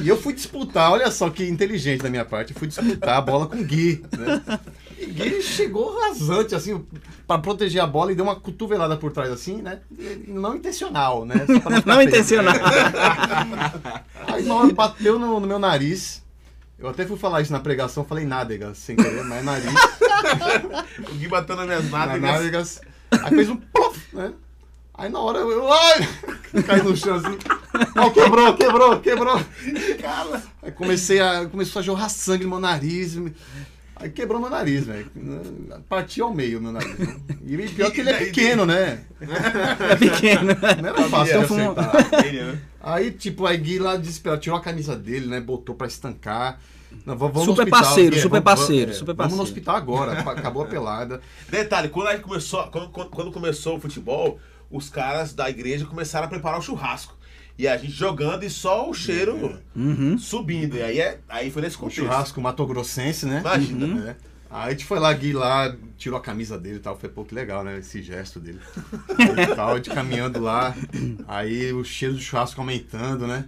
E 0.00 0.08
eu 0.08 0.16
fui 0.16 0.32
disputar, 0.32 0.90
olha 0.92 1.10
só 1.10 1.28
que 1.30 1.46
inteligente 1.48 2.02
da 2.02 2.10
minha 2.10 2.24
parte, 2.24 2.52
eu 2.52 2.58
fui 2.58 2.68
disputar 2.68 3.18
a 3.18 3.20
bola 3.20 3.46
com 3.46 3.56
o 3.56 3.64
Gui, 3.64 4.02
né? 4.16 4.60
E 4.98 5.06
Gui 5.06 5.42
chegou 5.42 5.98
rasante, 6.00 6.54
assim, 6.54 6.84
pra 7.26 7.38
proteger 7.38 7.82
a 7.82 7.86
bola 7.86 8.12
e 8.12 8.14
deu 8.14 8.24
uma 8.24 8.36
cotovelada 8.36 8.96
por 8.96 9.12
trás, 9.12 9.30
assim, 9.30 9.60
né? 9.62 9.80
Não 10.26 10.56
intencional, 10.56 11.24
né? 11.24 11.34
Não 11.84 11.96
feio. 11.96 12.08
intencional. 12.08 12.54
Aí 14.26 14.44
na 14.44 14.54
hora 14.54 14.72
bateu 14.72 15.18
no, 15.18 15.38
no 15.40 15.46
meu 15.46 15.58
nariz. 15.58 16.22
Eu 16.78 16.88
até 16.88 17.04
fui 17.04 17.16
falar 17.18 17.40
isso 17.40 17.52
na 17.52 17.58
pregação, 17.58 18.04
falei 18.04 18.24
nádega, 18.24 18.72
sem 18.74 18.94
querer, 18.94 19.24
mas 19.24 19.44
nariz. 19.44 19.72
O 21.10 21.14
Gui 21.14 21.28
bateu 21.28 21.56
nas 21.56 21.66
minhas 21.66 21.90
na 21.90 22.06
nádegas. 22.06 22.30
nádegas. 22.32 22.80
Aí 23.10 23.30
fez 23.30 23.48
um 23.48 23.56
plof, 23.56 23.98
né? 24.12 24.32
Aí 24.98 25.08
na 25.08 25.20
hora 25.20 25.38
eu, 25.38 25.72
ai, 25.72 26.08
caí 26.66 26.82
no 26.82 26.96
chão 26.96 27.14
assim. 27.14 27.38
Ó, 27.96 28.10
quebrou, 28.10 28.54
quebrou, 28.54 28.98
quebrou. 29.00 29.40
Aí 30.62 30.72
comecei 30.72 31.20
a, 31.20 31.46
começou 31.46 31.80
a 31.80 31.82
jorrar 31.82 32.08
sangue 32.08 32.42
no 32.44 32.50
meu 32.50 32.60
nariz. 32.60 33.16
Aí 33.96 34.10
quebrou 34.10 34.40
meu 34.40 34.50
nariz, 34.50 34.84
velho. 34.86 35.10
Partiu 35.88 36.26
ao 36.26 36.34
meio 36.34 36.60
meu 36.60 36.72
nariz. 36.72 36.96
E 37.46 37.56
pior 37.68 37.90
que 37.90 38.00
ele 38.00 38.10
é 38.10 38.14
pequeno, 38.14 38.66
né? 38.66 39.04
É 39.90 39.96
pequeno. 39.96 40.42
Não 40.82 40.88
era 40.88 41.08
fácil 41.08 41.38
de 41.40 41.44
Então 41.54 41.74
né? 41.74 42.58
Aí, 42.80 43.10
tipo, 43.10 43.44
aí 43.46 43.56
Gui 43.56 43.78
lá 43.78 43.96
desesperado, 43.96 44.40
tirou 44.40 44.56
a 44.58 44.62
camisa 44.62 44.96
dele, 44.96 45.26
né? 45.26 45.40
Botou 45.40 45.74
pra 45.74 45.86
estancar. 45.86 46.58
Não, 47.04 47.16
vamos 47.16 47.34
vamos 47.34 47.48
Super 47.50 47.66
no 47.66 47.74
hospital. 47.74 47.82
parceiro, 47.84 48.16
É, 48.16 48.18
super 48.18 48.40
vamos- 48.40 48.44
parceiro, 48.44 48.90
é, 48.90 48.94
super 48.94 49.14
Vamos 49.14 49.32
no 49.32 49.38
parceiro. 49.38 49.42
hospital 49.42 49.76
agora. 49.76 50.12
Acabou 50.20 50.62
a 50.62 50.66
pelada. 50.66 51.20
Detalhe, 51.48 51.88
quando 51.88 52.08
a 52.08 52.12
gente 52.12 52.22
começou, 52.22 52.62
quando- 52.68 52.88
quando 52.90 53.30
começou 53.32 53.76
o 53.76 53.80
futebol, 53.80 54.38
os 54.70 54.88
caras 54.88 55.32
da 55.32 55.48
igreja 55.48 55.86
começaram 55.86 56.26
a 56.26 56.28
preparar 56.28 56.58
o 56.58 56.62
churrasco. 56.62 57.16
E 57.58 57.66
a 57.66 57.76
gente 57.76 57.92
jogando 57.92 58.44
e 58.44 58.50
só 58.50 58.88
o 58.88 58.94
cheiro 58.94 59.58
Uhum. 59.74 60.16
subindo. 60.16 60.76
E 60.76 60.82
aí, 60.82 61.00
é, 61.00 61.18
aí 61.28 61.50
foi 61.50 61.62
nesse 61.62 61.76
O 61.76 61.80
contexto. 61.80 62.02
churrasco 62.02 62.40
matogrossense, 62.40 63.26
né? 63.26 63.40
Imagina. 63.40 63.86
Uhum. 63.86 64.08
É. 64.08 64.16
Aí 64.50 64.68
a 64.68 64.70
gente 64.70 64.84
foi 64.84 64.98
lá, 64.98 65.12
Gui 65.12 65.32
lá, 65.32 65.74
tirou 65.96 66.16
a 66.18 66.22
camisa 66.22 66.56
dele 66.56 66.76
e 66.76 66.80
tal. 66.80 66.96
Foi, 66.96 67.08
pô, 67.08 67.24
que 67.24 67.34
legal, 67.34 67.64
né? 67.64 67.78
Esse 67.78 68.00
gesto 68.02 68.38
dele. 68.40 68.60
E 69.50 69.54
tal, 69.56 69.70
a 69.72 69.76
gente 69.76 69.90
caminhando 69.90 70.40
lá. 70.40 70.74
Aí 71.26 71.72
o 71.72 71.82
cheiro 71.84 72.14
do 72.14 72.20
churrasco 72.20 72.60
aumentando, 72.60 73.26
né? 73.26 73.44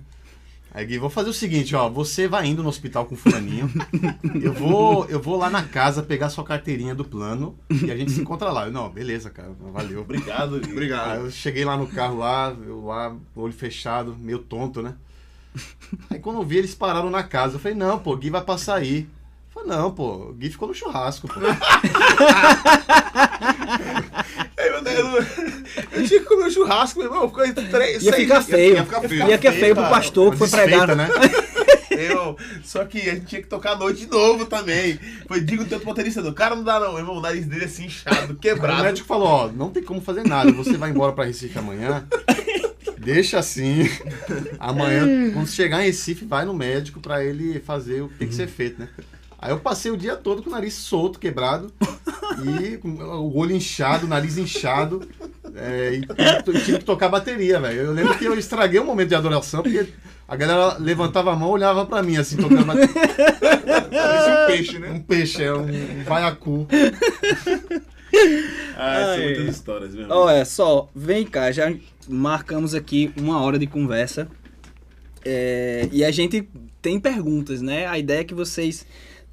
Aí, 0.72 0.86
Gui, 0.86 0.98
vou 0.98 1.10
fazer 1.10 1.28
o 1.28 1.34
seguinte, 1.34 1.74
ó. 1.74 1.88
Você 1.88 2.28
vai 2.28 2.46
indo 2.46 2.62
no 2.62 2.68
hospital 2.68 3.04
com 3.04 3.14
o 3.14 3.18
fulaninho. 3.18 3.68
Eu 4.40 4.52
vou, 4.52 5.04
eu 5.06 5.20
vou 5.20 5.36
lá 5.36 5.50
na 5.50 5.64
casa 5.64 6.02
pegar 6.02 6.30
sua 6.30 6.44
carteirinha 6.44 6.94
do 6.94 7.04
plano 7.04 7.58
e 7.68 7.90
a 7.90 7.96
gente 7.96 8.12
se 8.12 8.20
encontra 8.20 8.50
lá. 8.50 8.66
Eu, 8.66 8.72
não, 8.72 8.88
beleza, 8.88 9.28
cara. 9.30 9.50
Valeu. 9.72 10.00
Obrigado, 10.02 10.58
Gui. 10.60 10.66
Aí 10.66 10.72
Obrigado. 10.72 11.20
eu 11.24 11.30
cheguei 11.30 11.64
lá 11.64 11.76
no 11.76 11.86
carro 11.86 12.18
lá, 12.18 12.54
eu 12.66 12.84
lá, 12.84 13.14
olho 13.34 13.52
fechado, 13.52 14.16
meio 14.18 14.38
tonto, 14.38 14.80
né? 14.82 14.94
Aí 16.08 16.18
quando 16.18 16.36
eu 16.38 16.44
vi, 16.44 16.58
eles 16.58 16.74
pararam 16.74 17.10
na 17.10 17.22
casa. 17.22 17.56
Eu 17.56 17.60
falei, 17.60 17.76
não, 17.76 17.98
pô, 17.98 18.16
Gui 18.16 18.30
vai 18.30 18.42
passar 18.42 18.76
aí. 18.76 19.00
Eu 19.02 19.62
falei, 19.62 19.68
não, 19.76 19.90
pô, 19.90 20.28
o 20.30 20.32
Gui 20.32 20.50
ficou 20.50 20.68
no 20.68 20.74
churrasco, 20.74 21.28
pô. 21.28 21.34
Aí, 24.60 24.70
meu 24.70 24.82
Deus, 24.82 25.26
eu 25.92 26.06
tinha 26.06 26.20
que 26.20 26.26
comer 26.26 26.44
um 26.44 26.50
churrasco, 26.50 26.98
meu 26.98 27.08
irmão. 27.08 27.28
Ficou 27.28 27.44
entre 27.44 27.66
três, 27.68 28.02
Ia 28.02 28.12
seis 28.12 28.22
ficar 28.24 28.42
feio. 28.42 28.74
Ia 28.76 28.84
ficar 28.84 29.00
feio. 29.00 29.28
Ia 29.28 29.38
ficar 29.38 29.52
feio 29.52 29.74
pro 29.74 29.84
cara. 29.84 29.94
pastor 29.96 30.32
que 30.32 30.38
foi 30.38 30.48
pregar. 30.48 30.96
Né? 30.96 31.08
Eu, 31.90 32.36
só 32.64 32.84
que 32.84 32.98
a 32.98 33.14
gente 33.14 33.26
tinha 33.26 33.42
que 33.42 33.48
tocar 33.48 33.72
a 33.72 33.76
noite 33.76 34.06
de 34.06 34.10
novo 34.10 34.46
também. 34.46 34.98
Foi, 35.26 35.40
digo 35.40 35.64
tanto 35.66 35.84
motorista, 35.84 36.22
o 36.22 36.32
cara 36.32 36.54
não 36.54 36.64
dá 36.64 36.80
não, 36.80 36.90
meu 36.90 37.00
irmão, 37.00 37.16
o 37.16 37.20
nariz 37.20 37.44
dele 37.46 37.64
assim 37.64 37.86
inchado, 37.86 38.16
Aí 38.20 38.30
o 38.30 38.36
quebrado. 38.36 38.82
médico 38.84 39.06
falou, 39.06 39.26
ó, 39.26 39.48
não 39.48 39.70
tem 39.70 39.82
como 39.82 40.00
fazer 40.00 40.24
nada. 40.26 40.50
Você 40.52 40.76
vai 40.78 40.90
embora 40.90 41.12
pra 41.12 41.24
Recife 41.24 41.58
amanhã. 41.58 42.06
Deixa 42.96 43.38
assim. 43.38 43.90
Amanhã, 44.58 45.30
quando 45.32 45.48
chegar 45.48 45.82
em 45.82 45.86
Recife, 45.86 46.24
vai 46.24 46.44
no 46.44 46.54
médico 46.54 47.00
pra 47.00 47.24
ele 47.24 47.60
fazer 47.60 48.02
o 48.02 48.08
que 48.08 48.14
tem 48.18 48.28
que 48.28 48.34
ser 48.34 48.46
feito, 48.46 48.80
né? 48.80 48.88
Aí 49.42 49.50
eu 49.52 49.58
passei 49.58 49.90
o 49.90 49.96
dia 49.96 50.16
todo 50.16 50.42
com 50.42 50.50
o 50.50 50.52
nariz 50.52 50.74
solto, 50.74 51.18
quebrado, 51.18 51.72
e 52.62 52.76
com 52.76 52.88
o 52.90 53.36
olho 53.38 53.56
inchado, 53.56 54.04
o 54.04 54.08
nariz 54.08 54.36
inchado, 54.36 55.00
é, 55.54 55.94
e 55.94 56.42
tive- 56.44 56.60
tive 56.64 56.78
que 56.78 56.84
tocar 56.84 57.08
bateria, 57.08 57.58
velho. 57.58 57.80
Eu 57.80 57.92
lembro 57.92 58.16
que 58.18 58.24
eu 58.26 58.38
estraguei 58.38 58.78
um 58.78 58.84
momento 58.84 59.08
de 59.08 59.14
adoração, 59.14 59.62
porque 59.62 59.86
a 60.28 60.36
galera 60.36 60.76
levantava 60.78 61.32
a 61.32 61.36
mão 61.36 61.50
e 61.50 61.52
olhava 61.54 61.86
pra 61.86 62.02
mim, 62.02 62.16
assim, 62.18 62.36
tocando 62.36 62.66
bateria. 62.66 62.88
Parece 63.90 64.30
um 64.30 64.46
peixe, 64.46 64.78
né? 64.78 64.90
Um 64.92 65.00
peixe, 65.00 65.42
é 65.42 65.52
um, 65.54 65.62
um 65.62 66.04
vaiacu. 66.04 66.66
Ah, 68.76 69.14
são 69.14 69.24
muitas 69.24 69.48
histórias, 69.56 69.92
meu 69.94 70.02
irmão. 70.02 70.18
Olha 70.18 70.44
só, 70.44 70.88
vem 70.94 71.24
cá, 71.24 71.50
já 71.52 71.72
marcamos 72.08 72.74
aqui 72.74 73.12
uma 73.16 73.40
hora 73.40 73.58
de 73.58 73.66
conversa. 73.66 74.28
É, 75.24 75.88
e 75.92 76.04
a 76.04 76.10
gente 76.10 76.48
tem 76.80 76.98
perguntas, 76.98 77.60
né? 77.62 77.86
A 77.86 77.98
ideia 77.98 78.20
é 78.20 78.24
que 78.24 78.34
vocês 78.34 78.86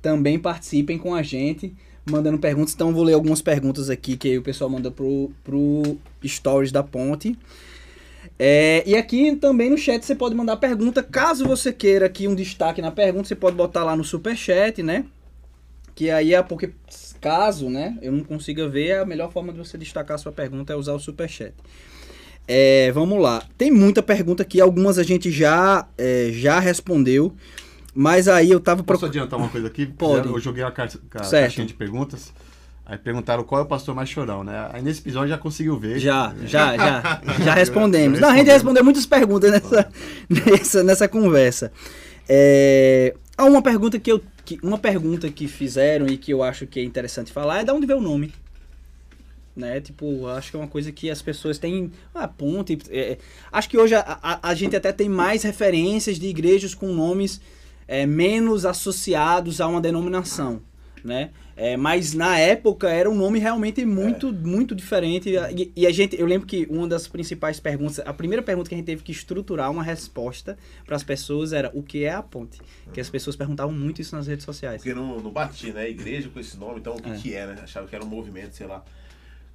também 0.07 0.39
participem 0.39 0.97
com 0.97 1.13
a 1.13 1.21
gente, 1.21 1.75
mandando 2.09 2.39
perguntas. 2.39 2.73
Então, 2.73 2.93
vou 2.93 3.03
ler 3.03 3.11
algumas 3.11 3.41
perguntas 3.41 3.89
aqui 3.89 4.15
que 4.15 4.37
o 4.37 4.41
pessoal 4.41 4.69
manda 4.69 4.89
pro, 4.89 5.29
pro 5.43 5.97
Stories 6.25 6.71
da 6.71 6.81
Ponte. 6.81 7.37
É, 8.39 8.83
e 8.85 8.95
aqui 8.95 9.35
também 9.35 9.69
no 9.69 9.77
chat 9.77 10.05
você 10.05 10.15
pode 10.15 10.33
mandar 10.33 10.55
pergunta. 10.55 11.03
Caso 11.03 11.45
você 11.45 11.73
queira 11.73 12.05
aqui 12.05 12.25
um 12.25 12.35
destaque 12.35 12.81
na 12.81 12.89
pergunta, 12.89 13.27
você 13.27 13.35
pode 13.35 13.57
botar 13.57 13.83
lá 13.83 13.97
no 13.97 14.03
superchat, 14.05 14.81
né? 14.81 15.03
Que 15.93 16.09
aí 16.09 16.33
é 16.33 16.41
porque, 16.41 16.69
caso 17.19 17.69
né, 17.69 17.97
eu 18.01 18.13
não 18.13 18.23
consiga 18.23 18.65
ver, 18.69 18.99
a 18.99 19.05
melhor 19.05 19.29
forma 19.29 19.51
de 19.51 19.59
você 19.59 19.77
destacar 19.77 20.15
a 20.15 20.17
sua 20.17 20.31
pergunta 20.31 20.71
é 20.71 20.75
usar 20.77 20.93
o 20.93 20.99
superchat. 20.99 21.53
É, 22.47 22.93
vamos 22.93 23.21
lá. 23.21 23.43
Tem 23.57 23.69
muita 23.71 24.01
pergunta 24.01 24.43
aqui, 24.43 24.61
algumas 24.61 24.97
a 24.97 25.03
gente 25.03 25.29
já, 25.29 25.85
é, 25.97 26.29
já 26.31 26.61
respondeu. 26.61 27.35
Mas 27.99 28.27
aí 28.27 28.51
eu 28.51 28.59
tava 28.59 28.83
Posso 28.83 28.99
procurando. 28.99 29.09
adiantar 29.09 29.39
uma 29.39 29.49
coisa 29.49 29.65
aqui? 29.65 29.87
Pode. 29.97 30.27
Eu 30.27 30.39
joguei 30.39 30.63
a, 30.63 30.69
caixa, 30.69 30.99
a 31.15 31.19
caixinha 31.19 31.65
de 31.65 31.73
perguntas. 31.73 32.31
Aí 32.85 32.95
perguntaram 32.95 33.43
qual 33.43 33.59
é 33.59 33.63
o 33.63 33.67
pastor 33.67 33.95
mais 33.95 34.07
chorão, 34.07 34.43
né? 34.43 34.69
Aí 34.71 34.83
nesse 34.83 34.99
episódio 35.01 35.29
já 35.29 35.37
conseguiu 35.37 35.79
ver. 35.79 35.97
Já, 35.97 36.31
já, 36.45 36.77
já, 36.77 37.21
já 37.43 37.53
respondemos. 37.55 38.19
Não, 38.19 38.29
a 38.29 38.37
gente 38.37 38.51
respondeu 38.51 38.83
muitas 38.83 39.07
perguntas 39.07 39.51
nessa, 39.51 39.91
nessa, 40.29 40.83
nessa 40.83 41.07
conversa. 41.07 41.71
É, 42.29 43.15
há 43.35 43.45
uma 43.45 43.63
pergunta 43.63 43.97
que 43.97 44.11
eu, 44.11 44.21
que, 44.45 44.59
uma 44.61 44.77
pergunta 44.77 45.27
que 45.31 45.47
fizeram 45.47 46.05
e 46.05 46.17
que 46.17 46.31
eu 46.31 46.43
acho 46.43 46.67
que 46.67 46.79
é 46.79 46.83
interessante 46.83 47.31
falar 47.33 47.61
é 47.61 47.63
de 47.63 47.71
onde 47.71 47.87
veio 47.87 47.97
o 47.97 48.01
nome. 48.01 48.31
Né? 49.55 49.81
Tipo, 49.81 50.27
acho 50.27 50.51
que 50.51 50.55
é 50.55 50.59
uma 50.59 50.67
coisa 50.67 50.91
que 50.91 51.09
as 51.09 51.23
pessoas 51.23 51.57
têm. 51.57 51.91
Ah, 52.13 52.27
ponte. 52.27 52.77
é, 52.91 53.17
acho 53.51 53.67
que 53.67 53.75
hoje 53.75 53.95
a, 53.95 54.19
a, 54.21 54.49
a 54.49 54.53
gente 54.53 54.75
até 54.75 54.91
tem 54.91 55.09
mais 55.09 55.41
referências 55.41 56.19
de 56.19 56.27
igrejas 56.27 56.75
com 56.75 56.93
nomes 56.93 57.41
é, 57.87 58.05
menos 58.05 58.65
associados 58.65 59.61
a 59.61 59.67
uma 59.67 59.79
denominação. 59.81 60.61
né? 61.03 61.31
É, 61.55 61.75
mas 61.77 62.13
na 62.13 62.37
época 62.37 62.89
era 62.89 63.09
um 63.09 63.15
nome 63.15 63.39
realmente 63.39 63.83
muito, 63.85 64.31
muito 64.33 64.75
diferente. 64.75 65.29
E, 65.55 65.71
e 65.75 65.87
a 65.87 65.91
gente, 65.91 66.19
eu 66.19 66.25
lembro 66.27 66.45
que 66.45 66.67
uma 66.69 66.87
das 66.87 67.07
principais 67.07 67.59
perguntas, 67.59 67.99
a 68.05 68.13
primeira 68.13 68.43
pergunta 68.43 68.67
que 68.69 68.75
a 68.75 68.77
gente 68.77 68.85
teve 68.85 69.01
que 69.03 69.11
estruturar 69.11 69.71
uma 69.71 69.81
resposta 69.81 70.57
para 70.85 70.95
as 70.95 71.03
pessoas 71.03 71.53
era 71.53 71.71
o 71.73 71.81
que 71.81 72.03
é 72.03 72.13
a 72.13 72.21
ponte? 72.21 72.59
Que 72.93 72.99
as 73.01 73.09
pessoas 73.09 73.35
perguntavam 73.35 73.73
muito 73.73 74.01
isso 74.01 74.15
nas 74.15 74.27
redes 74.27 74.45
sociais. 74.45 74.83
Porque 74.83 74.93
não, 74.93 75.19
não 75.19 75.31
batia, 75.31 75.73
né? 75.73 75.89
Igreja 75.89 76.29
com 76.29 76.39
esse 76.39 76.57
nome, 76.57 76.79
então 76.79 76.95
o 76.95 77.01
que, 77.01 77.09
É. 77.09 77.15
que 77.15 77.33
é, 77.33 77.47
né? 77.47 77.55
Achava 77.63 77.87
que 77.87 77.95
era 77.95 78.03
um 78.03 78.09
movimento, 78.09 78.53
sei 78.55 78.67
lá. 78.67 78.83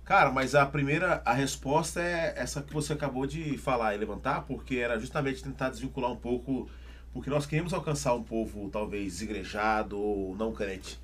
Cara, 0.04 0.32
mas 0.32 0.54
a 0.56 0.66
primeira, 0.66 1.22
a 1.24 1.32
resposta 1.32 2.00
é 2.00 2.34
essa 2.36 2.60
que 2.62 2.72
você 2.72 2.92
acabou 2.94 3.24
de 3.26 3.56
falar 3.58 3.94
e 3.94 3.98
levantar, 3.98 4.42
porque 4.42 4.76
era 4.76 4.98
justamente 4.98 5.42
tentar 5.44 5.70
desvincular 5.70 6.10
um 6.10 6.16
pouco, 6.16 6.68
porque 7.12 7.28
nós 7.30 7.46
queríamos 7.46 7.72
alcançar 7.72 8.14
um 8.14 8.22
povo 8.22 8.68
talvez 8.70 9.20
igrejado 9.22 9.98
ou 9.98 10.36
não 10.36 10.52
crente. 10.52 10.98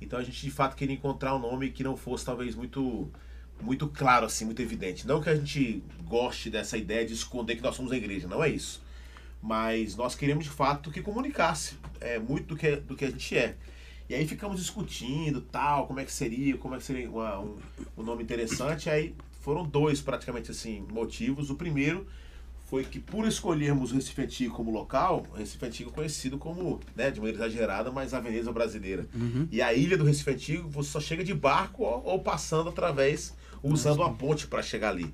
Então 0.00 0.18
a 0.18 0.22
gente 0.22 0.40
de 0.42 0.50
fato 0.50 0.74
queria 0.76 0.94
encontrar 0.94 1.34
um 1.36 1.38
nome 1.38 1.70
que 1.70 1.84
não 1.84 1.96
fosse 1.96 2.24
talvez 2.24 2.54
muito 2.54 3.08
muito 3.60 3.86
claro 3.86 4.26
assim, 4.26 4.44
muito 4.44 4.60
evidente. 4.60 5.06
Não 5.06 5.20
que 5.20 5.28
a 5.30 5.36
gente 5.36 5.82
goste 6.08 6.50
dessa 6.50 6.76
ideia 6.76 7.06
de 7.06 7.12
esconder 7.14 7.54
que 7.56 7.62
nós 7.62 7.76
somos 7.76 7.92
a 7.92 7.96
igreja, 7.96 8.26
não 8.26 8.42
é 8.42 8.48
isso. 8.48 8.82
Mas 9.40 9.96
nós 9.96 10.14
queremos 10.16 10.44
de 10.44 10.50
fato 10.50 10.90
que 10.90 11.00
comunicasse 11.00 11.76
é, 12.00 12.18
muito 12.18 12.48
do 12.48 12.56
que, 12.56 12.76
do 12.76 12.96
que 12.96 13.04
a 13.04 13.10
gente 13.10 13.36
é. 13.36 13.56
E 14.08 14.14
aí 14.14 14.26
ficamos 14.26 14.58
discutindo, 14.58 15.40
tal, 15.40 15.86
como 15.86 16.00
é 16.00 16.04
que 16.04 16.12
seria, 16.12 16.56
como 16.58 16.74
é 16.74 16.78
que 16.78 16.84
seria 16.84 17.08
uma- 17.08 17.38
um, 17.40 17.56
um 17.96 18.02
nome 18.02 18.22
interessante. 18.24 18.90
Aí 18.90 19.14
foram 19.40 19.64
dois 19.64 20.00
praticamente 20.00 20.50
assim 20.50 20.84
motivos. 20.92 21.50
O 21.50 21.54
primeiro 21.54 22.06
foi 22.72 22.84
que 22.84 22.98
por 22.98 23.28
escolhermos 23.28 23.92
o 23.92 23.96
Recife 23.96 24.22
Antigo 24.22 24.54
como 24.54 24.70
local, 24.70 25.26
o 25.30 25.36
Recife 25.36 25.66
Antigo 25.66 25.90
é 25.90 25.92
conhecido 25.92 26.38
como, 26.38 26.80
né, 26.96 27.10
de 27.10 27.20
maneira 27.20 27.40
exagerada, 27.40 27.92
mas 27.92 28.14
a 28.14 28.20
Veneza 28.20 28.50
brasileira. 28.50 29.06
E 29.50 29.60
a 29.60 29.74
ilha 29.74 29.94
do 29.94 30.04
Recife 30.04 30.30
Antigo, 30.30 30.70
você 30.70 30.88
só 30.88 30.98
chega 30.98 31.22
de 31.22 31.34
barco 31.34 31.82
ou, 31.82 32.02
ou 32.02 32.20
passando 32.20 32.70
através, 32.70 33.36
usando 33.62 33.98
uma 33.98 34.14
ponte 34.14 34.46
para 34.46 34.62
chegar 34.62 34.88
ali. 34.88 35.12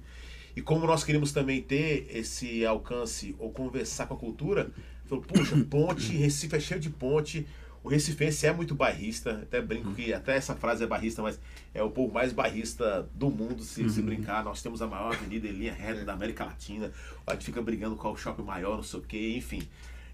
E 0.55 0.63
como 0.63 0.87
nós 0.87 1.03
queríamos 1.03 1.33
também 1.33 1.61
ter 1.61 2.07
esse 2.15 2.65
alcance 2.65 3.35
ou 3.41 3.51
conversar 3.51 4.07
com 4.07 4.15
a 4.15 4.19
cultura, 4.19 4.71
falou, 5.07 5.25
puxa, 5.25 5.57
ponte, 5.69 6.17
Recife 6.17 6.55
é 6.55 6.61
cheio 6.61 6.79
de 6.79 6.91
ponte, 6.91 7.45
o 7.83 7.89
recifense 7.89 8.47
é 8.47 8.53
muito 8.53 8.75
bairrista, 8.75 9.41
até 9.43 9.61
brinco 9.61 9.95
que 9.95 10.13
até 10.13 10.37
essa 10.37 10.55
frase 10.55 10.85
é 10.85 10.87
bairrista, 10.87 11.23
mas 11.23 11.39
é 11.73 11.83
o 11.83 11.91
povo 11.91 12.13
mais 12.13 12.33
bairrista 12.33 13.09
do 13.15 13.31
mundo, 13.31 13.63
se, 13.63 13.89
se 13.89 14.03
brincar. 14.03 14.45
Nós 14.45 14.61
temos 14.63 14.83
a 14.83 14.87
maior 14.87 15.15
avenida 15.15 15.47
em 15.47 15.53
linha 15.53 15.73
reta 15.73 16.05
da 16.05 16.13
América 16.13 16.45
Latina, 16.45 16.93
a 17.27 17.33
gente 17.35 17.45
fica 17.45 17.63
brigando 17.63 17.97
qual 17.97 18.13
é 18.13 18.17
o 18.17 18.19
shopping 18.19 18.43
maior, 18.43 18.77
não 18.77 18.83
sei 18.83 19.01
o 19.01 19.03
que, 19.03 19.37
enfim. 19.37 19.63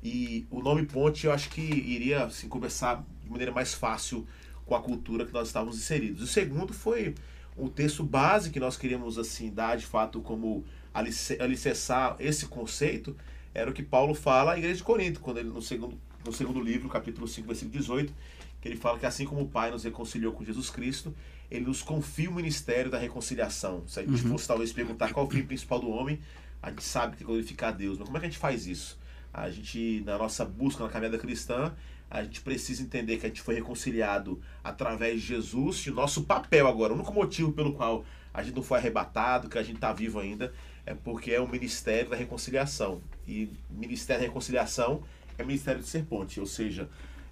E 0.03 0.47
o 0.51 0.61
nome 0.61 0.85
ponte 0.85 1.27
eu 1.27 1.33
acho 1.33 1.49
que 1.49 1.62
iria 1.62 2.25
assim, 2.25 2.49
conversar 2.49 3.03
de 3.23 3.31
maneira 3.31 3.51
mais 3.51 3.73
fácil 3.73 4.27
com 4.67 4.75
a 4.75 4.81
cultura 4.83 5.25
que 5.25 5.33
nós 5.33 5.49
estávamos 5.49 5.77
inseridos. 5.77 6.23
O 6.23 6.27
segundo 6.27 6.73
foi 6.75 7.15
o 7.57 7.69
texto 7.69 8.03
base 8.05 8.51
que 8.51 8.61
nós 8.61 8.77
queríamos 8.77 9.19
assim 9.19 9.51
dar 9.51 9.77
de 9.77 9.87
fato 9.87 10.21
como 10.21 10.65
alice- 10.93 11.41
alicerçar 11.41 12.17
esse 12.19 12.47
conceito 12.47 13.17
era 13.55 13.71
o 13.71 13.73
que 13.73 13.83
Paulo 13.83 14.15
fala 14.15 14.53
à 14.55 14.59
igreja 14.59 14.77
de 14.77 14.83
Corinto, 14.83 15.21
quando 15.21 15.39
ele 15.39 15.49
no 15.49 15.62
segundo 15.62 15.97
no 16.25 16.33
segundo 16.33 16.61
livro, 16.61 16.89
capítulo 16.89 17.29
5, 17.29 17.47
versículo 17.47 17.79
18, 17.79 18.12
que 18.61 18.68
ele 18.68 18.77
fala 18.77 18.99
que 18.99 19.07
assim 19.07 19.27
como 19.27 19.43
o 19.43 19.49
Pai 19.49 19.70
nos 19.70 19.85
reconciliou 19.85 20.33
com 20.33 20.45
Jesus 20.45 20.70
Cristo, 20.70 21.14
ele 21.51 21.66
nos 21.66 21.83
confia 21.83 22.31
o 22.31 22.35
ministério 22.35 22.91
da 22.91 22.99
reconciliação. 22.99 23.83
Se 23.87 24.01
a 24.01 24.03
gente 24.03 24.22
fosse 24.22 24.49
talvez 24.49 24.72
perguntar 24.72 25.12
qual 25.12 25.27
é 25.27 25.29
o 25.29 25.31
fim 25.31 25.45
principal 25.45 25.79
do 25.79 25.91
homem, 25.91 26.18
a 26.62 26.70
gente 26.70 26.83
sabe 26.83 27.16
que 27.16 27.22
é 27.22 27.27
glorificar 27.27 27.68
a 27.68 27.72
Deus. 27.72 27.99
Mas 27.99 28.07
como 28.07 28.16
é 28.16 28.20
que 28.20 28.27
a 28.27 28.29
gente 28.31 28.39
faz 28.39 28.66
isso? 28.66 28.99
A 29.33 29.51
gente, 29.51 30.03
na 30.07 30.16
nossa 30.16 30.45
busca 30.45 30.83
na 30.83 30.89
caminhada 30.89 31.18
cristã, 31.18 31.75
a 32.11 32.22
gente 32.22 32.41
precisa 32.41 32.83
entender 32.83 33.18
que 33.18 33.27
a 33.27 33.29
gente 33.29 33.43
foi 33.43 33.55
reconciliado 33.55 34.41
através 34.62 35.20
de 35.20 35.27
Jesus 35.27 35.79
e 35.81 35.91
o 35.91 35.95
nosso 35.95 36.22
papel 36.25 36.66
agora, 36.66 36.93
o 36.93 36.97
único 36.97 37.12
motivo 37.12 37.53
pelo 37.53 37.75
qual 37.75 38.05
a 38.33 38.43
gente 38.43 38.55
não 38.55 38.62
foi 38.62 38.79
arrebatado, 38.79 39.49
que 39.49 39.59
a 39.59 39.62
gente 39.62 39.77
está 39.77 39.93
vivo 39.93 40.18
ainda, 40.18 40.53
é 40.87 40.95
porque 40.95 41.33
é 41.33 41.41
o 41.41 41.49
ministério 41.49 42.11
da 42.11 42.16
reconciliação. 42.16 43.01
E 43.27 43.51
ministério 43.70 44.22
da 44.22 44.29
reconciliação 44.29 45.03
é 45.39 45.45
ministério 45.45 45.80
de 45.80 45.89
ser 45.89 46.05
ponte, 46.05 46.41
ou 46.41 46.47
seja, 46.47 46.89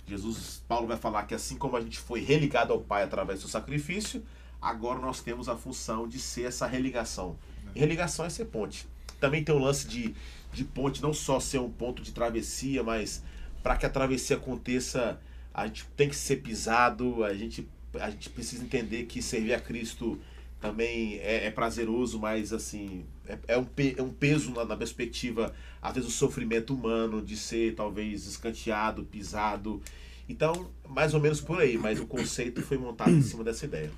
Jesus, 0.06 0.62
Paulo 0.66 0.86
vai 0.86 0.96
falar 0.96 1.24
que 1.24 1.34
assim 1.34 1.56
como 1.56 1.76
a 1.76 1.80
gente 1.80 1.98
foi 1.98 2.20
religado 2.20 2.72
ao 2.72 2.80
Pai 2.80 3.02
através 3.02 3.42
do 3.42 3.48
sacrifício, 3.48 4.22
agora 4.60 4.98
nós 4.98 5.20
temos 5.20 5.48
a 5.48 5.56
função 5.56 6.08
de 6.08 6.18
ser 6.18 6.44
essa 6.44 6.66
religação. 6.66 7.36
Religação 7.74 8.24
é 8.24 8.30
ser 8.30 8.46
ponte. 8.46 8.86
Também 9.20 9.44
tem 9.44 9.54
o 9.54 9.58
lance 9.58 9.86
de, 9.86 10.14
de 10.52 10.64
ponte 10.64 11.00
não 11.00 11.14
só 11.14 11.38
ser 11.38 11.58
um 11.58 11.70
ponto 11.70 12.02
de 12.02 12.12
travessia, 12.12 12.82
mas 12.82 13.22
para 13.62 13.76
que 13.76 13.86
a 13.86 13.90
travessia 13.90 14.36
aconteça, 14.36 15.20
a 15.54 15.66
gente 15.66 15.86
tem 15.96 16.08
que 16.08 16.16
ser 16.16 16.36
pisado, 16.36 17.24
a 17.24 17.32
gente, 17.32 17.68
a 17.94 18.10
gente 18.10 18.28
precisa 18.30 18.64
entender 18.64 19.04
que 19.04 19.22
servir 19.22 19.54
a 19.54 19.60
Cristo 19.60 20.20
também 20.62 21.18
é, 21.18 21.46
é 21.46 21.50
prazeroso, 21.50 22.18
mas 22.18 22.52
assim, 22.52 23.04
é, 23.28 23.36
é 23.48 23.58
um, 23.58 23.64
pe- 23.64 23.94
é 23.98 24.02
um 24.02 24.08
peso 24.10 24.52
na, 24.52 24.64
na 24.64 24.76
perspectiva, 24.76 25.52
às 25.82 25.94
vezes, 25.94 26.08
o 26.08 26.12
sofrimento 26.12 26.72
humano 26.72 27.20
de 27.20 27.36
ser 27.36 27.74
talvez 27.74 28.26
escanteado, 28.26 29.04
pisado. 29.04 29.82
Então, 30.28 30.70
mais 30.88 31.12
ou 31.12 31.20
menos 31.20 31.40
por 31.40 31.60
aí, 31.60 31.76
mas 31.76 32.00
o 32.00 32.06
conceito 32.06 32.62
foi 32.62 32.78
montado 32.78 33.10
em 33.10 33.20
cima 33.22 33.42
dessa 33.44 33.66
ideia. 33.66 33.90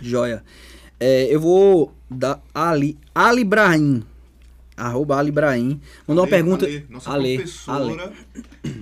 Joia. 0.00 0.42
É, 0.98 1.24
eu 1.24 1.40
vou 1.40 1.92
dar 2.08 2.40
Ali, 2.54 2.96
Ali 3.14 3.44
Brahim. 3.44 4.02
Arroba 4.76 5.16
Ali 5.18 5.30
Brahim. 5.30 5.80
Mandou 6.06 6.24
uma 6.24 6.28
Ale, 6.28 6.30
pergunta. 6.30 6.66
Ale, 6.66 6.86
nossa 6.90 7.10
Ale, 7.10 7.36
professora 7.36 8.12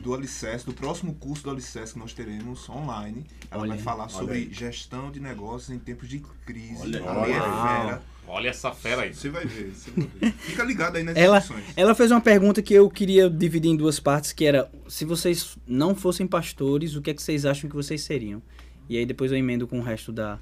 do 0.02 0.14
Alicerce, 0.14 0.66
do 0.66 0.72
próximo 0.72 1.14
curso 1.14 1.44
do 1.44 1.50
Alicerce 1.50 1.92
que 1.92 1.98
nós 1.98 2.12
teremos 2.12 2.68
online, 2.68 3.24
ela 3.50 3.62
Olha 3.62 3.68
vai 3.70 3.78
aí, 3.78 3.84
falar 3.84 4.04
olha 4.04 4.12
sobre 4.12 4.34
aí. 4.34 4.48
gestão 4.52 5.10
de 5.10 5.20
negócios 5.20 5.70
em 5.70 5.78
tempos 5.78 6.08
de 6.08 6.20
crise. 6.44 6.82
Olha 6.82 7.08
Ale 7.08 7.32
é 7.32 7.34
aí. 7.38 7.40
fera. 7.86 8.02
Olha 8.26 8.48
essa 8.48 8.72
fera 8.72 9.02
aí. 9.02 9.14
Você 9.14 9.28
vai 9.28 9.44
ver, 9.46 9.70
você 9.74 9.90
vai 9.90 10.08
ver. 10.18 10.32
Fica 10.38 10.64
ligado 10.64 10.96
aí 10.96 11.02
nas 11.04 11.14
Ela, 11.16 11.38
discussões. 11.38 11.66
ela 11.76 11.94
fez 11.94 12.10
uma 12.10 12.20
pergunta 12.22 12.62
que 12.62 12.72
eu 12.72 12.88
queria 12.88 13.28
dividir 13.28 13.70
em 13.70 13.76
duas 13.76 14.00
partes, 14.00 14.32
que 14.32 14.44
era 14.46 14.70
se 14.88 15.04
vocês 15.04 15.56
não 15.66 15.94
fossem 15.94 16.26
pastores, 16.26 16.96
o 16.96 17.02
que 17.02 17.10
é 17.10 17.14
que 17.14 17.22
vocês 17.22 17.44
acham 17.44 17.68
que 17.68 17.76
vocês 17.76 18.02
seriam? 18.02 18.42
E 18.88 18.96
aí 18.96 19.04
depois 19.06 19.30
eu 19.30 19.36
emendo 19.38 19.66
com 19.68 19.78
o 19.78 19.82
resto 19.82 20.10
da. 20.10 20.38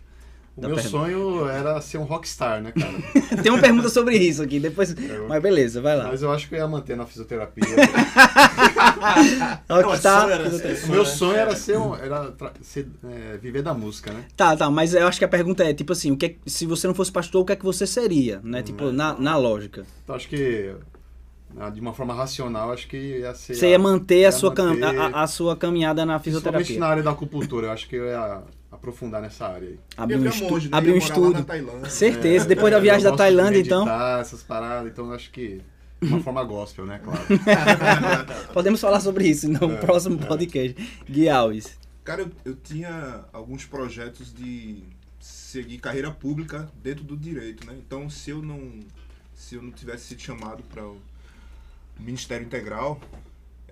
O 0.55 0.61
meu 0.61 0.75
pergunta. 0.75 0.89
sonho 0.91 1.49
era 1.49 1.81
ser 1.81 1.97
um 1.97 2.03
rockstar, 2.05 2.61
né, 2.61 2.73
cara? 2.73 2.93
Tem 3.43 3.51
uma 3.51 3.61
pergunta 3.61 3.89
sobre 3.89 4.17
isso 4.19 4.43
aqui, 4.43 4.61
depois. 4.61 4.95
Mas 5.27 5.43
beleza, 5.43 5.81
vai 5.81 5.97
lá. 5.97 6.09
Mas 6.09 6.21
eu 6.23 6.31
acho 6.31 6.47
que 6.49 6.55
eu 6.55 6.59
ia 6.59 6.69
manter 6.69 6.95
na 6.95 7.07
fisioterapia. 7.07 7.65
Não, 9.69 9.79
é 9.81 9.83
tá- 9.99 10.21
sonho 10.21 10.31
era- 10.33 10.49
o 10.49 10.89
meu 10.91 11.05
sonho 11.07 11.37
era 11.37 11.57
ser 11.57 11.79
um. 11.79 11.95
Era 11.97 12.31
tra- 12.33 12.53
ser, 12.61 12.87
é, 13.05 13.39
viver 13.39 13.63
da 13.63 13.73
música, 13.75 14.13
né? 14.13 14.25
Tá, 14.37 14.57
tá, 14.57 14.71
mas 14.71 14.95
eu 14.95 15.07
acho 15.07 15.19
que 15.19 15.25
a 15.25 15.29
pergunta 15.29 15.65
é, 15.65 15.73
tipo 15.73 15.93
assim, 15.93 16.11
o 16.13 16.17
que 16.17 16.27
é- 16.27 16.35
se 16.47 16.67
você 16.67 16.87
não 16.87 16.95
fosse 16.95 17.11
pastor, 17.11 17.43
o 17.43 17.45
que 17.45 17.53
é 17.53 17.57
que 17.57 17.65
você 17.65 17.87
seria? 17.87 18.41
Né? 18.45 18.63
Tipo, 18.63 18.93
na, 18.93 19.15
na 19.19 19.37
lógica. 19.37 19.85
Então 20.05 20.15
acho 20.15 20.29
que. 20.29 20.75
ah, 21.59 21.71
De 21.71 21.81
uma 21.81 21.93
forma 21.95 22.15
racional, 22.15 22.73
acho 22.73 22.87
que 22.89 22.97
ia 23.21 23.35
ser. 23.35 23.55
Você 23.55 23.71
ia 23.71 23.79
manter, 23.79 24.17
a, 24.17 24.19
ia 24.19 24.33
sua, 24.33 24.53
cam- 24.53 24.75
manter- 24.75 24.99
a, 24.99 25.07
a- 25.07 25.23
a 25.23 25.27
sua 25.27 25.57
caminhada 25.57 26.05
na 26.05 26.19
Principalmente 26.19 26.65
fisioterapia. 26.67 26.81
na 26.81 26.87
área 26.89 27.03
da 27.03 27.11
acupuntura, 27.11 27.69
eu 27.69 27.73
acho 27.73 27.89
que 27.89 27.97
eu 27.97 28.07
ia 28.07 28.43
aprofundar 28.73 29.21
nessa 29.23 29.47
área 29.47 29.69
aí. 29.69 29.79
Abrir 29.97 30.17
um, 30.17 30.27
estu 30.27 30.59
né? 30.59 30.69
abrir 30.73 30.93
um 30.93 30.97
Ia 30.97 31.01
morar 31.01 31.17
lá 31.17 31.31
na 31.31 31.39
estúdio. 31.39 31.45
Tailândia. 31.45 31.91
Certeza, 31.91 32.47
depois 32.47 32.73
da 32.73 32.79
É, 32.79 32.81
viagem 32.81 33.05
eu 33.05 33.11
da 33.11 33.17
Tailândia, 33.17 33.61
então. 33.61 33.89
essas 34.19 34.43
paradas, 34.43 34.91
então 34.91 35.07
eu 35.07 35.13
acho 35.13 35.31
que. 35.31 35.61
De 36.01 36.09
uma 36.09 36.21
forma 36.21 36.43
gospel, 36.43 36.85
né? 36.85 37.01
Claro. 37.05 37.21
Podemos 38.53 38.81
falar 38.81 38.99
sobre 39.01 39.29
isso 39.29 39.49
no 39.49 39.73
É, 39.73 39.77
próximo 39.77 40.19
podcast. 40.19 40.75
Gui 41.09 41.29
Alves. 41.29 41.79
Cara, 42.03 42.23
eu, 42.23 42.31
eu 42.45 42.57
tinha 42.57 43.25
alguns 43.33 43.65
projetos 43.65 44.35
de 44.35 44.83
seguir 45.21 45.79
carreira 45.79 46.11
pública 46.11 46.69
dentro 46.83 47.05
do 47.05 47.17
direito, 47.17 47.65
né? 47.65 47.75
Então, 47.79 48.11
se 48.11 48.31
eu 48.31 48.43
não 48.43 48.81
se 49.35 49.55
eu 49.55 49.63
não 49.63 49.71
tivesse 49.71 50.07
sido 50.07 50.21
chamado 50.23 50.63
para 50.65 50.85
o 50.85 50.97
Ministério 52.01 52.45
Integral, 52.47 53.01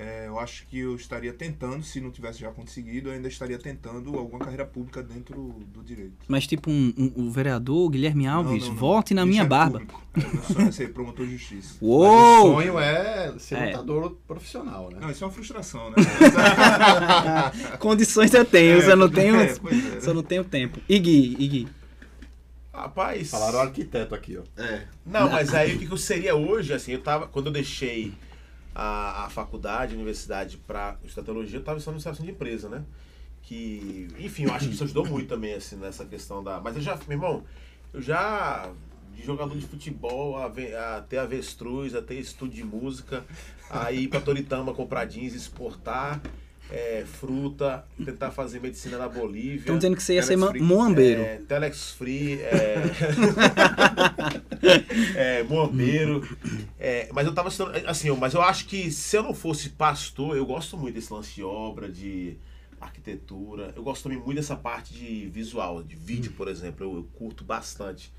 é, 0.03 0.27
eu 0.29 0.39
acho 0.39 0.67
que 0.67 0.79
eu 0.79 0.97
estaria 0.97 1.33
tentando, 1.33 1.83
se 1.85 2.01
não 2.01 2.11
tivesse 2.11 2.41
já 2.41 2.51
conseguido, 2.51 3.09
eu 3.11 3.13
ainda 3.15 3.29
estaria 3.29 3.59
tentando 3.59 4.17
alguma 4.17 4.39
carreira 4.39 4.65
pública 4.65 5.03
dentro 5.03 5.35
do 5.73 5.83
direito. 5.83 6.15
Mas 6.27 6.47
tipo 6.47 6.71
um, 6.71 6.93
um- 6.97 7.27
o 7.27 7.31
vereador 7.31 7.91
Guilherme 7.91 8.27
Alves, 8.27 8.63
Não, 8.63 8.69
não, 8.69 8.75
não. 8.75 8.81
vote 8.81 9.13
na 9.15 9.27
minha 9.27 9.45
Ministério 9.45 9.87
barba. 9.87 10.01
É, 10.15 10.33
meu 10.35 10.43
sonho 10.43 10.69
é 10.69 10.73
ser 10.73 10.93
promotor 10.93 11.27
de 11.27 11.33
justiça. 11.37 11.75
Mas 11.75 11.83
o 11.83 11.87
Uou! 11.87 12.55
sonho 12.55 12.79
é 12.79 13.35
ser 13.39 13.55
É. 13.57 13.67
lutador 13.67 14.17
profissional, 14.27 14.91
né? 14.91 14.99
Não, 15.01 15.11
isso 15.11 15.23
é 15.23 15.27
uma 15.27 15.33
frustração, 15.33 15.91
né? 15.91 15.97
Condições 17.79 18.33
eu 18.35 18.45
tenho, 18.45 18.79
É, 18.79 18.83
só 18.83 18.97
não 18.97 19.09
tenho, 19.09 19.37
é, 19.37 19.55
pois 19.61 19.75
é, 19.87 19.91
né? 19.91 20.01
só 20.01 20.15
não 20.15 20.23
tenho 20.23 20.45
tempo. 20.45 20.81
E 20.89 20.99
Gui, 20.99 21.37
e 21.39 21.47
Gui. 21.49 21.69
Rapaz. 22.73 23.31
Falaram 23.31 23.61
arquiteto 23.61 24.15
aqui, 24.15 24.39
ó. 24.39 24.43
É. 24.63 24.85
Não, 25.05 25.29
mas 25.31 25.53
aí 25.53 25.75
o 25.75 25.79
que 25.79 25.87
que 25.87 25.93
eu 25.93 25.97
seria 25.99 26.35
hoje, 26.35 26.73
assim, 26.73 26.93
eu 26.93 27.03
tava. 27.03 27.27
Quando 27.27 27.47
eu 27.47 27.53
deixei 27.53 28.13
a, 28.75 29.25
a 29.27 29.31
faculdade, 29.31 29.93
a 29.93 29.97
universidade 29.97 30.57
pra 30.59 30.97
estudar 31.05 31.25
teologia, 31.25 31.59
eu 31.59 31.65
tava 31.65 31.79
estudando 31.79 31.97
administração 31.97 32.25
de 32.25 32.33
empresa, 32.33 32.69
né? 32.69 32.85
Que, 33.43 34.07
enfim, 34.19 34.45
eu 34.45 34.53
acho 34.53 34.69
que 34.69 34.75
isso 34.75 34.85
ajudou 34.85 35.07
muito 35.07 35.29
também, 35.29 35.55
assim, 35.55 35.77
nessa 35.77 36.05
questão 36.05 36.43
da. 36.45 36.61
Mas 36.61 36.77
eu 36.77 36.83
já, 36.83 36.95
meu 37.09 37.17
irmão, 37.17 37.45
eu 37.93 38.01
já. 38.03 38.71
De 39.15 39.27
jogador 39.27 39.57
de 39.59 39.67
futebol, 39.67 40.39
a, 40.39 40.47
ve- 40.49 40.75
a 40.75 41.01
ter 41.07 41.19
avestruz, 41.19 41.95
a 41.95 42.01
ter 42.01 42.15
estudo 42.15 42.55
de 42.55 42.63
música, 42.65 43.25
a 43.69 43.91
ir 43.93 44.09
pra 44.09 44.21
Toritama 44.21 44.73
comprar 44.73 45.05
jeans, 45.05 45.35
exportar. 45.35 46.21
É, 46.71 47.05
fruta, 47.05 47.85
tentar 48.05 48.31
fazer 48.31 48.61
medicina 48.61 48.97
na 48.97 49.09
Bolívia. 49.09 49.59
Estão 49.59 49.77
dizendo 49.77 49.97
que 49.97 50.03
você 50.03 50.15
ia 50.15 50.23
ser 50.23 50.37
moambeiro. 50.37 51.21
É, 51.21 51.41
Telex 51.49 51.93
Free, 51.93 52.41
é, 52.41 52.77
é 55.41 55.43
Moambeiro. 55.43 56.27
É, 56.79 57.09
mas 57.13 57.27
eu 57.27 57.35
tava 57.35 57.49
estudando, 57.49 57.87
assim, 57.87 58.11
mas 58.11 58.35
eu 58.35 58.43
acho 58.43 58.67
que 58.67 58.91
se 58.91 59.17
eu 59.17 59.23
não 59.23 59.35
fosse 59.35 59.71
pastor, 59.71 60.37
eu 60.37 60.47
gosto 60.47 60.77
muito 60.77 60.95
desse 60.95 61.13
lance 61.13 61.35
de 61.35 61.43
obra, 61.43 61.89
de 61.89 62.37
arquitetura. 62.81 63.73
Eu 63.77 63.83
gosto 63.83 64.05
também 64.05 64.19
muito 64.19 64.37
dessa 64.37 64.57
parte 64.57 64.95
de 64.95 65.27
visual, 65.27 65.83
de 65.83 65.97
vídeo, 65.97 66.33
por 66.37 66.49
exemplo. 66.49 66.87
Eu, 66.87 66.97
eu 66.97 67.09
curto 67.15 67.45
bastante. 67.45 68.13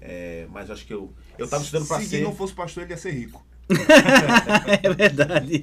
É, 0.00 0.46
mas 0.50 0.68
eu 0.68 0.74
acho 0.74 0.86
que 0.86 0.92
eu, 0.92 1.12
eu 1.38 1.48
tava 1.48 1.62
estudando 1.62 1.88
pra 1.88 1.98
Se 2.00 2.06
ser. 2.06 2.22
não 2.22 2.34
fosse 2.34 2.52
pastor, 2.52 2.82
ele 2.82 2.92
ia 2.92 2.98
ser 2.98 3.12
rico. 3.12 3.44
É 4.82 4.94
verdade. 4.94 5.62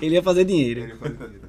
Ele 0.00 0.14
ia 0.14 0.22
fazer 0.22 0.44
dinheiro. 0.44 0.80
Ele 0.80 0.92
ia 0.92 0.98
fazer 0.98 1.16
dinheiro. 1.16 1.48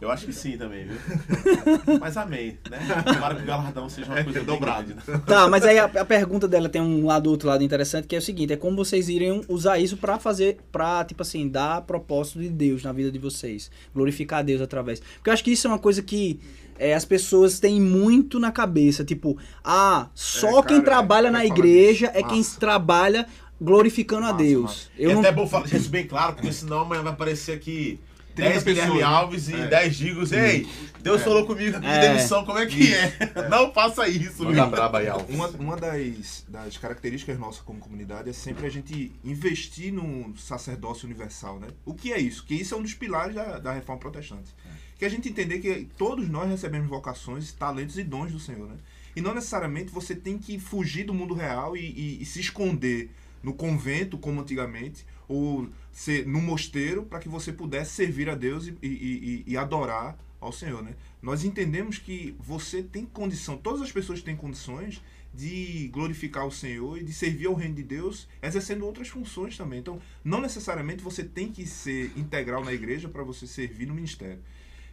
Eu 0.00 0.10
acho 0.10 0.24
que 0.26 0.32
sim 0.32 0.56
também, 0.56 0.86
viu? 0.86 0.96
Mas 2.00 2.16
amém, 2.16 2.56
né? 2.70 2.78
Tomara 3.04 3.34
que 3.34 3.42
o 3.42 3.46
galardão 3.46 3.88
seja 3.88 4.10
uma 4.10 4.24
coisa 4.24 4.42
dobrada. 4.42 4.94
Né? 4.94 5.20
Tá, 5.26 5.46
mas 5.48 5.64
aí 5.64 5.78
a, 5.78 5.84
a 5.84 6.04
pergunta 6.04 6.48
dela 6.48 6.68
tem 6.68 6.80
um 6.80 7.04
lado 7.04 7.28
outro 7.30 7.48
lado 7.48 7.62
interessante 7.62 8.08
que 8.08 8.16
é 8.16 8.18
o 8.18 8.22
seguinte, 8.22 8.52
é 8.52 8.56
como 8.56 8.76
vocês 8.76 9.08
iriam 9.10 9.42
usar 9.48 9.78
isso 9.78 9.96
pra 9.98 10.18
fazer, 10.18 10.58
pra, 10.72 11.04
tipo 11.04 11.20
assim, 11.22 11.48
dar 11.48 11.82
propósito 11.82 12.38
de 12.38 12.48
Deus 12.48 12.82
na 12.82 12.92
vida 12.92 13.10
de 13.10 13.18
vocês, 13.18 13.70
glorificar 13.94 14.38
a 14.38 14.42
Deus 14.42 14.62
através. 14.62 15.00
Porque 15.00 15.28
eu 15.28 15.34
acho 15.34 15.44
que 15.44 15.52
isso 15.52 15.66
é 15.66 15.70
uma 15.70 15.78
coisa 15.78 16.02
que 16.02 16.40
é, 16.78 16.94
as 16.94 17.04
pessoas 17.04 17.60
têm 17.60 17.78
muito 17.78 18.38
na 18.40 18.50
cabeça, 18.50 19.04
tipo, 19.04 19.36
ah, 19.62 20.08
só 20.14 20.60
É, 20.60 20.62
quem 20.62 20.80
cara, 20.80 20.82
trabalha 20.82 21.28
é, 21.28 21.30
na 21.30 21.42
é 21.42 21.46
igreja 21.46 22.10
é 22.14 22.22
quem 22.22 22.42
trabalha 22.42 23.26
glorificando 23.60 24.24
a 24.24 24.32
Massa, 24.32 24.42
Deus. 24.42 24.62
massa. 24.62 24.88
Eu 24.98 25.10
e 25.10 25.12
não 25.12 25.20
até 25.20 25.28
é 25.28 25.32
bom 25.32 25.46
falar 25.46 25.66
isso 25.66 25.90
bem 25.90 26.06
claro, 26.06 26.32
porque 26.32 26.50
senão 26.50 26.80
amanhã 26.80 27.02
vai 27.02 27.12
aparecer 27.12 27.52
aqui 27.52 28.00
10 28.34 28.62
30 28.62 28.64
Guilherme 28.64 28.92
pessoas. 28.98 29.14
Alves 29.14 29.48
e 29.48 29.54
É. 29.54 29.66
10 29.66 29.96
Digos. 29.96 30.32
Ei, 30.32 30.66
Deus 31.00 31.20
É. 31.20 31.24
falou 31.24 31.46
comigo 31.46 31.76
aqui 31.76 31.86
de 31.86 31.92
É. 31.92 32.00
demissão, 32.14 32.44
como 32.44 32.58
é 32.58 32.66
que 32.66 32.94
é? 32.94 33.48
Não 33.48 33.72
faça 33.72 34.06
isso, 34.08 34.44
Manda 34.44 34.62
viu? 34.62 34.70
braba 34.70 34.98
aí, 34.98 35.08
Alves. 35.08 35.34
Uma, 35.34 35.48
uma 35.48 35.76
das, 35.76 36.44
das 36.48 36.76
características 36.78 37.38
nossas 37.38 37.60
como 37.62 37.78
comunidade 37.80 38.30
é 38.30 38.32
sempre 38.32 38.66
a 38.66 38.70
gente 38.70 39.12
investir 39.24 39.92
no 39.92 40.34
sacerdócio 40.36 41.06
universal, 41.06 41.58
né? 41.60 41.68
O 41.84 41.94
que 41.94 42.12
é 42.12 42.18
isso? 42.20 42.44
Que 42.44 42.54
isso 42.54 42.74
é 42.74 42.76
um 42.76 42.82
dos 42.82 42.94
pilares 42.94 43.34
da, 43.34 43.58
da 43.58 43.72
reforma 43.72 44.00
protestante. 44.00 44.54
Que 44.98 45.04
a 45.04 45.08
gente 45.08 45.28
entender 45.28 45.58
que 45.60 45.88
todos 45.96 46.28
nós 46.28 46.48
recebemos 46.50 46.88
vocações, 46.88 47.52
talentos 47.52 47.96
e 47.98 48.04
dons 48.04 48.32
do 48.32 48.38
Senhor, 48.38 48.68
né? 48.68 48.76
E 49.16 49.20
não 49.20 49.34
necessariamente 49.34 49.90
você 49.90 50.14
tem 50.14 50.38
que 50.38 50.58
fugir 50.58 51.04
do 51.04 51.12
mundo 51.14 51.34
real 51.34 51.76
e, 51.76 51.80
e- 51.80 52.22
e 52.22 52.24
se 52.24 52.38
esconder 52.40 53.10
no 53.42 53.52
convento, 53.54 54.18
como 54.18 54.40
antigamente, 54.40 55.04
ou 55.26 55.68
ser 56.00 56.26
no 56.26 56.40
mosteiro, 56.40 57.02
para 57.04 57.18
que 57.18 57.28
você 57.28 57.52
pudesse 57.52 57.90
servir 57.92 58.30
a 58.30 58.34
Deus 58.34 58.66
e, 58.66 58.74
e- 58.82 59.44
e- 59.46 59.56
adorar 59.58 60.16
ao 60.40 60.50
Senhor, 60.50 60.82
né? 60.82 60.94
Nós 61.20 61.44
entendemos 61.44 61.98
que 61.98 62.34
você 62.40 62.82
tem 62.82 63.04
condição, 63.04 63.58
todas 63.58 63.82
as 63.82 63.92
pessoas 63.92 64.22
têm 64.22 64.34
condições 64.34 65.02
de 65.34 65.88
glorificar 65.92 66.46
o 66.46 66.50
Senhor 66.50 66.96
e 66.98 67.04
de 67.04 67.12
servir 67.12 67.48
ao 67.48 67.54
reino 67.54 67.74
de 67.74 67.82
Deus, 67.82 68.26
exercendo 68.42 68.86
outras 68.86 69.08
funções 69.08 69.58
também. 69.58 69.78
Então, 69.80 70.00
não 70.24 70.40
necessariamente 70.40 71.02
você 71.04 71.22
tem 71.22 71.52
que 71.52 71.66
ser 71.66 72.10
integral 72.16 72.64
na 72.64 72.72
igreja 72.72 73.06
para 73.06 73.22
você 73.22 73.46
servir 73.46 73.84
no 73.86 73.94
ministério. 73.94 74.40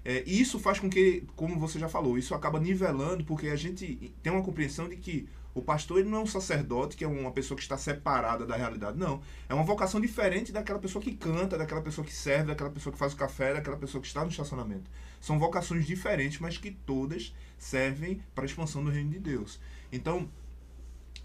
É, 0.03 0.23
e 0.27 0.41
isso 0.41 0.59
faz 0.59 0.77
com 0.77 0.89
que, 0.89 1.23
como 1.37 1.57
você 1.57 1.79
já 1.79 1.87
falou, 1.87 2.17
isso 2.17 2.35
acaba 2.35 2.59
nivelando, 2.59 3.23
porque 3.23 3.47
a 3.47 3.55
gente 3.55 4.11
tem 4.21 4.33
uma 4.33 4.43
compreensão 4.43 4.89
de 4.89 4.97
que 4.97 5.25
o 5.57 5.61
pastor 5.61 5.99
ele 5.99 6.09
não 6.09 6.19
é 6.19 6.21
um 6.21 6.27
sacerdote, 6.27 6.95
que 6.95 7.03
é 7.03 7.07
uma 7.07 7.31
pessoa 7.31 7.55
que 7.55 7.63
está 7.63 7.77
separada 7.77 8.45
da 8.45 8.55
realidade. 8.55 8.97
Não. 8.97 9.21
É 9.49 9.53
uma 9.55 9.63
vocação 9.63 9.99
diferente 9.99 10.51
daquela 10.51 10.77
pessoa 10.77 11.03
que 11.03 11.15
canta, 11.15 11.57
daquela 11.57 11.81
pessoa 11.81 12.05
que 12.05 12.13
serve, 12.13 12.47
daquela 12.47 12.69
pessoa 12.69 12.93
que 12.93 12.99
faz 12.99 13.13
o 13.13 13.15
café, 13.15 13.53
daquela 13.53 13.75
pessoa 13.75 13.99
que 13.99 14.07
está 14.07 14.23
no 14.23 14.29
estacionamento. 14.29 14.89
São 15.19 15.39
vocações 15.39 15.87
diferentes, 15.87 16.39
mas 16.39 16.59
que 16.59 16.69
todas 16.69 17.33
servem 17.57 18.21
para 18.35 18.43
a 18.43 18.45
expansão 18.45 18.83
do 18.83 18.91
reino 18.91 19.09
de 19.09 19.19
Deus. 19.19 19.59
Então, 19.91 20.29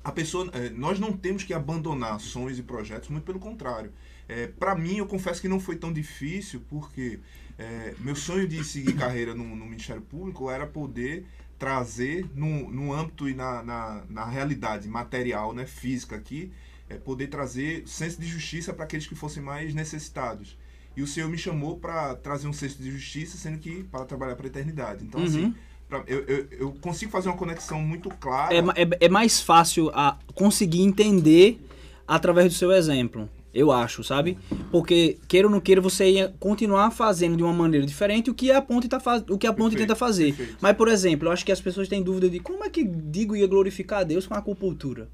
a 0.02 0.10
pessoa, 0.10 0.50
eh, 0.54 0.70
nós 0.70 0.98
não 0.98 1.12
temos 1.12 1.44
que 1.44 1.52
abandonar 1.52 2.18
sonhos 2.18 2.58
e 2.58 2.62
projetos, 2.62 3.10
muito 3.10 3.24
pelo 3.24 3.38
contrário. 3.38 3.92
É, 4.26 4.46
para 4.46 4.74
mim, 4.74 4.96
eu 4.96 5.06
confesso 5.06 5.42
que 5.42 5.48
não 5.48 5.60
foi 5.60 5.76
tão 5.76 5.92
difícil, 5.92 6.62
porque 6.70 7.20
é, 7.58 7.94
meu 7.98 8.16
sonho 8.16 8.48
de 8.48 8.64
seguir 8.64 8.94
carreira 8.94 9.34
no, 9.34 9.44
no 9.44 9.66
Ministério 9.66 10.00
Público 10.00 10.50
era 10.50 10.66
poder 10.66 11.26
trazer 11.62 12.28
no, 12.34 12.68
no 12.72 12.92
âmbito 12.92 13.28
e 13.28 13.34
na, 13.34 13.62
na, 13.62 14.02
na 14.10 14.24
realidade 14.24 14.88
material, 14.88 15.54
né, 15.54 15.64
física 15.64 16.16
aqui, 16.16 16.50
é, 16.90 16.96
poder 16.96 17.28
trazer 17.28 17.84
senso 17.86 18.20
de 18.20 18.26
justiça 18.26 18.72
para 18.72 18.82
aqueles 18.84 19.06
que 19.06 19.14
fossem 19.14 19.40
mais 19.40 19.72
necessitados. 19.72 20.58
E 20.96 21.02
o 21.02 21.06
Senhor 21.06 21.28
me 21.30 21.38
chamou 21.38 21.76
para 21.78 22.16
trazer 22.16 22.48
um 22.48 22.52
senso 22.52 22.82
de 22.82 22.90
justiça, 22.90 23.36
sendo 23.38 23.58
que 23.58 23.84
para 23.84 24.04
trabalhar 24.04 24.34
para 24.34 24.46
a 24.46 24.48
eternidade. 24.48 25.04
Então, 25.04 25.20
Uhum. 25.20 25.26
assim, 25.26 25.54
pra- 25.88 26.02
eu, 26.08 26.24
eu, 26.24 26.46
eu 26.50 26.72
consigo 26.80 27.12
fazer 27.12 27.28
uma 27.28 27.36
conexão 27.36 27.80
muito 27.80 28.08
clara. 28.10 28.52
é, 28.56 28.58
é, 28.58 28.88
é 29.06 29.08
mais 29.08 29.40
fácil 29.40 29.88
a 29.94 30.18
conseguir 30.34 30.82
entender 30.82 31.64
através 32.08 32.52
do 32.52 32.58
seu 32.58 32.72
exemplo. 32.72 33.30
Eu 33.54 33.70
acho, 33.70 34.02
sabe? 34.02 34.38
Porque, 34.70 35.18
queira 35.28 35.46
ou 35.46 35.52
não 35.52 35.60
queira, 35.60 35.80
você 35.80 36.10
ia 36.10 36.34
continuar 36.40 36.90
fazendo 36.90 37.36
de 37.36 37.42
uma 37.42 37.52
maneira 37.52 37.84
diferente 37.86 38.30
o 38.30 38.34
que 38.34 38.50
a 38.50 38.62
ponte, 38.62 38.88
tá 38.88 38.98
faz... 38.98 39.22
o 39.28 39.36
que 39.36 39.46
a 39.46 39.52
ponte 39.52 39.72
Perfeito, 39.72 39.88
tenta 39.88 39.94
fazer. 39.94 40.34
perfeito. 40.34 40.56
Mas, 40.60 40.76
por 40.76 40.88
exemplo, 40.88 41.28
eu 41.28 41.32
acho 41.32 41.44
que 41.44 41.52
as 41.52 41.60
pessoas 41.60 41.86
têm 41.88 42.02
dúvida 42.02 42.30
de 42.30 42.40
como 42.40 42.64
é 42.64 42.70
que 42.70 42.82
Digo 42.84 43.36
ia 43.36 43.46
glorificar 43.46 44.00
a 44.00 44.04
Deus 44.04 44.26
com 44.26 44.34
a 44.34 44.38
acupuntura. 44.38 45.08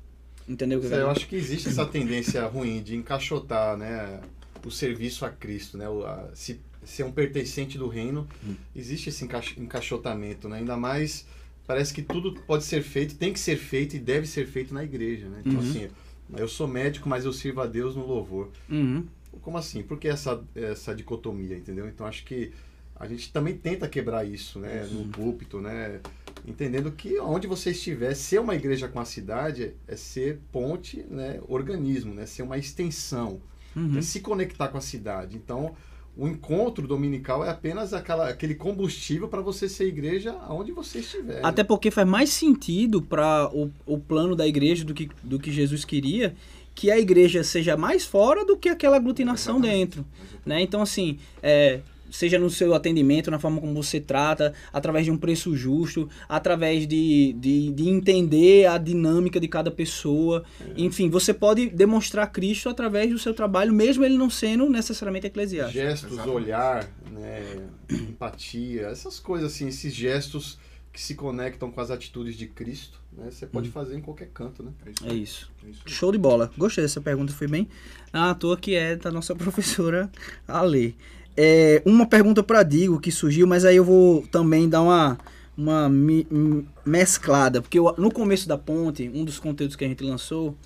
Entendeu 0.48 0.78
o 0.78 0.82
que 0.82 0.86
eu 0.88 1.08
É, 1.08 1.10
acho 1.10 1.26
que 1.26 1.34
existe 1.36 1.68
essa 1.68 1.84
tendência 1.84 2.46
ruim 2.46 2.80
de 2.82 2.94
encaixotar 2.96 3.76
né, 3.76 4.20
o 4.64 4.70
serviço 4.70 5.24
a 5.24 5.30
Cristo, 5.30 5.76
né, 5.76 5.88
o- 5.88 6.06
a- 6.06 6.28
se 6.32 6.60
ser 6.84 7.02
um 7.02 7.12
pertencente 7.12 7.76
do 7.76 7.86
reino, 7.88 8.26
existe 8.74 9.08
esse 9.10 9.24
encaix- 9.24 9.58
encaixotamento, 9.58 10.48
né, 10.48 10.58
ainda 10.58 10.76
mais 10.76 11.26
parece 11.66 11.92
que 11.92 12.00
tudo 12.00 12.32
pode 12.46 12.64
ser 12.64 12.82
feito, 12.82 13.14
tem 13.16 13.30
que 13.32 13.38
ser 13.38 13.56
feito 13.58 13.94
e 13.94 13.98
deve 13.98 14.26
ser 14.26 14.46
feito 14.46 14.72
na 14.72 14.82
igreja. 14.82 15.26
Né? 15.28 15.42
Então, 15.44 15.60
Uhum. 15.60 15.68
assim, 15.68 15.88
eu 16.36 16.48
sou 16.48 16.66
médico, 16.68 17.08
mas 17.08 17.24
eu 17.24 17.32
sirvo 17.32 17.60
a 17.60 17.66
Deus 17.66 17.96
no 17.96 18.06
louvor. 18.06 18.48
Uhum. 18.68 19.06
Como 19.42 19.56
assim? 19.56 19.82
Por 19.82 19.98
que 19.98 20.08
essa, 20.08 20.42
essa 20.54 20.94
dicotomia, 20.94 21.56
entendeu? 21.56 21.88
Então 21.88 22.06
acho 22.06 22.24
que 22.24 22.52
a 22.96 23.06
gente 23.06 23.32
também 23.32 23.56
tenta 23.56 23.86
quebrar 23.88 24.24
isso, 24.24 24.58
né? 24.58 24.88
No 24.90 25.04
púlpito, 25.08 25.60
né? 25.60 26.00
Entendendo 26.46 26.90
que 26.90 27.18
onde 27.20 27.46
você 27.46 27.70
estiver, 27.70 28.14
ser 28.14 28.40
uma 28.40 28.54
igreja 28.54 28.88
com 28.88 28.98
a 28.98 29.04
cidade 29.04 29.72
é 29.86 29.94
ser 29.96 30.40
ponte, 30.50 31.04
né? 31.08 31.40
Organismo, 31.48 32.12
né? 32.14 32.26
Ser 32.26 32.42
uma 32.42 32.58
extensão, 32.58 33.40
Uhum. 33.76 33.96
é 33.98 34.02
se 34.02 34.20
conectar 34.20 34.68
com 34.68 34.78
a 34.78 34.80
cidade. 34.80 35.36
Então, 35.36 35.76
o 36.18 36.26
encontro 36.26 36.88
dominical 36.88 37.44
é 37.44 37.48
apenas 37.48 37.94
aquela, 37.94 38.28
aquele 38.28 38.56
combustível 38.56 39.28
para 39.28 39.40
você 39.40 39.68
ser 39.68 39.86
igreja 39.86 40.36
aonde 40.48 40.72
você 40.72 40.98
estiver. 40.98 41.40
Até 41.46 41.62
porque 41.62 41.92
faz 41.92 42.08
mais 42.08 42.30
sentido 42.30 43.00
para 43.00 43.48
o, 43.54 43.70
o 43.86 43.98
plano 43.98 44.34
da 44.34 44.44
igreja 44.44 44.84
do 44.84 44.92
que, 44.92 45.08
do 45.22 45.38
que 45.38 45.52
Jesus 45.52 45.84
queria 45.84 46.34
que 46.74 46.90
a 46.90 46.98
igreja 46.98 47.42
seja 47.42 47.76
mais 47.76 48.04
fora 48.04 48.44
do 48.44 48.56
que 48.56 48.68
aquela 48.68 48.96
aglutinação 48.96 49.60
dentro. 49.60 50.04
Né? 50.46 50.60
Então, 50.62 50.80
assim, 50.80 51.18
é, 51.42 51.80
seja 52.10 52.38
no 52.38 52.50
seu 52.50 52.74
atendimento, 52.74 53.30
na 53.30 53.38
forma 53.38 53.60
como 53.60 53.74
você 53.74 54.00
trata, 54.00 54.54
através 54.72 55.04
de 55.04 55.10
um 55.10 55.16
preço 55.16 55.56
justo, 55.56 56.08
através 56.28 56.86
de, 56.86 57.34
de, 57.34 57.72
de 57.72 57.88
entender 57.88 58.66
a 58.66 58.78
dinâmica 58.78 59.38
de 59.40 59.48
cada 59.48 59.70
pessoa. 59.70 60.44
Enfim, 60.76 61.08
você 61.10 61.32
pode 61.34 61.68
demonstrar 61.68 62.30
Cristo 62.30 62.68
através 62.68 63.10
do 63.10 63.18
seu 63.18 63.34
trabalho, 63.34 63.72
mesmo 63.72 64.04
ele 64.04 64.16
não 64.16 64.30
sendo 64.30 64.68
necessariamente 64.68 65.26
eclesiástico. 65.26 65.78
gestos, 65.78 66.12
Exatamente. 66.12 66.36
olhar, 66.36 66.90
né, 67.10 67.68
empatia, 67.90 68.86
essas 68.88 69.18
coisas 69.18 69.52
assim, 69.52 69.68
esses 69.68 69.92
gestos 69.94 70.58
que 70.92 71.00
se 71.00 71.14
conectam 71.14 71.70
com 71.70 71.80
as 71.80 71.90
atitudes 71.90 72.34
de 72.36 72.46
Cristo, 72.46 72.98
né, 73.12 73.30
você 73.30 73.46
pode 73.46 73.68
fazer 73.70 73.96
em 73.96 74.00
qualquer 74.00 74.28
canto, 74.34 74.62
né? 74.62 74.72
É 74.84 74.90
isso. 74.90 75.06
É 75.06 75.14
isso. 75.14 75.50
É 75.64 75.70
isso. 75.70 75.82
Show 75.86 76.10
de 76.10 76.18
bola. 76.18 76.50
Gostei 76.56 76.82
dessa 76.82 77.00
pergunta, 77.00 77.32
foi 77.32 77.46
bem 77.46 77.68
à 78.12 78.34
toa 78.34 78.56
que 78.56 78.74
é 78.74 78.96
da 78.96 79.10
nossa 79.10 79.34
professora 79.36 80.10
Ale. 80.46 80.96
É, 81.40 81.80
uma 81.86 82.04
pergunta 82.04 82.42
para 82.42 82.64
Digo 82.64 82.98
que 82.98 83.12
surgiu, 83.12 83.46
mas 83.46 83.64
aí 83.64 83.76
eu 83.76 83.84
vou 83.84 84.26
também 84.26 84.68
dar 84.68 84.82
uma, 84.82 85.16
uma 85.56 85.88
mi- 85.88 86.26
m- 86.30 86.66
mesclada, 86.84 87.62
porque 87.62 87.78
eu- 87.78 87.94
no 87.96 88.10
começo 88.10 88.48
da 88.48 88.58
ponte, 88.58 89.08
um 89.14 89.24
dos 89.24 89.38
conteúdos 89.38 89.76
que 89.76 89.84
a 89.84 89.88
gente 89.88 90.02
lançou, 90.02 90.56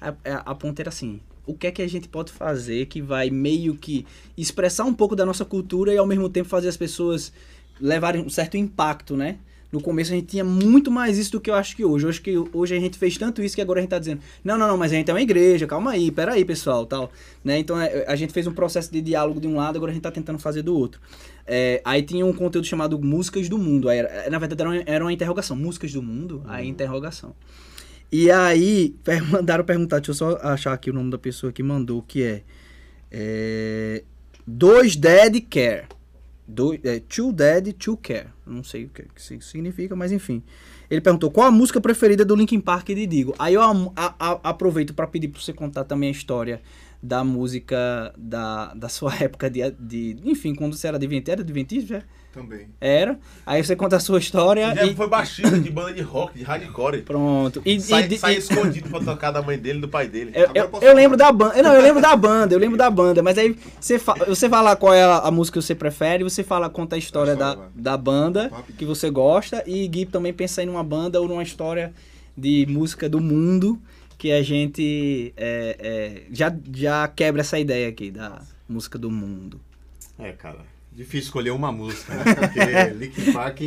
a, 0.00 0.10
a- 0.24 0.52
a 0.52 0.54
ponte 0.54 0.80
era 0.80 0.90
assim. 0.90 1.20
O 1.44 1.54
que 1.54 1.66
é 1.66 1.72
que 1.72 1.82
a 1.82 1.88
gente 1.88 2.08
pode 2.08 2.30
fazer 2.30 2.86
que 2.86 3.02
vai 3.02 3.30
meio 3.30 3.74
que 3.74 4.06
expressar 4.36 4.84
um 4.84 4.94
pouco 4.94 5.16
da 5.16 5.26
nossa 5.26 5.44
cultura 5.44 5.92
e 5.92 5.98
ao 5.98 6.06
mesmo 6.06 6.28
tempo 6.28 6.48
fazer 6.48 6.68
as 6.68 6.76
pessoas 6.76 7.32
levarem 7.80 8.22
um 8.24 8.30
certo 8.30 8.56
impacto, 8.56 9.16
né? 9.16 9.38
No 9.72 9.80
começo 9.80 10.12
a 10.12 10.14
gente 10.14 10.26
tinha 10.26 10.44
muito 10.44 10.90
mais 10.90 11.16
isso 11.16 11.32
do 11.32 11.40
que 11.40 11.48
eu 11.48 11.54
acho 11.54 11.74
que 11.74 11.82
hoje. 11.82 12.06
Hoje, 12.06 12.20
que, 12.20 12.34
hoje 12.52 12.76
a 12.76 12.78
gente 12.78 12.98
fez 12.98 13.16
tanto 13.16 13.42
isso 13.42 13.54
que 13.56 13.62
agora 13.62 13.80
a 13.80 13.82
gente 13.82 13.88
tá 13.90 13.98
dizendo, 13.98 14.20
não, 14.44 14.58
não, 14.58 14.68
não, 14.68 14.76
mas 14.76 14.92
a 14.92 14.96
gente 14.96 15.10
é 15.10 15.14
uma 15.14 15.22
igreja, 15.22 15.66
calma 15.66 15.92
aí, 15.92 16.10
peraí, 16.10 16.44
pessoal, 16.44 16.84
tal. 16.84 17.10
Né? 17.42 17.58
Então 17.58 17.80
é, 17.80 18.04
a 18.06 18.14
gente 18.14 18.34
fez 18.34 18.46
um 18.46 18.52
processo 18.52 18.92
de 18.92 19.00
diálogo 19.00 19.40
de 19.40 19.48
um 19.48 19.56
lado, 19.56 19.76
agora 19.76 19.90
a 19.90 19.94
gente 19.94 20.02
tá 20.02 20.10
tentando 20.10 20.38
fazer 20.38 20.60
do 20.60 20.76
outro. 20.76 21.00
É, 21.46 21.80
aí 21.86 22.02
tinha 22.02 22.24
um 22.26 22.34
conteúdo 22.34 22.66
chamado 22.66 22.98
Músicas 22.98 23.48
do 23.48 23.56
Mundo. 23.56 23.88
Aí 23.88 23.98
era- 23.98 24.28
na 24.28 24.38
verdade 24.38 24.60
era 24.60 24.70
uma, 24.70 24.82
era 24.84 25.04
uma 25.04 25.12
interrogação. 25.12 25.56
Músicas 25.56 25.90
do 25.92 26.02
Mundo? 26.02 26.42
Aí 26.46 26.68
interrogação. 26.68 27.34
E 28.12 28.30
aí 28.30 28.94
mandaram 29.32 29.64
perguntar, 29.64 30.00
deixa 30.00 30.10
eu 30.10 30.14
só 30.14 30.36
achar 30.42 30.74
aqui 30.74 30.90
o 30.90 30.92
nome 30.92 31.10
da 31.10 31.16
pessoa 31.18 31.50
que 31.50 31.62
mandou, 31.62 32.02
que 32.02 32.22
é, 32.22 32.42
é 33.10 34.04
Dois 34.46 34.96
Dead 34.96 35.42
Care. 35.48 35.86
Do, 36.46 36.74
é, 36.74 37.00
Too 37.00 37.32
Dead 37.32 37.72
to 37.74 37.96
Care. 37.96 38.28
Não 38.46 38.62
sei 38.64 38.84
o 38.84 38.88
que 38.88 39.04
isso 39.16 39.40
significa, 39.48 39.94
mas 39.96 40.12
enfim. 40.12 40.42
Ele 40.90 41.00
perguntou 41.00 41.30
qual 41.30 41.46
a 41.46 41.50
música 41.50 41.80
preferida 41.80 42.24
do 42.24 42.34
Linkin 42.36 42.60
Park 42.60 42.88
de 42.88 43.06
Digo. 43.06 43.34
Aí 43.38 43.54
eu 43.54 43.62
a- 43.62 43.92
a- 43.96 44.40
aproveito 44.50 44.92
para 44.92 45.06
pedir 45.06 45.28
para 45.28 45.40
você 45.40 45.52
contar 45.52 45.84
também 45.84 46.08
a 46.08 46.12
história 46.12 46.60
da 47.02 47.24
música 47.24 48.12
da, 48.16 48.74
da 48.74 48.88
sua 48.88 49.12
época 49.22 49.48
de, 49.50 49.70
de. 49.72 50.16
Enfim, 50.24 50.54
quando 50.54 50.76
você 50.76 50.88
era 50.88 50.96
adventista, 50.96 51.32
era 51.32 51.40
adventista? 51.42 52.04
Também. 52.32 52.66
Era. 52.80 53.18
Aí 53.44 53.62
você 53.62 53.76
conta 53.76 53.96
a 53.96 54.00
sua 54.00 54.18
história 54.18 54.72
Ele 54.80 54.92
e. 54.92 54.94
foi 54.94 55.06
baixista 55.06 55.58
de 55.58 55.70
banda 55.70 55.92
de 55.92 56.00
rock, 56.00 56.38
de 56.38 56.42
hardcore. 56.44 57.02
Pronto. 57.02 57.60
E, 57.64 57.78
Sai, 57.78 58.06
e- 58.10 58.18
sai 58.18 58.34
e- 58.34 58.38
escondido 58.38 58.88
pra 58.88 59.00
tocar 59.00 59.30
da 59.30 59.42
mãe 59.42 59.58
dele 59.58 59.78
e 59.78 59.80
do 59.82 59.88
pai 59.88 60.08
dele. 60.08 60.32
Eu, 60.34 60.48
eu, 60.54 60.70
eu 60.80 60.94
lembro 60.94 61.16
da 61.16 61.30
banda. 61.30 61.62
Não, 61.62 61.74
eu 61.74 61.82
lembro 61.82 62.00
da 62.00 62.16
banda, 62.16 62.54
eu 62.54 62.58
lembro 62.58 62.78
da 62.78 62.90
banda. 62.90 63.22
Mas 63.22 63.36
aí 63.36 63.54
você, 63.78 63.98
fa 63.98 64.14
você 64.26 64.48
fala 64.48 64.74
qual 64.74 64.94
é 64.94 65.02
a, 65.02 65.18
a 65.18 65.30
música 65.30 65.60
que 65.60 65.66
você 65.66 65.74
prefere, 65.74 66.24
você 66.24 66.42
fala, 66.42 66.70
conta 66.70 66.96
a 66.96 66.98
história, 66.98 67.32
história, 67.32 67.54
da, 67.56 67.60
vai. 67.62 67.68
da 67.74 67.96
banda 67.98 68.48
Rápido. 68.48 68.76
que 68.78 68.84
você 68.86 69.10
gosta. 69.10 69.62
E 69.66 69.86
Gui 69.86 70.06
também 70.06 70.32
pensa 70.32 70.62
em 70.62 70.68
uma 70.70 70.82
banda 70.82 71.20
ou 71.20 71.28
numa 71.28 71.42
história 71.42 71.92
de 72.34 72.64
música 72.66 73.10
do 73.10 73.20
mundo 73.20 73.78
que 74.16 74.32
a 74.32 74.42
gente 74.42 75.34
é, 75.36 75.76
é, 75.78 76.22
já, 76.32 76.54
já 76.72 77.06
quebra 77.08 77.42
essa 77.42 77.58
ideia 77.58 77.88
aqui 77.90 78.10
da 78.10 78.40
música 78.66 78.98
do 78.98 79.10
mundo. 79.10 79.60
É, 80.18 80.32
cara, 80.32 80.58
difícil 80.94 81.26
escolher 81.26 81.50
uma 81.50 81.72
música, 81.72 82.14
né? 82.14 82.24
Porque 82.34 82.60
Linkin 82.94 83.32
Park 83.32 83.60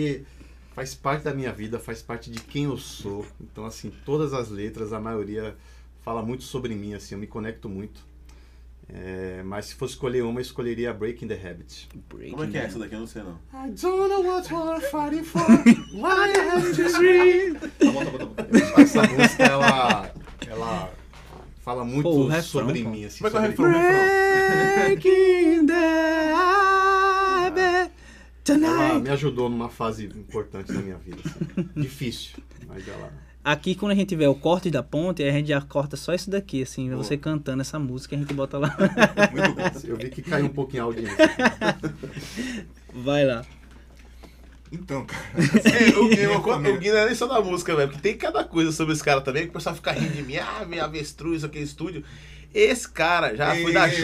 faz 0.74 0.94
parte 0.94 1.24
da 1.24 1.34
minha 1.34 1.52
vida, 1.52 1.80
faz 1.80 2.02
parte 2.02 2.30
de 2.30 2.40
quem 2.42 2.66
eu 2.66 2.78
sou. 2.78 3.26
Então, 3.40 3.66
assim, 3.66 3.92
todas 4.06 4.34
as 4.34 4.50
letras, 4.50 4.94
a 4.94 5.00
maioria 5.00 5.56
fala 6.02 6.22
muito 6.22 6.44
sobre 6.44 6.76
mim, 6.76 6.94
assim, 6.94 7.16
eu 7.16 7.20
me 7.20 7.28
conecto 7.28 7.68
muito. 7.70 8.06
É, 8.88 9.42
mas 9.44 9.66
se 9.66 9.76
fosse 9.76 9.94
escolher 9.94 10.22
uma, 10.22 10.40
eu 10.40 10.44
escolheria 10.44 10.94
Breaking 10.94 11.28
the 11.28 11.34
Habit. 11.34 11.90
Como 12.30 12.44
é 12.44 12.48
que 12.48 12.58
é 12.58 12.66
essa 12.66 12.78
daqui? 12.78 12.94
Eu 12.94 13.00
não 13.00 13.08
sei 13.08 13.24
não. 13.24 13.40
I 13.52 13.72
don't 13.72 14.10
know 14.10 14.24
what 14.24 14.54
we're 14.54 14.82
fighting 14.82 15.24
for, 15.24 15.42
why 15.96 16.32
I 16.32 16.50
have 16.52 16.76
to 16.76 17.00
dream. 17.00 17.56
Tá 17.56 17.92
bom, 17.92 18.06
tá 18.06 18.12
bom, 18.12 18.28
tá 18.28 18.44
bom. 18.44 18.82
Essa 18.82 19.02
música, 19.02 19.44
ela, 19.44 20.14
ela 20.48 20.94
fala 21.64 21.84
muito 21.84 22.04
Pô, 22.04 22.12
o 22.12 22.28
refrão, 22.28 22.44
sobre 22.44 22.84
pô. 22.84 22.90
mim, 22.92 23.06
assim. 23.06 23.24
Como 23.24 23.28
é 23.28 23.32
que 23.32 23.38
é 23.38 23.40
o 23.40 23.44
refrão? 23.50 23.72
Breaking 24.86 25.66
the 25.66 26.34
habit 26.34 26.95
tonight. 28.46 29.02
me 29.02 29.10
ajudou 29.10 29.50
numa 29.50 29.68
fase 29.70 30.06
importante 30.06 30.72
da 30.72 30.80
minha 30.80 30.98
vida. 30.98 31.18
assim. 31.26 31.70
Difícil, 31.76 32.38
mas 32.68 32.88
ela. 32.88 33.12
Aqui, 33.44 33.76
quando 33.76 33.92
a 33.92 33.96
gente 33.96 34.16
vê 34.16 34.26
o 34.26 34.34
corte 34.34 34.72
da 34.72 34.82
ponte, 34.82 35.22
a 35.22 35.32
gente 35.32 35.50
já 35.50 35.62
corta 35.62 35.96
só 35.96 36.14
isso 36.16 36.32
daqui, 36.32 36.64
assim, 36.64 36.90
você 36.96 37.16
cantando 37.16 37.62
essa 37.62 37.78
música, 37.78 38.16
a 38.16 38.20
gente 38.20 38.34
bota 38.34 38.58
lá. 38.58 38.76
Muito 39.32 39.54
bom. 39.54 39.80
Eu 39.88 39.98
vi 39.98 40.10
que 40.10 40.22
caiu 40.24 40.46
um 40.46 40.50
pouquinho 40.50 40.82
a 40.82 40.86
audiência. 40.88 41.16
Vai 42.94 43.26
lá. 43.26 43.46
Então, 44.72 45.06
cara. 45.06 45.22
É, 45.64 45.90
o 46.00 46.10
Gui, 46.10 46.16
Minha 46.16 46.30
eu- 46.30 46.42
família. 46.44 46.76
o 46.76 46.80
Gui 46.80 46.90
não 46.90 46.98
é 46.98 47.06
nem 47.06 47.16
só 47.16 47.28
da 47.28 47.40
música, 47.40 47.76
velho. 47.76 47.90
Porque 47.90 48.02
tem 48.02 48.18
cada 48.18 48.44
coisa 48.44 48.72
sobre 48.72 48.94
esse 48.94 49.04
cara 49.04 49.22
também 49.22 49.44
que 49.44 49.50
o 49.50 49.54
pessoal 49.54 49.76
fica 49.76 49.92
rindo 49.92 50.14
de 50.14 50.24
mim. 50.24 50.38
Ah, 50.38 50.66
minha 50.68 50.84
avestruz, 50.86 51.44
aquele 51.44 51.66
estúdio. 51.66 52.04
Esse 52.54 52.90
cara 52.90 53.36
já 53.36 53.56
foi 53.56 53.72
da 53.72 53.88
Ei. 53.88 54.02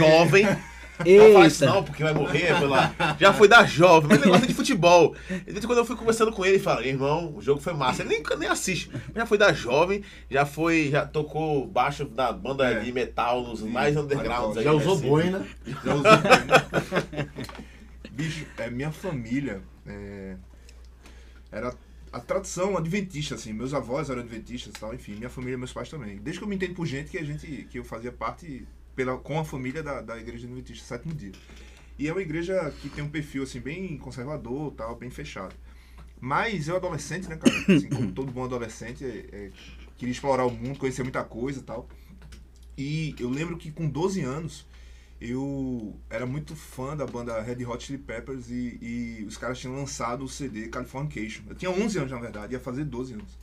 Jovem. 1.05 1.33
Não 1.33 1.33
faz 1.41 1.53
isso 1.53 1.63
Eita. 1.63 1.73
não, 1.75 1.83
porque 1.83 2.03
vai 2.03 2.13
morrer, 2.13 2.57
foi 2.57 2.67
lá. 2.67 2.93
Já 3.19 3.33
foi 3.33 3.47
da 3.47 3.65
jovem, 3.65 4.09
mas 4.09 4.21
ele 4.21 4.31
gosta 4.31 4.47
de 4.47 4.53
futebol. 4.53 5.15
E 5.29 5.51
desde 5.51 5.67
quando 5.67 5.79
eu 5.79 5.85
fui 5.85 5.95
conversando 5.95 6.31
com 6.31 6.45
ele, 6.45 6.55
ele 6.55 6.63
fala, 6.63 6.85
irmão, 6.85 7.33
o 7.35 7.41
jogo 7.41 7.59
foi 7.61 7.73
massa. 7.73 8.01
Ele 8.03 8.09
nem, 8.09 8.23
nem 8.39 8.49
assiste. 8.49 8.89
Mas 8.91 9.15
já 9.15 9.25
foi 9.25 9.37
da 9.37 9.51
jovem, 9.53 10.03
já 10.29 10.45
foi, 10.45 10.89
já 10.91 11.05
tocou 11.05 11.65
baixo 11.67 12.05
da 12.05 12.31
banda 12.31 12.65
É. 12.71 12.79
de 12.79 12.91
metal 12.91 13.41
nos 13.43 13.59
Sim, 13.59 13.69
mais 13.69 13.95
undergrounds. 13.97 14.57
aí, 14.57 14.63
Já 14.63 14.71
usou 14.73 14.93
assim. 14.95 15.07
boina. 15.07 15.45
Já 15.83 15.93
usou 15.95 16.11
bem. 16.17 17.29
Bicho, 18.11 18.45
é, 18.57 18.69
minha 18.69 18.91
família 18.91 19.61
é, 19.87 20.35
era 21.51 21.73
a 22.11 22.19
tradição 22.19 22.77
adventista, 22.77 23.35
assim. 23.35 23.53
Meus 23.53 23.73
avós 23.73 24.09
eram 24.09 24.21
adventistas 24.21 24.73
tal, 24.79 24.93
enfim, 24.93 25.15
minha 25.15 25.29
família, 25.29 25.57
meus 25.57 25.71
pais 25.71 25.89
também. 25.89 26.17
Desde 26.17 26.39
que 26.39 26.43
eu 26.43 26.49
me 26.49 26.55
entendo 26.55 26.73
por 26.75 26.85
gente 26.85 27.09
que 27.09 27.17
a 27.17 27.23
gente, 27.23 27.67
que 27.69 27.79
eu 27.79 27.83
fazia 27.85 28.11
parte 28.11 28.67
pela, 29.01 29.17
com 29.17 29.39
a 29.39 29.43
família 29.43 29.81
da, 29.81 29.99
da 29.99 30.17
igreja 30.17 30.45
adventista 30.45 30.85
sétimo 30.85 31.13
dia. 31.13 31.31
E 31.97 32.07
é 32.07 32.11
uma 32.11 32.21
igreja 32.21 32.71
que 32.81 32.89
tem 32.89 33.03
um 33.03 33.09
perfil, 33.09 33.43
assim, 33.43 33.59
bem 33.59 33.97
conservador 33.97 34.71
tal, 34.73 34.95
bem 34.95 35.09
fechado. 35.09 35.55
Mas 36.19 36.67
eu 36.67 36.75
adolescente, 36.75 37.27
né, 37.27 37.35
cara? 37.35 37.55
Assim, 37.75 37.89
como 37.89 38.11
todo 38.13 38.31
bom 38.31 38.45
adolescente, 38.45 39.03
é, 39.03 39.25
é, 39.31 39.51
queria 39.97 40.11
explorar 40.11 40.45
o 40.45 40.51
mundo, 40.51 40.77
conhecer 40.77 41.01
muita 41.01 41.23
coisa 41.23 41.63
tal. 41.63 41.89
E 42.77 43.15
eu 43.19 43.29
lembro 43.29 43.57
que 43.57 43.71
com 43.71 43.89
12 43.89 44.21
anos, 44.21 44.67
eu 45.19 45.99
era 46.07 46.27
muito 46.27 46.55
fã 46.55 46.95
da 46.95 47.07
banda 47.07 47.41
Red 47.41 47.65
Hot 47.65 47.83
Chili 47.83 47.97
Peppers 47.97 48.51
e, 48.51 48.77
e 48.81 49.25
os 49.27 49.35
caras 49.35 49.59
tinham 49.59 49.75
lançado 49.75 50.23
o 50.23 50.29
CD 50.29 50.67
Californication. 50.67 51.41
Eu 51.49 51.55
tinha 51.55 51.71
11 51.71 51.97
anos, 51.97 52.11
na 52.11 52.19
verdade, 52.19 52.53
ia 52.53 52.59
fazer 52.59 52.85
12 52.85 53.13
anos. 53.13 53.39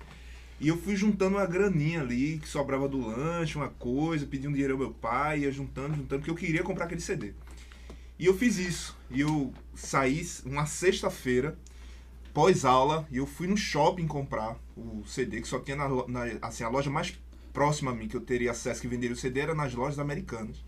E 0.60 0.68
eu 0.68 0.76
fui 0.76 0.96
juntando 0.96 1.36
uma 1.36 1.46
graninha 1.46 2.00
ali, 2.00 2.38
que 2.38 2.48
sobrava 2.48 2.88
do 2.88 2.98
lanche, 3.06 3.56
uma 3.56 3.68
coisa, 3.68 4.26
pedi 4.26 4.48
um 4.48 4.52
dinheiro 4.52 4.72
ao 4.74 4.78
meu 4.78 4.90
pai, 4.90 5.40
ia 5.40 5.52
juntando, 5.52 5.94
juntando, 5.94 6.20
porque 6.20 6.30
eu 6.30 6.34
queria 6.34 6.64
comprar 6.64 6.86
aquele 6.86 7.00
CD. 7.00 7.32
E 8.18 8.26
eu 8.26 8.36
fiz 8.36 8.58
isso. 8.58 8.96
E 9.10 9.20
eu 9.20 9.52
saí 9.74 10.26
uma 10.44 10.66
sexta-feira, 10.66 11.56
pós-aula, 12.34 13.06
e 13.10 13.18
eu 13.18 13.26
fui 13.26 13.46
no 13.46 13.56
shopping 13.56 14.06
comprar 14.06 14.56
o 14.76 15.04
CD, 15.06 15.40
que 15.40 15.48
só 15.48 15.58
tinha 15.60 15.76
na, 15.76 15.88
na- 16.08 16.38
assim, 16.42 16.64
a 16.64 16.68
loja 16.68 16.90
mais 16.90 17.18
próxima 17.52 17.90
a 17.90 17.94
mim 17.94 18.08
que 18.08 18.16
eu 18.16 18.20
teria 18.20 18.50
acesso 18.52 18.80
que 18.80 18.88
venderia 18.88 19.14
o 19.14 19.18
CD 19.18 19.40
era 19.40 19.54
nas 19.54 19.74
lojas 19.74 19.98
americanas. 19.98 20.64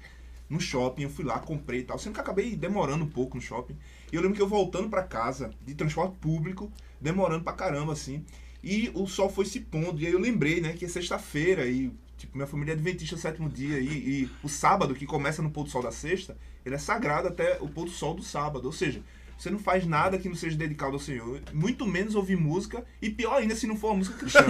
No 0.49 0.61
shopping, 0.61 1.03
eu 1.05 1.11
fui 1.11 1.25
lá, 1.25 1.39
comprei 1.39 1.81
e 1.81 1.85
tal. 1.85 1.99
Sendo 1.99 2.15
que 2.15 2.21
acabei 2.21 2.57
demorando 2.57 3.05
um 3.05 3.09
pouco 3.09 3.37
no 3.37 3.43
shopping. 3.43 3.77
E 4.13 4.17
eu 4.17 4.23
lembro 4.23 4.37
que 4.37 4.43
eu 4.43 4.49
voltando 4.49 4.89
pra 4.91 5.03
casa, 5.05 5.51
de 5.65 5.75
transporte 5.75 6.17
público, 6.21 6.73
demorando 7.01 7.45
pra 7.45 7.53
caramba, 7.53 7.93
assim. 7.93 8.25
E 8.63 8.91
o 8.95 9.07
sol 9.07 9.31
foi 9.31 9.45
se 9.45 9.61
pondo. 9.61 10.01
E 10.01 10.07
aí 10.07 10.13
eu 10.13 10.21
lembrei, 10.21 10.61
né, 10.61 10.73
que 10.73 10.85
é 10.85 10.89
sexta-feira 10.89 11.67
e, 11.67 11.91
tipo, 12.17 12.37
minha 12.37 12.47
família 12.47 12.73
é 12.73 12.75
adventista 12.75 13.17
sétimo 13.17 13.49
dia. 13.49 13.79
E, 13.79 13.87
e 13.87 14.31
o 14.43 14.49
sábado, 14.49 14.95
que 14.95 15.07
começa 15.07 15.43
no 15.43 15.51
pôr 15.51 15.65
do 15.65 15.71
sol 15.71 15.83
da 15.83 15.91
sexta, 15.91 16.37
ele 16.65 16.75
é 16.75 16.79
sagrado 16.79 17.29
até 17.29 17.59
o 17.61 17.69
pôr 17.69 17.87
do 17.87 17.91
sol 17.91 18.15
do 18.15 18.23
sábado. 18.23 18.67
Ou 18.67 18.73
seja, 18.73 19.03
você 19.41 19.49
não 19.49 19.59
faz 19.59 19.87
nada 19.87 20.19
que 20.19 20.29
não 20.29 20.37
seja 20.37 20.55
dedicado 20.55 20.93
ao 20.93 20.99
Senhor. 20.99 21.41
Muito 21.55 21.87
menos 21.87 22.15
ouvir 22.15 22.37
música. 22.37 22.85
E 23.01 23.09
pior 23.09 23.37
ainda 23.37 23.57
se 23.57 23.67
não 23.67 23.75
for 23.75 23.89
uma 23.89 23.97
música 23.97 24.19
cristã. 24.19 24.45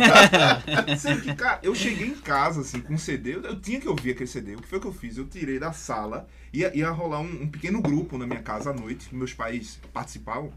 Sendo 0.99 1.23
que, 1.23 1.32
cara, 1.32 1.61
eu 1.62 1.73
cheguei 1.77 2.09
em 2.09 2.16
casa, 2.16 2.62
assim, 2.62 2.81
com 2.81 2.95
um 2.95 2.99
CD. 2.99 3.37
Eu, 3.37 3.43
eu 3.43 3.61
tinha 3.61 3.81
que 3.81 3.89
ouvir 3.89 4.11
aquele 4.11 4.27
CD. 4.27 4.57
O 4.57 4.61
que 4.61 4.66
foi 4.66 4.81
que 4.81 4.89
eu 4.89 4.93
fiz? 4.93 5.16
Eu 5.16 5.28
tirei 5.28 5.61
da 5.61 5.73
sala. 5.73 6.28
Ia, 6.53 6.77
ia 6.77 6.91
rolar 6.91 7.20
um, 7.20 7.43
um 7.43 7.49
pequeno 7.49 7.81
grupo 7.81 8.19
na 8.19 8.27
minha 8.27 8.43
casa 8.43 8.70
à 8.70 8.73
noite. 8.73 9.15
Meus 9.15 9.32
pais 9.32 9.78
participavam. 9.93 10.53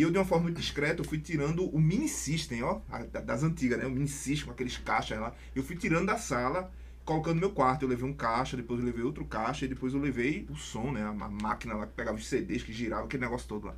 E 0.00 0.02
eu, 0.02 0.10
de 0.10 0.16
uma 0.16 0.24
forma 0.24 0.44
muito 0.44 0.58
discreta, 0.58 1.02
eu 1.02 1.04
fui 1.04 1.18
tirando 1.18 1.68
o 1.68 1.78
mini 1.78 2.08
system, 2.08 2.62
ó, 2.62 2.80
das 3.22 3.42
antigas, 3.42 3.78
né? 3.78 3.84
O 3.84 3.90
mini 3.90 4.08
system 4.08 4.46
com 4.46 4.52
aqueles 4.52 4.78
caixas 4.78 5.20
lá. 5.20 5.34
Eu 5.54 5.62
fui 5.62 5.76
tirando 5.76 6.06
da 6.06 6.16
sala, 6.16 6.72
colocando 7.04 7.34
no 7.34 7.40
meu 7.40 7.50
quarto. 7.50 7.82
Eu 7.82 7.88
levei 7.90 8.08
um 8.08 8.14
caixa, 8.14 8.56
depois 8.56 8.80
eu 8.80 8.86
levei 8.86 9.04
outro 9.04 9.26
caixa, 9.26 9.66
e 9.66 9.68
depois 9.68 9.92
eu 9.92 10.00
levei 10.00 10.46
o 10.48 10.56
som, 10.56 10.90
né? 10.90 11.02
A 11.02 11.12
máquina 11.12 11.74
lá 11.74 11.86
que 11.86 11.92
pegava 11.92 12.16
os 12.16 12.26
CDs, 12.26 12.62
que 12.62 12.72
girava, 12.72 13.04
aquele 13.04 13.22
negócio 13.22 13.46
todo 13.46 13.66
lá. 13.66 13.74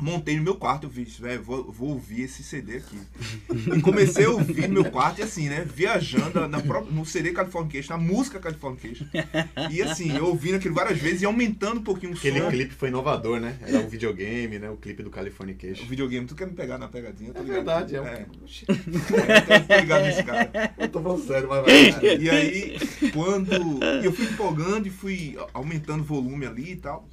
Montei 0.00 0.36
no 0.36 0.42
meu 0.42 0.54
quarto, 0.54 0.84
eu 0.86 0.90
fiz, 0.90 1.18
velho, 1.18 1.42
vou, 1.42 1.72
vou 1.72 1.88
ouvir 1.90 2.22
esse 2.22 2.42
CD 2.44 2.76
aqui. 2.76 2.98
E 3.76 3.80
comecei 3.80 4.24
a 4.24 4.30
ouvir 4.30 4.68
no 4.68 4.74
meu 4.82 4.90
quarto 4.90 5.18
e 5.18 5.22
assim, 5.22 5.48
né? 5.48 5.66
Viajando 5.74 6.46
na 6.46 6.60
própria, 6.60 6.92
no 6.94 7.04
CD 7.04 7.32
Californication, 7.32 7.96
na 7.96 8.02
música 8.02 8.38
Californication. 8.38 9.06
E 9.70 9.82
assim, 9.82 10.16
eu 10.16 10.26
ouvindo 10.26 10.56
aquilo 10.56 10.74
várias 10.74 10.98
vezes 10.98 11.22
e 11.22 11.24
aumentando 11.26 11.80
um 11.80 11.82
pouquinho 11.82 12.12
o 12.12 12.16
Aquele 12.16 12.40
som. 12.40 12.48
clipe 12.48 12.74
foi 12.74 12.88
inovador, 12.88 13.40
né? 13.40 13.58
Era 13.62 13.80
um 13.80 13.88
videogame, 13.88 14.58
né? 14.58 14.70
O 14.70 14.76
clipe 14.76 15.02
do 15.02 15.08
O 15.08 15.12
Californication. 15.12 15.86
videogame, 15.86 16.26
tu 16.26 16.34
quer 16.34 16.46
me 16.46 16.52
pegar 16.54 16.78
na 16.78 16.88
pegadinha? 16.88 17.30
É 17.34 17.40
ligado. 17.40 17.46
verdade, 17.54 17.96
é 17.96 18.00
um... 18.00 18.06
É, 18.06 18.26
eu 18.28 19.66
tô 19.66 19.80
ligado 19.80 20.02
nesse 20.04 20.22
cara. 20.22 20.50
Eu 20.78 20.88
tô 20.88 21.02
falando 21.02 21.26
sério, 21.26 21.48
mas 21.48 21.64
vai. 21.64 22.18
E 22.20 22.30
aí, 22.30 22.78
quando. 23.12 23.52
Eu 24.04 24.12
fui 24.12 24.26
empolgando 24.26 24.86
e 24.86 24.90
fui 24.90 25.36
aumentando 25.52 26.02
o 26.02 26.04
volume 26.04 26.46
ali 26.46 26.72
e 26.72 26.76
tal. 26.76 27.08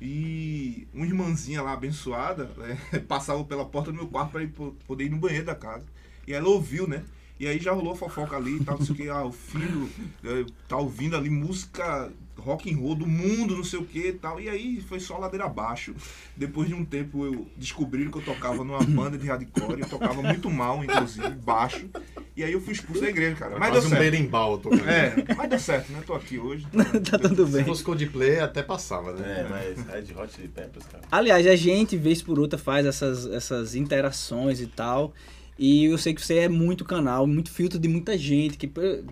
E 0.00 0.88
uma 0.94 1.04
irmãzinha 1.04 1.62
lá, 1.62 1.72
abençoada, 1.72 2.50
né, 2.56 2.78
passava 3.06 3.44
pela 3.44 3.64
porta 3.64 3.92
do 3.92 3.96
meu 3.96 4.08
quarto 4.08 4.32
para 4.32 4.46
poder 4.86 5.04
ir 5.04 5.10
no 5.10 5.18
banheiro 5.18 5.44
da 5.46 5.54
casa. 5.54 5.84
E 6.26 6.32
ela 6.32 6.48
ouviu, 6.48 6.86
né? 6.86 7.04
E 7.38 7.46
aí 7.46 7.58
já 7.58 7.72
rolou 7.72 7.96
fofoca 7.96 8.36
ali 8.36 8.56
e 8.56 8.64
tal, 8.64 8.78
não 8.78 8.84
sei 8.84 8.94
o 8.94 8.98
que. 8.98 9.08
Ah, 9.08 9.24
o 9.24 9.32
filho 9.32 9.88
eh, 10.22 10.44
tá 10.68 10.76
ouvindo 10.76 11.16
ali 11.16 11.30
música 11.30 12.12
rock 12.40 12.72
and 12.72 12.78
roll 12.78 12.94
do 12.94 13.06
mundo, 13.06 13.56
não 13.56 13.64
sei 13.64 13.78
o 13.78 13.84
que 13.84 14.08
e 14.08 14.12
tal. 14.12 14.40
E 14.40 14.48
aí 14.48 14.80
foi 14.80 14.98
só 14.98 15.18
ladeira 15.18 15.44
abaixo. 15.44 15.94
Depois 16.36 16.68
de 16.68 16.74
um 16.74 16.84
tempo 16.84 17.24
eu 17.24 17.46
descobri 17.56 18.10
que 18.10 18.18
eu 18.18 18.22
tocava 18.22 18.64
numa 18.64 18.82
banda 18.82 19.16
de 19.16 19.26
hardcore. 19.26 19.80
Eu 19.80 19.88
tocava 19.88 20.22
muito 20.22 20.50
mal, 20.50 20.82
inclusive, 20.82 21.30
baixo. 21.30 21.88
E 22.36 22.42
aí 22.42 22.52
eu 22.52 22.60
fui 22.60 22.72
expulso 22.72 23.02
da 23.02 23.08
igreja, 23.08 23.36
cara. 23.36 23.58
Mas 23.58 23.72
deu 23.72 23.82
um 23.82 23.88
certo. 23.88 24.00
berimbau 24.00 24.58
tocando. 24.58 24.88
É, 24.88 25.14
mas 25.36 25.50
deu 25.50 25.58
certo, 25.58 25.92
né? 25.92 26.02
Tô 26.06 26.14
aqui 26.14 26.38
hoje. 26.38 26.66
Tá 27.10 27.18
tudo 27.18 27.46
Se 27.46 27.52
bem. 27.52 27.64
fosse 27.64 27.82
Coldplay, 27.82 28.40
até 28.40 28.62
passava, 28.62 29.12
né? 29.12 29.40
É, 29.40 29.48
mas 29.48 29.86
Red 29.86 30.14
Hot 30.14 30.34
Chili 30.34 30.48
Peppers, 30.48 30.86
cara. 30.86 31.04
Aliás, 31.10 31.46
a 31.46 31.56
gente, 31.56 31.96
vez 31.96 32.22
por 32.22 32.38
outra, 32.38 32.58
faz 32.58 32.86
essas, 32.86 33.26
essas 33.26 33.74
interações 33.74 34.60
e 34.60 34.66
tal. 34.66 35.12
E 35.58 35.84
eu 35.84 35.98
sei 35.98 36.14
que 36.14 36.22
você 36.22 36.38
é 36.38 36.48
muito 36.48 36.86
canal, 36.86 37.26
muito 37.26 37.50
filtro 37.50 37.78
de 37.78 37.86
muita 37.86 38.16
gente 38.16 38.56
que 38.56 38.66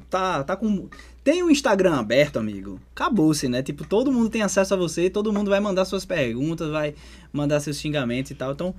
tá, 0.08 0.42
tá 0.42 0.56
com. 0.56 0.88
Tem 1.28 1.42
o 1.42 1.50
Instagram 1.50 1.96
aberto, 1.96 2.38
amigo. 2.38 2.80
Acabou-se, 2.94 3.50
né? 3.50 3.62
Tipo, 3.62 3.86
todo 3.86 4.10
mundo 4.10 4.30
tem 4.30 4.40
acesso 4.40 4.72
a 4.72 4.76
você, 4.78 5.10
todo 5.10 5.30
mundo 5.30 5.50
vai 5.50 5.60
mandar 5.60 5.84
suas 5.84 6.06
perguntas, 6.06 6.70
vai 6.70 6.94
mandar 7.30 7.60
seus 7.60 7.76
xingamentos 7.76 8.30
e 8.30 8.34
tal. 8.34 8.52
Então, 8.52 8.74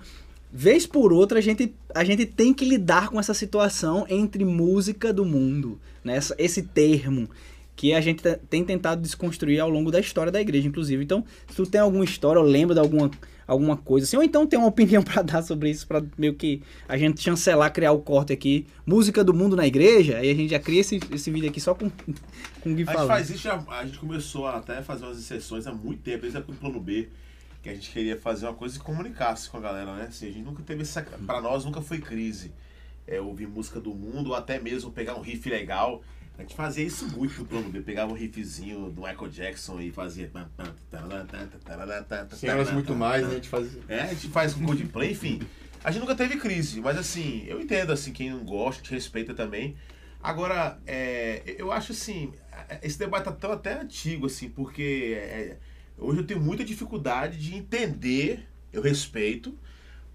vez 0.51 0.87
por 0.87 1.13
outra, 1.13 1.37
a 1.37 1.41
gente, 1.43 1.71
a 1.93 2.03
gente 2.03 2.25
tem 2.25 2.51
que 2.51 2.65
lidar 2.65 3.09
com 3.09 3.19
essa 3.19 3.35
situação 3.35 4.03
entre 4.09 4.43
música 4.43 5.13
do 5.13 5.23
mundo, 5.23 5.79
né? 6.03 6.17
Esse 6.39 6.63
termo 6.63 7.29
que 7.75 7.93
a 7.93 8.01
gente 8.01 8.23
te- 8.23 8.39
tem 8.49 8.63
tentado 8.63 8.99
desconstruir 8.99 9.59
ao 9.59 9.69
longo 9.69 9.91
da 9.91 9.99
história 9.99 10.31
da 10.31 10.41
igreja, 10.41 10.67
inclusive. 10.67 11.03
Então, 11.03 11.23
se 11.47 11.55
tu 11.55 11.67
tem 11.67 11.79
alguma 11.79 12.03
história 12.03 12.41
ou 12.41 12.47
lembra 12.47 12.73
de 12.73 12.81
alguma, 12.81 13.11
alguma 13.49 13.75
coisa 13.75 14.05
assim, 14.05 14.15
ou 14.17 14.23
então 14.23 14.45
tem 14.47 14.57
uma 14.59 14.67
opinião 14.67 15.01
pra 15.03 15.21
dar 15.21 15.41
sobre 15.41 15.69
isso, 15.69 15.87
pra 15.87 16.03
meio 16.17 16.35
que 16.35 16.61
a 16.87 16.97
gente 16.97 17.21
chancelar, 17.21 17.73
criar 17.73 17.91
o 17.91 17.99
corte 17.99 18.31
aqui, 18.31 18.65
música 18.85 19.23
do 19.23 19.33
mundo 19.33 19.55
na 19.55 19.65
igreja, 19.65 20.17
aí 20.17 20.29
a 20.31 20.35
gente 20.35 20.49
já 20.51 20.59
cria 20.59 20.81
esse, 20.81 20.99
esse 21.11 21.31
vídeo 21.31 21.49
aqui 21.49 21.59
só 21.59 21.73
com, 21.73 21.89
com 22.61 22.69
o 22.71 22.73
Gui 22.75 22.83
A 22.83 22.85
gente 22.85 22.85
falando. 22.93 23.07
faz 23.07 23.29
isso, 23.29 23.43
já- 23.43 23.63
a 23.69 23.85
gente 23.85 23.97
começou 23.99 24.45
a 24.47 24.57
até 24.57 24.81
fazer 24.81 25.05
umas 25.05 25.17
sessões 25.17 25.65
há 25.67 25.73
muito 25.73 26.01
tempo, 26.01 26.21
desde 26.21 26.37
a 26.37 26.41
plano 26.41 26.79
B, 26.79 27.09
que 27.61 27.69
a 27.69 27.73
gente 27.73 27.89
queria 27.91 28.17
fazer 28.17 28.45
uma 28.45 28.53
coisa 28.53 28.77
e 28.77 28.79
comunicasse 28.79 29.49
com 29.49 29.57
a 29.57 29.59
galera, 29.59 29.93
né? 29.95 30.05
Assim, 30.07 30.27
a 30.27 30.31
gente 30.31 30.45
nunca 30.45 30.63
teve 30.63 30.83
essa. 30.83 31.01
Pra 31.01 31.41
nós 31.41 31.65
nunca 31.65 31.81
foi 31.81 31.97
crise. 31.99 32.53
É, 33.05 33.19
ouvir 33.19 33.47
música 33.47 33.81
do 33.81 33.93
mundo, 33.93 34.29
ou 34.29 34.35
até 34.35 34.59
mesmo 34.59 34.91
pegar 34.91 35.15
um 35.15 35.21
riff 35.21 35.49
legal. 35.49 36.01
A 36.39 36.41
gente 36.41 36.55
fazia 36.55 36.85
isso 36.85 37.05
muito 37.17 37.37
no 37.37 37.45
plano 37.45 37.69
B, 37.69 37.81
pegava 37.81 38.13
um 38.13 38.15
riffzinho 38.15 38.89
do 38.89 39.01
Michael 39.01 39.29
Jackson 39.29 39.81
e 39.81 39.91
fazia. 39.91 40.31
Senhoras 42.31 42.71
muito 42.71 42.95
mais, 42.95 43.23
né? 43.23 43.31
A 43.31 43.35
gente 43.35 43.49
faz. 43.49 43.77
É, 43.89 44.01
a 44.03 44.13
gente 44.13 44.29
faz 44.29 44.53
com 44.53 44.65
Coldplay, 44.65 45.11
enfim. 45.11 45.41
A 45.83 45.91
gente 45.91 45.99
nunca 45.99 46.15
teve 46.15 46.37
crise, 46.37 46.79
mas 46.79 46.97
assim, 46.97 47.43
eu 47.45 47.59
entendo 47.59 47.91
assim, 47.91 48.13
quem 48.13 48.29
não 48.29 48.45
gosta, 48.45 48.81
te 48.81 48.91
respeita 48.91 49.33
também. 49.33 49.75
Agora, 50.23 50.79
é, 50.87 51.43
eu 51.57 51.73
acho 51.73 51.91
assim, 51.91 52.31
esse 52.81 52.97
debate 52.97 53.25
tá 53.25 53.33
tão 53.33 53.51
até 53.51 53.81
antigo, 53.81 54.27
assim, 54.27 54.47
porque 54.47 55.17
é, 55.17 55.57
hoje 55.97 56.19
eu 56.19 56.25
tenho 56.25 56.39
muita 56.39 56.63
dificuldade 56.63 57.37
de 57.37 57.53
entender, 57.53 58.47
eu 58.71 58.81
respeito, 58.81 59.59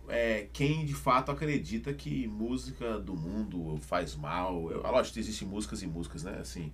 é, 0.08 0.48
quem 0.52 0.84
de 0.84 0.94
fato 0.94 1.30
acredita 1.30 1.92
que 1.92 2.26
música 2.26 2.98
do 2.98 3.14
mundo 3.14 3.78
faz 3.82 4.14
mal. 4.14 4.70
Eu, 4.70 4.82
lógico, 4.82 5.18
existem 5.18 5.46
músicas 5.46 5.82
e 5.82 5.86
músicas, 5.86 6.22
né? 6.22 6.38
Assim, 6.40 6.72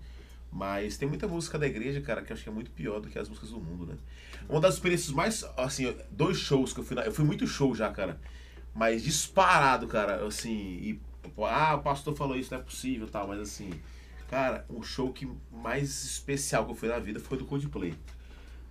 mas 0.53 0.97
tem 0.97 1.09
muita 1.09 1.29
música 1.29 1.59
da 1.59 1.67
igreja, 1.67 2.01
cara, 2.01 2.23
que 2.23 2.33
eu 2.33 2.35
acho 2.35 2.43
que 2.43 2.49
é 2.49 2.53
muito 2.53 2.71
pior 2.73 3.01
do 3.01 3.09
que 3.09 3.19
as 3.19 3.29
músicas 3.29 3.51
do 3.51 3.61
mundo, 3.61 3.87
né? 3.87 3.97
Uma 4.49 4.61
das 4.61 4.75
experiências 4.75 5.13
mais, 5.13 5.45
assim, 5.57 5.95
dois 6.11 6.39
shows 6.39 6.73
que 6.73 6.81
eu 6.81 6.85
fui, 6.85 6.97
na, 6.97 7.03
eu 7.03 7.13
fui 7.13 7.25
muito 7.25 7.47
show 7.47 7.75
já, 7.75 7.91
cara, 7.91 8.21
mas 8.75 9.03
disparado, 9.03 9.87
cara, 9.87 10.27
assim, 10.27 10.51
e, 10.53 11.01
ah, 11.39 11.77
o 11.77 11.83
pastor 11.83 12.17
falou 12.17 12.37
isso, 12.37 12.53
não 12.53 12.61
é 12.61 12.63
possível 12.63 13.07
tal, 13.07 13.29
mas 13.29 13.39
assim, 13.41 13.71
cara, 14.29 14.65
um 14.69 14.83
show 14.83 15.13
que 15.13 15.29
mais 15.53 16.05
especial 16.05 16.65
que 16.65 16.73
eu 16.73 16.75
fui 16.75 16.89
na 16.89 16.99
vida 16.99 17.21
foi 17.21 17.39
do 17.39 17.45
Coldplay. 17.45 17.95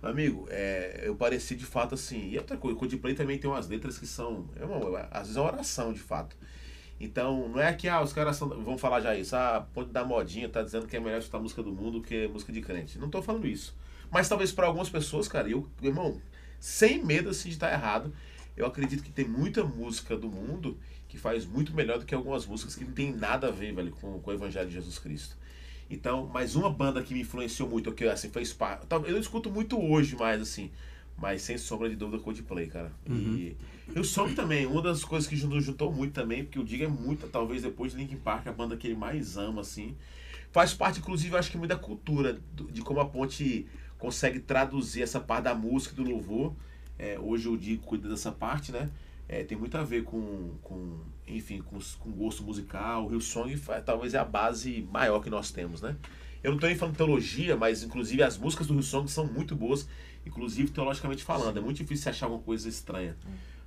Amigo, 0.02 0.46
é, 0.50 1.02
eu 1.04 1.14
pareci 1.14 1.54
de 1.54 1.66
fato 1.66 1.94
assim. 1.94 2.30
E 2.30 2.38
outra 2.38 2.56
coisa, 2.56 2.76
o 2.76 2.78
Coldplay 2.78 3.14
também 3.14 3.38
tem 3.38 3.50
umas 3.50 3.68
letras 3.68 3.98
que 3.98 4.06
são. 4.06 4.48
É 4.56 4.64
uma, 4.64 5.00
às 5.10 5.22
vezes 5.22 5.36
é 5.36 5.40
uma 5.40 5.52
oração, 5.52 5.92
de 5.92 6.00
fato. 6.00 6.36
Então, 6.98 7.48
não 7.48 7.60
é 7.60 7.72
que 7.72 7.88
ah, 7.88 8.02
os 8.02 8.12
caras 8.12 8.36
são, 8.36 8.48
vão 8.48 8.78
falar 8.78 9.00
já 9.00 9.14
isso. 9.14 9.36
Ah, 9.36 9.66
ponto 9.74 9.90
da 9.90 10.04
modinha 10.04 10.48
tá 10.48 10.62
dizendo 10.62 10.86
que 10.86 10.96
é 10.96 11.00
melhor 11.00 11.18
escutar 11.18 11.38
música 11.38 11.62
do 11.62 11.72
mundo 11.72 12.02
que 12.02 12.28
música 12.28 12.52
de 12.52 12.60
crente. 12.60 12.98
Não 12.98 13.10
tô 13.10 13.22
falando 13.22 13.46
isso. 13.46 13.74
Mas 14.10 14.28
talvez 14.28 14.52
para 14.52 14.66
algumas 14.66 14.88
pessoas, 14.88 15.28
cara, 15.28 15.48
eu, 15.48 15.68
irmão, 15.82 16.20
sem 16.58 17.02
medo 17.02 17.30
assim, 17.30 17.48
de 17.48 17.54
estar 17.54 17.72
errado, 17.72 18.12
eu 18.56 18.66
acredito 18.66 19.02
que 19.02 19.10
tem 19.10 19.26
muita 19.26 19.64
música 19.64 20.16
do 20.16 20.28
mundo 20.28 20.78
que 21.08 21.16
faz 21.18 21.46
muito 21.46 21.74
melhor 21.74 21.98
do 21.98 22.04
que 22.04 22.14
algumas 22.14 22.46
músicas 22.46 22.74
que 22.74 22.84
não 22.84 22.92
tem 22.92 23.12
nada 23.12 23.48
a 23.48 23.50
ver, 23.50 23.74
velho, 23.74 23.90
com, 23.92 24.20
com 24.20 24.30
o 24.30 24.34
Evangelho 24.34 24.68
de 24.68 24.74
Jesus 24.74 24.98
Cristo. 24.98 25.36
Então, 25.90 26.26
mais 26.26 26.54
uma 26.54 26.70
banda 26.70 27.02
que 27.02 27.12
me 27.12 27.22
influenciou 27.22 27.68
muito, 27.68 27.90
que 27.92 28.04
assim, 28.04 28.30
parte. 28.52 28.86
Eu 28.90 29.12
não 29.12 29.18
escuto 29.18 29.50
muito 29.50 29.78
hoje 29.78 30.14
mais, 30.14 30.40
assim. 30.40 30.70
Mas 31.18 31.42
sem 31.42 31.58
sombra 31.58 31.90
de 31.90 31.96
dúvida, 31.96 32.22
Coldplay, 32.22 32.68
cara. 32.68 32.92
E, 33.06 33.56
e 33.94 33.98
o 33.98 34.34
também, 34.34 34.64
uma 34.66 34.80
das 34.80 35.04
coisas 35.04 35.28
que 35.28 35.36
nos 35.44 35.64
juntou 35.64 35.92
muito 35.92 36.14
também, 36.14 36.44
porque 36.44 36.58
o 36.58 36.64
Diga 36.64 36.84
é 36.84 36.88
muito, 36.88 37.26
talvez 37.26 37.62
depois 37.62 37.92
de 37.92 37.98
Linkin 37.98 38.16
Park, 38.16 38.46
a 38.46 38.52
banda 38.52 38.76
que 38.76 38.86
ele 38.86 38.96
mais 38.96 39.36
ama, 39.36 39.60
assim. 39.60 39.96
Faz 40.52 40.72
parte, 40.72 41.00
inclusive, 41.00 41.34
eu 41.34 41.38
acho 41.38 41.50
que 41.50 41.58
muito 41.58 41.70
da 41.70 41.76
cultura, 41.76 42.40
de 42.70 42.80
como 42.82 43.00
a 43.00 43.04
ponte 43.04 43.66
consegue 43.98 44.40
traduzir 44.40 45.02
essa 45.02 45.20
parte 45.20 45.44
da 45.44 45.54
música 45.54 45.92
e 45.92 45.96
do 45.96 46.08
louvor. 46.08 46.54
É, 46.98 47.18
hoje 47.18 47.48
o 47.48 47.56
Digo 47.56 47.82
cuida 47.82 48.08
dessa 48.08 48.32
parte, 48.32 48.72
né? 48.72 48.88
É, 49.28 49.44
tem 49.44 49.58
muito 49.58 49.76
a 49.76 49.82
ver 49.82 50.04
com, 50.04 50.54
com 50.62 50.98
enfim, 51.36 51.62
com, 51.62 51.78
com 51.98 52.10
gosto 52.10 52.42
musical. 52.42 53.06
O 53.06 53.12
Hillsong 53.12 53.56
talvez 53.84 54.14
é 54.14 54.18
a 54.18 54.24
base 54.24 54.86
maior 54.90 55.20
que 55.20 55.30
nós 55.30 55.50
temos, 55.50 55.80
né? 55.80 55.96
Eu 56.42 56.50
não 56.50 56.56
estou 56.56 56.68
nem 56.68 56.78
falando 56.78 56.96
teologia, 56.96 57.56
mas 57.56 57.82
inclusive 57.82 58.22
as 58.22 58.38
músicas 58.38 58.66
do 58.66 58.74
Hillsong 58.74 59.10
são 59.10 59.26
muito 59.26 59.54
boas, 59.54 59.88
inclusive 60.26 60.70
teologicamente 60.70 61.22
falando. 61.22 61.58
É 61.58 61.60
muito 61.60 61.76
difícil 61.76 62.10
achar 62.10 62.26
alguma 62.26 62.42
coisa 62.42 62.68
estranha. 62.68 63.16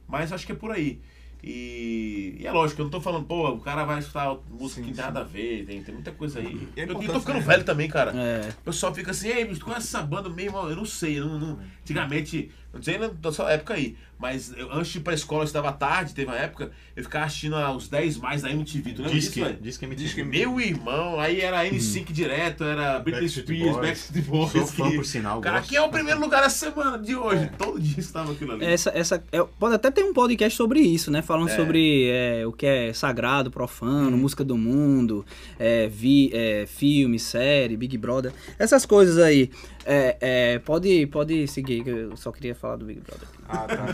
Mas 0.08 0.32
acho 0.32 0.46
que 0.46 0.52
é 0.52 0.56
por 0.56 0.72
aí. 0.72 1.00
E, 1.46 2.38
e 2.40 2.48
é 2.48 2.52
lógico, 2.54 2.80
eu 2.80 2.86
não 2.86 2.90
tô 2.90 3.02
falando, 3.02 3.26
pô, 3.26 3.50
o 3.50 3.60
cara 3.60 3.84
vai 3.84 4.00
escutar 4.00 4.34
música 4.50 4.80
Sim, 4.80 4.84
que 4.84 4.88
não 4.92 4.96
tem 4.96 5.04
nada 5.04 5.20
a 5.20 5.24
ver, 5.24 5.66
tem, 5.66 5.84
tem 5.84 5.94
muita 5.94 6.14
coisa 6.14 6.40
aí. 6.40 6.70
E 6.76 6.80
é 6.80 6.86
eu, 6.86 6.88
eu 6.88 6.96
tô 7.12 7.20
ficando 7.20 7.40
né? 7.40 7.46
velho 7.46 7.66
também, 7.66 7.90
cara. 7.90 8.14
É. 8.16 8.50
O 8.62 8.64
pessoal 8.64 8.96
fica 8.96 9.12
assim, 9.12 9.28
ei, 9.28 9.46
tu 9.48 9.66
conhece 9.66 9.88
essa 9.88 10.02
banda 10.02 10.30
mesmo? 10.30 10.58
Eu 10.60 10.76
não 10.78 10.86
sei, 10.86 11.20
eu 11.20 11.26
não, 11.26 11.38
não- 11.38 11.60
antigamente, 11.82 12.50
não 12.74 12.82
sei 12.84 12.98
na- 12.98 13.08
da 13.08 13.32
sua 13.32 13.52
época 13.52 13.74
aí, 13.76 13.96
mas 14.20 14.54
eu, 14.58 14.72
antes 14.72 14.92
de 14.92 14.98
ir 15.00 15.02
pra 15.02 15.14
escola, 15.14 15.42
eu 15.42 15.46
estudava 15.46 15.72
tarde, 15.74 16.14
teve 16.14 16.28
uma 16.30 16.38
época, 16.38 16.72
eu 16.96 17.04
ficava 17.04 17.26
assistindo 17.26 17.56
ah, 17.56 17.76
os 17.76 17.90
10 17.90 18.18
mais 18.18 18.42
da 18.42 18.50
MTV, 18.52 18.94
tu 18.94 19.02
lembra 19.02 19.14
disso, 19.14 19.32
que, 19.32 19.42
velho? 19.42 19.58
diz 19.62 19.78
que 19.78 19.86
é 19.86 19.90
Diz 19.90 20.14
que 20.14 20.24
Meu 20.24 20.60
irmão, 20.62 21.20
aí 21.20 21.42
era 21.42 21.66
N5 21.66 22.12
direto, 22.12 22.64
era 22.64 23.00
Britney 23.00 23.28
Spears, 23.30 23.62
Boys. 23.64 23.76
Backstreet 23.78 24.26
Boys. 24.26 24.52
Sou 24.52 24.66
fã, 24.68 24.90
que- 24.90 24.96
por 24.96 25.06
sinal, 25.06 25.42
Cara, 25.42 25.58
gosto. 25.60 25.68
aqui 25.68 25.76
é 25.78 25.82
o 25.82 25.90
primeiro 25.90 26.20
lugar 26.20 26.42
da 26.42 26.50
semana 26.50 26.98
de 26.98 27.16
hoje. 27.16 27.50
Todo 27.58 27.80
dia 27.80 28.00
estava 28.00 28.32
aquilo 28.32 28.54
ali. 28.54 28.66
Essa, 28.66 28.92
essa, 28.96 29.24
é, 29.32 29.44
pode 29.60 29.76
até 29.76 29.92
ter 29.92 30.04
um 30.04 30.14
podcast 30.14 30.56
sobre 30.58 30.80
isso, 30.80 31.12
né? 31.12 31.22
Falando 31.22 31.50
É. 31.50 31.56
sobre 31.56 32.08
é, 32.10 32.46
o 32.48 32.52
que 32.52 32.66
é 32.66 32.94
sagrado, 32.94 33.52
profano, 33.52 34.18
música 34.18 34.44
do 34.44 34.58
mundo, 34.58 35.26
é, 35.60 35.88
vi, 35.88 36.32
é, 36.34 36.66
filme, 36.66 37.20
série, 37.20 37.76
Big 37.76 37.98
Brother, 37.98 38.32
essas 38.58 38.86
coisas 38.86 39.18
aí. 39.18 39.52
É, 39.86 40.18
é, 40.22 40.60
pode, 40.60 41.06
pode 41.08 41.46
seguir, 41.48 41.84
que 41.84 41.90
eu 41.90 42.16
só 42.16 42.32
queria 42.32 42.56
falar 42.64 42.78
do 42.78 42.86
Big 42.86 43.02
Brother. 43.02 43.28
Ah, 43.50 43.68
tá. 43.68 43.86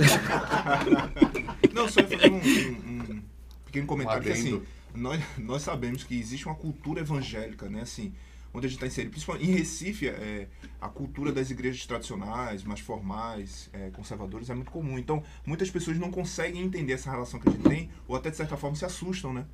Não, 1.74 1.90
só 1.90 2.02
ia 2.02 2.08
fazer 2.08 2.32
um, 2.32 2.36
um- 2.38 3.14
um 3.16 3.24
pequeno 3.66 3.88
comentário 3.88 4.22
que 4.24 4.30
assim, 4.32 4.62
nós, 4.94 5.20
nós 5.40 5.62
sabemos 5.64 6.04
que 6.04 6.18
existe 6.20 6.46
uma 6.46 6.54
cultura 6.56 7.02
evangélica, 7.02 7.68
né? 7.68 7.82
Assim, 7.82 8.14
onde 8.54 8.68
a 8.68 8.70
gente 8.70 8.78
está 8.78 8.86
inserido, 8.88 9.10
principalmente 9.12 9.50
em 9.50 9.54
Recife, 9.56 10.08
é, 10.08 10.48
a 10.80 10.88
cultura 10.88 11.32
das 11.32 11.50
igrejas 11.50 11.84
tradicionais, 11.88 12.64
mais 12.64 12.80
formais, 12.80 13.70
é, 13.74 13.90
conservadoras, 13.90 14.50
é 14.52 14.54
muito 14.54 14.70
comum. 14.72 15.00
Então, 15.00 15.24
muitas 15.46 15.70
pessoas 15.72 15.98
não 15.98 16.12
conseguem 16.12 16.62
entender 16.64 16.94
essa 16.94 17.10
relação 17.10 17.40
que 17.40 17.50
a 17.50 17.52
gente 17.52 17.68
tem, 17.68 17.90
ou 18.08 18.16
até 18.16 18.30
de 18.30 18.38
certa 18.38 18.56
forma 18.56 18.76
se 18.76 18.86
assustam, 18.86 19.34
né? 19.34 19.46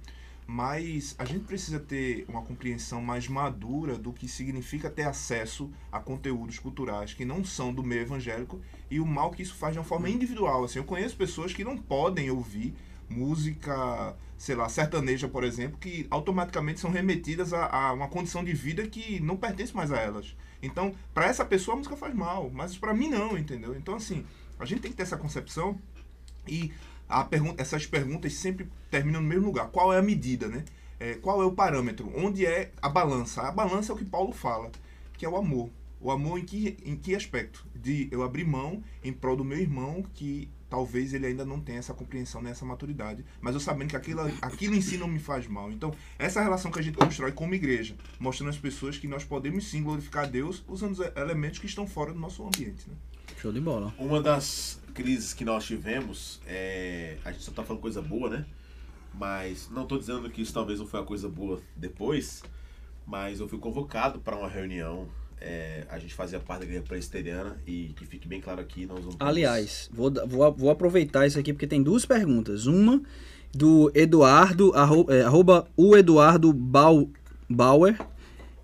Mas 0.48 1.16
a 1.18 1.26
gente 1.26 1.46
precisa 1.46 1.80
ter 1.80 2.24
uma 2.30 2.42
compreensão 2.44 3.02
mais 3.02 3.28
madura 3.28 3.98
do 3.98 4.14
que 4.14 4.28
significa 4.28 4.90
ter 4.92 5.04
acesso 5.04 5.72
a 5.92 6.00
conteúdos 6.00 6.60
culturais 6.60 7.14
que 7.16 7.26
não 7.26 7.44
são 7.44 7.74
do 7.74 7.82
meio 7.84 8.02
evangélico 8.04 8.62
e 8.90 9.00
o 9.00 9.06
mal 9.06 9.32
que 9.32 9.42
isso 9.42 9.56
faz 9.56 9.74
de 9.74 9.80
uma 9.80 9.86
forma 9.86 10.10
individual. 10.10 10.64
Assim, 10.64 10.80
eu 10.80 10.86
conheço 10.86 11.16
pessoas 11.16 11.54
que 11.54 11.64
não 11.64 11.78
podem 11.78 12.30
ouvir 12.30 12.74
música, 13.10 14.16
sei 14.38 14.56
lá, 14.56 14.68
sertaneja, 14.70 15.28
por 15.28 15.44
exemplo, 15.44 15.78
que 15.78 16.08
automaticamente 16.10 16.80
são 16.80 16.92
remetidas 16.92 17.54
a, 17.54 17.66
a 17.66 17.94
uma 17.94 18.08
condição 18.08 18.44
de 18.44 18.54
vida 18.54 18.88
que 18.88 19.20
não 19.20 19.38
pertence 19.38 19.76
mais 19.76 19.92
a 19.92 19.98
elas. 19.98 20.36
Então, 20.62 20.94
para 21.14 21.28
essa 21.28 21.46
pessoa 21.46 21.76
a 21.76 21.78
música 21.78 21.96
faz 21.96 22.14
mal, 22.14 22.50
mas 22.52 22.78
para 22.78 22.94
mim 22.94 23.10
não, 23.10 23.38
entendeu? 23.38 23.76
Então, 23.76 23.96
assim, 23.96 24.26
a 24.60 24.66
gente 24.66 24.82
tem 24.82 24.92
que 24.92 24.98
ter 24.98 25.04
essa 25.04 25.18
concepção 25.18 25.80
e 26.48 26.72
pergunta, 27.30 27.62
essas 27.62 27.86
perguntas 27.86 28.34
sempre 28.34 28.68
terminam 28.90 29.22
no 29.22 29.28
mesmo 29.28 29.46
lugar. 29.46 29.68
Qual 29.68 29.94
é 29.94 30.00
a 30.00 30.02
medida, 30.02 30.48
né? 30.48 30.64
É, 31.00 31.16
qual 31.16 31.42
é 31.42 31.46
o 31.46 31.52
parâmetro? 31.52 32.12
Onde 32.16 32.46
é 32.46 32.72
a 32.82 32.90
balança? 32.90 33.42
A 33.42 33.52
balança 33.52 33.92
é 33.92 33.96
o 33.96 33.98
que 33.98 34.06
Paulo 34.06 34.32
fala, 34.32 34.72
que 35.18 35.26
é 35.26 35.30
o 35.30 35.36
amor. 35.36 35.70
O 36.00 36.12
amor 36.12 36.40
em 36.40 36.46
que, 36.46 36.78
em 36.84 36.96
que 36.96 37.16
aspecto? 37.16 37.66
De 37.74 38.08
eu 38.12 38.24
abrir 38.24 38.46
mão 38.46 38.84
em 39.04 39.12
prol 39.12 39.36
do 39.36 39.44
meu 39.44 39.58
irmão 39.58 40.04
que 40.14 40.50
talvez 40.70 41.14
ele 41.14 41.26
ainda 41.26 41.46
não 41.46 41.60
tenha 41.60 41.80
essa 41.80 41.94
compreensão 41.94 42.42
nessa 42.42 42.66
maturidade, 42.66 43.24
mas 43.40 43.54
eu 43.54 43.60
sabendo 43.60 43.90
que 43.90 43.96
aquilo, 43.96 44.22
aquilo 44.42 44.76
em 44.76 44.82
si 44.82 44.98
não 44.98 45.08
me 45.08 45.20
faz 45.20 45.48
mal. 45.48 45.72
Então, 45.72 45.94
essa 46.20 46.42
relação 46.42 46.72
que 46.72 46.80
a 46.80 46.82
gente 46.82 46.98
constrói 46.98 47.32
como 47.32 47.54
igreja, 47.54 47.96
mostrando 48.20 48.50
às 48.50 48.58
pessoas 48.58 48.98
que 48.98 49.08
nós 49.08 49.24
podemos 49.24 49.68
sim 49.68 49.84
glorificar 49.84 50.26
a 50.26 50.28
Deus 50.28 50.64
usando 50.68 50.94
os 50.94 51.00
elementos 51.16 51.60
que 51.60 51.66
estão 51.66 51.88
fora 51.88 52.12
do 52.12 52.20
nosso 52.20 52.46
ambiente. 52.46 52.90
Né? 52.90 52.96
Show 53.42 53.52
de 53.52 53.62
bola. 53.62 53.94
Uma 53.98 54.22
das 54.22 54.82
crises 54.94 55.34
que 55.34 55.46
nós 55.46 55.66
tivemos, 55.66 56.42
é, 56.46 57.18
a 57.24 57.32
gente 57.32 57.44
só 57.44 57.52
tá 57.52 57.64
falando 57.64 57.82
coisa 57.82 58.02
boa, 58.02 58.30
né? 58.30 58.46
Mas 59.14 59.70
não 59.70 59.86
tô 59.86 59.98
dizendo 59.98 60.30
que 60.30 60.42
isso 60.42 60.54
talvez 60.54 60.80
não 60.80 60.88
foi 60.88 61.00
uma 61.00 61.06
coisa 61.06 61.30
boa 61.30 61.62
depois, 61.76 62.44
mas 63.06 63.40
eu 63.40 63.48
fui 63.48 63.60
convocado 63.60 64.20
para 64.20 64.36
uma 64.36 64.50
reunião. 64.50 65.08
É, 65.42 65.84
a 65.90 66.00
gente 66.00 66.14
fazia 66.14 66.40
parte 66.40 66.60
da 66.62 66.66
igreja 66.66 66.84
presbiteriana 66.88 67.58
e 67.68 67.92
que 67.96 68.06
fique 68.06 68.28
bem 68.28 68.42
claro 68.42 68.62
aqui, 68.62 68.86
nós 68.86 69.00
vamos. 69.00 69.16
Aliás, 69.20 69.90
vou, 69.94 70.12
vou, 70.28 70.54
vou 70.54 70.70
aproveitar 70.70 71.26
isso 71.28 71.38
aqui 71.40 71.54
porque 71.54 71.68
tem 71.68 71.82
duas 71.84 72.06
perguntas. 72.06 72.66
Uma 72.66 73.02
do 73.54 73.92
Eduardo, 73.94 74.74
arro- 74.74 75.06
é, 75.10 75.22
arroba 75.22 75.68
o 75.78 75.96
Eduardo 75.96 76.52
Bau- 76.52 77.08
Bauer, 77.50 77.98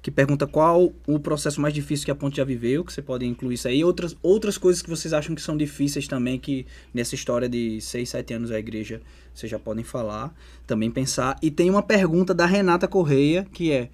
que 0.02 0.10
pergunta 0.10 0.48
qual 0.48 0.92
o 1.06 1.20
processo 1.20 1.62
mais 1.62 1.74
difícil 1.74 2.06
que 2.06 2.12
a 2.12 2.16
Ponte 2.16 2.38
já 2.38 2.44
viveu, 2.44 2.84
que 2.84 2.92
você 2.92 3.02
pode 3.04 3.24
incluir 3.26 3.54
isso 3.54 3.68
aí. 3.68 3.84
Outras, 3.84 4.18
outras 4.24 4.58
coisas 4.58 4.82
que 4.82 4.90
vocês 4.90 5.14
acham 5.14 5.36
que 5.36 5.42
são 5.42 5.56
difíceis 5.56 6.08
também, 6.08 6.40
que 6.40 6.66
nessa 6.94 7.14
história 7.14 7.48
de 7.48 7.80
6, 7.80 8.10
7 8.10 8.34
anos 8.34 8.50
a 8.52 8.58
igreja, 8.58 9.00
vocês 9.34 9.50
já 9.50 9.60
podem 9.60 9.84
falar, 9.84 10.34
também 10.66 10.90
pensar. 10.90 11.38
E 11.42 11.52
tem 11.52 11.70
uma 11.70 11.84
pergunta 11.84 12.34
da 12.34 12.48
Renata 12.48 12.88
Correia, 12.88 13.46
que 13.54 13.72
é, 13.72 13.90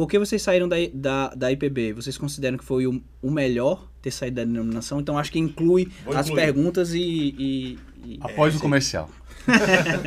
por 0.00 0.08
que 0.08 0.18
vocês 0.18 0.40
saíram 0.40 0.66
da, 0.66 0.76
da, 0.94 1.28
da 1.34 1.52
IPB? 1.52 1.92
Vocês 1.92 2.16
consideram 2.16 2.56
que 2.56 2.64
foi 2.64 2.86
o, 2.86 3.02
o 3.20 3.30
melhor 3.30 3.86
ter 4.00 4.10
saído 4.10 4.36
da 4.36 4.44
denominação? 4.44 4.98
Então 4.98 5.18
acho 5.18 5.30
que 5.30 5.38
inclui 5.38 5.92
Vou 6.06 6.16
as 6.16 6.26
incluir. 6.26 6.42
perguntas 6.42 6.94
e... 6.94 7.00
e- 7.02 7.78
e- 8.02 8.18
Após 8.22 8.54
É, 8.54 8.56
o 8.56 8.58
sim. 8.58 8.62
comercial. 8.62 9.10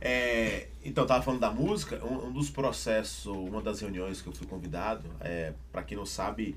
É, 0.00 0.66
então, 0.84 1.06
tava 1.06 1.22
falando 1.22 1.38
da 1.38 1.50
música, 1.52 2.04
um, 2.04 2.26
um 2.26 2.32
dos 2.32 2.50
processos, 2.50 3.26
uma 3.26 3.62
das 3.62 3.80
reuniões 3.80 4.20
que 4.20 4.26
eu 4.28 4.32
fui 4.32 4.48
convidado, 4.48 5.08
é, 5.20 5.52
para 5.70 5.84
quem 5.84 5.96
não 5.96 6.04
sabe, 6.04 6.56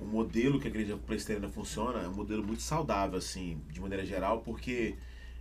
o 0.00 0.04
modelo 0.04 0.58
que 0.58 0.66
a 0.66 0.70
igreja 0.70 0.96
presbiteriana 0.96 1.48
funciona 1.48 2.00
é 2.00 2.08
um 2.08 2.12
modelo 2.14 2.42
muito 2.42 2.60
saudável, 2.62 3.18
assim, 3.18 3.60
de 3.70 3.80
maneira 3.80 4.04
geral, 4.04 4.40
porque 4.40 4.96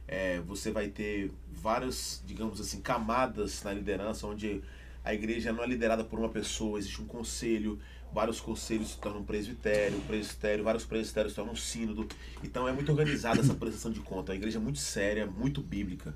é, 0.08 0.40
você 0.42 0.70
vai 0.70 0.88
ter 0.90 1.32
várias, 1.52 2.22
digamos 2.28 2.62
assim, 2.62 2.80
camadas 2.80 3.64
na 3.64 3.74
liderança, 3.74 4.28
onde 4.28 4.62
a 5.04 5.14
igreja 5.14 5.52
não 5.52 5.64
é 5.64 5.68
liderada 5.68 6.04
por 6.04 6.20
uma 6.20 6.30
pessoa, 6.30 6.78
existe 6.78 7.02
um 7.02 7.06
conselho, 7.06 7.80
vários 8.14 8.40
conselhos 8.40 8.92
se 8.92 8.98
tornam 8.98 9.24
presbitério, 9.24 10.00
presbitério, 10.02 10.64
vários 10.64 10.86
presbitérios 10.86 11.34
se 11.34 11.36
tornam 11.36 11.56
sínodo. 11.56 12.08
Então 12.44 12.68
é 12.68 12.72
muito 12.72 12.90
organizada 12.90 13.40
essa 13.40 13.54
prestação 13.54 13.92
de 13.92 14.00
conta. 14.00 14.32
A 14.32 14.36
igreja 14.36 14.58
é 14.58 14.62
muito 14.62 14.80
séria, 14.80 15.26
muito 15.26 15.62
bíblica. 15.62 16.14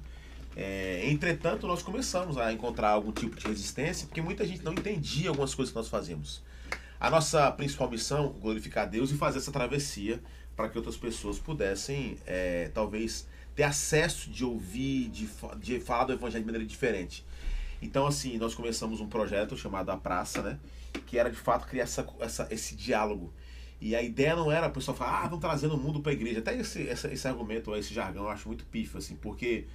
É, 0.55 1.09
entretanto, 1.09 1.67
nós 1.67 1.83
começamos 1.83 2.37
a 2.37 2.53
encontrar 2.53 2.89
algum 2.89 3.11
tipo 3.11 3.35
de 3.35 3.47
resistência, 3.47 4.07
porque 4.07 4.21
muita 4.21 4.45
gente 4.45 4.63
não 4.63 4.71
entendia 4.71 5.29
algumas 5.29 5.53
coisas 5.53 5.71
que 5.71 5.77
nós 5.77 5.89
fazemos. 5.89 6.41
A 6.99 7.09
nossa 7.09 7.51
principal 7.51 7.89
missão, 7.89 8.29
glorificar 8.39 8.89
Deus 8.89 9.11
e 9.11 9.15
fazer 9.15 9.39
essa 9.39 9.51
travessia 9.51 10.21
para 10.55 10.69
que 10.69 10.77
outras 10.77 10.95
pessoas 10.95 11.37
pudessem, 11.37 12.17
é, 12.25 12.71
talvez, 12.73 13.27
ter 13.53 13.63
acesso 13.63 14.29
de 14.29 14.45
ouvir, 14.45 15.09
de, 15.09 15.29
de 15.59 15.79
falar 15.81 16.05
do 16.05 16.13
evangelho 16.13 16.43
de 16.43 16.45
maneira 16.45 16.65
diferente. 16.65 17.25
Então, 17.85 18.07
assim, 18.07 18.37
nós 18.37 18.55
começamos 18.55 18.99
um 19.01 19.07
projeto 19.07 19.57
chamado 19.57 19.89
A 19.91 19.97
Praça, 19.97 20.41
né? 20.41 20.59
Que 21.05 21.17
era, 21.17 21.29
de 21.29 21.37
fato, 21.37 21.67
criar 21.67 21.83
essa, 21.83 22.05
essa, 22.19 22.47
esse 22.51 22.75
diálogo. 22.75 23.33
E 23.81 23.95
a 23.95 24.01
ideia 24.01 24.35
não 24.35 24.51
era 24.51 24.67
o 24.67 24.71
pessoal 24.71 24.95
falar, 24.95 25.21
ah, 25.21 25.23
estão 25.25 25.39
trazendo 25.39 25.75
o 25.75 25.77
mundo 25.77 25.99
para 26.01 26.11
a 26.11 26.15
igreja. 26.15 26.39
Até 26.39 26.55
esse, 26.57 26.87
essa- 26.87 27.11
esse 27.11 27.27
argumento, 27.27 27.75
esse 27.75 27.93
jargão, 27.93 28.23
eu 28.23 28.29
acho 28.29 28.47
muito 28.47 28.65
pífio, 28.65 28.97
assim, 28.97 29.15
porque, 29.15 29.65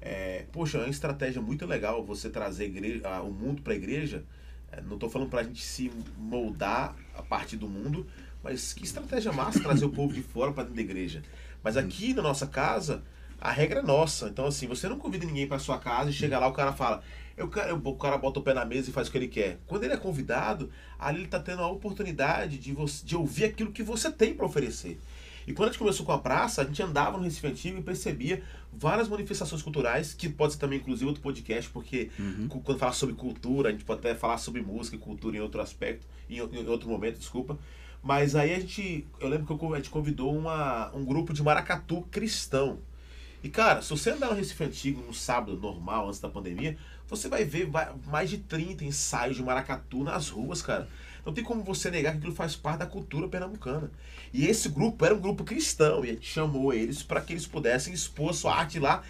é, 0.00 0.46
poxa, 0.52 0.78
é 0.78 0.82
uma 0.82 0.90
estratégia 0.90 1.42
muito 1.42 1.66
legal 1.66 2.04
você 2.04 2.30
trazer 2.30 2.64
a 2.64 2.66
igreja, 2.66 3.20
o 3.22 3.32
mundo 3.32 3.62
para 3.62 3.72
a 3.72 3.76
igreja. 3.76 4.24
É, 4.70 4.80
não 4.82 4.94
estou 4.94 5.08
falando 5.10 5.30
para 5.30 5.40
a 5.40 5.44
gente 5.44 5.64
se 5.64 5.90
moldar 6.16 6.94
a 7.14 7.22
partir 7.22 7.56
do 7.56 7.68
mundo, 7.68 8.06
mas 8.42 8.72
que 8.72 8.84
estratégia 8.84 9.32
massa 9.32 9.60
trazer 9.60 9.84
o 9.84 9.90
povo 9.90 10.12
de 10.12 10.22
fora 10.22 10.52
para 10.52 10.62
dentro 10.64 10.76
da 10.76 10.82
igreja. 10.82 11.22
Mas 11.62 11.76
aqui 11.76 12.14
na 12.14 12.22
nossa 12.22 12.46
casa, 12.46 13.02
a 13.40 13.50
regra 13.50 13.80
é 13.80 13.82
nossa. 13.82 14.28
Então, 14.28 14.46
assim, 14.46 14.66
você 14.66 14.88
não 14.88 14.98
convida 14.98 15.26
ninguém 15.26 15.46
para 15.46 15.58
sua 15.58 15.78
casa 15.78 16.10
e 16.10 16.12
chega 16.12 16.38
lá, 16.38 16.46
o 16.46 16.52
cara 16.52 16.72
fala, 16.72 17.02
eu 17.38 17.76
o 17.84 17.94
cara 17.96 18.18
bota 18.18 18.40
o 18.40 18.42
pé 18.42 18.52
na 18.54 18.64
mesa 18.64 18.90
e 18.90 18.92
faz 18.92 19.08
o 19.08 19.10
que 19.10 19.18
ele 19.18 19.28
quer. 19.28 19.58
Quando 19.66 19.84
ele 19.84 19.94
é 19.94 19.96
convidado, 19.96 20.70
ali 20.98 21.18
ele 21.18 21.24
está 21.26 21.38
tendo 21.40 21.62
a 21.62 21.68
oportunidade 21.68 22.58
de, 22.58 22.72
você, 22.72 23.04
de 23.04 23.16
ouvir 23.16 23.44
aquilo 23.46 23.72
que 23.72 23.82
você 23.82 24.10
tem 24.10 24.34
para 24.34 24.44
oferecer. 24.46 24.98
E 25.46 25.52
quando 25.54 25.68
a 25.70 25.72
gente 25.72 25.78
começou 25.78 26.04
com 26.04 26.12
a 26.12 26.18
praça, 26.18 26.60
a 26.60 26.64
gente 26.64 26.82
andava 26.82 27.16
no 27.16 27.24
Recife 27.24 27.46
Antigo 27.46 27.78
e 27.78 27.82
percebia 27.82 28.42
várias 28.70 29.08
manifestações 29.08 29.62
culturais, 29.62 30.12
que 30.12 30.28
pode 30.28 30.52
ser 30.52 30.58
também, 30.58 30.78
inclusive, 30.78 31.06
outro 31.06 31.22
podcast, 31.22 31.70
porque 31.70 32.10
cu- 32.48 32.60
quando 32.60 32.78
fala 32.78 32.92
sobre 32.92 33.14
cultura, 33.14 33.70
a 33.70 33.72
gente 33.72 33.82
pode 33.84 34.00
até 34.00 34.14
falar 34.14 34.36
sobre 34.36 34.60
música 34.60 34.96
e 34.96 34.98
cultura 34.98 35.36
em 35.36 35.40
outro 35.40 35.60
aspecto, 35.62 36.06
em, 36.28 36.36
em 36.36 36.66
outro 36.68 36.86
momento, 36.90 37.18
desculpa. 37.18 37.58
Mas 38.02 38.36
aí 38.36 38.52
a 38.54 38.60
gente, 38.60 39.06
eu 39.18 39.28
lembro 39.28 39.46
que 39.46 39.64
eu- 39.64 39.72
a 39.74 39.76
gente 39.78 39.88
convidou 39.90 40.36
uma, 40.36 40.94
um 40.94 41.02
grupo 41.04 41.32
de 41.32 41.42
maracatu 41.42 42.02
cristão. 42.10 42.80
E 43.42 43.48
cara, 43.48 43.80
se 43.80 43.88
você 43.90 44.10
andar 44.10 44.28
no 44.28 44.34
Recife 44.34 44.64
Antigo 44.64 45.00
num 45.00 45.12
sábado 45.14 45.56
normal, 45.56 46.08
antes 46.08 46.20
da 46.20 46.28
pandemia, 46.28 46.76
você 47.08 47.28
vai 47.28 47.44
ver 47.44 47.68
mais 48.06 48.30
de 48.30 48.38
30 48.38 48.84
ensaios 48.84 49.36
de 49.36 49.42
maracatu 49.42 50.04
nas 50.04 50.28
ruas, 50.28 50.60
cara. 50.62 50.88
Não 51.24 51.32
tem 51.32 51.44
como 51.44 51.62
você 51.62 51.90
negar 51.90 52.12
que 52.12 52.18
aquilo 52.18 52.34
faz 52.34 52.54
parte 52.56 52.78
da 52.78 52.86
cultura 52.86 53.28
pernambucana. 53.28 53.90
E 54.32 54.46
esse 54.46 54.68
grupo 54.68 55.04
era 55.04 55.14
um 55.14 55.20
grupo 55.20 55.44
cristão, 55.44 56.04
e 56.04 56.10
a 56.10 56.12
gente 56.14 56.26
chamou 56.28 56.72
eles 56.72 57.02
para 57.02 57.20
que 57.20 57.32
eles 57.32 57.46
pudessem 57.46 57.92
expor 57.92 58.32
sua 58.32 58.54
arte 58.54 58.78
lá, 58.78 59.02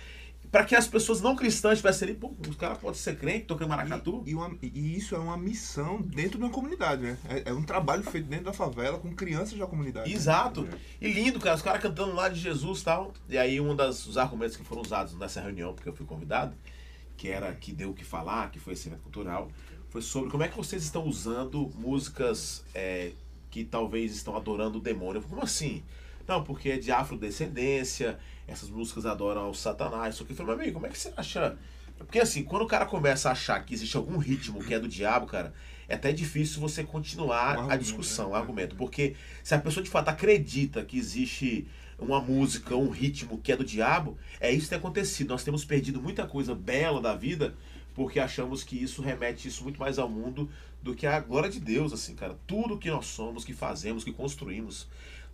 para 0.51 0.65
que 0.65 0.75
as 0.75 0.89
pessoas 0.89 1.21
não 1.21 1.37
cristãs 1.37 1.77
tivessem 1.79 2.09
ali, 2.09 2.17
pô, 2.17 2.35
os 2.49 2.57
caras 2.57 2.79
podem 2.79 2.99
ser 2.99 3.19
crente, 3.19 3.45
tocando 3.45 3.69
maracatu. 3.69 4.23
E, 4.25 4.31
e 4.31 4.35
uma- 4.35 4.57
e 4.63 4.97
isso 4.97 5.15
é 5.15 5.19
uma 5.19 5.37
missão 5.37 6.01
dentro 6.01 6.39
de 6.39 6.45
uma 6.45 6.51
comunidade, 6.51 7.03
né? 7.03 7.19
É, 7.29 7.51
é 7.51 7.53
um 7.53 7.63
trabalho 7.63 8.03
feito 8.03 8.27
dentro 8.29 8.47
da 8.47 8.53
favela 8.55 8.99
com 8.99 9.15
crianças 9.15 9.59
da 9.59 9.67
comunidade. 9.67 10.11
Exato. 10.11 10.67
E 11.01 11.13
lindo, 11.13 11.39
cara. 11.39 11.55
Os 11.55 11.61
caras 11.63 11.83
cantando 11.83 12.15
lá 12.15 12.31
de 12.31 12.41
Jesus 12.41 12.81
e 12.81 12.85
tal. 12.85 13.13
E 13.29 13.37
aí, 13.37 13.61
um 13.61 13.77
dos 13.77 14.07
dos 14.07 14.17
argumentos 14.17 14.57
que 14.57 14.65
foram 14.65 14.81
usados 14.81 15.15
nessa 15.19 15.41
reunião, 15.43 15.75
porque 15.75 15.89
eu 15.91 15.93
fui 15.95 16.07
convidado, 16.07 16.57
que 17.19 17.29
era 17.29 17.53
que 17.53 17.73
deu 17.73 17.91
o 17.91 17.95
que 17.95 18.05
falar, 18.05 18.51
que 18.51 18.61
foi 18.61 18.73
esse 18.73 18.89
evento 18.89 19.03
cultural, 19.03 19.51
foi 19.91 20.01
sobre 20.01 20.31
como 20.31 20.45
é 20.45 20.49
que 20.49 20.57
vocês 20.57 20.83
estão 20.85 21.05
usando 21.05 21.71
músicas 21.75 22.65
é, 22.75 23.11
que 23.51 23.65
talvez 23.65 24.15
estão 24.15 24.37
adorando 24.37 24.79
o 24.79 24.81
demônio. 24.81 25.21
Como 25.21 25.43
assim? 25.43 25.83
Não, 26.27 26.45
porque 26.45 26.71
é 26.71 26.79
de 26.79 26.93
afrodescendência, 26.93 28.19
essas 28.47 28.71
músicas 28.71 29.05
adoram 29.05 29.43
ao 29.43 29.55
satanás. 29.55 30.15
Só 30.15 30.25
que 30.25 30.33
eu 30.33 30.37
falei, 30.37 30.53
meu 30.55 30.63
amigo, 30.63 30.75
como 30.75 30.87
é 30.87 30.91
que 30.91 30.99
você 30.99 31.13
acha? 31.17 31.59
Porque 31.99 32.21
assim, 32.21 32.45
quando 32.45 32.63
o 32.63 32.69
cara 32.69 32.87
começa 32.87 33.29
a 33.29 33.33
achar 33.33 33.65
que 33.65 33.75
existe 33.75 33.97
algum 33.97 34.19
ritmo 34.19 34.63
que 34.63 34.73
é 34.73 34.79
do 34.79 34.87
diabo, 34.87 35.27
cara, 35.27 35.53
é 35.89 35.97
até 35.97 36.13
difícil 36.13 36.61
você 36.61 36.85
continuar 36.85 37.59
Um 37.59 37.71
a 37.71 37.77
discussão, 37.77 38.29
o 38.29 38.33
né? 38.35 38.39
argumento. 38.39 38.77
Porque 38.77 39.17
se 39.43 39.55
a 39.55 39.59
pessoa 39.59 39.83
de 39.83 39.91
fato 39.91 40.09
acredita 40.09 40.85
que 40.85 40.97
existe 40.97 41.67
uma 41.99 42.21
música, 42.21 42.77
um 42.77 42.91
ritmo 42.91 43.39
que 43.39 43.51
é 43.51 43.57
do 43.57 43.65
diabo, 43.65 44.17
é 44.41 44.51
isso 44.53 44.65
que 44.65 44.71
tem 44.71 44.79
acontecido. 44.79 45.31
Nós 45.31 45.45
temos 45.45 45.65
perdido 45.65 46.01
muita 46.01 46.27
coisa 46.27 46.55
bela 46.55 47.01
da 47.01 47.15
vida 47.15 47.55
porque 47.95 48.21
achamos 48.21 48.63
que 48.63 48.81
isso 48.81 49.03
remete 49.03 49.49
isso 49.49 49.65
muito 49.65 49.81
mais 49.81 49.99
ao 49.99 50.09
mundo 50.09 50.49
do 50.81 50.95
que 50.95 51.05
a 51.05 51.19
glória 51.19 51.51
de 51.51 51.59
Deus, 51.59 51.93
assim, 51.93 52.15
cara. 52.15 52.39
Tudo 52.47 52.79
que 52.79 52.89
nós 52.89 53.07
somos, 53.07 53.45
que 53.45 53.53
fazemos, 53.53 54.05
que 54.05 54.13
construímos, 54.13 54.87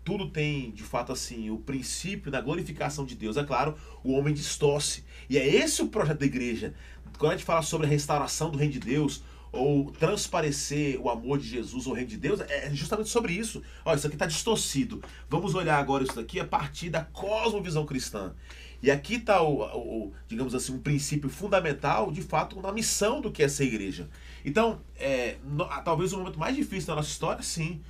tudo 0.02 0.30
tem, 0.30 0.70
de 0.70 0.82
fato, 0.82 1.12
assim, 1.12 1.50
o 1.50 1.58
princípio 1.58 2.30
da 2.30 2.40
glorificação 2.40 3.04
de 3.04 3.14
Deus. 3.14 3.36
É 3.36 3.44
claro, 3.44 3.76
o 4.02 4.12
homem 4.12 4.32
distorce. 4.32 5.04
E 5.28 5.36
é 5.36 5.46
esse 5.46 5.82
o 5.82 5.88
projeto 5.88 6.20
da 6.20 6.26
igreja. 6.26 6.74
Quando 7.18 7.32
a 7.32 7.36
gente 7.36 7.46
fala 7.46 7.60
sobre 7.60 7.86
a 7.86 7.90
restauração 7.90 8.50
do 8.50 8.56
reino 8.56 8.72
de 8.72 8.80
Deus, 8.80 9.22
ou 9.54 9.90
transparecer 9.92 11.00
o 11.00 11.08
amor 11.08 11.38
de 11.38 11.48
Jesus 11.48 11.86
ou 11.86 11.92
o 11.92 11.94
reino 11.94 12.10
de 12.10 12.16
Deus, 12.16 12.40
é 12.40 12.70
justamente 12.74 13.08
sobre 13.08 13.32
isso. 13.32 13.62
Olha, 13.84 13.96
isso 13.96 14.06
aqui 14.06 14.16
está 14.16 14.26
distorcido. 14.26 15.02
Vamos 15.28 15.54
olhar 15.54 15.78
agora 15.78 16.04
isso 16.04 16.16
daqui 16.16 16.40
a 16.40 16.44
partir 16.44 16.90
da 16.90 17.02
cosmovisão 17.04 17.86
cristã. 17.86 18.34
E 18.82 18.90
aqui 18.90 19.14
está 19.14 19.40
o, 19.42 19.62
o- 19.62 20.12
digamos 20.28 20.54
assim, 20.54 20.74
um 20.74 20.78
princípio 20.78 21.30
fundamental, 21.30 22.10
de 22.12 22.20
fato, 22.20 22.60
na 22.60 22.70
missão 22.72 23.20
do 23.20 23.30
que 23.32 23.42
é 23.42 23.48
ser 23.48 23.64
igreja. 23.64 24.10
Então, 24.44 24.80
é, 24.96 25.36
no- 25.42 25.64
talvez 25.82 26.12
o 26.12 26.18
momento 26.18 26.38
mais 26.38 26.54
difícil 26.54 26.88
da 26.88 26.96
nossa 26.96 27.08
história, 27.08 27.42
sim, 27.42 27.80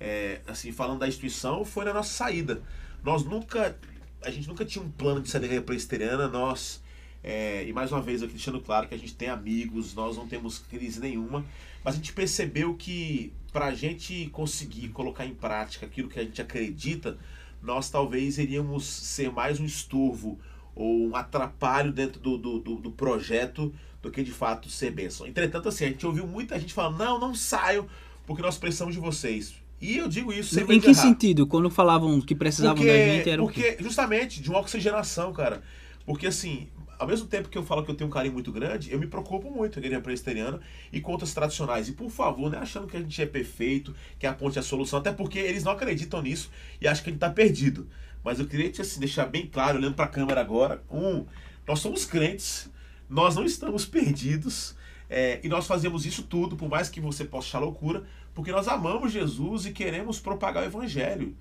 é, 0.00 0.40
assim, 0.46 0.72
falando 0.72 0.98
da 0.98 1.06
instituição, 1.08 1.64
foi 1.64 1.84
na 1.84 1.92
nossa 1.94 2.12
saída. 2.12 2.62
Nós 3.04 3.22
nunca, 3.24 3.78
a 4.24 4.30
gente 4.30 4.48
nunca 4.48 4.64
tinha 4.64 4.84
um 4.84 4.90
plano 4.90 5.20
de 5.20 5.28
sair 5.30 5.40
da 5.42 5.46
igreja 5.46 5.62
presbiteriana, 5.62 6.26
nós, 6.26 6.79
é, 7.22 7.64
e 7.66 7.72
mais 7.72 7.92
uma 7.92 8.00
vez 8.00 8.22
aqui 8.22 8.32
deixando 8.32 8.60
claro 8.60 8.88
que 8.88 8.94
a 8.94 8.98
gente 8.98 9.14
tem 9.14 9.28
amigos, 9.28 9.94
nós 9.94 10.16
não 10.16 10.26
temos 10.26 10.58
crise 10.58 11.00
nenhuma, 11.00 11.44
mas 11.84 11.94
a 11.94 11.96
gente 11.98 12.12
percebeu 12.12 12.74
que 12.74 13.32
para 13.52 13.66
a 13.66 13.74
gente 13.74 14.28
conseguir 14.32 14.88
colocar 14.88 15.26
em 15.26 15.34
prática 15.34 15.86
aquilo 15.86 16.08
que 16.08 16.18
a 16.18 16.22
gente 16.22 16.40
acredita, 16.40 17.18
nós 17.62 17.90
talvez 17.90 18.38
iríamos 18.38 18.84
ser 18.86 19.30
mais 19.30 19.60
um 19.60 19.64
estorvo 19.64 20.38
ou 20.74 21.08
um 21.08 21.16
atrapalho 21.16 21.92
dentro 21.92 22.20
do, 22.20 22.38
do, 22.38 22.58
do, 22.58 22.74
do 22.76 22.90
projeto 22.90 23.72
do 24.00 24.10
que 24.10 24.22
de 24.22 24.30
fato 24.32 24.70
ser 24.70 24.90
bênção. 24.90 25.26
Entretanto, 25.26 25.68
assim, 25.68 25.84
a 25.84 25.88
gente 25.88 26.06
ouviu 26.06 26.26
muita 26.26 26.58
gente 26.58 26.72
falando, 26.72 26.98
não, 26.98 27.18
não 27.20 27.34
saiam, 27.34 27.86
porque 28.26 28.40
nós 28.40 28.56
precisamos 28.56 28.94
de 28.94 29.00
vocês. 29.00 29.54
E 29.80 29.96
eu 29.96 30.08
digo 30.08 30.32
isso 30.32 30.54
sem 30.54 30.64
Em 30.64 30.80
que 30.80 30.90
errar. 30.90 30.94
sentido? 30.94 31.46
Quando 31.46 31.68
falavam 31.70 32.20
que 32.20 32.34
precisavam 32.34 32.76
Porque, 32.76 32.90
da 32.90 32.96
gente, 32.98 33.28
era 33.30 33.42
o 33.42 33.48
quê? 33.48 33.62
porque 33.72 33.82
justamente, 33.82 34.40
de 34.42 34.48
uma 34.48 34.60
oxigenação, 34.60 35.32
cara. 35.32 35.62
Porque 36.06 36.26
assim, 36.26 36.68
ao 37.00 37.06
mesmo 37.06 37.26
tempo 37.26 37.48
que 37.48 37.56
eu 37.56 37.64
falo 37.64 37.82
que 37.82 37.90
eu 37.90 37.94
tenho 37.94 38.08
um 38.08 38.12
carinho 38.12 38.34
muito 38.34 38.52
grande, 38.52 38.92
eu 38.92 38.98
me 38.98 39.06
preocupo 39.06 39.50
muito 39.50 39.72
com 39.72 39.80
a 39.80 39.82
igreja 39.82 40.02
presbiteriana 40.02 40.60
e 40.92 41.00
com 41.00 41.12
outras 41.12 41.32
tradicionais. 41.32 41.88
E 41.88 41.92
por 41.92 42.10
favor, 42.10 42.50
não 42.50 42.58
é 42.58 42.62
achando 42.62 42.86
que 42.86 42.94
a 42.94 43.00
gente 43.00 43.22
é 43.22 43.24
perfeito, 43.24 43.94
que 44.18 44.26
a 44.26 44.34
ponte 44.34 44.58
é 44.58 44.60
a 44.60 44.62
solução, 44.62 44.98
até 44.98 45.10
porque 45.10 45.38
eles 45.38 45.64
não 45.64 45.72
acreditam 45.72 46.20
nisso 46.20 46.50
e 46.78 46.86
acham 46.86 47.02
que 47.02 47.08
a 47.08 47.12
gente 47.12 47.20
tá 47.20 47.30
perdido. 47.30 47.88
Mas 48.22 48.38
eu 48.38 48.46
queria 48.46 48.70
te, 48.70 48.82
assim, 48.82 49.00
deixar 49.00 49.24
bem 49.24 49.46
claro, 49.46 49.78
olhando 49.78 49.94
para 49.94 50.04
a 50.04 50.08
câmera 50.08 50.42
agora, 50.42 50.82
um, 50.90 51.24
nós 51.66 51.78
somos 51.80 52.04
crentes, 52.04 52.68
nós 53.08 53.34
não 53.34 53.44
estamos 53.46 53.86
perdidos. 53.86 54.76
é, 55.10 55.40
e 55.42 55.48
nós 55.48 55.66
fazemos 55.66 56.06
isso 56.06 56.22
tudo, 56.22 56.56
por 56.56 56.68
mais 56.68 56.88
que 56.88 57.00
você 57.00 57.24
possa 57.24 57.48
achar 57.48 57.58
loucura, 57.58 58.04
porque 58.32 58.52
nós 58.52 58.68
amamos 58.68 59.10
Jesus 59.10 59.66
e 59.66 59.72
queremos 59.72 60.20
propagar 60.20 60.62
o 60.62 60.66
evangelho. 60.66 61.36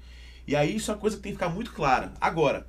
E 0.47 0.55
aí 0.55 0.75
isso 0.75 0.89
é 0.89 0.95
uma 0.95 0.99
coisa 0.99 1.17
que 1.17 1.21
tem 1.21 1.31
que 1.31 1.37
ficar 1.37 1.49
muito 1.49 1.71
clara. 1.71 2.11
Agora, 2.19 2.65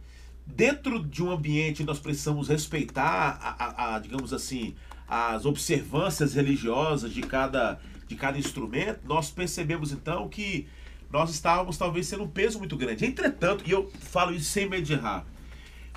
dentro 0.47 1.03
de 1.05 1.23
um 1.23 1.31
ambiente 1.31 1.85
nós 1.85 1.99
precisamos 1.99 2.49
respeitar, 2.49 3.39
a, 3.43 3.65
a- 3.65 3.95
a, 3.97 3.99
digamos 3.99 4.33
assim, 4.33 4.75
as 5.09 5.45
observâncias 5.45 6.35
religiosas 6.35 7.13
de 7.13 7.23
cada, 7.23 7.81
de 8.07 8.15
cada 8.15 8.39
instrumento, 8.39 9.01
nós 9.05 9.31
percebemos 9.31 9.93
então 9.93 10.29
que 10.29 10.67
nós 11.11 11.31
estávamos 11.31 11.77
talvez 11.77 12.07
sendo 12.07 12.25
um 12.25 12.29
peso 12.29 12.59
muito 12.59 12.77
grande. 12.77 13.05
Entretanto, 13.05 13.65
e 13.67 13.71
eu 13.73 13.91
falo 14.01 14.33
isso 14.33 14.51
sem 14.51 14.69
medo 14.69 14.85
de 14.85 14.93
errar, 14.93 15.25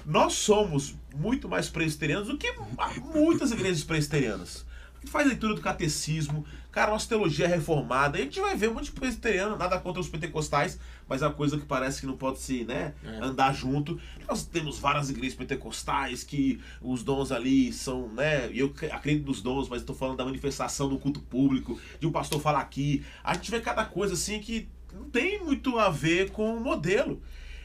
nós 0.05 0.33
somos 0.33 0.95
muito 1.15 1.47
mais 1.47 1.69
presbiterianos 1.69 2.27
do 2.27 2.37
que 2.37 2.51
muitas 3.13 3.51
igrejas 3.51 3.83
presbiterianas. 3.83 4.65
Faz 5.05 5.27
leitura 5.27 5.53
do 5.53 5.61
catecismo, 5.61 6.45
cara, 6.71 6.91
nossa 6.91 7.07
teologia 7.07 7.45
é 7.45 7.49
reformada, 7.49 8.17
a 8.17 8.21
gente 8.21 8.39
vai 8.39 8.55
ver 8.55 8.69
um 8.69 8.73
monte 8.73 8.85
de 8.85 8.93
presbiteriano, 8.93 9.57
nada 9.57 9.77
contra 9.79 10.01
os 10.01 10.07
pentecostais, 10.07 10.79
mas 11.07 11.21
é 11.21 11.27
uma 11.27 11.34
coisa 11.34 11.57
que 11.57 11.65
parece 11.65 11.99
que 12.01 12.05
não 12.07 12.15
pode 12.17 12.39
se 12.39 12.63
né, 12.63 12.93
É. 13.03 13.19
andar 13.23 13.53
junto. 13.53 13.99
Nós 14.27 14.45
temos 14.45 14.80
várias 14.80 15.09
igrejas 15.09 15.35
pentecostais 15.38 16.23
que 16.23 16.59
os 16.81 17.03
dons 17.03 17.31
ali 17.31 17.71
são, 17.73 18.07
né? 18.09 18.49
Eu 18.53 18.69
cre- 18.69 18.91
acredito 18.91 19.25
nos 19.27 19.41
dons, 19.41 19.67
mas 19.69 19.81
estou 19.81 19.95
falando 19.95 20.17
da 20.17 20.25
manifestação 20.25 20.88
do 20.89 20.97
culto 20.97 21.19
público, 21.21 21.80
de 21.99 22.07
um 22.07 22.11
pastor 22.11 22.41
falar 22.41 22.59
aqui. 22.61 23.03
A 23.23 23.34
gente 23.34 23.51
vê 23.51 23.59
cada 23.61 23.85
coisa 23.85 24.13
assim 24.13 24.39
que 24.39 24.67
não 24.93 25.09
tem 25.09 25.43
muito 25.43 25.77
a 25.80 25.89
ver 25.89 26.31
com 26.31 26.55
o 26.55 26.59
modelo. 26.59 27.21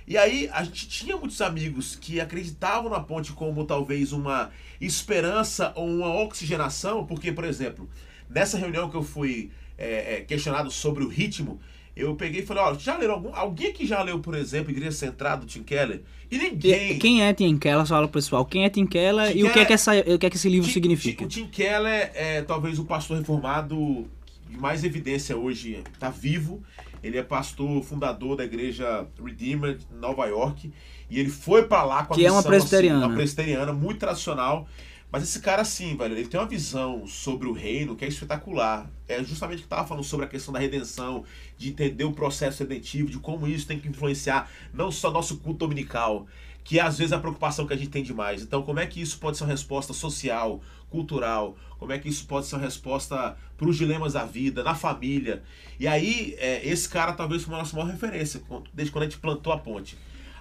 E 0.06 0.16
aí 0.16 0.48
a 0.52 0.64
gente 0.64 0.88
tinha 0.88 1.16
muitos 1.18 1.40
amigos 1.42 1.94
que 1.94 2.18
acreditavam 2.18 2.90
na 2.90 2.98
ponte 3.00 3.32
como 3.34 3.66
talvez 3.66 4.10
uma 4.10 4.50
esperança 4.80 5.72
ou 5.76 5.86
uma 5.86 6.08
oxigenação, 6.22 7.04
porque, 7.06 7.30
por 7.30 7.44
exemplo, 7.44 7.88
nessa 8.28 8.56
reunião 8.58 8.88
que 8.88 8.96
eu 8.96 9.02
fui 9.02 9.50
é, 9.76 10.16
é, 10.16 10.20
questionado 10.22 10.70
sobre 10.70 11.04
o 11.04 11.08
ritmo, 11.08 11.60
eu 11.98 12.14
peguei 12.14 12.42
e 12.42 12.46
falei, 12.46 12.62
ó, 12.62 12.74
já 12.74 12.96
leram 12.96 13.14
algum, 13.14 13.34
alguém 13.34 13.72
que 13.72 13.86
já 13.86 14.02
leu, 14.02 14.18
por 14.20 14.34
exemplo, 14.34 14.70
Igreja 14.70 14.92
Centrada 14.92 15.42
do 15.42 15.46
Tim 15.46 15.62
Keller? 15.62 16.02
E 16.30 16.38
ninguém. 16.38 16.98
Quem 16.98 17.22
é 17.22 17.32
Tim 17.32 17.56
Keller? 17.58 17.86
Fala 17.86 18.06
pro 18.06 18.20
pessoal. 18.20 18.44
Quem 18.44 18.64
é 18.64 18.70
Tim 18.70 18.86
Keller 18.86 19.32
Tim 19.32 19.38
e 19.38 19.42
o 19.44 19.46
que 19.46 19.50
é 19.50 19.52
Keller- 19.52 19.66
que, 19.66 19.72
essa, 19.72 19.92
o 19.98 20.18
que 20.18 20.26
é 20.26 20.30
que 20.30 20.36
esse 20.36 20.48
livro 20.48 20.66
Tim- 20.68 20.74
significa? 20.74 21.24
O 21.24 21.28
Tim 21.28 21.46
Keller 21.48 22.10
é 22.14 22.42
talvez 22.42 22.78
o 22.78 22.84
pastor 22.84 23.18
reformado 23.18 24.06
de 24.48 24.56
mais 24.58 24.84
evidência 24.84 25.36
hoje, 25.36 25.82
tá 25.98 26.10
vivo. 26.10 26.62
Ele 27.02 27.16
é 27.16 27.22
pastor 27.22 27.82
fundador 27.84 28.36
da 28.36 28.44
igreja 28.44 29.06
Redeemer 29.24 29.76
de 29.76 29.86
Nova 30.00 30.26
York 30.26 30.72
e 31.08 31.18
ele 31.20 31.30
foi 31.30 31.62
pra 31.62 31.84
lá 31.84 32.04
com 32.04 32.12
a 32.14 32.16
Que 32.16 32.26
é 32.26 32.30
uma 32.30 32.38
missão, 32.38 32.50
presbiteriana. 32.50 32.98
assim, 32.98 33.06
uma 33.08 33.14
presbiteriana 33.16 33.72
muito 33.72 33.98
tradicional. 34.00 34.66
Mas 35.10 35.22
esse 35.22 35.40
cara, 35.40 35.62
assim, 35.62 35.96
velho, 35.96 36.14
ele 36.14 36.28
tem 36.28 36.38
uma 36.38 36.46
visão 36.46 37.06
sobre 37.06 37.48
o 37.48 37.52
reino 37.52 37.96
que 37.96 38.04
é 38.04 38.08
espetacular. 38.08 38.90
É 39.06 39.24
justamente 39.24 39.60
o 39.60 39.62
que 39.62 39.68
tava 39.68 39.88
falando 39.88 40.04
sobre 40.04 40.26
a 40.26 40.28
questão 40.28 40.52
da 40.52 40.60
redenção, 40.60 41.24
de 41.56 41.70
entender 41.70 42.04
o 42.04 42.12
processo 42.12 42.62
redentivo, 42.62 43.10
de 43.10 43.18
como 43.18 43.48
isso 43.48 43.66
tem 43.66 43.80
que 43.80 43.88
influenciar 43.88 44.50
não 44.72 44.90
só 44.90 45.10
nosso 45.10 45.38
culto 45.38 45.60
dominical, 45.60 46.26
que 46.62 46.78
às 46.78 46.98
vezes 46.98 47.12
é 47.12 47.16
a 47.16 47.18
preocupação 47.18 47.66
que 47.66 47.72
a 47.72 47.76
gente 47.76 47.88
tem 47.88 48.02
demais. 48.02 48.42
Então, 48.42 48.62
como 48.62 48.80
é 48.80 48.86
que 48.86 49.00
isso 49.00 49.18
pode 49.18 49.38
ser 49.38 49.44
uma 49.44 49.50
resposta 49.50 49.94
social, 49.94 50.60
cultural? 50.90 51.56
Como 51.78 51.90
é 51.90 51.98
que 51.98 52.10
isso 52.10 52.26
pode 52.26 52.46
ser 52.46 52.56
uma 52.56 52.64
resposta 52.64 53.34
para 53.56 53.66
os 53.66 53.78
dilemas 53.78 54.12
da 54.12 54.26
vida, 54.26 54.62
na 54.62 54.74
família? 54.74 55.42
E 55.80 55.88
aí, 55.88 56.34
é, 56.36 56.68
esse 56.68 56.86
cara 56.86 57.14
talvez 57.14 57.44
foi 57.44 57.54
a 57.54 57.58
nossa 57.58 57.74
maior 57.74 57.90
referência, 57.90 58.42
desde 58.74 58.92
quando 58.92 59.04
a 59.04 59.06
gente 59.06 59.18
plantou 59.18 59.54
a 59.54 59.58
ponte. 59.58 59.96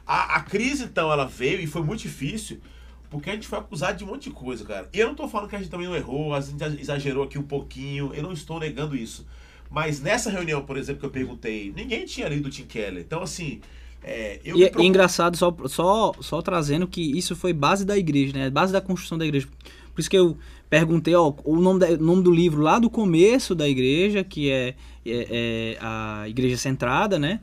A, 0.06 0.35
a 0.35 0.41
crise, 0.41 0.84
então, 0.84 1.10
ela 1.10 1.26
veio 1.26 1.61
e 1.61 1.68
foi 1.68 1.81
muito 1.81 2.02
difícil, 2.02 2.60
porque 3.10 3.30
a 3.30 3.34
gente 3.34 3.48
foi 3.48 3.60
acusado 3.60 3.98
de 3.98 4.04
um 4.04 4.08
monte 4.08 4.24
de 4.24 4.32
coisa, 4.32 4.64
cara. 4.66 4.90
E 4.94 5.00
eu 5.00 5.08
não 5.08 5.16
tô 5.16 5.28
falando 5.28 5.50
que 5.50 5.56
a 5.56 5.60
gente 5.60 5.70
também 5.72 5.88
não 5.88 5.96
errou, 5.96 6.34
a 6.34 6.42
gente 6.42 6.64
exagerou 6.80 7.24
aqui 7.24 7.38
um 7.40 7.44
pouquinho, 7.44 8.12
eu 8.14 8.24
não 8.24 8.34
estou 8.34 8.60
negando 8.60 8.96
isso. 8.96 9.26
Mas 9.70 10.02
nessa 10.02 10.30
reunião, 10.30 10.62
por 10.64 10.78
exemplo, 10.78 11.00
que 11.02 11.06
eu 11.06 11.10
perguntei, 11.12 11.74
ninguém 11.76 12.06
tinha 12.06 12.28
lido 12.30 12.48
o 12.48 12.50
Tim 12.50 12.64
Keller. 12.64 13.04
Então, 13.06 13.22
assim, 13.22 13.60
é, 14.04 14.40
eu 14.46 14.56
E, 14.58 14.64
é- 14.64 14.68
e 14.68 14.70
preocupo- 14.70 14.84
engraçado, 14.84 15.36
só, 15.36 15.56
só, 15.68 16.14
só 16.22 16.42
trazendo 16.42 16.88
que 16.88 17.02
isso 17.18 17.36
foi 17.36 17.52
base 17.54 17.86
da 17.86 17.98
igreja, 17.98 18.34
né? 18.38 18.50
Base 18.50 18.72
da 18.72 18.80
construção 18.82 19.18
da 19.18 19.26
igreja. 19.26 19.48
Por 19.94 20.00
isso 20.02 20.10
que 20.10 20.18
eu 20.18 20.38
perguntei, 20.70 21.16
ó, 21.16 21.34
o 21.44 21.56
nome, 21.60 21.80
da- 21.80 21.98
nome 21.98 22.22
do 22.24 22.32
livro 22.32 22.62
lá 22.62 22.78
do 22.80 22.90
começo 22.90 23.54
da 23.56 23.68
igreja, 23.68 24.24
que 24.24 24.50
é, 24.52 24.76
é- 25.06 25.28
é 25.32 25.78
a 25.82 26.26
Igreja 26.30 26.56
Centrada, 26.58 27.18
né? 27.20 27.40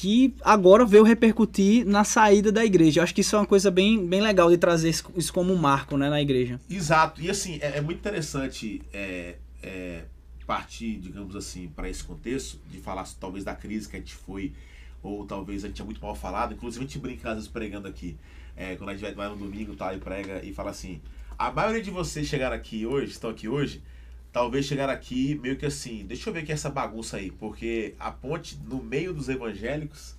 Que 0.00 0.32
agora 0.40 0.86
veio 0.86 1.04
repercutir 1.04 1.84
na 1.84 2.04
saída 2.04 2.50
da 2.50 2.64
igreja. 2.64 3.00
Eu 3.00 3.04
acho 3.04 3.14
que 3.14 3.20
isso 3.20 3.36
é 3.36 3.38
uma 3.38 3.44
coisa 3.44 3.70
bem, 3.70 4.06
bem 4.06 4.22
legal 4.22 4.48
de 4.48 4.56
trazer 4.56 4.88
isso, 4.88 5.30
como 5.30 5.52
um 5.52 5.56
marco, 5.56 5.98
né, 5.98 6.08
na 6.08 6.22
igreja. 6.22 6.58
Exato. 6.70 7.20
E 7.20 7.28
assim, 7.28 7.58
é, 7.60 7.76
é 7.76 7.80
muito 7.82 7.98
interessante 7.98 8.80
é, 8.94 9.34
é, 9.62 10.04
partir, 10.46 10.96
digamos 10.96 11.36
assim, 11.36 11.68
para 11.68 11.86
esse 11.86 12.02
contexto, 12.02 12.58
de 12.70 12.78
falar 12.78 13.06
talvez 13.20 13.44
da 13.44 13.54
crise 13.54 13.90
que 13.90 13.96
a 13.96 13.98
gente 13.98 14.14
foi, 14.14 14.54
ou 15.02 15.26
talvez 15.26 15.66
a 15.66 15.68
gente 15.68 15.82
é 15.82 15.84
muito 15.84 16.00
mal 16.00 16.14
falado. 16.14 16.54
Inclusive 16.54 16.82
a 16.82 16.88
gente 16.88 16.98
brinca 16.98 17.28
às 17.28 17.34
vezes 17.34 17.50
pregando 17.50 17.86
aqui. 17.86 18.16
É, 18.56 18.76
quando 18.76 18.88
a 18.88 18.92
gente 18.94 19.02
vai- 19.02 19.12
vai 19.12 19.28
no 19.28 19.36
domingo 19.36 19.74
tá, 19.76 19.92
e 19.92 19.98
prega 19.98 20.42
e 20.42 20.54
fala 20.54 20.70
assim: 20.70 20.98
a 21.38 21.52
maioria 21.52 21.82
de 21.82 21.90
vocês 21.90 22.26
chegaram 22.26 22.56
aqui 22.56 22.86
hoje, 22.86 23.10
estão 23.12 23.28
aqui 23.28 23.48
hoje, 23.48 23.82
talvez 24.32 24.66
chegaram 24.66 24.92
aqui 24.92 25.38
meio 25.42 25.56
que 25.56 25.66
assim, 25.66 26.04
deixa 26.06 26.28
eu 26.28 26.34
ver 26.34 26.44
que 26.44 26.52
é 26.52 26.54
essa 26.54 26.70
bagunça 26.70 27.16
aí, 27.16 27.30
porque 27.30 27.94
a 27.98 28.10
ponte 28.10 28.58
no 28.68 28.82
meio 28.82 29.12
dos 29.12 29.28
evangélicos, 29.28 30.14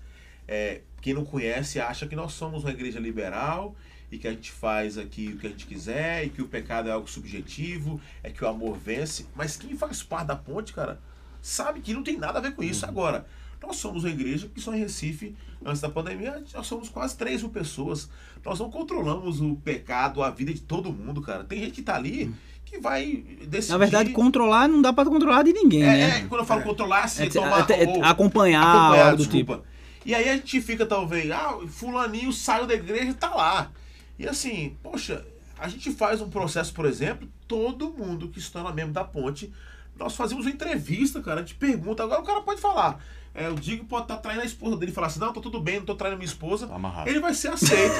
é, 0.47 0.81
quem 1.01 1.13
não 1.13 1.23
conhece 1.23 1.79
acha 1.79 2.07
que 2.07 2.15
nós 2.15 2.33
somos 2.33 2.63
uma 2.63 2.71
igreja 2.71 2.99
liberal 2.99 3.75
e 4.11 4.17
que 4.17 4.27
a 4.27 4.31
gente 4.31 4.51
faz 4.51 4.97
aqui 4.97 5.29
o 5.29 5.37
que 5.37 5.47
a 5.47 5.49
gente 5.49 5.65
quiser 5.65 6.25
e 6.25 6.29
que 6.29 6.41
o 6.41 6.47
pecado 6.47 6.89
é 6.89 6.91
algo 6.91 7.09
subjetivo, 7.09 8.01
é 8.21 8.29
que 8.29 8.43
o 8.43 8.47
amor 8.47 8.77
vence, 8.77 9.27
mas 9.33 9.55
quem 9.55 9.75
faz 9.77 10.03
parte 10.03 10.27
da 10.27 10.35
ponte, 10.35 10.73
cara, 10.73 10.99
sabe 11.41 11.79
que 11.79 11.93
não 11.93 12.03
tem 12.03 12.17
nada 12.17 12.39
a 12.39 12.41
ver 12.41 12.53
com 12.53 12.61
isso 12.61 12.85
agora. 12.85 13.25
Nós 13.61 13.77
somos 13.77 14.03
uma 14.03 14.09
igreja 14.09 14.49
que 14.53 14.59
só 14.59 14.73
em 14.73 14.79
Recife, 14.79 15.35
antes 15.63 15.81
da 15.81 15.89
pandemia, 15.89 16.43
nós 16.53 16.65
somos 16.67 16.89
quase 16.89 17.15
3 17.17 17.41
mil 17.41 17.51
pessoas. 17.51 18.09
Nós 18.43 18.59
não 18.59 18.69
controlamos 18.71 19.39
o 19.39 19.55
pecado, 19.55 20.23
a 20.23 20.29
vida 20.31 20.53
de 20.53 20.61
todo 20.61 20.91
mundo, 20.91 21.21
cara. 21.21 21.43
Tem 21.43 21.59
gente 21.59 21.73
que 21.73 21.81
tá 21.83 21.95
ali 21.95 22.33
que 22.65 22.79
vai 22.79 23.23
decidir. 23.47 23.71
Na 23.73 23.77
verdade, 23.77 24.09
controlar 24.11 24.67
não 24.67 24.81
dá 24.81 24.91
pra 24.91 25.05
controlar 25.05 25.43
de 25.43 25.53
ninguém, 25.53 25.83
É, 25.83 25.85
né? 25.87 26.17
é, 26.19 26.25
quando 26.27 26.41
eu 26.41 26.45
falo 26.45 26.63
controlar, 26.63 27.03
assim, 27.03 27.23
É, 27.23 27.29
tomar, 27.29 27.69
é, 27.69 27.83
é, 27.83 27.87
ou- 27.87 28.03
acompanhar, 28.03 28.63
acompanhar, 28.63 29.05
algo 29.05 29.17
do 29.17 29.23
desculpa. 29.23 29.55
tipo. 29.57 29.67
E 30.05 30.15
aí 30.15 30.27
a 30.29 30.35
gente 30.35 30.59
fica, 30.61 30.85
talvez, 30.85 31.29
ah, 31.29 31.59
fulaninho 31.67 32.31
saiu 32.33 32.65
da 32.65 32.73
igreja 32.73 33.11
e 33.11 33.13
tá 33.13 33.29
lá. 33.35 33.71
E 34.17 34.27
assim, 34.27 34.75
poxa, 34.81 35.23
a 35.59 35.67
gente 35.67 35.91
faz 35.91 36.19
um 36.21 36.29
processo, 36.29 36.73
por 36.73 36.85
exemplo, 36.85 37.27
todo 37.47 37.91
mundo 37.91 38.27
que 38.29 38.39
está 38.39 38.63
na 38.63 38.71
membro 38.71 38.93
da 38.93 39.03
ponte, 39.03 39.51
nós 39.95 40.15
fazemos 40.15 40.45
uma 40.45 40.51
entrevista, 40.51 41.21
cara, 41.21 41.41
a 41.41 41.43
gente 41.43 41.53
pergunta, 41.55 42.01
agora 42.03 42.21
o 42.21 42.25
cara 42.25 42.41
pode 42.41 42.59
falar. 42.59 43.03
É, 43.33 43.47
o 43.49 43.55
Digo 43.55 43.85
pode 43.85 44.03
estar 44.03 44.17
traindo 44.17 44.41
a 44.41 44.45
esposa 44.45 44.75
dele 44.75 44.91
e 44.91 44.93
falar 44.93 45.07
assim, 45.07 45.19
não, 45.19 45.31
tá 45.31 45.39
tudo 45.39 45.61
bem, 45.61 45.77
não 45.77 45.85
tô 45.85 45.95
traindo 45.95 46.17
minha 46.17 46.25
esposa. 46.27 46.67
Tá. 46.67 46.73
Ele 47.09 47.19
vai 47.21 47.33
ser 47.33 47.47
aceito, 47.47 47.93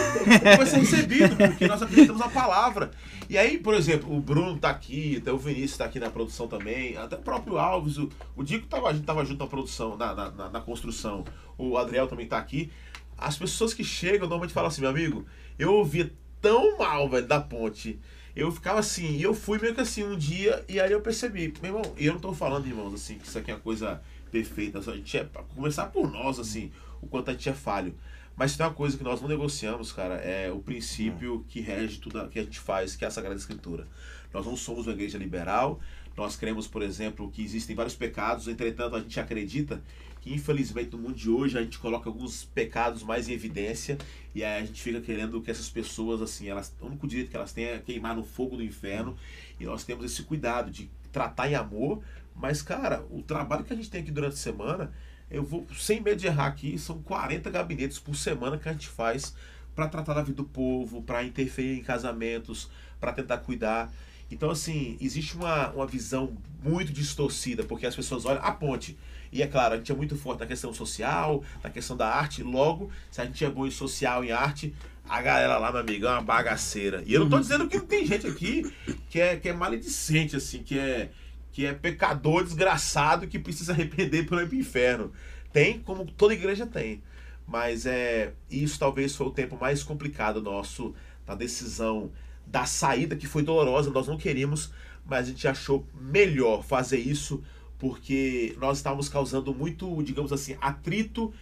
vai 0.58 0.66
ser 0.66 0.78
recebido, 0.80 1.38
porque 1.38 1.68
nós 1.68 1.82
acreditamos 1.82 2.20
na 2.20 2.28
palavra. 2.28 2.92
E 3.30 3.38
aí, 3.38 3.58
por 3.58 3.74
exemplo, 3.74 4.14
o 4.14 4.20
Bruno 4.20 4.58
tá 4.58 4.70
aqui, 4.70 5.18
até 5.22 5.32
o 5.32 5.38
Vinícius 5.38 5.78
tá 5.78 5.86
aqui 5.86 6.02
na 6.02 6.10
produção 6.10 6.50
também, 6.50 6.98
até 6.98 7.16
o 7.16 7.20
próprio 7.20 7.58
Alves, 7.58 7.98
o, 7.98 8.10
o 8.36 8.44
Dico 8.44 8.68
tava, 8.68 8.90
a 8.90 8.94
gente 8.94 9.06
tava 9.06 9.24
junto 9.24 9.40
na 9.40 9.48
produção, 9.48 9.96
na, 9.96 10.14
na, 10.14 10.50
na- 10.50 10.60
construção, 10.60 11.24
o 11.58 11.78
Adriel 11.78 12.08
também 12.08 12.28
tá 12.28 12.38
aqui. 12.38 12.70
As 13.18 13.38
pessoas 13.38 13.74
que 13.74 13.86
chegam 13.86 14.22
normalmente 14.28 14.54
falam 14.54 14.68
assim, 14.68 14.82
meu 14.82 14.90
amigo, 14.90 15.26
eu 15.58 15.74
ouvia 15.74 16.12
tão 16.42 16.78
mal, 16.78 17.08
velho, 17.08 17.26
da 17.26 17.40
ponte. 17.40 17.98
Eu 18.36 18.52
ficava 18.52 18.80
assim, 18.80 19.16
e 19.16 19.24
eu 19.24 19.34
fui 19.34 19.60
meio 19.60 19.74
que 19.74 19.82
assim 19.82 20.04
um 20.04 20.18
dia, 20.18 20.66
e 20.68 20.78
aí 20.80 20.92
eu 20.92 21.00
percebi, 21.00 21.54
meu 21.62 21.76
irmão, 21.78 21.94
e 21.98 22.06
eu 22.06 22.14
não 22.14 22.20
tô 22.20 22.34
falando, 22.34 22.68
irmãos, 22.68 22.94
assim, 22.94 23.18
que 23.18 23.28
isso 23.28 23.38
aqui 23.38 23.52
é 23.52 23.54
uma 23.54 23.60
coisa 23.62 24.02
perfeita, 24.32 24.82
só 24.82 24.92
a 24.92 24.96
gente 24.96 25.18
é, 25.18 25.24
pra 25.24 25.44
começar 25.44 25.88
por 25.88 26.10
nós, 26.10 26.40
assim, 26.40 26.72
o 27.02 27.08
quanto 27.08 27.30
a 27.30 27.34
gente 27.34 27.50
é 27.50 27.54
falho. 27.54 27.94
Mas 28.36 28.56
tem 28.56 28.66
uma 28.66 28.74
coisa 28.74 28.98
que 28.98 29.04
nós 29.04 29.22
não 29.22 29.28
negociamos, 29.28 29.92
cara, 29.92 30.16
é 30.16 30.52
o 30.52 30.60
princípio 30.60 31.46
que 31.48 31.60
rege 31.60 32.00
tudo 32.00 32.28
que 32.30 32.40
a 32.40 32.44
gente 32.44 32.60
faz, 32.60 32.96
que 32.96 33.04
é 33.04 33.08
a 33.08 33.12
Sagrada 33.12 33.36
Escritura. 33.36 33.88
Nós 34.34 34.46
não 34.46 34.56
somos 34.56 34.88
uma 34.88 34.94
igreja 34.94 35.18
liberal, 35.18 35.80
nós 36.16 36.36
cremos, 36.36 36.68
por 36.68 36.82
exemplo, 36.82 37.30
que 37.30 37.44
existem 37.44 37.76
vários 37.76 37.96
pecados, 37.96 38.48
entretanto, 38.48 38.96
a 38.96 39.00
gente 39.00 39.20
acredita 39.20 39.82
que, 40.22 40.34
infelizmente, 40.34 40.92
no 40.92 41.00
mundo 41.00 41.16
de 41.16 41.30
hoje, 41.30 41.58
a 41.58 41.62
gente 41.64 41.80
coloca 41.80 42.08
alguns 42.08 42.46
pecados 42.46 43.02
mais 43.04 43.28
em 43.28 43.34
evidência 43.34 43.98
e 44.34 44.44
aí 44.44 44.62
a 44.62 44.66
gente 44.66 44.82
fica 44.82 45.02
querendo 45.02 45.42
que 45.42 45.50
essas 45.50 45.70
pessoas, 45.70 46.22
assim, 46.22 46.48
elas, 46.48 46.74
o 46.80 46.86
único 46.86 47.08
direito 47.08 47.32
que 47.32 47.36
elas 47.36 47.52
têm 47.52 47.66
é 47.66 47.80
queimar 47.80 48.16
no 48.16 48.24
fogo 48.24 48.56
do 48.56 48.64
inferno 48.64 49.18
e 49.60 49.66
nós 49.66 49.84
temos 49.84 50.06
esse 50.06 50.24
cuidado 50.24 50.70
de 50.70 50.90
tratar 51.12 51.50
em 51.50 51.56
amor, 51.56 52.02
mas, 52.42 52.64
cara, 52.64 53.06
o 53.12 53.22
trabalho 53.22 53.64
que 53.64 53.72
a 53.72 53.76
gente 53.76 53.90
tem 53.90 54.02
aqui 54.02 54.10
durante 54.10 54.34
a 54.34 54.38
semana, 54.38 54.92
eu 55.30 55.44
vou, 55.44 55.68
sem 55.78 56.02
medo 56.02 56.20
de 56.20 56.26
errar 56.26 56.48
aqui, 56.48 56.76
são 56.80 57.00
40 57.04 57.52
gabinetes 57.52 58.00
por 58.00 58.16
semana 58.16 58.58
que 58.58 58.68
a 58.68 58.74
gente 58.74 58.88
faz 58.88 59.36
para 59.76 59.88
tratar 59.88 60.16
da 60.16 60.24
vida 60.24 60.38
do 60.38 60.44
povo, 60.44 61.04
para 61.04 61.24
interferir 61.24 61.78
em 61.78 61.84
casamentos, 61.84 62.68
para 63.00 63.14
tentar 63.14 63.38
cuidar. 63.38 63.94
Então, 64.32 64.50
assim, 64.50 64.98
existe 65.00 65.36
uma, 65.36 65.70
uma 65.70 65.86
visão 65.86 66.36
muito 66.64 66.92
distorcida, 66.92 67.64
porque 67.64 67.86
as 67.86 67.96
pessoas 67.96 68.26
olham 68.26 68.44
a 68.44 68.52
ponte. 68.52 68.98
E 69.32 69.44
é 69.44 69.48
claro, 69.48 69.76
a 69.76 69.78
gente 69.78 69.92
é 69.92 69.96
muito 69.96 70.18
forte 70.18 70.40
na 70.40 70.48
questão 70.48 70.74
social, 70.74 71.44
na 71.64 71.70
questão 71.70 71.96
da 71.96 72.10
arte. 72.10 72.42
Logo, 72.42 72.90
se 73.12 73.22
a 73.22 73.26
gente 73.26 73.46
é 73.46 73.50
bom 73.50 73.68
em 73.68 73.72
social, 73.72 74.24
em 74.24 74.32
arte, 74.32 74.74
a 75.08 75.22
galera 75.22 75.58
lá, 75.58 75.72
meu 75.72 75.82
amigo, 75.82 76.08
é 76.08 76.10
uma 76.10 76.22
bagaceira. 76.22 77.04
E 77.06 77.14
eu 77.14 77.22
não 77.22 77.30
tô 77.30 77.40
dizendo 77.40 77.68
que 77.68 77.78
não 77.78 77.86
tem 77.86 78.04
gente 78.06 78.26
aqui 78.26 78.74
que 79.10 79.22
é, 79.22 79.36
que 79.36 79.48
é 79.48 79.54
maledicente, 79.54 80.36
assim, 80.36 80.64
que 80.64 80.80
é, 80.80 81.12
que 81.52 81.66
é 81.66 81.74
pecador 81.74 82.44
desgraçado 82.44 83.28
que 83.28 83.38
precisa 83.38 83.74
arrepender 83.74 84.26
para 84.26 84.44
ir 84.44 84.48
pro 84.48 84.58
inferno. 84.58 85.12
Tem, 85.52 85.80
como 85.80 86.06
toda 86.06 86.34
igreja 86.34 86.66
tem. 86.66 87.02
Mas 87.48 87.86
é 87.86 88.34
isso 88.50 88.80
talvez 88.80 89.16
foi 89.16 89.28
o 89.28 89.32
tempo 89.32 89.58
mais 89.60 89.84
complicado 89.84 90.42
nosso 90.42 90.94
da 91.26 91.36
decisão 91.36 92.12
da 92.46 92.66
saída 92.66 93.16
que 93.16 93.28
foi 93.28 93.44
dolorosa, 93.44 93.90
nós 93.92 94.08
não 94.08 94.18
queríamos, 94.18 94.72
mas 95.06 95.28
a 95.28 95.30
gente 95.30 95.48
achou 95.48 95.86
melhor 95.94 96.64
fazer 96.64 96.98
isso 96.98 97.44
porque 97.78 98.56
nós 98.60 98.78
estávamos 98.78 99.10
causando 99.10 99.54
muito, 99.56 100.04
digamos 100.04 100.32
assim, 100.32 100.56
atrito 100.62 101.34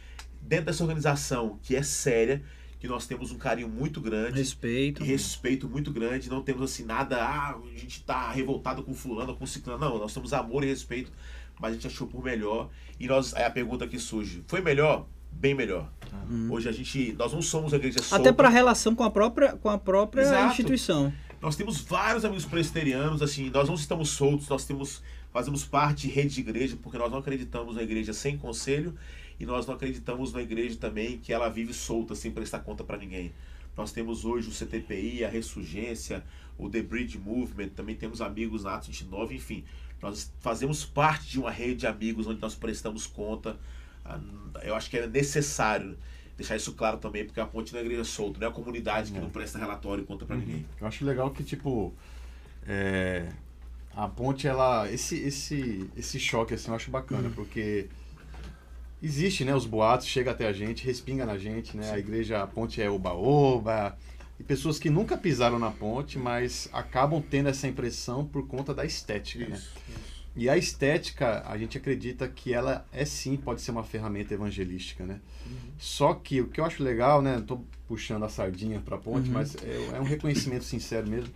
dentro 0.41 0.67
dessa 0.67 0.83
organização, 0.83 1.59
que 1.61 1.75
é 1.75 1.83
séria, 1.83 2.41
que 2.79 2.87
nós 2.87 3.05
temos 3.05 3.31
um 3.31 3.37
carinho 3.37 3.67
muito 3.67 3.99
grande. 3.99 4.37
Respeito. 4.37 5.03
E 5.03 5.05
respeito 5.05 5.67
muito 5.67 5.91
grande, 5.91 6.29
não 6.29 6.41
temos 6.41 6.63
assim 6.63 6.85
nada, 6.85 7.17
ah, 7.17 7.55
a 7.55 7.77
gente 7.77 8.03
tá 8.03 8.31
revoltado 8.31 8.81
com 8.83 8.93
fulano, 8.93 9.35
com 9.35 9.45
ciclano, 9.45 9.79
não, 9.79 9.99
nós 9.99 10.13
temos 10.13 10.31
amor 10.31 10.63
e 10.63 10.67
respeito, 10.67 11.11
mas 11.59 11.71
a 11.71 11.73
gente 11.73 11.87
achou 11.87 12.07
por 12.07 12.23
melhor. 12.23 12.69
E 12.99 13.07
nós, 13.07 13.33
aí 13.33 13.43
a 13.43 13.51
pergunta 13.51 13.85
que 13.87 13.99
surge, 13.99 14.43
foi 14.47 14.61
melhor? 14.61 15.05
Bem 15.31 15.53
melhor. 15.53 15.91
Hoje 16.49 16.67
a 16.67 16.71
gente, 16.71 17.13
nós 17.13 17.33
não 17.33 17.41
somos 17.41 17.73
a 17.73 17.77
igreja 17.77 17.99
solta. 17.99 18.15
Uhum. 18.15 18.21
Até 18.21 18.31
para 18.31 18.49
relação 18.49 18.95
com 18.95 19.03
a 19.03 19.11
própria, 19.11 19.53
com 19.53 19.69
a 19.69 19.77
própria 19.77 20.21
Exato. 20.21 20.49
instituição. 20.51 21.13
Nós 21.41 21.55
temos 21.55 21.79
vários 21.81 22.25
amigos 22.25 22.45
presbiterianos, 22.45 23.21
assim, 23.21 23.49
nós 23.49 23.67
não 23.67 23.75
estamos 23.75 24.09
soltos, 24.09 24.49
nós 24.49 24.65
temos 24.65 25.01
fazemos 25.31 25.63
parte 25.63 26.07
de 26.07 26.13
rede 26.13 26.35
de 26.35 26.41
igreja, 26.41 26.77
porque 26.81 26.97
nós 26.97 27.11
não 27.11 27.19
acreditamos 27.19 27.75
na 27.75 27.83
igreja 27.83 28.13
sem 28.13 28.37
conselho 28.37 28.95
e 29.39 29.45
nós 29.45 29.65
não 29.65 29.75
acreditamos 29.75 30.33
na 30.33 30.41
igreja 30.41 30.77
também 30.77 31.17
que 31.17 31.31
ela 31.31 31.49
vive 31.49 31.73
solta 31.73 32.13
sem 32.15 32.31
prestar 32.31 32.59
conta 32.59 32.83
para 32.83 32.97
ninguém. 32.97 33.31
Nós 33.77 33.91
temos 33.91 34.25
hoje 34.25 34.49
o 34.49 34.51
CTPI, 34.51 35.23
a 35.23 35.29
Ressurgência, 35.29 36.23
o 36.57 36.69
The 36.69 36.81
Bridge 36.81 37.17
Movement, 37.17 37.69
também 37.69 37.95
temos 37.95 38.19
amigos 38.21 38.63
na 38.65 38.75
Atos 38.75 38.89
29, 38.89 39.35
enfim. 39.35 39.63
Nós 40.01 40.31
fazemos 40.41 40.83
parte 40.83 41.29
de 41.29 41.39
uma 41.39 41.51
rede 41.51 41.75
de 41.75 41.87
amigos 41.87 42.27
onde 42.27 42.41
nós 42.41 42.55
prestamos 42.55 43.07
conta. 43.07 43.57
Ah, 44.03 44.19
Eu 44.63 44.75
acho 44.75 44.89
que 44.89 44.97
é 44.97 45.07
necessário 45.07 45.97
deixar 46.35 46.55
isso 46.55 46.73
claro 46.73 46.97
também, 46.97 47.25
porque 47.25 47.39
a 47.39 47.45
ponte 47.45 47.73
não 47.73 47.79
é 47.79 47.83
igreja 47.83 48.03
solta, 48.03 48.39
não 48.39 48.47
é 48.47 48.49
a 48.49 48.53
comunidade 48.53 49.11
que 49.11 49.19
não 49.19 49.29
presta 49.29 49.57
relatório 49.57 50.03
e 50.03 50.07
conta 50.07 50.25
para 50.25 50.37
ninguém. 50.37 50.65
Eu 50.79 50.87
acho 50.87 51.05
legal 51.05 51.31
que, 51.31 51.43
tipo, 51.43 51.93
é, 52.65 53.29
a 53.93 54.07
ponte, 54.07 54.47
ela. 54.47 54.89
Esse, 54.91 55.15
esse, 55.19 55.89
esse 55.95 56.19
choque, 56.19 56.53
assim, 56.53 56.69
eu 56.69 56.75
acho 56.75 56.89
bacana, 56.89 57.29
porque 57.35 57.87
existe, 59.01 59.45
né? 59.45 59.55
Os 59.55 59.65
boatos, 59.65 60.07
chega 60.07 60.31
até 60.31 60.47
a 60.47 60.53
gente, 60.53 60.85
respinga 60.85 61.25
na 61.25 61.37
gente, 61.37 61.75
né? 61.75 61.91
A 61.91 61.99
igreja, 61.99 62.41
a 62.41 62.47
ponte 62.47 62.81
é 62.81 62.89
oba-oba. 62.89 63.97
E 64.39 64.43
pessoas 64.43 64.79
que 64.79 64.89
nunca 64.89 65.17
pisaram 65.17 65.59
na 65.59 65.69
ponte, 65.69 66.17
mas 66.17 66.69
acabam 66.71 67.21
tendo 67.21 67.49
essa 67.49 67.67
impressão 67.67 68.25
por 68.25 68.47
conta 68.47 68.73
da 68.73 68.85
estética, 68.85 69.47
né? 69.47 69.61
E 70.35 70.47
a 70.47 70.55
estética, 70.55 71.43
a 71.45 71.57
gente 71.57 71.77
acredita 71.77 72.27
que 72.27 72.53
ela 72.53 72.85
é 72.93 73.03
sim, 73.03 73.35
pode 73.35 73.61
ser 73.61 73.71
uma 73.71 73.83
ferramenta 73.83 74.33
evangelística, 74.33 75.05
né? 75.05 75.19
Só 75.77 76.13
que 76.13 76.39
o 76.39 76.47
que 76.47 76.61
eu 76.61 76.65
acho 76.65 76.81
legal, 76.81 77.21
né? 77.21 77.35
Não 77.35 77.43
tô 77.43 77.61
puxando 77.87 78.23
a 78.23 78.29
sardinha 78.29 78.79
para 78.79 78.95
a 78.95 78.99
ponte, 78.99 79.29
mas 79.29 79.55
é, 79.55 79.97
é 79.97 79.99
um 79.99 80.03
reconhecimento 80.03 80.63
sincero 80.63 81.07
mesmo 81.07 81.33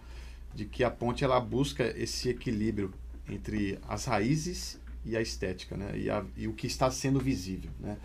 de 0.53 0.65
que 0.65 0.83
a 0.83 0.91
ponte 0.91 1.23
ela 1.23 1.39
busca 1.39 1.93
esse 1.97 2.29
equilíbrio 2.29 2.93
entre 3.27 3.79
as 3.87 4.05
raízes 4.05 4.79
e 5.05 5.15
a 5.17 5.21
estética, 5.21 5.75
né? 5.77 5.91
E, 5.95 6.09
a- 6.09 6.23
e 6.37 6.47
o 6.47 6.53
que 6.53 6.67
está 6.67 6.89
sendo 6.91 7.19
visível, 7.19 7.69
né? 7.79 7.97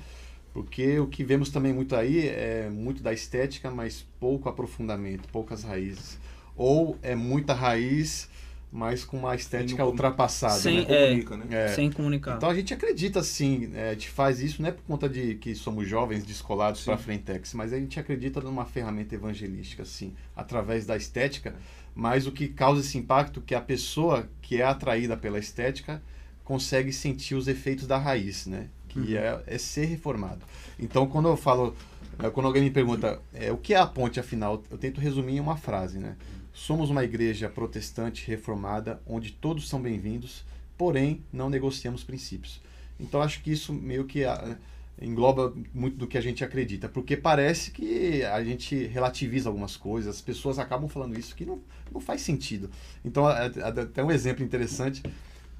Porque 0.53 0.99
o 0.99 1.07
que 1.07 1.23
vemos 1.23 1.51
também 1.51 1.73
muito 1.73 1.95
aí 1.95 2.27
é 2.29 2.69
muito 2.71 3.03
da 3.03 3.13
estética, 3.13 3.71
mas 3.71 4.05
pouco 4.19 4.49
aprofundamento, 4.49 5.29
poucas 5.29 5.63
raízes. 5.63 6.19
Ou 6.57 6.99
é 7.03 7.15
muita 7.15 7.53
raiz, 7.55 8.29
mas 8.73 9.05
com 9.05 9.19
uma 9.19 9.35
estética 9.37 9.85
ultrapassada, 9.87 10.55
Sem- 10.59 10.79
né? 10.79 10.87
É. 10.89 11.05
Comunica, 11.07 11.37
né? 11.37 11.47
É. 11.51 11.69
Sem 11.69 11.91
comunicar. 11.93 12.37
Então 12.37 12.49
a 12.51 12.55
gente 12.55 12.75
acredita 12.75 13.23
sim, 13.23 13.71
é, 13.75 13.91
a 13.91 13.93
gente 13.93 14.09
faz 14.11 14.41
isso 14.41 14.61
não 14.61 14.69
é 14.69 14.73
por 14.73 14.83
conta 14.83 15.09
de 15.09 15.37
que 15.37 15.55
somos 15.55 15.87
jovens 15.87 16.25
descolados 16.25 16.83
para 16.85 16.95
a 16.95 16.99
Frentex, 16.99 17.55
mas 17.55 17.73
a 17.73 17.79
gente 17.79 18.01
acredita 18.01 18.41
numa 18.41 18.65
ferramenta 18.65 19.15
evangelística, 19.15 19.85
sim, 19.85 20.13
através 20.35 20.85
da 20.85 20.97
estética, 20.97 21.55
mas 21.95 22.27
o 22.27 22.33
que 22.33 22.49
causa 22.49 22.81
esse 22.81 22.99
impacto 22.99 23.41
é 23.41 23.43
que 23.47 23.55
a 23.55 23.61
pessoa 23.61 24.29
que 24.43 24.61
é 24.61 24.65
atraída 24.65 25.17
pela 25.17 25.39
estética 25.39 26.03
consegue 26.49 26.95
sentir 26.95 27.35
os 27.35 27.47
efeitos 27.47 27.87
da 27.87 27.99
raiz, 27.99 28.47
né? 28.47 28.69
Que 28.89 29.19
é, 29.19 29.43
é 29.47 29.59
ser 29.59 29.85
reformado. 29.85 30.41
Então 30.79 31.07
quando 31.07 31.29
eu 31.29 31.37
falo, 31.37 31.77
é, 32.19 32.31
quando 32.31 32.47
alguém 32.47 32.63
me 32.63 32.71
pergunta 32.71 33.21
é, 33.35 33.53
o 33.53 33.59
que 33.59 33.75
é 33.75 33.77
a 33.77 33.87
ponte 33.87 34.19
afinal, 34.19 34.65
eu 34.71 34.79
tento 34.79 34.99
resumir 34.99 35.37
em 35.37 35.41
uma 35.41 35.59
frase, 35.59 35.99
né? 35.99 36.17
Somos 36.55 36.89
uma 36.89 37.05
igreja 37.05 37.51
protestante 37.51 38.27
reformada 38.27 38.99
onde 39.07 39.31
todos 39.31 39.69
são 39.69 39.79
bem-vindos, 39.79 40.43
porém 40.79 41.23
não 41.31 41.51
negociamos 41.51 42.03
princípios. 42.03 42.63
Então 42.99 43.21
acho 43.21 43.43
que 43.43 43.53
isso 43.53 43.71
meio 43.71 44.07
que 44.07 44.25
ah, 44.25 44.57
engloba 45.03 45.53
muito 45.75 45.99
do 45.99 46.07
que 46.07 46.17
a 46.17 46.23
gente 46.23 46.43
acredita, 46.43 46.89
porque 46.89 47.15
parece 47.15 47.73
que 47.73 48.25
a 48.25 48.43
gente 48.43 48.87
relativiza 48.87 49.51
algumas 49.51 49.77
coisas, 49.77 50.17
as 50.17 50.23
pessoas 50.23 50.59
acabam 50.59 50.89
falando 50.89 51.19
isso 51.19 51.37
que 51.37 51.45
não, 51.45 51.61
não 51.93 52.01
faz 52.01 52.23
sentido. 52.23 52.71
Então 53.05 53.27
até 53.27 54.03
um 54.03 54.11
exemplo 54.11 54.43
interessante 54.43 55.03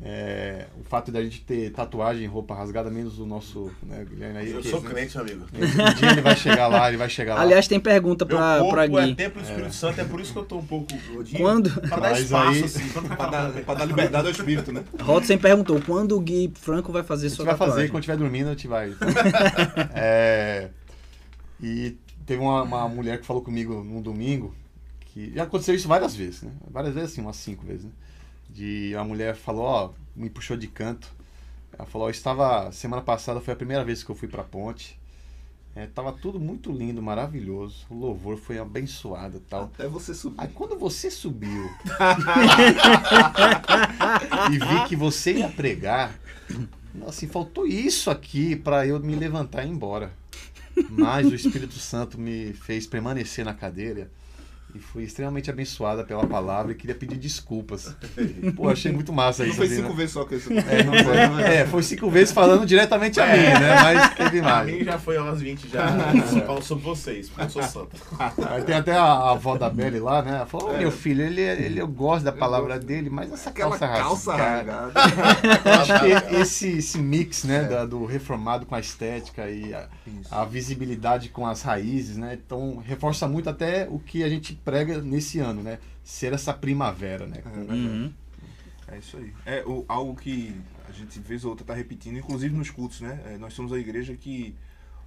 é 0.01 0.67
o 0.81 0.85
fato 0.85 1.11
da 1.11 1.21
gente 1.23 1.41
ter 1.41 1.73
tatuagem, 1.73 2.25
roupa 2.27 2.55
rasgada, 2.55 2.89
menos 2.89 3.19
o 3.19 3.27
nosso 3.27 3.69
né, 3.83 4.07
Guilherme 4.09 4.39
aí. 4.39 4.51
Eu 4.53 4.61
que- 4.61 4.69
sou 4.71 4.81
crente, 4.81 5.17
meu 5.17 5.25
amigo. 5.27 5.45
Um 5.53 5.95
dia 5.95 6.11
ele 6.13 6.21
vai 6.21 6.37
chegar 6.37 6.69
lá, 6.69 6.87
ele 6.89 6.97
vai 6.97 7.09
chegar 7.11 7.35
lá. 7.35 7.41
Aliás, 7.41 7.67
tem 7.67 7.81
pergunta 7.81 8.25
Meu 8.25 8.37
pra, 8.37 8.59
corpo 8.59 8.73
pra 8.75 8.85
é 8.85 8.89
Gui. 8.89 9.15
templo 9.17 9.43
do 9.43 9.49
Espírito 9.49 9.75
Santo, 9.75 10.01
é 10.01 10.05
por 10.05 10.21
isso 10.21 10.33
que 10.33 10.39
eu 10.39 10.45
tô 10.45 10.59
um 10.59 10.65
pouco 10.67 10.87
gordinho. 11.13 11.41
Quando- 11.41 11.81
Pra 11.81 11.99
dar 11.99 12.11
Mas 12.11 12.21
espaço, 12.21 12.49
aí- 12.51 12.63
assim. 12.65 12.89
Pra 12.91 13.27
dar, 13.27 13.51
pra 13.53 13.75
dar 13.75 13.85
liberdade 13.87 14.27
ao 14.29 14.33
espírito, 14.33 14.73
né? 14.73 14.85
Rodson 15.03 15.37
perguntou 15.37 15.81
quando 15.85 16.17
o 16.17 16.21
Gui 16.21 16.53
Franco 16.55 16.93
vai 16.93 17.03
fazer 17.03 17.27
A 17.27 17.29
gente 17.31 17.37
sua 17.37 17.45
vai 17.47 17.57
fazer, 17.57 17.71
tatuagem. 17.71 17.91
quando 17.91 18.03
estiver 18.05 18.17
dormindo, 18.19 18.47
a 18.47 18.51
gente 18.51 18.69
vai. 18.69 18.93
É, 19.95 20.69
e 21.61 21.97
teve 22.25 22.41
uma, 22.41 22.63
uma 22.63 22.89
mulher 22.89 23.19
que 23.21 23.27
falou 23.27 23.43
comigo 23.43 23.83
num 23.83 24.01
domingo, 24.01 24.55
que 25.01 25.33
já 25.35 25.43
aconteceu 25.45 25.75
isso 25.75 25.89
várias 25.89 26.15
vezes, 26.15 26.43
né? 26.43 26.53
Várias 26.71 26.95
vezes, 26.95 27.11
assim, 27.13 27.21
umas 27.21 27.37
cinco 27.37 27.67
vezes, 27.67 27.85
né? 27.85 27.91
De 28.49 28.93
uma 28.95 29.05
mulher 29.05 29.37
falou, 29.37 29.65
ó, 29.65 29.91
me 30.17 30.31
puxou 30.31 30.57
de 30.57 30.67
canto. 30.67 31.09
Ela 31.73 31.87
falou, 31.87 32.09
ó, 32.09 32.11
estava, 32.11 32.73
semana 32.73 33.03
passada 33.03 33.41
foi 33.41 33.53
a 33.53 33.57
primeira 33.57 33.85
vez 33.85 34.03
que 34.03 34.11
eu 34.11 34.17
fui 34.17 34.29
pra 34.29 34.43
ponte. 34.43 34.99
É, 35.75 35.87
tava 35.87 36.13
tudo 36.13 36.41
muito 36.41 36.73
lindo, 36.73 37.01
maravilhoso. 37.01 37.87
O 37.89 37.95
louvor 37.95 38.37
foi 38.37 38.59
abençoado 38.59 39.41
tal. 39.49 39.65
Até 39.65 39.87
você 39.87 40.13
subir. 40.13 40.41
Aí 40.41 40.49
quando 40.49 40.77
você 40.77 41.11
subiu 41.11 41.71
e 44.51 44.59
vi 44.59 44.89
que 44.89 44.97
você 44.97 45.35
ia 45.35 45.49
pregar, 45.49 46.19
assim, 47.07 47.29
faltou 47.29 47.65
isso 47.65 48.11
aqui 48.11 48.57
para 48.57 48.85
eu 48.87 48.99
me 48.99 49.15
levantar 49.15 49.65
e 49.65 49.69
ir 49.69 49.71
embora. 49.71 50.13
Mas 50.91 51.27
o 51.27 51.35
Espírito 51.35 51.79
Santo 51.79 52.19
me 52.19 52.53
fez 52.55 52.87
permanecer 52.87 53.45
na 53.45 53.55
cadeira 53.55 54.11
e 54.79 54.81
fui 54.81 55.03
extremamente 55.03 55.51
abençoada 55.51 56.05
pela 56.05 56.27
palavra 56.27 56.73
e 56.73 56.75
queria 56.75 56.95
pedir 56.95 57.17
desculpas. 57.17 57.95
Pô, 58.57 58.69
achei 58.69 58.93
muito 58.93 59.13
massa 59.13 59.43
Não 59.43 59.49
isso. 59.51 59.57
foi 59.59 59.67
assim, 59.67 59.77
cinco 59.77 59.89
né? 59.91 59.95
vezes 59.97 60.13
só 60.13 60.25
que 60.25 60.35
isso. 60.37 60.53
É, 60.53 60.83
não 60.85 60.93
foi, 61.05 61.43
é, 61.43 61.67
foi 61.67 61.83
cinco 61.83 62.09
vezes 62.11 62.33
falando 62.33 62.65
diretamente 62.65 63.21
a 63.21 63.27
mim, 63.27 63.43
né? 63.43 63.75
Mas 63.83 64.15
teve 64.15 64.41
mais. 64.41 64.67
mim 64.67 64.85
já 64.85 64.99
foi 64.99 65.19
umas 65.19 65.41
20 65.41 65.69
já 65.69 65.89
falando 66.47 66.63
sobre 66.63 66.85
vocês, 66.85 67.29
porque 67.29 67.43
eu 67.43 67.51
sou 67.51 67.63
santo. 67.63 67.97
Aí 68.49 68.63
tem 68.63 68.77
até 68.77 68.93
a, 68.97 69.03
a 69.03 69.31
avó 69.33 69.57
da 69.57 69.69
Belly 69.69 69.99
lá, 70.01 70.23
né? 70.23 70.37
Ela 70.37 70.47
falou, 70.47 70.71
"Ô, 70.75 70.79
meu 70.79 70.91
filho, 70.93 71.23
ele, 71.25 71.41
ele, 71.41 71.81
eu 71.81 71.89
gosto 71.89 72.25
da 72.25 72.33
palavra 72.33 72.79
dele, 72.79 73.11
mas 73.11 73.33
essa 73.33 73.51
Aquela 73.51 73.79
calça, 73.79 73.99
calça 74.03 74.37
rasgada. 74.37 75.01
rasgada. 75.01 75.61
Eu 75.65 75.73
acho 75.73 76.01
que 76.29 76.35
esse, 76.37 76.69
esse 76.79 76.99
mix, 76.99 77.45
né, 77.45 77.65
da- 77.65 77.85
do 77.85 78.05
reformado 78.05 78.65
com 78.67 78.75
a 78.75 78.81
estética 78.81 79.49
e 79.51 79.75
a, 79.75 79.89
a 80.31 80.45
visibilidade 80.45 81.29
com 81.31 81.47
as 81.47 81.63
raízes, 81.63 82.17
né? 82.17 82.39
Então 82.45 82.77
reforça 82.87 83.27
muito 83.27 83.49
até 83.51 83.89
o 83.91 83.99
que 83.99 84.23
a 84.23 84.29
gente 84.29 84.55
prega 84.69 85.01
nesse 85.01 85.39
ano, 85.39 85.63
né? 85.63 85.79
Ser 86.05 86.35
essa 86.35 86.53
primavera, 86.53 87.27
né? 87.27 87.43
É. 87.43 87.73
Uhum. 87.73 88.13
É 88.87 88.99
isso 88.99 89.17
aí. 89.17 89.33
É 89.47 89.65
o, 89.67 89.83
algo 89.89 90.15
que 90.15 90.55
a 90.87 90.93
gente 90.93 91.19
vez 91.21 91.43
ou 91.43 91.51
outra 91.51 91.65
tá 91.65 91.73
repetindo, 91.75 92.19
inclusive 92.19 92.55
nos 92.55 92.69
cultos, 92.69 93.01
né? 93.01 93.19
É, 93.25 93.39
nós 93.39 93.55
somos 93.55 93.73
a 93.73 93.79
igreja 93.79 94.15
que 94.15 94.55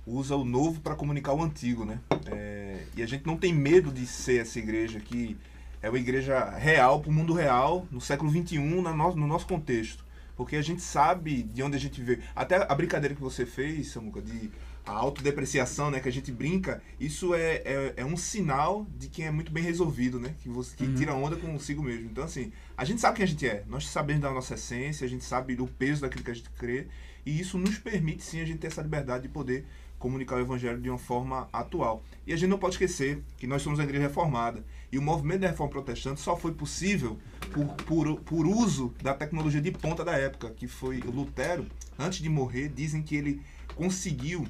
usa 0.06 0.36
o 0.36 0.44
novo 0.44 0.82
para 0.82 0.96
comunicar 0.96 1.34
o 1.34 1.44
antigo, 1.44 1.86
né? 1.86 2.00
É, 2.26 2.86
e 2.96 3.04
a 3.04 3.06
gente 3.06 3.24
não 3.28 3.38
tem 3.38 3.54
medo 3.54 3.92
de 3.92 4.08
ser 4.08 4.42
essa 4.42 4.58
igreja 4.58 5.00
que 5.00 5.38
é 5.80 5.90
uma 5.90 6.00
igreja 6.00 6.50
real 6.50 7.00
para 7.00 7.12
o 7.12 7.14
mundo 7.14 7.34
real 7.34 7.88
no 7.92 8.02
século 8.02 8.32
XXI, 8.32 8.58
na 8.82 8.94
no, 8.96 9.16
no 9.16 9.28
nosso 9.28 9.46
contexto. 9.46 10.04
Porque 10.36 10.56
a 10.56 10.62
gente 10.64 10.82
sabe 10.82 11.44
de 11.44 11.62
onde 11.62 11.76
a 11.76 11.80
gente 11.80 12.02
veio. 12.02 12.20
Até 12.36 12.66
a 12.68 12.74
brincadeira 12.74 13.14
que 13.14 13.22
você 13.22 13.46
fez, 13.46 13.92
Samuca, 13.92 14.24
de 14.24 14.50
a 14.92 14.98
autodepreciação, 14.98 15.90
né? 15.90 16.00
Que 16.00 16.10
a 16.10 16.12
gente 16.12 16.32
brinca, 16.32 16.82
isso 17.00 17.34
é, 17.34 17.62
é, 17.64 17.94
é 17.98 18.06
um 18.06 18.18
sinal 18.18 18.86
de 18.98 19.08
quem 19.08 19.26
é 19.26 19.32
muito 19.32 19.52
bem 19.52 19.64
resolvido, 19.64 20.20
né? 20.20 20.36
Que 20.42 20.50
você 20.50 20.76
que 20.76 20.94
tira 20.94 21.14
onda 21.14 21.36
consigo 21.36 21.82
mesmo. 21.82 22.10
Então, 22.10 22.24
assim, 22.24 22.52
a 22.78 22.84
gente 22.84 23.00
sabe 23.00 23.18
quem 23.18 23.24
a 23.24 23.28
gente 23.28 23.48
é. 23.48 23.64
Nós 23.68 23.88
sabemos 23.88 24.22
da 24.22 24.32
nossa 24.32 24.56
essência, 24.56 25.06
a 25.06 25.10
gente 25.10 25.24
sabe 25.24 25.56
do 25.56 25.66
peso 25.66 26.02
daquilo 26.02 26.24
que 26.24 26.32
a 26.32 26.34
gente 26.34 26.50
crê. 26.52 26.88
E 27.26 27.40
isso 27.40 27.58
nos 27.58 27.78
permite, 27.78 28.24
sim, 28.24 28.42
a 28.42 28.46
gente 28.46 28.60
ter 28.60 28.68
essa 28.68 28.82
liberdade 28.82 29.24
de 29.24 29.30
poder 29.30 29.66
comunicar 29.98 30.36
o 30.36 30.40
evangelho 30.40 30.82
de 30.82 30.90
uma 30.90 30.98
forma 30.98 31.48
atual. 31.54 32.04
E 32.26 32.34
a 32.34 32.36
gente 32.36 32.50
não 32.50 32.58
pode 32.58 32.74
esquecer 32.74 33.24
que 33.38 33.46
nós 33.48 33.62
somos 33.62 33.80
a 33.80 33.84
igreja 33.84 34.08
reformada. 34.08 34.66
E 34.92 34.98
o 34.98 35.02
movimento 35.02 35.42
da 35.42 35.48
reforma 35.48 35.72
protestante 35.72 36.20
só 36.20 36.36
foi 36.36 36.54
possível 36.54 37.20
por, 37.54 37.68
por, 37.86 38.20
por 38.22 38.48
uso 38.48 38.94
da 39.02 39.14
tecnologia 39.14 39.62
de 39.62 39.72
ponta 39.72 40.04
da 40.04 40.14
época, 40.14 40.50
que 40.50 40.68
foi 40.68 41.00
o 41.02 41.12
Lutero. 41.12 41.68
Antes 41.98 42.20
de 42.20 42.30
morrer, 42.30 42.70
dizem 42.70 43.04
que 43.04 43.16
ele 43.16 43.42
conseguiu 43.76 44.46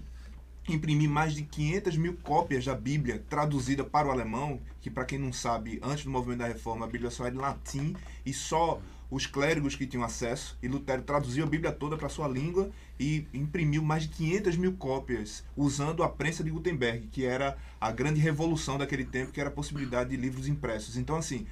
imprimir 0.73 1.09
mais 1.09 1.33
de 1.33 1.43
500 1.43 1.97
mil 1.97 2.17
cópias 2.23 2.65
da 2.65 2.75
Bíblia 2.75 3.23
traduzida 3.29 3.83
para 3.83 4.07
o 4.07 4.11
alemão, 4.11 4.59
que 4.79 4.89
para 4.89 5.05
quem 5.05 5.19
não 5.19 5.31
sabe, 5.33 5.79
antes 5.83 6.03
do 6.03 6.09
movimento 6.09 6.39
da 6.39 6.47
reforma, 6.47 6.85
a 6.85 6.89
Bíblia 6.89 7.11
só 7.11 7.25
era 7.25 7.35
em 7.35 7.39
latim 7.39 7.95
e 8.25 8.33
só 8.33 8.81
os 9.11 9.25
clérigos 9.25 9.75
que 9.75 9.85
tinham 9.85 10.05
acesso, 10.05 10.57
e 10.63 10.69
Lutero 10.69 11.01
traduziu 11.01 11.43
a 11.43 11.47
Bíblia 11.47 11.73
toda 11.73 11.97
para 11.97 12.07
sua 12.07 12.29
língua 12.29 12.71
e 12.97 13.27
imprimiu 13.33 13.83
mais 13.83 14.03
de 14.03 14.09
500 14.09 14.55
mil 14.55 14.73
cópias 14.73 15.43
usando 15.55 16.01
a 16.01 16.07
prensa 16.07 16.41
de 16.41 16.49
Gutenberg, 16.49 17.07
que 17.07 17.25
era 17.25 17.57
a 17.79 17.91
grande 17.91 18.21
revolução 18.21 18.77
daquele 18.77 19.03
tempo, 19.03 19.33
que 19.33 19.41
era 19.41 19.49
a 19.49 19.53
possibilidade 19.53 20.11
de 20.11 20.15
livros 20.15 20.47
impressos. 20.47 20.95
Então, 20.95 21.17
assim, 21.17 21.45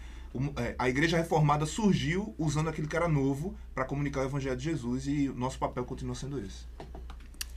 é, 0.56 0.74
a 0.80 0.88
igreja 0.88 1.18
reformada 1.18 1.66
surgiu 1.66 2.34
usando 2.38 2.70
aquilo 2.70 2.88
que 2.88 2.96
era 2.96 3.10
novo 3.10 3.54
para 3.76 3.84
comunicar 3.84 4.22
o 4.22 4.26
evangelho 4.26 4.56
de 4.56 4.64
Jesus 4.64 5.06
e 5.06 5.28
o 5.28 5.36
nosso 5.36 5.60
papel 5.60 5.84
continua 5.84 6.16
sendo 6.16 6.40
esse. 6.40 6.64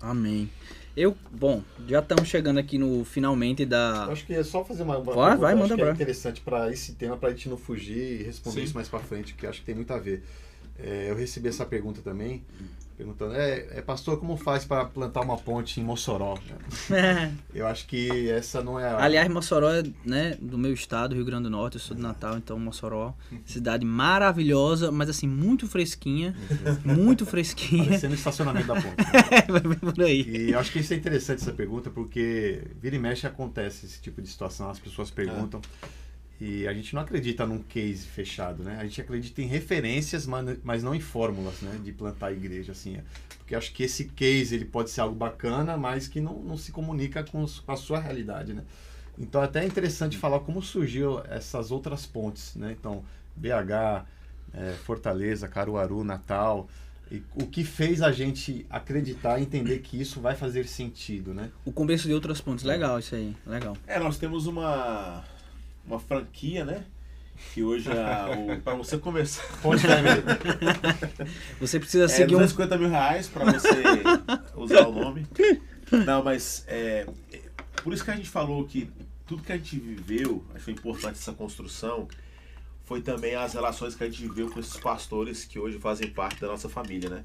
Amém. 0.00 0.50
Eu, 0.96 1.16
bom, 1.30 1.62
já 1.88 2.00
estamos 2.00 2.28
chegando 2.28 2.58
aqui 2.58 2.76
no 2.76 3.02
finalmente 3.04 3.64
da. 3.64 4.04
Eu 4.06 4.12
acho 4.12 4.26
que 4.26 4.34
é 4.34 4.42
só 4.42 4.62
fazer 4.62 4.82
uma, 4.82 4.98
uma 4.98 5.04
Vai, 5.04 5.14
pergunta, 5.14 5.40
vai, 5.40 5.54
manda 5.54 5.74
acho 5.74 5.76
que 5.76 5.82
é 5.82 5.90
interessante 5.90 6.40
para 6.42 6.70
esse 6.70 6.92
tema, 6.92 7.16
para 7.16 7.30
a 7.30 7.32
gente 7.32 7.48
não 7.48 7.56
fugir 7.56 8.20
e 8.20 8.22
responder 8.22 8.60
Sim. 8.60 8.64
isso 8.64 8.74
mais 8.74 8.88
para 8.88 9.00
frente, 9.00 9.34
que 9.34 9.46
acho 9.46 9.60
que 9.60 9.66
tem 9.66 9.74
muito 9.74 9.92
a 9.92 9.98
ver. 9.98 10.22
É, 10.78 11.10
eu 11.10 11.14
recebi 11.14 11.48
essa 11.48 11.64
pergunta 11.64 12.00
também, 12.02 12.44
perguntando, 12.96 13.34
é, 13.34 13.66
é, 13.70 13.82
pastor, 13.82 14.18
como 14.18 14.36
faz 14.36 14.64
para 14.64 14.84
plantar 14.84 15.20
uma 15.22 15.36
ponte 15.36 15.80
em 15.80 15.84
Mossoró? 15.84 16.38
Eu 17.54 17.66
acho 17.66 17.86
que 17.86 18.30
essa 18.30 18.62
não 18.62 18.78
é 18.78 18.88
a... 18.88 19.02
Aliás, 19.02 19.28
Mossoró 19.28 19.70
é 19.70 19.82
né, 20.04 20.36
do 20.40 20.56
meu 20.56 20.72
estado, 20.72 21.14
Rio 21.14 21.24
Grande 21.24 21.44
do 21.44 21.50
Norte, 21.50 21.76
eu 21.76 21.80
sou 21.80 21.96
de 21.96 22.02
Natal, 22.02 22.36
então 22.36 22.58
Mossoró, 22.58 23.14
cidade 23.44 23.84
maravilhosa, 23.84 24.90
mas 24.90 25.08
assim, 25.08 25.26
muito 25.26 25.66
fresquinha, 25.66 26.34
muito 26.84 27.26
fresquinha. 27.26 27.84
Parecendo 27.84 28.14
o 28.14 28.16
estacionamento 28.16 28.66
da 28.66 28.74
ponte. 28.74 28.96
Vai 29.50 29.60
ver 29.60 29.80
por 29.80 30.02
aí. 30.02 30.22
E 30.22 30.50
eu 30.52 30.58
acho 30.58 30.72
que 30.72 30.78
isso 30.78 30.92
é 30.94 30.96
interessante 30.96 31.42
essa 31.42 31.52
pergunta, 31.52 31.90
porque 31.90 32.62
vira 32.80 32.96
e 32.96 32.98
mexe 32.98 33.26
acontece 33.26 33.86
esse 33.86 34.00
tipo 34.00 34.22
de 34.22 34.28
situação, 34.28 34.70
as 34.70 34.78
pessoas 34.78 35.10
perguntam. 35.10 35.60
E 36.44 36.66
a 36.66 36.74
gente 36.74 36.92
não 36.92 37.02
acredita 37.02 37.46
num 37.46 37.60
case 37.62 38.04
fechado, 38.04 38.64
né? 38.64 38.76
A 38.80 38.82
gente 38.84 39.00
acredita 39.00 39.40
em 39.40 39.46
referências, 39.46 40.26
mas 40.26 40.58
mas 40.64 40.82
não 40.82 40.92
em 40.92 40.98
fórmulas, 40.98 41.60
né? 41.60 41.78
De 41.84 41.92
plantar 41.92 42.26
a 42.28 42.32
igreja, 42.32 42.72
assim. 42.72 42.98
Porque 43.38 43.54
eu 43.54 43.58
acho 43.58 43.72
que 43.72 43.84
esse 43.84 44.06
case 44.06 44.52
ele 44.56 44.64
pode 44.64 44.90
ser 44.90 45.02
algo 45.02 45.14
bacana, 45.14 45.76
mas 45.76 46.08
que 46.08 46.20
não, 46.20 46.42
não 46.42 46.56
se 46.56 46.72
comunica 46.72 47.22
com, 47.22 47.44
os- 47.44 47.60
com 47.60 47.70
a 47.70 47.76
sua 47.76 48.00
realidade, 48.00 48.54
né? 48.54 48.64
Então 49.16 49.40
até 49.40 49.62
é 49.62 49.66
interessante 49.66 50.16
falar 50.16 50.40
como 50.40 50.60
surgiu 50.60 51.20
essas 51.28 51.70
outras 51.70 52.06
pontes, 52.06 52.56
né? 52.56 52.74
Então, 52.76 53.04
BH, 53.36 54.04
eh, 54.54 54.74
Fortaleza, 54.84 55.46
Caruaru, 55.46 56.02
Natal, 56.02 56.68
e 57.10 57.22
o 57.36 57.46
que 57.46 57.62
fez 57.62 58.02
a 58.02 58.10
gente 58.10 58.66
acreditar 58.68 59.38
e 59.38 59.42
entender 59.42 59.78
que 59.78 60.00
isso 60.00 60.20
vai 60.20 60.34
fazer 60.34 60.66
sentido, 60.66 61.32
né? 61.34 61.50
O 61.64 61.70
começo 61.70 62.08
de 62.08 62.14
outros 62.14 62.40
pontos, 62.40 62.64
legal 62.64 62.98
isso 62.98 63.14
aí, 63.14 63.36
legal. 63.46 63.76
É, 63.86 63.98
nós 64.00 64.16
temos 64.18 64.46
uma, 64.46 65.22
uma 65.86 65.98
franquia, 65.98 66.64
né? 66.64 66.84
Que 67.52 67.62
hoje 67.62 67.90
é 67.90 68.54
o, 68.54 68.60
pra 68.60 68.74
você 68.74 68.98
começar. 68.98 69.42
Ponte 69.60 69.82
Family. 69.82 70.22
Você 71.60 71.80
precisa 71.80 72.04
É 72.04 72.08
seguir 72.08 72.36
um. 72.36 72.38
250 72.38 72.78
mil 72.78 72.88
reais 72.88 73.26
pra 73.28 73.44
você 73.44 73.68
usar 74.54 74.86
o 74.86 74.92
nome. 74.92 75.26
Não, 76.06 76.22
mas 76.22 76.64
é, 76.68 77.06
é, 77.32 77.40
por 77.82 77.92
isso 77.92 78.04
que 78.04 78.10
a 78.10 78.16
gente 78.16 78.28
falou 78.28 78.64
que 78.64 78.88
tudo 79.26 79.42
que 79.42 79.52
a 79.52 79.56
gente 79.56 79.76
viveu, 79.76 80.44
acho 80.50 80.58
que 80.58 80.64
foi 80.64 80.72
importante 80.72 81.18
essa 81.18 81.32
construção, 81.32 82.06
foi 82.84 83.00
também 83.00 83.34
as 83.34 83.54
relações 83.54 83.94
que 83.94 84.04
a 84.04 84.06
gente 84.08 84.22
viveu 84.22 84.50
com 84.50 84.60
esses 84.60 84.76
pastores 84.76 85.44
que 85.44 85.58
hoje 85.58 85.78
fazem 85.78 86.10
parte 86.10 86.40
da 86.40 86.48
nossa 86.48 86.68
família, 86.68 87.10
né? 87.10 87.24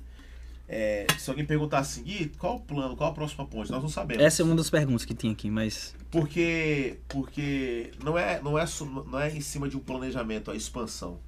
É, 0.69 1.07
se 1.17 1.29
alguém 1.29 1.45
perguntar 1.45 1.79
assim, 1.79 2.03
Gui, 2.03 2.31
qual 2.37 2.57
o 2.57 2.59
plano, 2.59 2.95
qual 2.95 3.11
a 3.11 3.13
próxima 3.13 3.45
ponte? 3.45 3.71
Nós 3.71 3.81
não 3.81 3.89
sabemos. 3.89 4.21
Essa 4.21 4.41
é 4.41 4.45
uma 4.45 4.55
das 4.55 4.69
perguntas 4.69 5.05
que 5.05 5.13
tinha 5.13 5.31
aqui, 5.31 5.49
mas. 5.49 5.95
Porque, 6.11 6.97
porque 7.07 7.91
não, 8.03 8.17
é, 8.17 8.41
não, 8.41 8.59
é, 8.59 8.65
não 9.09 9.19
é 9.19 9.35
em 9.35 9.41
cima 9.41 9.69
de 9.69 9.77
um 9.77 9.79
planejamento, 9.79 10.51
a 10.51 10.55
expansão. 10.55 11.19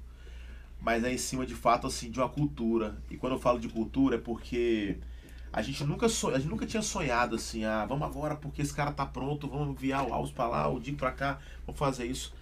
Mas 0.78 1.04
é 1.04 1.12
em 1.12 1.18
cima, 1.18 1.46
de 1.46 1.54
fato, 1.54 1.86
assim, 1.86 2.10
de 2.10 2.18
uma 2.18 2.28
cultura. 2.28 2.98
E 3.10 3.16
quando 3.16 3.34
eu 3.34 3.38
falo 3.38 3.58
de 3.58 3.68
cultura 3.68 4.16
é 4.16 4.18
porque 4.18 4.98
a 5.52 5.62
gente 5.62 5.82
nunca, 5.84 6.08
sonha, 6.08 6.36
a 6.36 6.38
gente 6.38 6.50
nunca 6.50 6.64
tinha 6.64 6.82
sonhado 6.82 7.34
assim, 7.34 7.64
ah, 7.64 7.84
vamos 7.84 8.06
agora 8.06 8.36
porque 8.36 8.62
esse 8.62 8.72
cara 8.72 8.92
tá 8.92 9.04
pronto, 9.04 9.48
vamos 9.48 9.70
enviar 9.70 10.06
o 10.06 10.12
Alves 10.12 10.32
pra 10.32 10.46
lá, 10.46 10.68
o 10.68 10.78
Dico 10.78 10.98
pra 10.98 11.10
cá, 11.10 11.38
vamos 11.66 11.78
fazer 11.78 12.06
isso. 12.06 12.32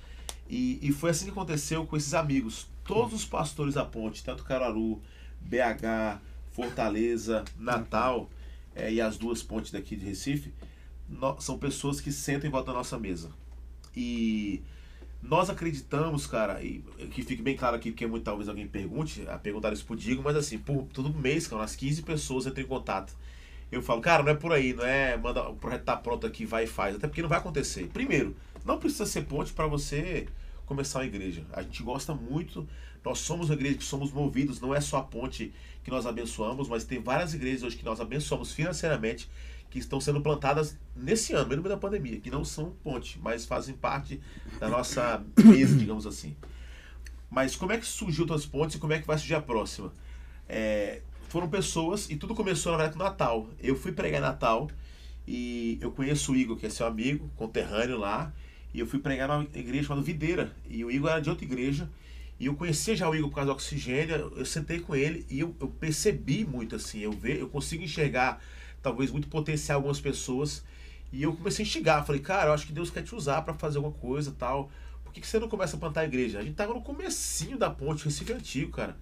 E, 0.48 0.78
e 0.82 0.92
foi 0.92 1.10
assim 1.10 1.26
que 1.26 1.30
aconteceu 1.30 1.86
com 1.86 1.96
esses 1.96 2.12
amigos. 2.12 2.66
Todos 2.84 3.14
os 3.14 3.24
pastores 3.24 3.74
da 3.74 3.84
ponte, 3.84 4.22
tanto 4.24 4.44
Caruaru, 4.44 5.00
BH, 5.40 6.20
Fortaleza, 6.68 7.44
Natal 7.56 8.28
eh, 8.74 8.94
e 8.94 9.00
as 9.00 9.16
duas 9.16 9.44
pontes 9.44 9.70
daqui 9.70 9.94
de 9.94 10.04
Recife, 10.04 10.52
no- 11.08 11.40
são 11.40 11.56
pessoas 11.56 12.00
que 12.00 12.10
sentam 12.10 12.48
em 12.48 12.50
volta 12.50 12.72
da 12.72 12.78
nossa 12.78 12.98
mesa. 12.98 13.30
E 13.96 14.60
nós 15.22 15.48
acreditamos, 15.48 16.26
cara, 16.26 16.60
e 16.60 16.82
que 17.12 17.22
fique 17.22 17.42
bem 17.42 17.56
claro 17.56 17.76
aqui, 17.76 17.92
porque 17.92 18.08
muito 18.08 18.24
talvez 18.24 18.48
alguém 18.48 18.66
pergunte, 18.66 19.24
a 19.28 19.38
perguntar 19.38 19.72
isso 19.72 19.84
pro 19.84 19.94
Digo, 19.94 20.20
mas 20.20 20.34
assim, 20.34 20.58
por 20.58 20.82
todo 20.92 21.14
mês, 21.16 21.46
cara, 21.46 21.62
umas 21.62 21.76
15 21.76 22.02
pessoas 22.02 22.44
entram 22.44 22.64
em 22.64 22.66
contato. 22.66 23.14
Eu 23.70 23.80
falo, 23.80 24.00
cara, 24.00 24.24
não 24.24 24.32
é 24.32 24.34
por 24.34 24.52
aí, 24.52 24.72
não 24.74 24.84
é 24.84 25.16
manda 25.16 25.48
o 25.48 25.54
projeto 25.54 25.84
tá 25.84 25.96
pronto 25.96 26.26
aqui, 26.26 26.44
vai 26.44 26.64
e 26.64 26.66
faz, 26.66 26.96
até 26.96 27.06
porque 27.06 27.22
não 27.22 27.28
vai 27.28 27.38
acontecer. 27.38 27.86
Primeiro, 27.92 28.34
não 28.64 28.78
precisa 28.78 29.06
ser 29.06 29.26
ponte 29.26 29.52
para 29.52 29.68
você 29.68 30.26
começar 30.66 30.98
uma 30.98 31.06
igreja. 31.06 31.44
A 31.52 31.62
gente 31.62 31.84
gosta 31.84 32.14
muito, 32.14 32.66
nós 33.04 33.18
somos 33.18 33.48
uma 33.48 33.54
igreja 33.54 33.76
que 33.76 33.84
somos 33.84 34.12
movidos, 34.12 34.60
não 34.60 34.74
é 34.74 34.80
só 34.80 34.98
a 34.98 35.02
ponte 35.02 35.52
que 35.82 35.90
nós 35.90 36.06
abençoamos, 36.06 36.68
mas 36.68 36.84
tem 36.84 37.00
várias 37.00 37.34
igrejas 37.34 37.62
hoje 37.62 37.76
que 37.76 37.84
nós 37.84 38.00
abençoamos 38.00 38.52
financeiramente 38.52 39.28
que 39.70 39.78
estão 39.78 40.00
sendo 40.00 40.20
plantadas 40.20 40.76
nesse 40.96 41.32
ano, 41.34 41.48
mesmo 41.48 41.68
da 41.68 41.76
pandemia, 41.76 42.20
que 42.20 42.30
não 42.30 42.44
são 42.44 42.70
ponte, 42.82 43.18
mas 43.22 43.44
fazem 43.44 43.74
parte 43.74 44.20
da 44.58 44.68
nossa 44.68 45.22
mesa, 45.44 45.76
digamos 45.76 46.06
assim. 46.06 46.36
Mas 47.30 47.54
como 47.54 47.72
é 47.72 47.78
que 47.78 47.86
surgiu 47.86 48.22
outras 48.22 48.46
pontes 48.46 48.76
e 48.76 48.78
como 48.78 48.92
é 48.92 48.98
que 48.98 49.06
vai 49.06 49.18
surgir 49.18 49.34
a 49.34 49.42
próxima? 49.42 49.92
É, 50.48 51.02
foram 51.28 51.48
pessoas, 51.48 52.08
e 52.08 52.16
tudo 52.16 52.34
começou 52.34 52.72
na 52.72 52.78
verdade 52.78 52.96
com 52.96 53.04
Natal. 53.04 53.50
Eu 53.60 53.76
fui 53.76 53.92
pregar 53.92 54.20
Natal 54.20 54.70
e 55.26 55.78
eu 55.82 55.92
conheço 55.92 56.32
o 56.32 56.36
Igor, 56.36 56.56
que 56.56 56.64
é 56.64 56.70
seu 56.70 56.86
amigo, 56.86 57.30
conterrâneo 57.36 57.98
lá, 57.98 58.32
e 58.72 58.80
eu 58.80 58.86
fui 58.86 58.98
pregar 58.98 59.28
numa 59.28 59.42
igreja 59.54 59.88
chamada 59.88 60.04
Videira, 60.04 60.56
e 60.68 60.82
o 60.82 60.90
Igor 60.90 61.10
era 61.10 61.20
de 61.20 61.28
outra 61.28 61.44
igreja, 61.44 61.90
e 62.38 62.46
eu 62.46 62.54
conhecia 62.54 62.94
já 62.94 63.08
o 63.08 63.14
Igor 63.14 63.28
por 63.28 63.36
causa 63.36 63.46
do 63.46 63.52
oxigênio, 63.52 64.32
eu 64.36 64.44
sentei 64.44 64.80
com 64.80 64.94
ele 64.94 65.26
e 65.28 65.40
eu, 65.40 65.54
eu 65.60 65.68
percebi 65.68 66.44
muito 66.44 66.76
assim, 66.76 67.00
eu, 67.00 67.12
ve, 67.12 67.38
eu 67.38 67.48
consigo 67.48 67.82
enxergar 67.82 68.40
talvez 68.82 69.10
muito 69.10 69.28
potencial 69.28 69.78
algumas 69.78 70.00
pessoas, 70.00 70.64
e 71.12 71.22
eu 71.22 71.34
comecei 71.34 71.64
a 71.64 71.66
instigar, 71.66 72.06
falei, 72.06 72.20
cara, 72.20 72.50
eu 72.50 72.52
acho 72.52 72.66
que 72.66 72.72
Deus 72.72 72.90
quer 72.90 73.02
te 73.02 73.14
usar 73.14 73.42
para 73.42 73.54
fazer 73.54 73.78
alguma 73.78 73.94
coisa 73.94 74.34
tal, 74.38 74.70
por 75.08 75.12
que, 75.12 75.22
que 75.22 75.26
você 75.26 75.38
não 75.38 75.48
começa 75.48 75.74
a 75.74 75.80
plantar 75.80 76.02
a 76.02 76.04
igreja? 76.04 76.38
A 76.38 76.42
gente 76.42 76.54
tava 76.54 76.74
no 76.74 76.82
comecinho 76.82 77.56
da 77.56 77.70
ponte, 77.70 78.04
Recife 78.04 78.30
Antigo, 78.30 78.72
cara. 78.72 78.94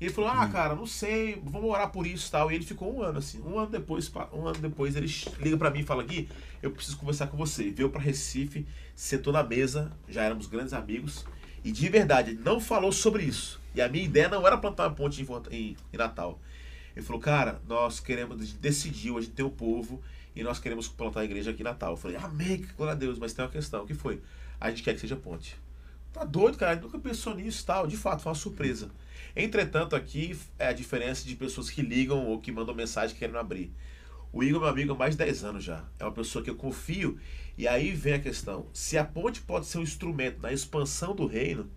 E 0.00 0.04
ele 0.04 0.14
falou, 0.14 0.30
ah, 0.30 0.48
cara, 0.48 0.76
não 0.76 0.86
sei, 0.86 1.42
vamos 1.44 1.68
orar 1.68 1.90
por 1.90 2.06
isso 2.06 2.28
e 2.28 2.30
tal. 2.30 2.50
E 2.50 2.54
ele 2.54 2.64
ficou 2.64 2.96
um 2.96 3.02
ano 3.02 3.18
assim. 3.18 3.42
Um 3.42 3.58
ano 3.58 3.68
depois, 3.68 4.10
um 4.32 4.46
ano 4.46 4.58
depois 4.58 4.94
ele 4.94 5.12
liga 5.40 5.58
pra 5.58 5.70
mim 5.70 5.80
e 5.80 5.82
fala, 5.82 6.04
Gui, 6.04 6.28
eu 6.62 6.70
preciso 6.70 6.96
conversar 6.96 7.26
com 7.26 7.36
você. 7.36 7.68
Veio 7.70 7.90
pra 7.90 8.00
Recife, 8.00 8.64
sentou 8.94 9.32
na 9.32 9.42
mesa, 9.42 9.92
já 10.08 10.22
éramos 10.22 10.46
grandes 10.46 10.72
amigos. 10.72 11.26
E 11.64 11.70
de 11.70 11.88
verdade, 11.88 12.30
ele 12.30 12.40
não 12.42 12.60
falou 12.60 12.92
sobre 12.92 13.22
isso. 13.22 13.60
E 13.74 13.80
a 13.80 13.88
minha 13.88 14.04
ideia 14.04 14.28
não 14.28 14.46
era 14.46 14.56
plantar 14.56 14.88
uma 14.88 14.94
ponte 14.94 15.22
em, 15.22 15.26
em, 15.54 15.76
em 15.92 15.96
Natal. 15.96 16.40
Ele 16.96 17.04
falou, 17.04 17.20
cara, 17.20 17.60
nós 17.68 18.00
queremos, 18.00 18.52
decidiu, 18.54 19.16
a 19.16 19.20
gente 19.20 19.32
tem 19.32 19.44
o 19.44 19.50
povo 19.50 20.02
e 20.34 20.42
nós 20.42 20.58
queremos 20.58 20.88
plantar 20.88 21.20
a 21.20 21.24
igreja 21.24 21.50
aqui 21.50 21.62
em 21.62 21.64
Natal. 21.64 21.92
Eu 21.92 21.96
falei, 21.96 22.16
amém, 22.16 22.64
glória 22.76 22.92
a 22.92 22.96
Deus, 22.96 23.18
mas 23.18 23.32
tem 23.32 23.44
uma 23.44 23.50
questão, 23.50 23.84
o 23.84 23.86
que 23.86 23.94
foi? 23.94 24.20
A 24.60 24.70
gente 24.70 24.82
quer 24.82 24.94
que 24.94 25.00
seja 25.00 25.16
ponte. 25.16 25.56
Tá 26.12 26.24
doido, 26.24 26.58
cara, 26.58 26.76
nunca 26.76 26.98
pensou 26.98 27.34
nisso 27.34 27.64
tal. 27.64 27.86
De 27.86 27.96
fato, 27.96 28.22
foi 28.22 28.30
uma 28.30 28.38
surpresa. 28.38 28.90
Entretanto, 29.36 29.94
aqui 29.94 30.36
é 30.58 30.68
a 30.68 30.72
diferença 30.72 31.24
de 31.24 31.36
pessoas 31.36 31.70
que 31.70 31.82
ligam 31.82 32.26
ou 32.26 32.40
que 32.40 32.50
mandam 32.50 32.74
mensagem 32.74 33.16
querendo 33.16 33.38
abrir. 33.38 33.72
O 34.32 34.42
Igor 34.42 34.60
meu 34.60 34.68
amigo 34.68 34.92
há 34.92 34.96
mais 34.96 35.16
de 35.16 35.18
10 35.18 35.44
anos 35.44 35.64
já. 35.64 35.84
É 35.98 36.04
uma 36.04 36.12
pessoa 36.12 36.42
que 36.42 36.50
eu 36.50 36.56
confio. 36.56 37.18
E 37.60 37.68
aí 37.68 37.90
vem 37.90 38.14
a 38.14 38.18
questão: 38.18 38.64
se 38.72 38.96
a 38.96 39.04
ponte 39.04 39.42
pode 39.42 39.66
ser 39.66 39.76
um 39.76 39.82
instrumento 39.82 40.40
na 40.40 40.50
expansão 40.50 41.14
do 41.14 41.26
reino, 41.26 41.70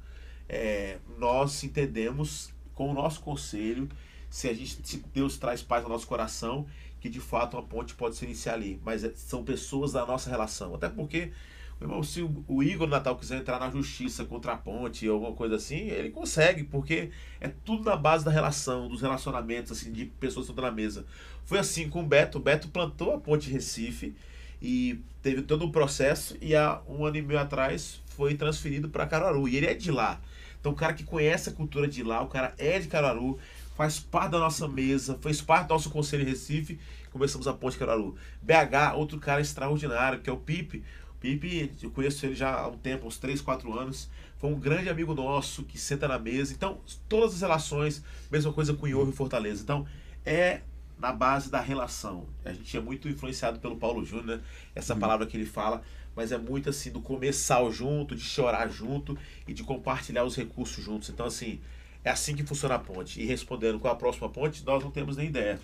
é, 0.47 0.97
nós 1.17 1.61
entendemos 1.61 2.53
com 2.73 2.89
o 2.89 2.93
nosso 2.93 3.19
conselho, 3.19 3.89
se 4.29 4.47
a 4.47 4.53
gente 4.53 4.79
se 4.81 5.03
Deus 5.13 5.37
traz 5.37 5.61
paz 5.61 5.83
ao 5.83 5.89
nosso 5.89 6.07
coração, 6.07 6.65
que 7.01 7.09
de 7.09 7.19
fato 7.19 7.57
uma 7.57 7.63
ponte 7.63 7.95
pode 7.95 8.15
se 8.15 8.23
iniciar 8.23 8.53
ali. 8.53 8.79
Mas 8.81 9.03
é- 9.03 9.11
são 9.13 9.43
pessoas 9.43 9.91
da 9.91 10.05
nossa 10.05 10.29
relação. 10.29 10.73
Até 10.73 10.87
porque, 10.87 11.33
meu 11.81 11.89
irmão, 11.89 12.01
se 12.01 12.21
o, 12.21 12.63
Igor 12.63 12.87
Natal 12.87 13.17
quiser 13.17 13.39
entrar 13.39 13.59
na 13.59 13.69
justiça 13.69 14.23
contra 14.23 14.53
a 14.53 14.57
ponte 14.57 15.05
ou 15.09 15.15
alguma 15.15 15.33
coisa 15.33 15.57
assim, 15.57 15.89
ele 15.89 16.11
consegue, 16.11 16.63
porque 16.63 17.11
é 17.41 17.49
tudo 17.49 17.83
na 17.83 17.97
base 17.97 18.23
da 18.23 18.31
relação, 18.31 18.87
dos 18.87 19.01
relacionamentos, 19.01 19.73
assim, 19.73 19.91
de 19.91 20.05
pessoas 20.05 20.45
que 20.45 20.53
estão 20.53 20.63
na 20.63 20.71
mesa. 20.71 21.05
Foi 21.43 21.59
assim 21.59 21.89
com 21.89 21.99
o 21.99 22.07
Beto. 22.07 22.37
O 22.37 22.41
Beto 22.41 22.69
plantou 22.69 23.13
a 23.13 23.19
ponte 23.19 23.49
Recife 23.49 24.15
e 24.63 25.03
teve 25.21 25.41
todo 25.41 25.65
o 25.65 25.71
processo 25.71 26.37
e 26.41 26.55
há 26.55 26.81
um 26.87 27.05
ano 27.05 27.17
e 27.17 27.21
meio 27.21 27.39
atrás 27.41 28.01
foi 28.15 28.33
transferido 28.33 28.87
para 28.87 29.05
Caruaru. 29.05 29.49
E 29.49 29.57
ele 29.57 29.65
é 29.65 29.73
de 29.73 29.91
lá. 29.91 30.21
Então 30.57 30.71
o 30.71 30.75
cara 30.75 30.93
que 30.93 31.03
conhece 31.03 31.49
a 31.49 31.51
cultura 31.51 31.85
de 31.85 32.01
lá, 32.01 32.21
o 32.21 32.27
cara 32.27 32.53
é 32.57 32.79
de 32.79 32.87
Caruaru, 32.87 33.37
faz 33.75 33.99
parte 33.99 34.31
da 34.31 34.39
nossa 34.39 34.65
mesa, 34.65 35.19
fez 35.21 35.41
parte 35.41 35.67
do 35.67 35.73
nosso 35.73 35.89
conselho 35.89 36.23
em 36.23 36.27
Recife, 36.27 36.79
começamos 37.11 37.45
a 37.45 37.53
ponte 37.53 37.77
Caruaru. 37.77 38.15
BH, 38.41 38.95
outro 38.95 39.19
cara 39.19 39.41
extraordinário, 39.41 40.21
que 40.21 40.29
é 40.29 40.33
o 40.33 40.37
Pipe. 40.37 40.81
O 41.11 41.19
Pipe, 41.19 41.73
eu 41.81 41.91
conheço 41.91 42.25
ele 42.25 42.35
já 42.35 42.53
há 42.53 42.67
um 42.69 42.77
tempo, 42.77 43.05
uns 43.05 43.17
3, 43.17 43.41
4 43.41 43.77
anos. 43.77 44.09
Foi 44.37 44.49
um 44.49 44.57
grande 44.57 44.89
amigo 44.89 45.13
nosso 45.13 45.63
que 45.63 45.77
senta 45.77 46.07
na 46.07 46.17
mesa. 46.17 46.53
Então, 46.53 46.79
todas 47.09 47.35
as 47.35 47.41
relações, 47.41 48.01
mesma 48.31 48.53
coisa 48.53 48.73
com 48.73 48.85
o 48.85 48.89
Iorro 48.89 49.09
e 49.09 49.13
Fortaleza. 49.13 49.61
Então, 49.61 49.85
é 50.25 50.61
na 51.03 51.11
base 51.11 51.51
da 51.51 51.59
relação. 51.59 52.25
A 52.45 52.53
gente 52.53 52.77
é 52.77 52.79
muito 52.79 53.09
influenciado 53.09 53.59
pelo 53.59 53.75
Paulo 53.75 54.05
Júnior, 54.05 54.37
né? 54.37 54.43
Essa 54.73 54.95
palavra 54.95 55.27
que 55.27 55.35
ele 55.35 55.45
fala, 55.45 55.83
mas 56.15 56.31
é 56.31 56.37
muito 56.37 56.69
assim 56.69 56.91
do 56.91 57.01
começar 57.01 57.61
junto, 57.71 58.15
de 58.15 58.21
chorar 58.21 58.69
junto 58.69 59.17
e 59.45 59.53
de 59.53 59.63
compartilhar 59.63 60.23
os 60.23 60.33
recursos 60.33 60.81
juntos. 60.81 61.09
Então, 61.09 61.25
assim, 61.25 61.59
é 62.05 62.09
assim 62.09 62.33
que 62.33 62.43
funciona 62.45 62.75
a 62.75 62.79
ponte. 62.79 63.19
E 63.19 63.25
respondendo 63.25 63.81
qual 63.81 63.93
a 63.93 63.97
próxima 63.97 64.29
ponte, 64.29 64.65
nós 64.65 64.81
não 64.81 64.91
temos 64.91 65.17
nem 65.17 65.27
ideia. 65.27 65.59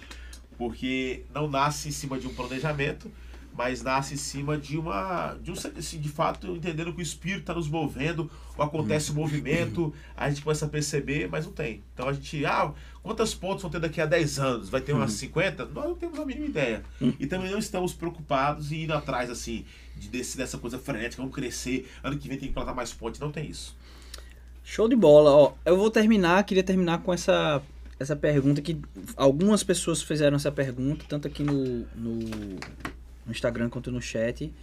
Porque 0.57 1.23
não 1.33 1.47
nasce 1.47 1.87
em 1.87 1.91
cima 1.93 2.19
de 2.19 2.27
um 2.27 2.33
planejamento, 2.33 3.09
mas 3.59 3.81
nasce 3.81 4.13
em 4.13 4.17
cima 4.17 4.57
de 4.57 4.77
uma. 4.77 5.35
De, 5.41 5.51
um, 5.51 5.53
assim, 5.53 5.99
de 5.99 6.09
fato, 6.09 6.47
entendendo 6.47 6.93
que 6.93 6.99
o 6.99 7.01
espírito 7.01 7.41
está 7.41 7.53
nos 7.53 7.69
movendo, 7.69 8.29
ou 8.57 8.63
acontece 8.63 9.11
o 9.11 9.13
movimento, 9.15 9.93
a 10.15 10.29
gente 10.29 10.41
começa 10.41 10.65
a 10.65 10.69
perceber, 10.69 11.29
mas 11.29 11.45
não 11.45 11.53
tem. 11.53 11.83
Então 11.93 12.07
a 12.09 12.13
gente. 12.13 12.45
Ah, 12.45 12.73
quantas 13.09 13.33
pontos 13.33 13.63
vão 13.63 13.71
ter 13.71 13.79
daqui 13.79 13.99
a 13.99 14.05
10 14.05 14.37
anos? 14.37 14.69
Vai 14.69 14.81
ter 14.81 14.93
umas 14.93 15.13
50? 15.13 15.65
Nós 15.65 15.85
não 15.85 15.95
temos 15.95 16.19
a 16.19 16.25
mínima 16.25 16.45
ideia. 16.45 16.83
E 17.19 17.25
também 17.25 17.49
não 17.49 17.57
estamos 17.57 17.91
preocupados 17.91 18.71
e 18.71 18.83
indo 18.83 18.93
atrás, 18.93 19.31
assim, 19.31 19.65
de, 19.95 20.09
desse, 20.09 20.37
dessa 20.37 20.59
coisa 20.59 20.77
frenética, 20.77 21.19
vamos 21.19 21.35
crescer, 21.35 21.89
ano 22.03 22.19
que 22.19 22.27
vem 22.27 22.37
tem 22.37 22.49
que 22.49 22.53
plantar 22.53 22.75
mais 22.75 22.93
pontes. 22.93 23.19
Não 23.19 23.31
tem 23.31 23.49
isso. 23.49 23.75
Show 24.63 24.87
de 24.87 24.95
bola. 24.95 25.31
Ó, 25.31 25.53
eu 25.65 25.75
vou 25.75 25.89
terminar, 25.89 26.43
queria 26.43 26.61
terminar 26.61 26.99
com 26.99 27.11
essa, 27.11 27.63
essa 27.99 28.15
pergunta 28.15 28.61
que 28.61 28.79
algumas 29.17 29.63
pessoas 29.63 30.03
fizeram 30.03 30.35
essa 30.35 30.51
pergunta, 30.51 31.03
tanto 31.09 31.27
aqui 31.27 31.41
no, 31.41 31.79
no, 31.95 32.19
no 33.25 33.31
Instagram 33.31 33.69
quanto 33.69 33.91
no 33.91 33.99
chat. 33.99 34.53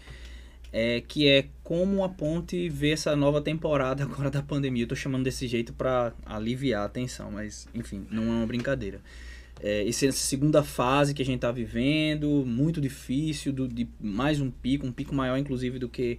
É, 0.79 1.01
que 1.01 1.27
é 1.27 1.47
como 1.65 2.05
a 2.05 2.09
Ponte 2.11 2.69
vê 2.69 2.91
essa 2.91 3.17
nova 3.17 3.41
temporada 3.41 4.05
agora 4.05 4.31
da 4.31 4.43
pandemia. 4.43 4.83
Eu 4.83 4.89
tô 4.89 4.95
chamando 4.95 5.25
desse 5.25 5.49
jeito 5.49 5.73
para 5.73 6.13
aliviar 6.27 6.85
a 6.85 6.89
tensão, 6.91 7.31
mas 7.31 7.67
enfim, 7.75 8.07
não 8.11 8.25
é 8.25 8.27
uma 8.27 8.47
brincadeira. 8.47 9.01
É, 9.63 9.89
essa 9.89 10.13
segunda 10.13 10.63
fase 10.63 11.15
que 11.15 11.23
a 11.23 11.25
gente 11.25 11.41
tá 11.41 11.51
vivendo, 11.51 12.45
muito 12.47 12.79
difícil, 12.79 13.55
do, 13.55 13.67
de 13.67 13.89
mais 13.99 14.39
um 14.39 14.51
pico, 14.51 14.87
um 14.87 14.93
pico 14.93 15.15
maior 15.15 15.39
inclusive 15.39 15.79
do 15.79 15.89
que 15.89 16.19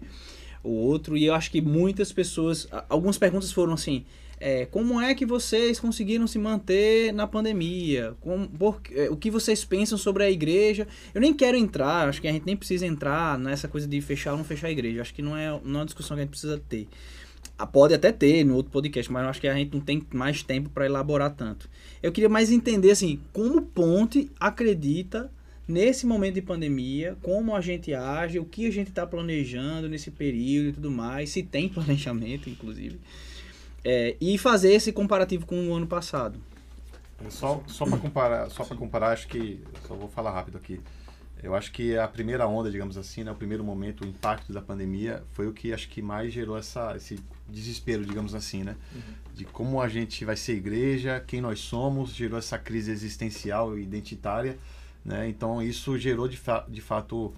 o 0.63 0.71
outro. 0.71 1.15
E 1.15 1.25
eu 1.25 1.35
acho 1.35 1.51
que 1.51 1.61
muitas 1.61 2.11
pessoas. 2.11 2.67
Algumas 2.89 3.19
perguntas 3.19 3.51
foram 3.51 3.73
assim. 3.73 4.05
É, 4.39 4.65
como 4.67 5.01
é 5.01 5.15
que 5.15 5.25
vocês 5.25 5.79
conseguiram 5.79 6.27
se 6.27 6.37
manter 6.37 7.11
na 7.11 7.25
pandemia? 7.25 8.15
Por- 8.57 8.81
é, 8.91 9.09
o 9.09 9.17
que 9.17 9.31
vocês 9.31 9.65
pensam 9.65 9.97
sobre 9.97 10.23
a 10.23 10.29
igreja? 10.31 10.87
Eu 11.13 11.21
nem 11.21 11.33
quero 11.33 11.57
entrar, 11.57 12.07
acho 12.07 12.21
que 12.21 12.27
a 12.27 12.31
gente 12.31 12.45
nem 12.45 12.55
precisa 12.55 12.85
entrar 12.85 13.37
nessa 13.39 13.67
coisa 13.67 13.87
de 13.87 13.99
fechar 14.01 14.31
ou 14.33 14.37
não 14.37 14.45
fechar 14.45 14.67
a 14.67 14.71
igreja. 14.71 15.01
Acho 15.01 15.13
que 15.13 15.21
não 15.21 15.35
é, 15.35 15.49
não 15.63 15.79
é 15.79 15.81
uma 15.81 15.85
discussão 15.85 16.15
que 16.15 16.21
a 16.21 16.23
gente 16.23 16.31
precisa 16.31 16.61
ter. 16.69 16.87
Ah, 17.57 17.65
Pode 17.65 17.93
até 17.95 18.11
ter 18.11 18.43
no 18.43 18.55
outro 18.55 18.71
podcast, 18.71 19.11
mas 19.11 19.23
eu 19.23 19.29
acho 19.29 19.41
que 19.41 19.47
a 19.47 19.55
gente 19.55 19.73
não 19.73 19.81
tem 19.81 20.05
mais 20.13 20.43
tempo 20.43 20.69
para 20.69 20.85
elaborar 20.85 21.33
tanto. 21.33 21.67
Eu 22.03 22.11
queria 22.11 22.29
mais 22.29 22.51
entender 22.51 22.91
assim, 22.91 23.19
como 23.33 23.61
Ponte 23.63 24.29
acredita 24.39 25.31
nesse 25.67 26.05
momento 26.05 26.35
de 26.35 26.41
pandemia, 26.43 27.17
como 27.21 27.55
a 27.55 27.59
gente 27.61 27.93
age, 27.93 28.39
o 28.39 28.45
que 28.45 28.67
a 28.67 28.71
gente 28.71 28.89
está 28.89 29.05
planejando 29.05 29.89
nesse 29.89 30.11
período 30.11 30.69
e 30.69 30.73
tudo 30.73 30.91
mais, 30.91 31.31
se 31.31 31.41
tem 31.41 31.67
planejamento, 31.69 32.47
inclusive, 32.49 32.99
É, 33.89 34.17
e 34.19 34.37
fazer 34.37 34.73
esse 34.73 34.91
comparativo 34.91 35.45
com 35.45 35.69
o 35.69 35.73
ano 35.73 35.87
passado. 35.87 36.37
Só, 37.29 37.63
só 37.67 37.85
para 37.85 37.97
comparar, 37.97 38.49
só 38.49 38.65
para 38.65 38.75
comparar, 38.75 39.11
acho 39.11 39.29
que 39.29 39.63
só 39.87 39.95
vou 39.95 40.09
falar 40.09 40.31
rápido 40.31 40.57
aqui. 40.57 40.81
Eu 41.41 41.55
acho 41.55 41.71
que 41.71 41.97
a 41.97 42.05
primeira 42.05 42.45
onda, 42.45 42.69
digamos 42.69 42.97
assim, 42.97 43.23
né, 43.23 43.31
o 43.31 43.35
primeiro 43.35 43.63
momento, 43.63 44.03
o 44.03 44.07
impacto 44.07 44.51
da 44.51 44.61
pandemia, 44.61 45.23
foi 45.31 45.47
o 45.47 45.53
que 45.53 45.71
acho 45.71 45.87
que 45.87 46.01
mais 46.01 46.33
gerou 46.33 46.57
essa, 46.57 46.97
esse 46.97 47.17
desespero, 47.47 48.05
digamos 48.05 48.35
assim, 48.35 48.61
né? 48.61 48.75
De 49.33 49.45
como 49.45 49.79
a 49.79 49.87
gente 49.87 50.25
vai 50.25 50.35
ser 50.35 50.53
igreja, 50.53 51.23
quem 51.25 51.39
nós 51.39 51.59
somos, 51.59 52.13
gerou 52.13 52.37
essa 52.37 52.57
crise 52.57 52.91
existencial 52.91 53.77
e 53.77 53.83
identitária, 53.83 54.57
né? 55.05 55.29
Então 55.29 55.61
isso 55.61 55.97
gerou 55.97 56.27
de, 56.27 56.35
fa 56.35 56.65
de 56.67 56.81
fato 56.81 57.33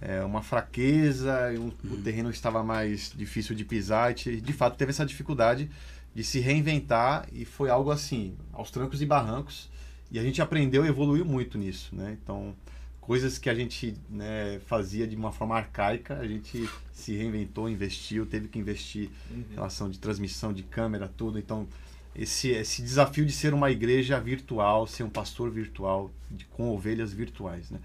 é, 0.00 0.22
uma 0.22 0.42
fraqueza, 0.42 1.50
um- 1.58 1.72
o 1.92 1.96
terreno 2.02 2.30
estava 2.30 2.62
mais 2.62 3.12
difícil 3.16 3.54
de 3.54 3.64
pisar, 3.64 4.14
e 4.26 4.40
de 4.40 4.52
fato 4.52 4.76
teve 4.76 4.90
essa 4.90 5.06
dificuldade 5.06 5.70
de 6.14 6.24
se 6.24 6.38
reinventar 6.40 7.26
e 7.32 7.44
foi 7.44 7.68
algo 7.70 7.90
assim, 7.90 8.34
aos 8.52 8.70
trancos 8.70 9.02
e 9.02 9.06
barrancos, 9.06 9.68
e 10.10 10.18
a 10.18 10.22
gente 10.22 10.40
aprendeu 10.40 10.84
e 10.84 10.88
evoluiu 10.88 11.24
muito 11.24 11.58
nisso, 11.58 11.94
né? 11.94 12.16
Então, 12.22 12.54
coisas 13.00 13.38
que 13.38 13.48
a 13.50 13.54
gente 13.54 13.94
né, 14.08 14.60
fazia 14.66 15.06
de 15.06 15.14
uma 15.16 15.30
forma 15.32 15.56
arcaica, 15.56 16.18
a 16.18 16.26
gente 16.26 16.68
se 16.92 17.14
reinventou, 17.16 17.68
investiu, 17.68 18.24
teve 18.26 18.48
que 18.48 18.58
investir 18.58 19.10
em 19.30 19.54
relação 19.54 19.88
de 19.90 19.98
transmissão 19.98 20.52
de 20.52 20.62
câmera, 20.62 21.10
tudo. 21.16 21.38
Então, 21.38 21.66
esse, 22.14 22.48
esse 22.48 22.82
desafio 22.82 23.26
de 23.26 23.32
ser 23.32 23.52
uma 23.52 23.70
igreja 23.70 24.18
virtual, 24.18 24.86
ser 24.86 25.02
um 25.02 25.10
pastor 25.10 25.50
virtual, 25.50 26.10
de, 26.30 26.44
com 26.46 26.70
ovelhas 26.70 27.12
virtuais, 27.12 27.70
né? 27.70 27.78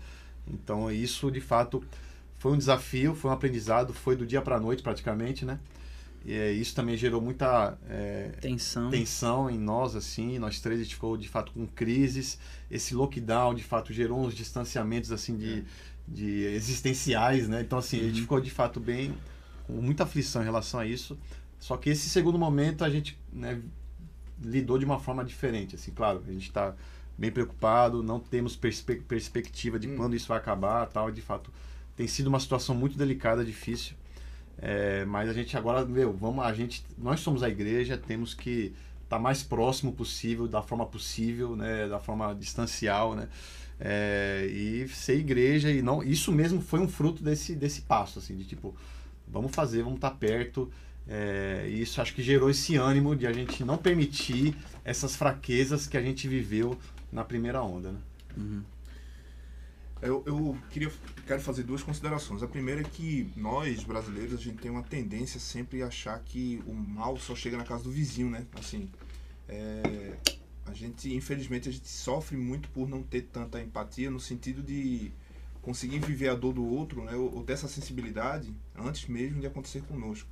Então, 0.51 0.91
isso 0.91 1.31
de 1.31 1.41
fato 1.41 1.83
foi 2.37 2.51
um 2.51 2.57
desafio, 2.57 3.15
foi 3.15 3.31
um 3.31 3.33
aprendizado, 3.33 3.93
foi 3.93 4.15
do 4.15 4.25
dia 4.25 4.41
para 4.41 4.57
a 4.57 4.59
noite 4.59 4.83
praticamente, 4.83 5.45
né? 5.45 5.59
E 6.23 6.33
é, 6.33 6.51
isso 6.51 6.75
também 6.75 6.95
gerou 6.95 7.19
muita 7.19 7.77
é, 7.89 8.29
Tensão. 8.39 8.91
tensão 8.91 9.49
em 9.49 9.57
nós, 9.57 9.95
assim, 9.95 10.37
nós 10.37 10.59
três 10.59 10.79
a 10.79 10.83
gente 10.83 10.93
ficou 10.93 11.17
de 11.17 11.27
fato 11.27 11.51
com 11.51 11.65
crises, 11.65 12.37
esse 12.69 12.93
lockdown 12.93 13.55
de 13.55 13.63
fato 13.63 13.91
gerou 13.91 14.19
uns 14.19 14.35
distanciamentos 14.35 15.11
assim 15.11 15.35
de, 15.35 15.63
de 16.07 16.43
existenciais, 16.45 17.47
né? 17.47 17.61
Então 17.61 17.79
assim, 17.79 17.99
a 17.99 18.03
gente 18.03 18.21
ficou 18.21 18.39
de 18.39 18.51
fato 18.51 18.79
bem 18.79 19.15
com 19.65 19.73
muita 19.73 20.03
aflição 20.03 20.41
em 20.41 20.45
relação 20.45 20.79
a 20.79 20.85
isso. 20.85 21.17
Só 21.59 21.75
que 21.77 21.89
esse 21.89 22.09
segundo 22.09 22.37
momento 22.37 22.83
a 22.83 22.89
gente 22.89 23.17
né, 23.31 23.59
lidou 24.43 24.77
de 24.77 24.85
uma 24.85 24.99
forma 24.99 25.23
diferente, 25.23 25.75
assim, 25.75 25.91
claro, 25.91 26.23
a 26.27 26.31
gente 26.31 26.47
está 26.47 26.75
bem 27.21 27.31
preocupado, 27.31 28.01
não 28.01 28.19
temos 28.19 28.55
perspe 28.55 28.95
perspectiva 28.95 29.77
de 29.77 29.87
Hum. 29.87 29.95
quando 29.95 30.15
isso 30.15 30.27
vai 30.27 30.39
acabar, 30.39 30.87
tal, 30.87 31.11
de 31.11 31.21
fato 31.21 31.51
tem 31.95 32.07
sido 32.07 32.27
uma 32.27 32.39
situação 32.39 32.73
muito 32.73 32.97
delicada, 32.97 33.45
difícil. 33.45 33.93
É, 34.57 35.05
mas 35.05 35.29
a 35.29 35.33
gente 35.33 35.55
agora, 35.55 35.85
meu, 35.85 36.11
vamos, 36.13 36.43
a 36.43 36.51
gente, 36.53 36.83
nós 36.97 37.19
somos 37.19 37.43
a 37.43 37.49
igreja, 37.49 37.95
temos 37.95 38.33
que 38.33 38.73
estar 39.03 39.19
mais 39.19 39.43
próximo 39.43 39.91
possível, 39.91 40.47
da 40.47 40.63
forma 40.63 40.85
possível, 40.85 41.55
né, 41.55 41.87
da 41.87 41.99
forma 41.99 42.33
distancial, 42.33 43.15
né, 43.15 43.27
é, 43.79 44.47
e 44.51 44.87
ser 44.89 45.17
igreja 45.17 45.71
e 45.71 45.81
não, 45.81 46.03
isso 46.03 46.31
mesmo 46.31 46.61
foi 46.61 46.79
um 46.79 46.87
fruto 46.87 47.23
desse 47.23 47.55
desse 47.55 47.81
passo, 47.81 48.19
assim, 48.19 48.35
de 48.35 48.45
tipo, 48.45 48.75
vamos 49.27 49.51
fazer, 49.53 49.83
vamos 49.83 49.97
estar 49.97 50.11
perto, 50.11 50.71
é, 51.07 51.65
e 51.67 51.81
isso 51.81 51.99
acho 52.01 52.13
que 52.13 52.21
gerou 52.21 52.49
esse 52.49 52.75
ânimo 52.77 53.15
de 53.15 53.25
a 53.27 53.33
gente 53.33 53.63
não 53.63 53.77
permitir 53.77 54.55
essas 54.83 55.15
fraquezas 55.15 55.87
que 55.87 55.97
a 55.97 56.01
gente 56.01 56.27
viveu 56.27 56.77
na 57.11 57.23
primeira 57.23 57.61
onda, 57.61 57.91
né. 57.91 57.99
Eu, 60.01 60.23
eu 60.25 60.57
queria, 60.71 60.91
quero 61.27 61.41
fazer 61.41 61.61
duas 61.61 61.83
considerações. 61.83 62.41
A 62.41 62.47
primeira 62.47 62.81
é 62.81 62.83
que 62.83 63.31
nós, 63.35 63.83
brasileiros, 63.83 64.33
a 64.33 64.41
gente 64.41 64.57
tem 64.57 64.71
uma 64.71 64.81
tendência 64.81 65.39
sempre 65.39 65.83
a 65.83 65.87
achar 65.87 66.19
que 66.19 66.61
o 66.65 66.73
mal 66.73 67.17
só 67.17 67.35
chega 67.35 67.55
na 67.55 67.63
casa 67.63 67.83
do 67.83 67.91
vizinho, 67.91 68.27
né? 68.27 68.43
Assim, 68.55 68.89
é, 69.47 70.17
a 70.65 70.73
gente, 70.73 71.13
infelizmente, 71.13 71.69
a 71.69 71.71
gente 71.71 71.87
sofre 71.87 72.35
muito 72.35 72.67
por 72.69 72.89
não 72.89 73.03
ter 73.03 73.23
tanta 73.31 73.61
empatia 73.61 74.09
no 74.09 74.19
sentido 74.19 74.63
de 74.63 75.11
conseguir 75.61 75.99
viver 75.99 76.29
a 76.29 76.35
dor 76.35 76.53
do 76.53 76.65
outro, 76.65 77.03
né? 77.03 77.15
Ou, 77.15 77.35
ou 77.35 77.43
ter 77.43 77.53
essa 77.53 77.67
sensibilidade 77.67 78.51
antes 78.75 79.07
mesmo 79.07 79.39
de 79.39 79.45
acontecer 79.45 79.83
conosco. 79.83 80.27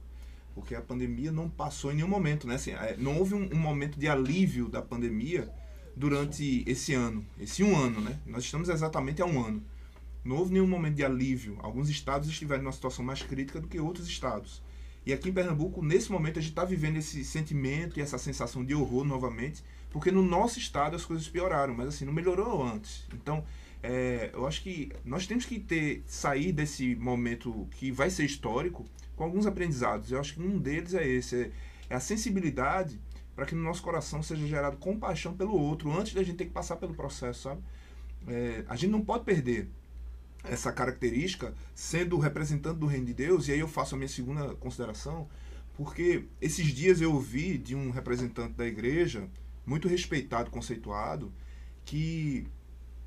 Porque 0.55 0.73
a 0.73 0.81
pandemia 0.81 1.31
não 1.31 1.47
passou 1.47 1.91
em 1.91 1.95
nenhum 1.95 2.07
momento, 2.07 2.47
né? 2.47 2.55
Assim, 2.55 2.71
é, 2.71 2.95
não 2.97 3.19
houve 3.19 3.35
um, 3.35 3.53
um 3.53 3.59
momento 3.59 3.99
de 3.99 4.07
alívio 4.07 4.67
da 4.67 4.81
pandemia 4.81 5.47
durante 5.95 6.63
esse 6.67 6.93
ano, 6.93 7.25
esse 7.39 7.63
um 7.63 7.75
ano, 7.75 8.01
né? 8.01 8.19
Nós 8.25 8.43
estamos 8.43 8.69
exatamente 8.69 9.21
há 9.21 9.25
um 9.25 9.43
ano. 9.43 9.63
Não 10.23 10.37
houve 10.37 10.53
nenhum 10.53 10.67
momento 10.67 10.95
de 10.95 11.03
alívio. 11.03 11.57
Alguns 11.61 11.89
estados 11.89 12.27
estiveram 12.27 12.63
numa 12.63 12.71
situação 12.71 13.03
mais 13.03 13.21
crítica 13.21 13.59
do 13.59 13.67
que 13.67 13.79
outros 13.79 14.07
estados. 14.07 14.61
E 15.05 15.13
aqui 15.13 15.29
em 15.29 15.33
Pernambuco, 15.33 15.83
nesse 15.83 16.11
momento, 16.11 16.39
a 16.39 16.41
gente 16.41 16.51
está 16.51 16.65
vivendo 16.65 16.97
esse 16.97 17.23
sentimento 17.23 17.97
e 17.97 18.01
essa 18.01 18.17
sensação 18.17 18.63
de 18.63 18.75
horror 18.75 19.03
novamente, 19.05 19.63
porque 19.89 20.11
no 20.11 20.21
nosso 20.21 20.59
estado 20.59 20.95
as 20.95 21.05
coisas 21.05 21.27
pioraram, 21.27 21.73
mas 21.73 21.87
assim, 21.87 22.05
não 22.05 22.13
melhorou 22.13 22.61
antes. 22.63 23.07
Então, 23.13 23.43
é, 23.81 24.29
eu 24.33 24.45
acho 24.45 24.61
que 24.61 24.91
nós 25.05 25.25
temos 25.25 25.45
que 25.45 25.59
ter 25.59 26.03
sair 26.05 26.51
desse 26.51 26.95
momento 26.95 27.67
que 27.71 27.91
vai 27.91 28.09
ser 28.09 28.25
histórico 28.25 28.85
com 29.15 29.23
alguns 29.23 29.45
aprendizados. 29.45 30.11
Eu 30.11 30.19
acho 30.19 30.33
que 30.33 30.41
um 30.41 30.59
deles 30.59 30.93
é 30.93 31.07
esse, 31.07 31.43
é, 31.43 31.51
é 31.89 31.95
a 31.95 31.99
sensibilidade 31.99 32.99
para 33.39 33.45
que 33.45 33.55
no 33.55 33.63
nosso 33.63 33.81
coração 33.81 34.21
seja 34.21 34.45
gerado 34.45 34.75
compaixão 34.75 35.33
pelo 35.33 35.53
outro 35.57 35.97
antes 35.97 36.13
da 36.13 36.21
gente 36.21 36.35
ter 36.35 36.43
que 36.43 36.51
passar 36.51 36.75
pelo 36.75 36.93
processo, 36.93 37.43
sabe? 37.43 37.61
É, 38.27 38.65
a 38.67 38.75
gente 38.75 38.91
não 38.91 38.99
pode 38.99 39.23
perder 39.23 39.69
essa 40.43 40.73
característica 40.73 41.53
sendo 41.73 42.17
representante 42.19 42.79
do 42.79 42.85
reino 42.85 43.05
de 43.05 43.13
Deus, 43.13 43.47
e 43.47 43.53
aí 43.53 43.59
eu 43.59 43.67
faço 43.69 43.95
a 43.95 43.97
minha 43.97 44.09
segunda 44.09 44.55
consideração, 44.55 45.25
porque 45.77 46.25
esses 46.41 46.67
dias 46.67 46.99
eu 46.99 47.13
ouvi 47.13 47.57
de 47.57 47.75
um 47.75 47.91
representante 47.91 48.55
da 48.55 48.67
igreja, 48.67 49.25
muito 49.65 49.87
respeitado, 49.87 50.51
conceituado, 50.51 51.31
que 51.85 52.45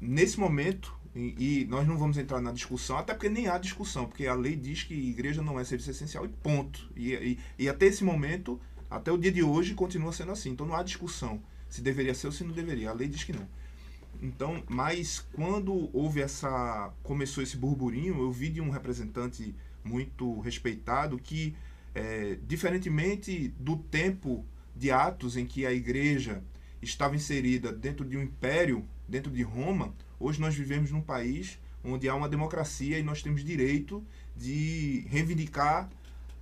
nesse 0.01 0.41
momento 0.41 0.99
E, 1.15 1.35
e 1.63 1.67
nós 1.67 1.87
não 1.87 1.99
vamos 1.99 2.17
entrar 2.17 2.41
na 2.41 2.53
discussão, 2.53 2.97
até 2.97 3.13
porque 3.13 3.29
nem 3.29 3.47
há 3.47 3.59
discussão, 3.59 4.07
porque 4.07 4.27
a 4.27 4.35
lei 4.35 4.57
diz 4.57 4.83
que 4.83 4.95
igreja 4.95 5.43
não 5.43 5.61
é 5.61 5.63
serviço 5.63 5.91
essencial 5.91 6.25
e 6.25 6.29
ponto. 6.29 6.91
E, 6.97 7.13
e, 7.13 7.39
e 7.59 7.69
até 7.69 7.85
esse 7.85 8.03
momento, 8.03 8.59
até 8.97 9.11
o 9.11 9.19
dia 9.19 9.33
de 9.33 9.43
hoje, 9.43 9.75
continua 9.75 10.13
sendo 10.13 10.33
assim. 10.33 10.51
Então 10.51 10.67
não 10.67 10.75
há 10.75 10.83
discussão 10.83 11.41
se 11.69 11.81
deveria 11.81 12.15
ser 12.15 12.27
ou 12.27 12.33
se 12.33 12.45
não 12.45 12.53
deveria. 12.53 12.91
A 12.91 12.93
lei 12.93 13.09
diz 13.09 13.25
que 13.25 13.33
não. 13.33 13.47
Então, 14.21 14.63
mas 14.69 15.21
quando 15.33 15.91
houve 15.93 16.21
essa. 16.21 16.93
começou 17.03 17.43
esse 17.43 17.57
burburinho, 17.57 18.21
eu 18.21 18.31
vi 18.31 18.51
de 18.51 18.61
um 18.61 18.71
representante 18.71 19.55
muito 19.83 20.39
respeitado 20.41 21.19
que, 21.19 21.57
é, 21.95 22.39
diferentemente 22.47 23.49
do 23.59 23.77
tempo 23.77 24.45
de 24.77 24.91
Atos 24.91 25.37
em 25.37 25.47
que 25.47 25.67
a 25.67 25.73
igreja 25.73 26.43
estava 26.81 27.17
inserida 27.17 27.73
dentro 27.73 28.05
de 28.05 28.17
um 28.17 28.23
império, 28.23 28.85
dentro 29.09 29.31
de 29.31 29.43
Roma, 29.43 29.93
Hoje 30.23 30.41
nós 30.41 30.55
vivemos 30.55 30.93
num 30.93 31.01
país 31.01 31.59
onde 31.83 32.09
há 32.09 32.15
uma 32.15 32.29
democracia 32.29 32.97
e 32.97 33.03
nós 33.03 33.25
temos 33.25 33.45
direito 33.45 34.07
de 34.37 35.05
reivindicar 35.09 35.91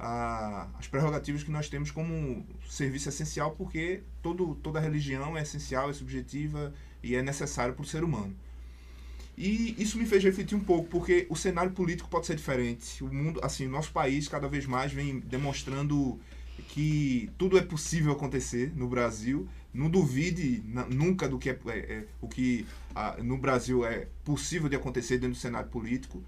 ah, 0.01 0.67
as 0.79 0.89
prerrogativas 0.89 1.43
que 1.43 1.51
nós 1.51 1.69
temos 1.69 1.91
como 1.91 2.47
serviço 2.67 3.11
essencial, 3.11 3.51
porque 3.53 4.03
todo, 4.23 4.55
toda 4.57 4.81
religião 4.81 5.37
é 5.37 5.43
essencial, 5.43 5.91
é 5.91 5.93
subjetiva 5.93 6.73
e 7.03 7.15
é 7.15 7.23
necessário 7.23 7.75
para 7.75 7.83
o 7.83 7.87
ser 7.87 8.03
humano. 8.03 8.35
E 9.37 9.75
isso 9.79 9.99
me 9.99 10.07
fez 10.07 10.25
refletir 10.25 10.57
um 10.57 10.61
pouco, 10.61 10.89
porque 10.89 11.27
o 11.29 11.37
cenário 11.37 11.73
político 11.73 12.09
pode 12.09 12.27
ser 12.27 12.35
diferente. 12.35 13.05
O 13.05 13.13
mundo, 13.13 13.41
assim, 13.43 13.69
nosso 13.69 13.93
país 13.93 14.27
cada 14.27 14.49
vez 14.49 14.65
mais 14.65 14.91
vem 14.91 15.21
demonstrando 15.21 16.19
que 16.69 17.31
tudo 17.37 17.59
é 17.59 17.63
possível 17.63 18.13
acontecer 18.13 18.73
no 18.75 18.89
Brasil 18.89 19.49
não 19.73 19.89
duvide 19.89 20.63
nunca 20.89 21.29
do 21.29 21.39
que 21.39 21.51
é, 21.51 21.59
é, 21.67 21.79
é 21.79 22.05
o 22.21 22.29
que 22.29 22.67
no 23.23 23.37
Brasil 23.39 23.85
é 23.85 24.09
possível 24.25 24.69
de 24.69 24.77
acontecer 24.77 25.19
dentro 25.19 25.37
do 25.37 25.41
cenário 25.41 25.69
político. 25.69 26.23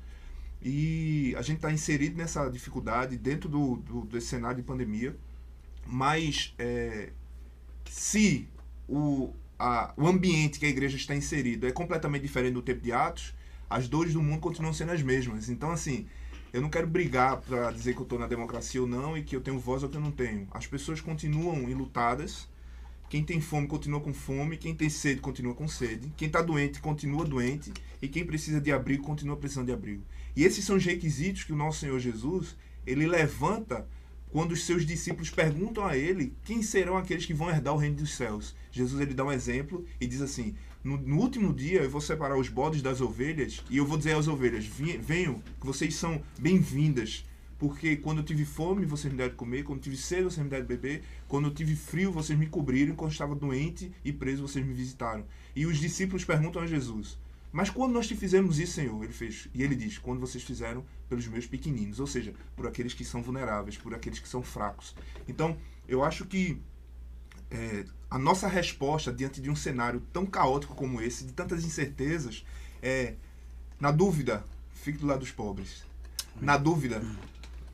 E 0.64 1.34
a 1.36 1.42
gente 1.42 1.56
está 1.56 1.72
inserido 1.72 2.16
nessa 2.16 2.48
dificuldade 2.48 3.16
dentro 3.16 3.48
do, 3.48 3.76
do, 3.76 4.02
desse 4.02 4.28
cenário 4.28 4.58
de 4.58 4.62
pandemia. 4.62 5.16
Mas 5.86 6.54
é, 6.58 7.10
se 7.90 8.48
o, 8.88 9.32
a, 9.58 9.92
o 9.96 10.06
ambiente 10.06 10.60
que 10.60 10.66
a 10.66 10.68
igreja 10.68 10.96
está 10.96 11.14
inserido 11.14 11.66
é 11.66 11.72
completamente 11.72 12.22
diferente 12.22 12.54
do 12.54 12.62
tempo 12.62 12.80
de 12.80 12.92
Atos, 12.92 13.34
as 13.68 13.88
dores 13.88 14.12
do 14.12 14.22
mundo 14.22 14.40
continuam 14.40 14.72
sendo 14.72 14.92
as 14.92 15.02
mesmas. 15.02 15.48
Então, 15.48 15.72
assim, 15.72 16.06
eu 16.52 16.60
não 16.60 16.70
quero 16.70 16.86
brigar 16.86 17.40
para 17.40 17.70
dizer 17.72 17.94
que 17.94 18.00
eu 18.00 18.04
estou 18.04 18.18
na 18.18 18.28
democracia 18.28 18.80
ou 18.80 18.86
não 18.86 19.16
e 19.16 19.22
que 19.22 19.34
eu 19.34 19.40
tenho 19.40 19.58
voz 19.58 19.82
ou 19.82 19.88
que 19.88 19.96
eu 19.96 20.00
não 20.00 20.12
tenho. 20.12 20.46
As 20.52 20.66
pessoas 20.66 21.00
continuam 21.00 21.68
enlutadas 21.68 22.46
quem 23.12 23.22
tem 23.22 23.42
fome 23.42 23.66
continua 23.66 24.00
com 24.00 24.14
fome, 24.14 24.56
quem 24.56 24.74
tem 24.74 24.88
sede 24.88 25.20
continua 25.20 25.54
com 25.54 25.68
sede, 25.68 26.10
quem 26.16 26.28
está 26.28 26.40
doente 26.40 26.80
continua 26.80 27.26
doente 27.26 27.70
e 28.00 28.08
quem 28.08 28.24
precisa 28.24 28.58
de 28.58 28.72
abrigo 28.72 29.02
continua 29.02 29.36
precisando 29.36 29.66
de 29.66 29.72
abrigo. 29.72 30.02
E 30.34 30.44
esses 30.44 30.64
são 30.64 30.76
os 30.76 30.84
requisitos 30.84 31.44
que 31.44 31.52
o 31.52 31.56
nosso 31.56 31.80
Senhor 31.80 31.98
Jesus 31.98 32.56
ele 32.86 33.06
levanta 33.06 33.86
quando 34.30 34.52
os 34.52 34.64
seus 34.64 34.86
discípulos 34.86 35.30
perguntam 35.30 35.84
a 35.84 35.96
ele 35.96 36.34
quem 36.42 36.62
serão 36.62 36.96
aqueles 36.96 37.26
que 37.26 37.34
vão 37.34 37.50
herdar 37.50 37.74
o 37.74 37.78
reino 37.78 37.96
dos 37.96 38.14
céus. 38.14 38.56
Jesus 38.70 39.00
ele 39.00 39.14
dá 39.14 39.24
um 39.24 39.32
exemplo 39.32 39.84
e 40.00 40.06
diz 40.06 40.22
assim: 40.22 40.54
no, 40.82 40.96
no, 40.96 41.18
último 41.18 41.52
dia 41.52 41.82
eu 41.82 41.90
vou 41.90 42.00
separar 42.00 42.38
os 42.38 42.48
bodes 42.48 42.80
das 42.80 43.00
ovelhas 43.00 43.62
e 43.68 43.76
eu 43.76 43.86
vou 43.86 43.98
dizer 43.98 44.16
às 44.16 44.28
ovelhas: 44.28 44.64
venham, 44.64 45.42
que 45.60 45.66
vocês 45.66 45.94
são 45.94 46.22
bem-vindas 46.38 47.24
porque 47.62 47.94
quando 47.94 48.18
eu 48.18 48.24
tive 48.24 48.44
fome, 48.44 48.84
vocês 48.84 49.12
me 49.12 49.16
deram 49.16 49.30
de 49.30 49.36
comer, 49.36 49.62
quando 49.62 49.78
eu 49.78 49.82
tive 49.84 49.96
sede, 49.96 50.24
vocês 50.24 50.42
me 50.42 50.50
deram 50.50 50.64
de 50.64 50.68
beber, 50.68 51.04
quando 51.28 51.46
eu 51.46 51.54
tive 51.54 51.76
frio, 51.76 52.10
vocês 52.10 52.36
me 52.36 52.48
cobriram, 52.48 52.96
quando 52.96 53.10
eu 53.10 53.12
estava 53.12 53.36
doente 53.36 53.92
e 54.04 54.12
preso, 54.12 54.42
vocês 54.42 54.66
me 54.66 54.74
visitaram. 54.74 55.24
E 55.54 55.64
os 55.64 55.78
discípulos 55.78 56.24
perguntam 56.24 56.60
a 56.60 56.66
Jesus: 56.66 57.16
Mas 57.52 57.68
quando 57.68 57.92
nós 57.92 58.08
te 58.08 58.16
fizemos 58.16 58.58
isso, 58.58 58.72
Senhor? 58.72 59.04
Ele 59.04 59.12
fez. 59.12 59.48
E 59.52 59.62
ele 59.62 59.76
diz: 59.76 59.98
Quando 59.98 60.18
vocês 60.20 60.42
fizeram 60.42 60.84
pelos 61.08 61.28
meus 61.28 61.46
pequeninos, 61.46 62.00
ou 62.00 62.06
seja, 62.06 62.34
por 62.56 62.66
aqueles 62.66 62.94
que 62.94 63.04
são 63.04 63.22
vulneráveis, 63.22 63.76
por 63.76 63.94
aqueles 63.94 64.18
que 64.18 64.28
são 64.28 64.42
fracos. 64.42 64.96
Então, 65.28 65.56
eu 65.86 66.02
acho 66.02 66.24
que 66.24 66.58
é, 67.50 67.84
a 68.10 68.18
nossa 68.18 68.48
resposta 68.48 69.12
diante 69.12 69.40
de 69.40 69.50
um 69.50 69.56
cenário 69.56 70.00
tão 70.12 70.24
caótico 70.24 70.74
como 70.74 71.02
esse, 71.02 71.24
de 71.24 71.32
tantas 71.32 71.62
incertezas, 71.64 72.44
é: 72.82 73.14
na 73.78 73.90
dúvida, 73.90 74.42
fique 74.72 74.98
do 74.98 75.06
lado 75.06 75.20
dos 75.20 75.30
pobres. 75.30 75.84
Na 76.40 76.56
dúvida, 76.56 77.02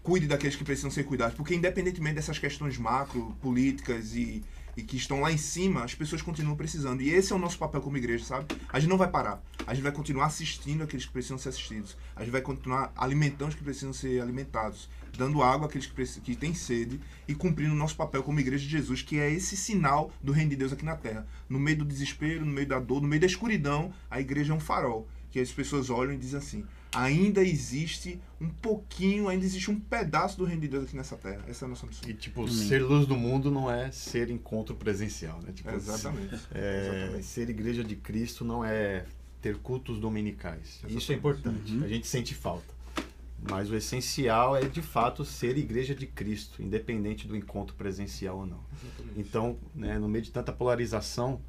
cuide 0.03 0.27
daqueles 0.27 0.57
que 0.57 0.65
precisam 0.65 0.91
ser 0.91 1.05
cuidados. 1.05 1.37
Porque, 1.37 1.55
independentemente 1.55 2.17
dessas 2.17 2.39
questões 2.39 2.77
macro, 2.77 3.37
políticas 3.41 4.17
e, 4.17 4.43
e 4.79 4.83
que 4.85 4.97
estão 4.97 5.21
lá 5.21 5.33
em 5.33 5.37
cima, 5.37 5.83
as 5.83 5.93
pessoas 5.93 6.23
continuam 6.23 6.57
precisando. 6.57 7.03
E 7.03 7.11
esse 7.11 7.33
é 7.33 7.37
o 7.37 7.39
nosso 7.39 7.59
papel 7.59 7.81
como 7.81 7.97
igreja, 7.97 8.25
sabe? 8.25 8.55
A 8.69 8.79
gente 8.79 8.89
não 8.89 8.97
vai 8.97 9.11
parar. 9.11 9.43
A 9.67 9.75
gente 9.75 9.83
vai 9.83 9.91
continuar 9.91 10.27
assistindo 10.27 10.85
aqueles 10.85 11.05
que 11.05 11.11
precisam 11.11 11.37
ser 11.37 11.49
assistidos. 11.49 11.97
A 12.15 12.21
gente 12.21 12.31
vai 12.31 12.41
continuar 12.41 12.93
alimentando 12.97 13.49
os 13.49 13.55
que 13.57 13.65
precisam 13.65 13.93
ser 13.93 14.23
alimentados. 14.23 14.89
Dando 15.17 15.43
água 15.43 15.67
àqueles 15.67 15.87
que, 15.89 16.21
que 16.21 16.37
têm 16.37 16.55
sede 16.55 17.01
e 17.27 17.35
cumprindo 17.35 17.73
o 17.73 17.77
nosso 17.77 17.97
papel 17.97 18.23
como 18.23 18.39
igreja 18.39 18.65
de 18.65 18.71
Jesus, 18.71 19.03
que 19.03 19.19
é 19.19 19.29
esse 19.29 19.57
sinal 19.57 20.13
do 20.23 20.31
reino 20.31 20.51
de 20.51 20.57
Deus 20.57 20.73
aqui 20.73 20.85
na 20.85 20.95
terra. 20.95 21.27
No 21.49 21.59
meio 21.59 21.79
do 21.79 21.85
desespero, 21.85 22.47
no 22.47 22.53
meio 22.53 22.69
da 22.69 22.79
dor, 22.79 23.03
no 23.03 23.09
meio 23.09 23.21
da 23.21 23.27
escuridão, 23.27 23.93
a 24.09 24.21
igreja 24.21 24.53
é 24.53 24.57
um 24.57 24.61
farol. 24.61 25.09
Que 25.33 25.41
as 25.41 25.51
pessoas 25.51 25.91
olham 25.91 26.13
e 26.13 26.17
dizem 26.17 26.39
assim: 26.39 26.65
ainda 26.93 27.43
existe 27.43 28.21
um 28.41 28.49
pouquinho, 28.49 29.29
ainda 29.29 29.45
existe 29.45 29.71
um 29.71 29.79
pedaço 29.79 30.39
do 30.39 30.45
reino 30.45 30.63
de 30.63 30.69
Deus 30.69 30.85
aqui 30.85 30.97
nessa 30.97 31.17
terra. 31.17 31.43
Essa 31.49 31.65
é 31.65 31.67
a 31.67 31.69
nossa 31.69 31.87
missão. 31.87 32.09
E 32.09 32.15
tipo, 32.15 32.43
Amém. 32.43 32.55
ser 32.55 32.83
luz 32.83 33.07
do 33.07 33.17
mundo 33.17 33.51
não 33.51 33.71
é 33.71 33.91
ser 33.91 34.31
encontro 34.31 34.75
presencial, 34.75 35.41
né? 35.43 35.53
Tipo, 35.53 35.71
Exatamente. 35.71 36.39
É, 36.55 36.81
Exatamente. 36.81 37.27
Ser 37.27 37.51
igreja 37.51 37.85
de 37.85 37.97
Cristo 37.97 38.45
não 38.45 38.65
é 38.65 39.05
ter 39.41 39.57
cultos 39.59 39.99
dominicais. 39.99 40.79
Exatamente. 40.79 40.99
Isso 40.99 41.13
é 41.13 41.15
importante. 41.15 41.73
Uhum. 41.73 41.85
A 41.85 41.89
gente 41.89 42.07
sente 42.07 42.35
falta. 42.35 42.79
Mas 43.41 43.71
o 43.71 43.77
essencial 43.77 44.57
é 44.57 44.63
de 44.63 44.83
fato 44.83 45.25
ser 45.25 45.57
igreja 45.57 45.95
de 45.95 46.07
Cristo, 46.07 46.61
independente 46.61 47.27
do 47.27 47.37
encontro 47.37 47.75
presencial 47.77 48.39
ou 48.39 48.47
não. 48.47 48.61
Exatamente. 48.83 49.21
Então, 49.21 49.57
né, 49.75 49.99
no 49.99 50.09
meio 50.09 50.25
de 50.25 50.33
tanta 50.33 50.53
polarização, 50.53 51.41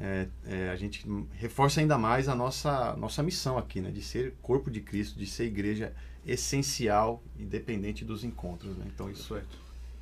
é, 0.00 0.26
é, 0.46 0.70
a 0.70 0.76
gente 0.76 1.04
reforça 1.34 1.78
ainda 1.78 1.98
mais 1.98 2.26
a 2.26 2.34
nossa, 2.34 2.96
nossa 2.96 3.22
missão 3.22 3.58
aqui, 3.58 3.82
né? 3.82 3.90
De 3.90 4.00
ser 4.00 4.34
corpo 4.40 4.70
de 4.70 4.80
Cristo, 4.80 5.18
de 5.18 5.26
ser 5.26 5.44
igreja 5.44 5.92
essencial, 6.26 7.22
independente 7.38 8.02
dos 8.02 8.24
encontros, 8.24 8.74
né? 8.78 8.86
Então 8.92 9.10
isso 9.10 9.36
é... 9.36 9.44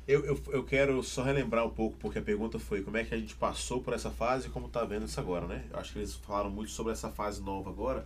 Eu, 0.07 0.25
eu, 0.25 0.41
eu 0.47 0.63
quero 0.63 1.03
só 1.03 1.21
relembrar 1.21 1.65
um 1.65 1.69
pouco, 1.69 1.97
porque 1.97 2.17
a 2.17 2.21
pergunta 2.21 2.57
foi 2.57 2.81
como 2.81 2.97
é 2.97 3.03
que 3.03 3.13
a 3.13 3.17
gente 3.17 3.35
passou 3.35 3.81
por 3.81 3.93
essa 3.93 4.09
fase 4.09 4.47
e 4.47 4.49
como 4.49 4.65
está 4.65 4.83
vendo 4.83 5.05
isso 5.05 5.19
agora, 5.19 5.45
né? 5.45 5.65
Eu 5.69 5.77
acho 5.77 5.91
que 5.91 5.99
eles 5.99 6.15
falaram 6.15 6.49
muito 6.49 6.71
sobre 6.71 6.93
essa 6.93 7.11
fase 7.11 7.41
nova 7.43 7.69
agora, 7.69 8.05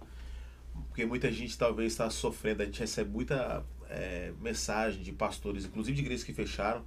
porque 0.90 1.06
muita 1.06 1.32
gente 1.32 1.57
talvez 1.57 1.94
está 1.94 2.10
sofrendo, 2.10 2.64
a 2.64 2.65
gente 2.65 2.80
recebe 2.80 3.10
muita 3.10 3.64
é, 3.90 4.34
mensagem 4.41 5.02
de 5.02 5.14
pastores, 5.14 5.64
inclusive 5.64 5.95
de 5.95 6.02
igrejas 6.02 6.26
que 6.26 6.34
fecharam, 6.34 6.84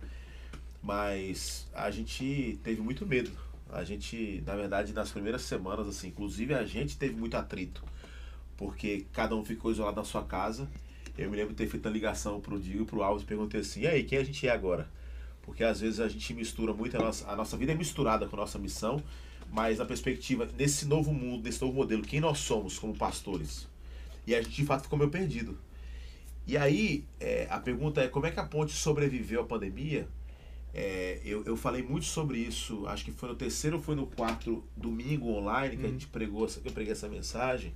mas 0.82 1.66
a 1.72 1.90
gente 1.90 2.58
teve 2.62 2.82
muito 2.82 3.06
medo 3.06 3.30
a 3.70 3.84
gente, 3.84 4.42
na 4.46 4.54
verdade, 4.54 4.92
nas 4.92 5.10
primeiras 5.10 5.42
semanas, 5.42 5.88
assim, 5.88 6.08
inclusive 6.08 6.54
a 6.54 6.64
gente 6.64 6.96
teve 6.96 7.14
muito 7.14 7.36
atrito, 7.36 7.82
porque 8.56 9.06
cada 9.12 9.34
um 9.34 9.44
ficou 9.44 9.70
isolado 9.70 9.96
na 9.96 10.04
sua 10.04 10.22
casa. 10.22 10.68
Eu 11.16 11.30
me 11.30 11.36
lembro 11.36 11.54
de 11.54 11.56
ter 11.56 11.68
feito 11.68 11.86
a 11.86 11.90
ligação 11.90 12.40
pro 12.40 12.58
Diego 12.58 12.82
e 12.82 12.86
pro 12.86 13.02
Alves 13.02 13.22
e 13.22 13.26
perguntei 13.26 13.60
assim: 13.60 13.80
e 13.80 13.86
aí, 13.86 14.04
quem 14.04 14.18
a 14.18 14.24
gente 14.24 14.46
é 14.46 14.50
agora? 14.50 14.88
Porque 15.42 15.64
às 15.64 15.80
vezes 15.80 16.00
a 16.00 16.08
gente 16.08 16.34
mistura 16.34 16.72
muito, 16.72 16.96
a 16.96 17.00
nossa, 17.00 17.30
a 17.30 17.36
nossa 17.36 17.56
vida 17.56 17.72
é 17.72 17.74
misturada 17.74 18.26
com 18.26 18.36
a 18.36 18.40
nossa 18.40 18.58
missão, 18.58 19.02
mas 19.50 19.78
na 19.78 19.84
perspectiva, 19.84 20.48
nesse 20.58 20.86
novo 20.86 21.12
mundo, 21.12 21.44
nesse 21.44 21.60
novo 21.62 21.72
modelo, 21.72 22.02
quem 22.02 22.20
nós 22.20 22.38
somos 22.38 22.78
como 22.78 22.96
pastores? 22.96 23.66
E 24.26 24.34
a 24.34 24.42
gente 24.42 24.54
de 24.54 24.66
fato 24.66 24.82
ficou 24.82 24.98
meio 24.98 25.10
perdido. 25.10 25.56
E 26.46 26.56
aí, 26.56 27.04
é, 27.18 27.46
a 27.50 27.58
pergunta 27.58 28.00
é: 28.00 28.08
como 28.08 28.26
é 28.26 28.30
que 28.30 28.38
a 28.38 28.44
ponte 28.44 28.72
sobreviveu 28.72 29.40
à 29.40 29.44
pandemia? 29.44 30.06
É, 30.78 31.22
eu, 31.24 31.42
eu 31.46 31.56
falei 31.56 31.82
muito 31.82 32.04
sobre 32.04 32.36
isso, 32.36 32.86
acho 32.86 33.02
que 33.02 33.10
foi 33.10 33.30
no 33.30 33.34
terceiro 33.34 33.78
ou 33.78 33.82
foi 33.82 33.94
no 33.94 34.06
quarto 34.06 34.62
domingo 34.76 35.30
online 35.30 35.74
que 35.74 35.82
uhum. 35.82 35.88
a 35.88 35.92
gente 35.92 36.06
pregou, 36.06 36.46
eu 36.62 36.70
preguei 36.70 36.92
essa 36.92 37.08
mensagem. 37.08 37.72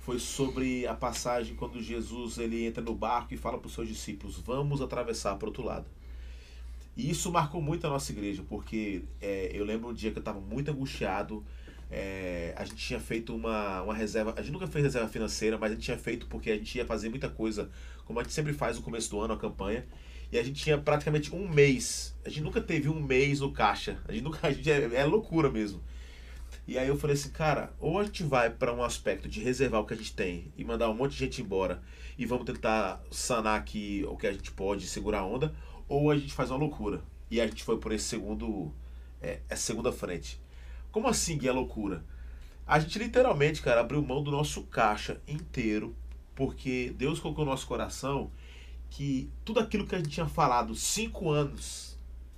Foi 0.00 0.18
sobre 0.18 0.86
a 0.86 0.92
passagem 0.92 1.56
quando 1.56 1.82
Jesus 1.82 2.36
ele 2.36 2.66
entra 2.66 2.82
no 2.82 2.94
barco 2.94 3.32
e 3.32 3.38
fala 3.38 3.56
para 3.56 3.66
os 3.66 3.72
seus 3.72 3.88
discípulos: 3.88 4.36
Vamos 4.36 4.82
atravessar 4.82 5.36
para 5.36 5.46
o 5.46 5.48
outro 5.48 5.64
lado. 5.64 5.86
E 6.94 7.08
isso 7.08 7.32
marcou 7.32 7.62
muito 7.62 7.86
a 7.86 7.90
nossa 7.90 8.12
igreja, 8.12 8.44
porque 8.46 9.04
é, 9.22 9.50
eu 9.54 9.64
lembro 9.64 9.88
um 9.88 9.94
dia 9.94 10.10
que 10.10 10.18
eu 10.18 10.20
estava 10.20 10.38
muito 10.38 10.70
angustiado. 10.70 11.42
É, 11.90 12.52
a 12.58 12.64
gente 12.66 12.76
tinha 12.76 13.00
feito 13.00 13.34
uma, 13.34 13.80
uma 13.80 13.94
reserva, 13.94 14.34
a 14.36 14.42
gente 14.42 14.52
nunca 14.52 14.66
fez 14.66 14.84
reserva 14.84 15.08
financeira, 15.08 15.56
mas 15.56 15.72
a 15.72 15.74
gente 15.74 15.84
tinha 15.84 15.96
feito 15.96 16.26
porque 16.26 16.50
a 16.50 16.56
gente 16.56 16.76
ia 16.76 16.84
fazer 16.84 17.08
muita 17.08 17.30
coisa, 17.30 17.70
como 18.04 18.20
a 18.20 18.22
gente 18.22 18.34
sempre 18.34 18.52
faz 18.52 18.76
no 18.76 18.82
começo 18.82 19.08
do 19.08 19.18
ano, 19.18 19.32
a 19.32 19.38
campanha. 19.38 19.86
E 20.30 20.38
a 20.38 20.42
gente 20.42 20.62
tinha 20.62 20.76
praticamente 20.76 21.34
um 21.34 21.48
mês. 21.48 22.14
A 22.24 22.28
gente 22.28 22.42
nunca 22.42 22.60
teve 22.60 22.88
um 22.88 23.00
mês 23.00 23.40
no 23.40 23.52
caixa. 23.52 23.98
A 24.06 24.12
gente 24.12 24.24
nunca. 24.24 24.38
A 24.46 24.52
gente 24.52 24.70
é, 24.70 24.94
é 24.94 25.04
loucura 25.04 25.50
mesmo. 25.50 25.82
E 26.66 26.76
aí 26.76 26.86
eu 26.86 26.98
falei 26.98 27.14
assim, 27.14 27.30
cara, 27.30 27.72
ou 27.80 27.98
a 27.98 28.04
gente 28.04 28.22
vai 28.22 28.50
para 28.50 28.74
um 28.74 28.82
aspecto 28.82 29.26
de 29.26 29.40
reservar 29.40 29.80
o 29.80 29.86
que 29.86 29.94
a 29.94 29.96
gente 29.96 30.14
tem 30.14 30.52
e 30.54 30.62
mandar 30.62 30.90
um 30.90 30.94
monte 30.94 31.12
de 31.12 31.18
gente 31.18 31.40
embora 31.40 31.82
e 32.18 32.26
vamos 32.26 32.44
tentar 32.44 33.02
sanar 33.10 33.58
aqui 33.58 34.04
o 34.06 34.18
que 34.18 34.26
a 34.26 34.32
gente 34.32 34.50
pode, 34.50 34.86
segurar 34.86 35.20
a 35.20 35.26
onda, 35.26 35.54
ou 35.88 36.10
a 36.10 36.16
gente 36.18 36.30
faz 36.30 36.50
uma 36.50 36.58
loucura. 36.58 37.02
E 37.30 37.40
a 37.40 37.46
gente 37.46 37.64
foi 37.64 37.78
por 37.78 37.90
esse 37.90 38.04
segundo, 38.04 38.70
é, 39.22 39.40
essa 39.48 39.62
segunda 39.62 39.90
frente. 39.90 40.38
Como 40.92 41.08
assim 41.08 41.38
que 41.38 41.48
é 41.48 41.52
loucura? 41.52 42.04
A 42.66 42.78
gente 42.78 42.98
literalmente, 42.98 43.62
cara, 43.62 43.80
abriu 43.80 44.02
mão 44.02 44.22
do 44.22 44.30
nosso 44.30 44.64
caixa 44.64 45.22
inteiro, 45.26 45.96
porque 46.34 46.94
Deus 46.98 47.18
colocou 47.18 47.46
no 47.46 47.50
nosso 47.50 47.66
coração 47.66 48.30
que 48.90 49.30
tudo 49.44 49.60
aquilo 49.60 49.86
que 49.86 49.94
a 49.94 49.98
gente 49.98 50.10
tinha 50.10 50.26
falado 50.26 50.74
cinco 50.74 51.30
anos, 51.30 51.96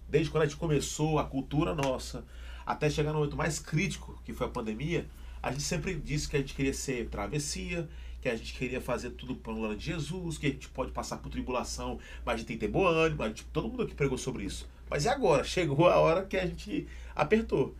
desde 0.08 0.30
quando 0.30 0.42
a 0.42 0.46
gente 0.46 0.58
começou 0.58 1.18
a 1.18 1.24
cultura 1.24 1.74
nossa, 1.74 2.24
até 2.66 2.90
chegar 2.90 3.12
no 3.12 3.18
momento 3.18 3.36
mais 3.36 3.58
crítico, 3.58 4.20
que 4.24 4.32
foi 4.32 4.46
a 4.46 4.50
pandemia, 4.50 5.06
a 5.42 5.50
gente 5.50 5.62
sempre 5.62 5.94
disse 5.94 6.28
que 6.28 6.36
a 6.36 6.40
gente 6.40 6.54
queria 6.54 6.74
ser 6.74 7.08
travessia, 7.08 7.88
que 8.20 8.28
a 8.28 8.36
gente 8.36 8.52
queria 8.52 8.80
fazer 8.80 9.10
tudo 9.10 9.34
para 9.34 9.52
glória 9.52 9.76
de 9.76 9.86
Jesus, 9.86 10.36
que 10.36 10.46
a 10.46 10.50
gente 10.50 10.68
pode 10.68 10.92
passar 10.92 11.16
por 11.18 11.30
tribulação, 11.30 11.98
mas 12.24 12.34
a 12.34 12.36
gente 12.38 12.46
tem 12.46 12.58
que 12.58 12.66
ter 12.66 12.70
bom 12.70 12.86
ânimo, 12.86 13.24
gente, 13.24 13.44
todo 13.46 13.68
mundo 13.68 13.84
aqui 13.84 13.94
pregou 13.94 14.18
sobre 14.18 14.44
isso. 14.44 14.68
Mas 14.90 15.04
e 15.04 15.08
agora? 15.08 15.42
Chegou 15.44 15.88
a 15.88 15.96
hora 15.96 16.24
que 16.26 16.36
a 16.36 16.44
gente 16.44 16.86
apertou. 17.14 17.74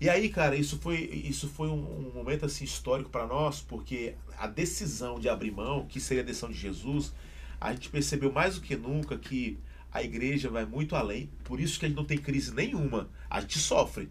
E 0.00 0.08
aí, 0.08 0.28
cara, 0.28 0.56
isso 0.56 0.78
foi, 0.78 0.96
isso 0.96 1.48
foi 1.48 1.68
um, 1.68 2.08
um 2.08 2.12
momento 2.14 2.46
assim 2.46 2.64
histórico 2.64 3.10
para 3.10 3.26
nós, 3.26 3.60
porque 3.60 4.14
a 4.38 4.46
decisão 4.46 5.18
de 5.18 5.28
abrir 5.28 5.50
mão, 5.50 5.86
que 5.86 6.00
seria 6.00 6.22
a 6.22 6.26
decisão 6.26 6.50
de 6.50 6.56
Jesus, 6.56 7.12
a 7.60 7.72
gente 7.72 7.88
percebeu 7.88 8.32
mais 8.32 8.56
do 8.56 8.60
que 8.60 8.76
nunca 8.76 9.18
que 9.18 9.58
a 9.92 10.02
igreja 10.02 10.48
vai 10.48 10.64
muito 10.64 10.94
além. 10.94 11.30
Por 11.44 11.60
isso 11.60 11.78
que 11.78 11.86
a 11.86 11.88
gente 11.88 11.96
não 11.96 12.04
tem 12.04 12.18
crise 12.18 12.54
nenhuma. 12.54 13.08
A 13.28 13.40
gente 13.40 13.58
sofre. 13.58 14.08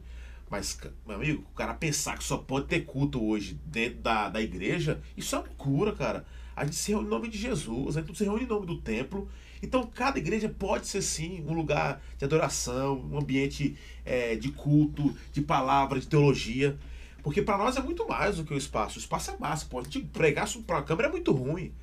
Mas, 0.49 0.79
meu 1.05 1.17
amigo, 1.17 1.43
o 1.51 1.55
cara 1.55 1.73
pensar 1.73 2.17
que 2.17 2.23
só 2.23 2.37
pode 2.37 2.67
ter 2.67 2.81
culto 2.81 3.23
hoje 3.23 3.59
dentro 3.65 3.99
da, 3.99 4.29
da 4.29 4.41
igreja, 4.41 5.01
isso 5.15 5.35
é 5.35 5.39
loucura, 5.39 5.91
cara. 5.91 6.25
A 6.55 6.63
gente 6.63 6.77
se 6.77 6.91
reúne 6.91 7.07
em 7.07 7.09
nome 7.09 7.27
de 7.27 7.37
Jesus, 7.37 7.97
a 7.97 7.99
gente 7.99 8.09
não 8.09 8.15
se 8.15 8.23
reúne 8.23 8.43
em 8.45 8.47
nome 8.47 8.65
do 8.65 8.81
templo. 8.81 9.29
Então, 9.61 9.85
cada 9.85 10.17
igreja 10.17 10.47
pode 10.47 10.87
ser 10.87 11.01
sim 11.01 11.43
um 11.45 11.53
lugar 11.53 12.01
de 12.17 12.23
adoração, 12.23 12.99
um 13.11 13.17
ambiente 13.17 13.77
é, 14.05 14.35
de 14.35 14.51
culto, 14.51 15.15
de 15.33 15.41
palavra, 15.41 15.99
de 15.99 16.07
teologia. 16.07 16.77
Porque 17.21 17.41
para 17.41 17.57
nós 17.57 17.75
é 17.75 17.81
muito 17.81 18.07
mais 18.07 18.37
do 18.37 18.45
que 18.45 18.53
o 18.53 18.57
espaço. 18.57 18.97
O 18.97 19.01
espaço 19.01 19.31
é 19.31 19.37
massa, 19.37 19.65
pode 19.65 19.89
te 19.89 19.99
pregar 19.99 20.47
para 20.65 20.77
a 20.77 20.83
câmera 20.83 21.09
é 21.09 21.11
muito 21.11 21.31
ruim. 21.33 21.73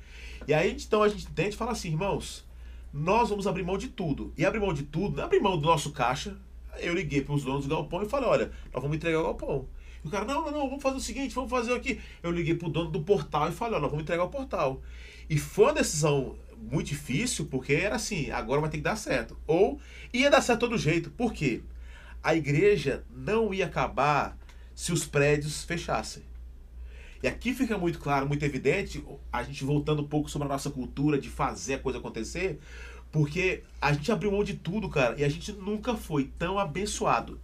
E 0.47 0.53
aí, 0.53 0.71
então, 0.71 1.03
a 1.03 1.09
gente 1.09 1.27
tenta 1.27 1.55
falar 1.57 1.71
assim, 1.71 1.89
irmãos, 1.89 2.45
nós 2.93 3.29
vamos 3.29 3.47
abrir 3.47 3.63
mão 3.63 3.77
de 3.77 3.89
tudo. 3.89 4.33
E 4.37 4.45
abrir 4.45 4.59
mão 4.59 4.73
de 4.73 4.83
tudo, 4.83 5.15
não 5.15 5.23
é 5.23 5.25
abrir 5.25 5.39
mão 5.39 5.57
do 5.57 5.67
nosso 5.67 5.91
caixa. 5.91 6.37
Eu 6.79 6.93
liguei 6.93 7.21
para 7.21 7.33
os 7.33 7.43
donos 7.43 7.65
do 7.65 7.75
galpão 7.75 8.03
e 8.03 8.09
falei, 8.09 8.29
olha, 8.29 8.51
nós 8.73 8.81
vamos 8.81 8.97
entregar 8.97 9.19
o 9.19 9.23
galpão. 9.23 9.67
E 10.03 10.07
o 10.07 10.11
cara, 10.11 10.25
não, 10.25 10.43
não, 10.43 10.51
não, 10.51 10.69
vamos 10.69 10.83
fazer 10.83 10.97
o 10.97 11.01
seguinte, 11.01 11.33
vamos 11.33 11.49
fazer 11.49 11.73
aqui. 11.73 11.99
Eu 12.21 12.31
liguei 12.31 12.53
para 12.53 12.67
o 12.67 12.71
dono 12.71 12.91
do 12.91 13.01
portal 13.01 13.49
e 13.49 13.51
falei, 13.51 13.73
olha, 13.73 13.81
nós 13.81 13.91
vamos 13.91 14.03
entregar 14.03 14.23
o 14.23 14.29
portal. 14.29 14.81
E 15.29 15.37
foi 15.37 15.65
uma 15.65 15.73
decisão 15.73 16.35
muito 16.57 16.87
difícil, 16.87 17.45
porque 17.47 17.73
era 17.73 17.95
assim, 17.95 18.29
agora 18.29 18.61
vai 18.61 18.69
ter 18.69 18.77
que 18.77 18.83
dar 18.83 18.95
certo. 18.95 19.37
Ou 19.47 19.79
ia 20.13 20.29
dar 20.29 20.41
certo 20.41 20.61
todo 20.61 20.77
jeito. 20.77 21.09
Por 21.11 21.33
quê? 21.33 21.61
A 22.23 22.35
igreja 22.35 23.03
não 23.09 23.53
ia 23.53 23.65
acabar 23.65 24.37
se 24.73 24.91
os 24.91 25.05
prédios 25.05 25.63
fechassem. 25.63 26.23
E 27.25 27.27
aqui 27.27 27.55
fica 27.55 27.75
muito 27.75 27.97
claro, 27.97 28.27
muito 28.27 28.45
evidente, 28.45 29.03
a 29.33 29.41
gente 29.41 29.63
voltando 29.63 30.03
um 30.03 30.07
pouco 30.07 30.29
sobre 30.29 30.45
a 30.47 30.49
nossa 30.49 30.69
cultura 30.69 31.17
de 31.17 31.27
fazer 31.27 31.73
a 31.73 31.79
coisa 31.79 31.97
acontecer, 31.97 32.59
porque 33.11 33.63
a 33.81 33.91
gente 33.91 34.11
abriu 34.11 34.31
mão 34.31 34.43
de 34.43 34.53
tudo, 34.53 34.87
cara, 34.87 35.19
e 35.19 35.23
a 35.23 35.27
gente 35.27 35.51
nunca 35.53 35.95
foi 35.95 36.25
tão 36.37 36.59
abençoado. 36.59 37.39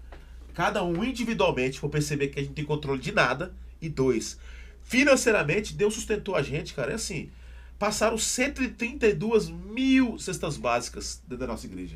Cada 0.53 0.83
um 0.83 1.03
individualmente, 1.03 1.79
por 1.81 1.89
perceber 1.89 2.27
que 2.27 2.39
a 2.39 2.43
gente 2.43 2.53
tem 2.53 2.63
controle 2.63 3.01
de 3.01 3.11
nada, 3.11 3.55
e 3.81 3.89
dois, 3.89 4.37
financeiramente, 4.83 5.73
Deus 5.73 5.95
sustentou 5.95 6.35
a 6.35 6.43
gente, 6.43 6.75
cara. 6.75 6.91
É 6.91 6.93
assim, 6.93 7.31
passaram 7.79 8.19
132 8.19 9.49
mil 9.49 10.19
cestas 10.19 10.57
básicas 10.57 11.23
dentro 11.23 11.39
da 11.39 11.53
nossa 11.53 11.65
igreja. 11.65 11.95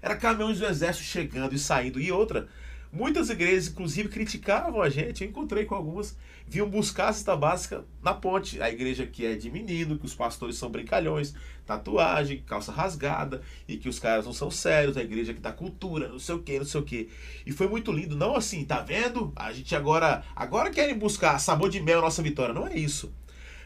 Era 0.00 0.16
caminhões 0.16 0.58
do 0.58 0.64
exército 0.64 1.04
chegando 1.04 1.54
e 1.54 1.58
saindo. 1.58 2.00
E 2.00 2.10
outra, 2.10 2.48
Muitas 2.92 3.30
igrejas, 3.30 3.68
inclusive, 3.68 4.08
criticavam 4.08 4.82
a 4.82 4.88
gente. 4.88 5.22
Eu 5.22 5.30
encontrei 5.30 5.64
com 5.64 5.76
algumas, 5.76 6.16
vinham 6.44 6.68
buscar 6.68 7.08
a 7.08 7.12
cesta 7.12 7.36
básica 7.36 7.84
na 8.02 8.12
ponte. 8.12 8.60
A 8.60 8.68
igreja 8.68 9.06
que 9.06 9.24
é 9.24 9.36
de 9.36 9.48
menino, 9.48 9.96
que 9.96 10.06
os 10.06 10.14
pastores 10.14 10.56
são 10.56 10.68
brincalhões, 10.68 11.32
tatuagem, 11.64 12.42
calça 12.44 12.72
rasgada, 12.72 13.42
e 13.68 13.76
que 13.76 13.88
os 13.88 14.00
caras 14.00 14.24
não 14.26 14.32
são 14.32 14.50
sérios, 14.50 14.96
a 14.96 15.02
igreja 15.02 15.32
que 15.32 15.40
dá 15.40 15.52
cultura, 15.52 16.08
não 16.08 16.18
sei 16.18 16.34
o 16.34 16.42
que, 16.42 16.58
não 16.58 16.64
sei 16.64 16.80
o 16.80 16.84
que. 16.84 17.08
E 17.46 17.52
foi 17.52 17.68
muito 17.68 17.92
lindo. 17.92 18.16
Não 18.16 18.34
assim, 18.34 18.64
tá 18.64 18.80
vendo? 18.80 19.32
A 19.36 19.52
gente 19.52 19.76
agora, 19.76 20.24
agora 20.34 20.68
querem 20.68 20.98
buscar 20.98 21.38
sabor 21.38 21.70
de 21.70 21.80
mel 21.80 22.00
nossa 22.00 22.22
vitória. 22.22 22.52
Não 22.52 22.66
é 22.66 22.76
isso. 22.76 23.12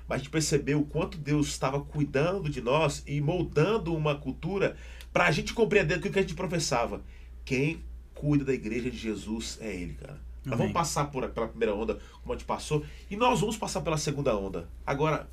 Mas 0.06 0.16
a 0.16 0.18
gente 0.18 0.30
percebeu 0.30 0.80
o 0.80 0.84
quanto 0.84 1.16
Deus 1.16 1.46
estava 1.46 1.80
cuidando 1.80 2.51
de 2.51 2.60
nós 2.60 3.02
e 3.06 3.22
moldando 3.22 3.94
uma 3.94 4.14
cultura 4.14 4.76
para 5.14 5.26
a 5.26 5.30
gente 5.30 5.55
compreender 5.55 5.96
o 5.96 6.01
que 6.02 6.18
a 6.18 6.20
gente 6.20 6.34
professava. 6.34 7.01
Quem 7.42 7.82
cuida 8.24 8.42
da 8.42 8.55
igreja 8.55 8.90
de 8.90 8.96
Jesus 8.96 9.59
é 9.60 9.70
ele, 9.70 9.92
cara. 10.01 10.18
Nós 10.46 10.56
vamos 10.59 10.72
passar 10.72 11.10
por, 11.10 11.28
pela 11.28 11.46
primeira 11.46 11.74
onda, 11.74 11.98
como 12.22 12.32
a 12.32 12.36
gente 12.36 12.46
passou, 12.46 12.82
e 13.10 13.16
nós 13.16 13.40
vamos 13.40 13.59
passar 13.59 13.82
pela 13.82 13.98
segunda 13.98 14.34
onda. 14.34 14.66
Agora, 14.86 15.28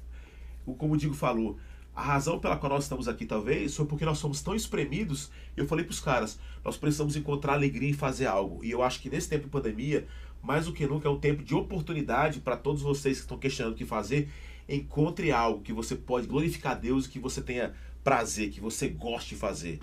como 0.78 0.94
o 0.94 0.98
Digo 0.98 1.14
falou, 1.14 1.58
a 1.96 2.02
razão 2.02 2.38
pela 2.38 2.58
qual 2.58 2.74
nós 2.74 2.84
estamos 2.84 3.08
aqui, 3.08 3.26
talvez, 3.26 3.74
foi 3.76 3.86
porque 3.86 4.04
nós 4.04 4.18
somos 4.18 4.42
tão 4.42 4.54
espremidos. 4.54 5.32
Eu 5.56 5.66
falei 5.68 5.86
para 5.86 5.94
os 5.94 6.02
caras, 6.02 6.38
nós 6.66 6.76
precisamos 6.76 7.16
encontrar 7.16 7.54
alegria 7.54 7.90
em 7.90 7.94
fazer 7.94 8.26
algo. 8.26 8.62
E 8.64 8.72
eu 8.72 8.84
acho 8.84 9.00
que 9.00 9.10
nesse 9.10 9.30
tempo 9.30 9.46
de 9.46 9.50
pandemia, 9.50 10.06
mais 10.44 10.66
do 10.66 10.74
que 10.74 10.86
nunca, 10.86 11.08
é 11.08 11.12
um 11.12 11.20
tempo 11.20 11.44
de 11.44 11.56
oportunidade 11.56 12.42
para 12.42 12.58
todos 12.58 12.82
vocês 12.82 13.18
que 13.18 13.24
estão 13.24 13.38
questionando 13.38 13.74
o 13.74 13.78
que 13.78 13.86
fazer. 13.86 14.30
Encontre 14.68 15.32
algo 15.32 15.62
que 15.62 15.72
você 15.72 15.96
pode 15.96 16.28
glorificar 16.28 16.74
a 16.74 16.76
Deus 16.76 17.06
e 17.06 17.10
que 17.10 17.20
você 17.20 17.42
tenha 17.42 17.74
prazer, 18.04 18.50
que 18.50 18.60
você 18.60 18.90
goste 18.90 19.30
de 19.30 19.36
fazer. 19.36 19.80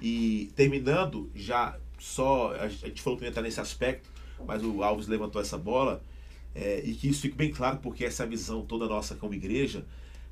E 0.00 0.52
terminando, 0.54 1.30
já 1.34 1.76
só. 1.98 2.54
A 2.54 2.68
gente 2.68 3.02
falou 3.02 3.18
que 3.18 3.24
ia 3.24 3.28
estar 3.28 3.42
nesse 3.42 3.60
aspecto, 3.60 4.10
mas 4.46 4.62
o 4.62 4.82
Alves 4.82 5.06
levantou 5.06 5.40
essa 5.40 5.58
bola. 5.58 6.02
É, 6.54 6.80
e 6.84 6.94
que 6.94 7.08
isso 7.08 7.20
fique 7.20 7.36
bem 7.36 7.50
claro, 7.50 7.78
porque 7.78 8.04
essa 8.04 8.26
visão 8.26 8.62
toda 8.62 8.86
nossa 8.86 9.14
como 9.14 9.34
igreja. 9.34 9.84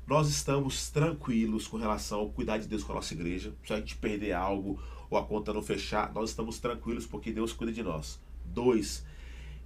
Nós 0.05 0.29
estamos 0.29 0.89
tranquilos 0.89 1.67
com 1.67 1.77
relação 1.77 2.19
ao 2.19 2.29
cuidar 2.29 2.57
de 2.57 2.67
Deus 2.67 2.83
com 2.83 2.93
a 2.93 2.95
nossa 2.95 3.13
igreja. 3.13 3.53
Se 3.65 3.73
a 3.73 3.77
gente 3.77 3.95
perder 3.97 4.31
algo 4.31 4.81
ou 5.09 5.17
a 5.17 5.23
conta 5.23 5.53
não 5.53 5.61
fechar, 5.61 6.13
nós 6.13 6.29
estamos 6.29 6.59
tranquilos 6.59 7.05
porque 7.05 7.31
Deus 7.31 7.53
cuida 7.53 7.73
de 7.73 7.83
nós. 7.83 8.19
Dois, 8.45 9.05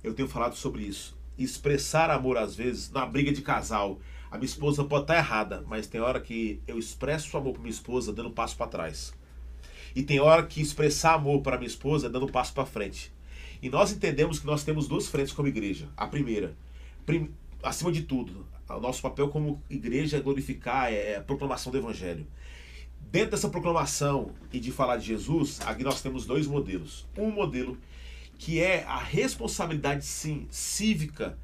eu 0.03 0.13
tenho 0.13 0.27
falado 0.27 0.55
sobre 0.55 0.83
isso. 0.83 1.15
Expressar 1.37 2.09
amor, 2.09 2.37
às 2.37 2.55
vezes, 2.55 2.91
na 2.91 3.05
briga 3.05 3.31
de 3.31 3.41
casal. 3.41 3.99
A 4.31 4.37
minha 4.37 4.45
esposa 4.45 4.83
pode 4.83 5.03
estar 5.03 5.17
errada, 5.17 5.63
mas 5.67 5.87
tem 5.87 6.01
hora 6.01 6.19
que 6.19 6.61
eu 6.67 6.79
expresso 6.79 7.35
amor 7.37 7.53
para 7.53 7.61
minha 7.61 7.71
esposa 7.71 8.11
dando 8.13 8.29
um 8.29 8.33
passo 8.33 8.55
para 8.57 8.67
trás. 8.67 9.13
E 9.95 10.03
tem 10.03 10.19
hora 10.19 10.43
que 10.43 10.61
expressar 10.61 11.13
amor 11.13 11.41
para 11.41 11.57
minha 11.57 11.67
esposa 11.67 12.07
é 12.07 12.09
dando 12.09 12.25
um 12.25 12.29
passo 12.29 12.53
para 12.53 12.65
frente. 12.65 13.11
E 13.61 13.69
nós 13.69 13.91
entendemos 13.91 14.39
que 14.39 14.45
nós 14.45 14.63
temos 14.63 14.87
duas 14.87 15.07
frentes 15.07 15.33
como 15.33 15.47
igreja. 15.47 15.87
A 15.95 16.07
primeira, 16.07 16.55
prim, 17.05 17.29
acima 17.61 17.91
de 17.91 18.03
tudo, 18.03 18.45
o 18.67 18.79
nosso 18.79 19.01
papel 19.01 19.29
como 19.29 19.61
igreja 19.69 20.17
é 20.17 20.19
glorificar, 20.19 20.91
é, 20.91 21.11
é 21.11 21.15
a 21.17 21.21
proclamação 21.21 21.71
do 21.71 21.77
evangelho. 21.77 22.25
Dentro 23.11 23.31
dessa 23.31 23.49
proclamação 23.49 24.31
e 24.53 24.59
de 24.59 24.71
falar 24.71 24.97
de 24.97 25.07
Jesus, 25.07 25.59
aqui 25.61 25.83
nós 25.83 26.01
temos 26.01 26.25
dois 26.25 26.47
modelos. 26.47 27.05
Um 27.17 27.29
modelo 27.29 27.77
que 28.37 28.59
é 28.59 28.83
a 28.85 28.97
responsabilidade, 28.97 30.05
sim, 30.05 30.47
cívica, 30.49 31.37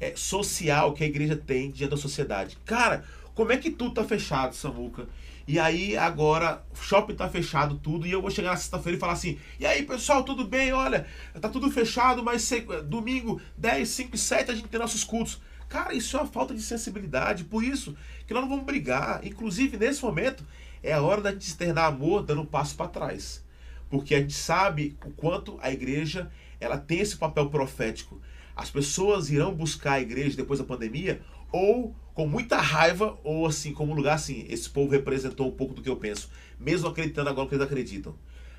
é, 0.00 0.14
social 0.16 0.94
que 0.94 1.02
a 1.02 1.06
igreja 1.06 1.36
tem 1.36 1.70
diante 1.70 1.90
da 1.90 1.96
sociedade. 1.96 2.56
Cara, 2.64 3.04
como 3.34 3.52
é 3.52 3.56
que 3.56 3.70
tudo 3.70 3.94
tá 3.94 4.04
fechado, 4.04 4.54
Samuca? 4.54 5.06
E 5.48 5.58
aí 5.58 5.96
agora 5.96 6.62
o 6.70 6.76
shopping 6.76 7.14
tá 7.14 7.26
fechado 7.26 7.78
tudo 7.78 8.06
e 8.06 8.12
eu 8.12 8.20
vou 8.20 8.30
chegar 8.30 8.50
na 8.50 8.56
sexta-feira 8.58 8.98
e 8.98 9.00
falar 9.00 9.14
assim: 9.14 9.38
"E 9.58 9.64
aí, 9.64 9.82
pessoal, 9.82 10.22
tudo 10.22 10.44
bem? 10.44 10.74
Olha, 10.74 11.06
tá 11.40 11.48
tudo 11.48 11.70
fechado, 11.70 12.22
mas 12.22 12.50
domingo 12.84 13.40
10, 13.56 13.88
5 13.88 14.14
e 14.14 14.18
7 14.18 14.50
a 14.50 14.54
gente 14.54 14.68
tem 14.68 14.78
nossos 14.78 15.02
cultos". 15.04 15.40
Cara, 15.66 15.94
isso 15.94 16.18
é 16.18 16.20
uma 16.20 16.26
falta 16.26 16.54
de 16.54 16.60
sensibilidade, 16.60 17.44
por 17.44 17.64
isso 17.64 17.96
que 18.26 18.34
nós 18.34 18.42
não 18.42 18.48
vamos 18.50 18.66
brigar. 18.66 19.26
Inclusive, 19.26 19.78
nesse 19.78 20.04
momento, 20.04 20.44
é 20.82 20.92
a 20.92 21.00
hora 21.00 21.22
da 21.22 21.32
gente 21.32 21.48
externar 21.48 21.86
amor 21.86 22.22
dando 22.22 22.42
um 22.42 22.46
passo 22.46 22.76
para 22.76 22.88
trás. 22.88 23.42
Porque 23.88 24.14
a 24.14 24.20
gente 24.20 24.34
sabe 24.34 24.98
o 25.02 25.10
quanto 25.12 25.58
a 25.62 25.72
igreja 25.72 26.30
ela 26.60 26.76
tem 26.76 27.00
esse 27.00 27.16
papel 27.16 27.48
profético. 27.48 28.20
As 28.54 28.70
pessoas 28.70 29.30
irão 29.30 29.54
buscar 29.54 29.92
a 29.92 30.00
igreja 30.00 30.36
depois 30.36 30.58
da 30.58 30.66
pandemia 30.66 31.22
ou 31.50 31.96
com 32.18 32.26
muita 32.26 32.56
raiva, 32.56 33.16
ou 33.22 33.46
assim, 33.46 33.72
como 33.72 33.94
lugar 33.94 34.14
assim, 34.14 34.44
esse 34.48 34.68
povo 34.68 34.90
representou 34.90 35.46
um 35.46 35.52
pouco 35.52 35.72
do 35.72 35.80
que 35.80 35.88
eu 35.88 35.94
penso, 35.94 36.28
mesmo 36.58 36.88
acreditando 36.88 37.30
agora 37.30 37.48
que 37.48 37.54
eles 37.54 37.64
acreditam. 37.64 38.12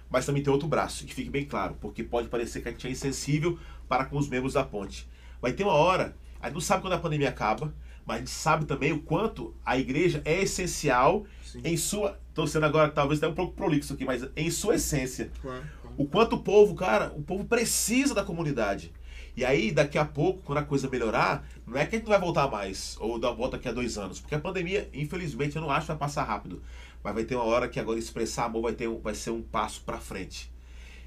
Mas 0.09 0.25
também 0.25 0.41
tem 0.41 0.49
outro 0.49 0.65
braço, 0.65 1.05
que 1.05 1.13
fique 1.13 1.29
bem 1.29 1.43
claro, 1.43 1.75
porque 1.81 2.01
pode 2.01 2.29
parecer 2.29 2.61
que 2.61 2.69
a 2.69 2.71
gente 2.71 2.87
é 2.87 2.89
insensível 2.89 3.59
para 3.85 4.05
com 4.05 4.17
os 4.17 4.29
membros 4.29 4.53
da 4.53 4.63
ponte. 4.63 5.09
Vai 5.41 5.51
ter 5.51 5.65
uma 5.65 5.73
hora, 5.73 6.15
a 6.39 6.45
gente 6.45 6.53
não 6.53 6.61
sabe 6.61 6.83
quando 6.83 6.93
a 6.93 6.99
pandemia 6.99 7.27
acaba, 7.27 7.75
mas 8.05 8.15
a 8.15 8.19
gente 8.19 8.31
sabe 8.31 8.63
também 8.63 8.93
o 8.93 9.01
quanto 9.01 9.53
a 9.65 9.77
igreja 9.77 10.21
é 10.23 10.41
essencial 10.41 11.25
Sim. 11.43 11.59
em 11.65 11.75
sua. 11.75 12.17
Estou 12.29 12.47
sendo 12.47 12.65
agora 12.65 12.89
talvez 12.89 13.21
até 13.21 13.27
um 13.27 13.35
pouco 13.35 13.51
prolixo 13.51 13.91
aqui, 13.91 14.05
mas 14.05 14.25
em 14.37 14.49
sua 14.49 14.75
essência. 14.75 15.33
Claro, 15.41 15.65
claro. 15.81 15.95
O 15.97 16.05
quanto 16.05 16.37
o 16.37 16.39
povo, 16.41 16.75
cara, 16.75 17.11
o 17.13 17.21
povo 17.21 17.43
precisa 17.43 18.15
da 18.15 18.23
comunidade. 18.23 18.93
E 19.39 19.45
aí, 19.45 19.71
daqui 19.71 19.97
a 19.97 20.03
pouco, 20.03 20.41
quando 20.41 20.57
a 20.57 20.63
coisa 20.65 20.89
melhorar, 20.89 21.47
não 21.65 21.77
é 21.77 21.85
que 21.85 21.95
a 21.95 21.97
gente 21.97 22.03
não 22.05 22.11
vai 22.11 22.19
voltar 22.19 22.51
mais, 22.51 22.97
ou 22.99 23.17
dar 23.17 23.31
volta 23.31 23.55
daqui 23.55 23.69
a 23.69 23.71
dois 23.71 23.97
anos. 23.97 24.19
Porque 24.19 24.35
a 24.35 24.39
pandemia, 24.39 24.89
infelizmente, 24.93 25.55
eu 25.55 25.61
não 25.61 25.71
acho 25.71 25.85
que 25.85 25.93
vai 25.93 25.97
passar 25.97 26.25
rápido. 26.25 26.61
Mas 27.01 27.13
vai 27.13 27.23
ter 27.23 27.35
uma 27.35 27.45
hora 27.45 27.69
que 27.69 27.79
agora 27.79 27.97
expressar 27.97 28.47
amor 28.47 28.63
vai, 28.63 28.73
ter, 28.73 28.89
vai 28.89 29.15
ser 29.15 29.29
um 29.29 29.41
passo 29.41 29.79
para 29.85 29.97
frente. 29.97 30.51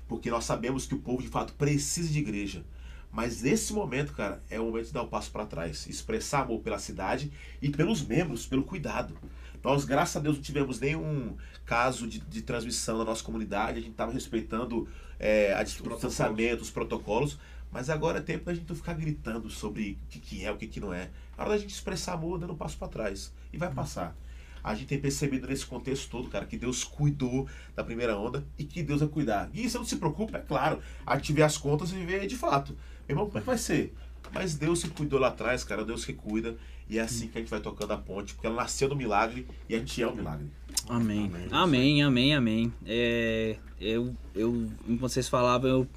Porque 0.09 0.31
nós 0.31 0.47
sabemos 0.47 0.87
que 0.87 0.95
o 0.95 0.99
povo, 0.99 1.21
de 1.21 1.29
fato, 1.29 1.53
precisa 1.53 2.11
de 2.11 2.21
igreja. 2.21 2.65
Mas 3.11 3.43
nesse 3.43 3.75
momento, 3.75 4.15
cara, 4.15 4.43
é 4.49 4.59
o 4.59 4.65
momento 4.65 4.87
de 4.87 4.95
dar 4.95 5.03
um 5.03 5.09
passo 5.09 5.31
para 5.31 5.45
trás, 5.45 5.87
expressar 5.87 6.45
amor 6.45 6.61
pela 6.61 6.79
cidade 6.79 7.31
e 7.61 7.69
pelos 7.69 8.01
membros, 8.01 8.47
pelo 8.47 8.63
cuidado. 8.63 9.15
Nós, 9.63 9.85
graças 9.85 10.17
a 10.17 10.21
Deus, 10.21 10.37
não 10.37 10.43
tivemos 10.43 10.81
nenhum 10.81 11.37
caso 11.67 12.09
de, 12.09 12.19
de 12.19 12.41
transmissão 12.41 12.97
na 12.97 13.05
nossa 13.05 13.23
comunidade, 13.23 13.79
a 13.79 13.83
gente 13.83 13.91
estava 13.91 14.11
respeitando 14.11 14.89
é, 15.21 15.53
a 15.53 15.63
dis- 15.63 15.79
o 15.79 15.87
distanciamento, 15.87 16.63
os 16.63 16.71
protocolos, 16.71 17.39
mas 17.73 17.89
agora 17.89 18.19
é 18.19 18.23
tempo 18.23 18.45
da 18.45 18.55
gente 18.55 18.69
não 18.69 18.77
ficar 18.77 18.93
gritando 18.93 19.49
sobre 19.49 19.99
o 20.05 20.11
que, 20.11 20.21
que 20.21 20.45
é, 20.45 20.53
o 20.53 20.57
que, 20.57 20.67
que 20.67 20.79
não 20.79 20.93
é. 20.93 21.11
É 21.37 21.41
hora 21.41 21.51
da 21.51 21.59
gente 21.59 21.71
expressar 21.71 22.13
amor 22.13 22.39
dando 22.39 22.53
um 22.53 22.57
passo 22.57 22.77
para 22.77 22.89
trás. 22.89 23.33
E 23.51 23.57
vai 23.57 23.73
passar. 23.73 24.15
A 24.63 24.75
gente 24.75 24.87
tem 24.89 25.01
percebido 25.01 25.49
nesse 25.49 25.67
contexto 25.67 26.09
todo, 26.09 26.29
cara, 26.29 26.45
que 26.45 26.57
Deus 26.57 26.85
cuidou 26.85 27.49
da 27.75 27.83
primeira 27.83 28.17
onda 28.17 28.47
e 28.59 28.65
que 28.65 28.83
Deus 28.83 29.01
vai 29.01 29.09
cuidar. 29.09 29.51
E 29.53 29.69
você 29.69 29.77
não 29.79 29.85
se 29.85 29.97
preocupa, 29.97 30.39
é 30.39 30.41
claro. 30.41 30.81
A 31.05 31.17
gente 31.17 31.33
vê 31.33 31.43
as 31.43 31.57
contas 31.57 31.91
e 31.91 32.05
vê 32.05 32.27
de 32.27 32.37
fato. 32.37 32.77
Meu 33.09 33.15
irmão, 33.15 33.27
como 33.27 33.39
é 33.39 33.41
que 33.41 33.47
vai 33.47 33.59
ser? 33.59 33.95
Mas 34.33 34.55
Deus 34.55 34.81
se 34.81 34.89
cuidou 34.89 35.19
lá 35.19 35.29
atrás, 35.29 35.65
cara, 35.65 35.85
Deus 35.85 36.05
que 36.05 36.13
cuida. 36.13 36.57
E 36.89 36.99
é 36.99 37.01
assim 37.01 37.27
que 37.27 37.39
a 37.39 37.41
gente 37.41 37.51
vai 37.51 37.61
tocando 37.61 37.93
a 37.93 37.97
ponte, 37.97 38.35
porque 38.35 38.47
ela 38.47 38.57
nasceu 38.57 38.89
do 38.89 38.95
milagre 38.95 39.47
e 39.69 39.75
a 39.75 39.79
gente 39.79 40.01
é 40.03 40.07
o 40.07 40.15
milagre. 40.15 40.47
Amém. 40.89 41.27
Amém. 41.27 41.49
Amém, 41.51 42.03
amém, 42.03 42.35
amém. 42.35 42.73
É, 42.85 43.57
eu, 43.81 44.15
eu, 44.35 44.71
enquanto 44.87 45.11
vocês 45.11 45.29
falavam, 45.29 45.71
eu 45.71 45.89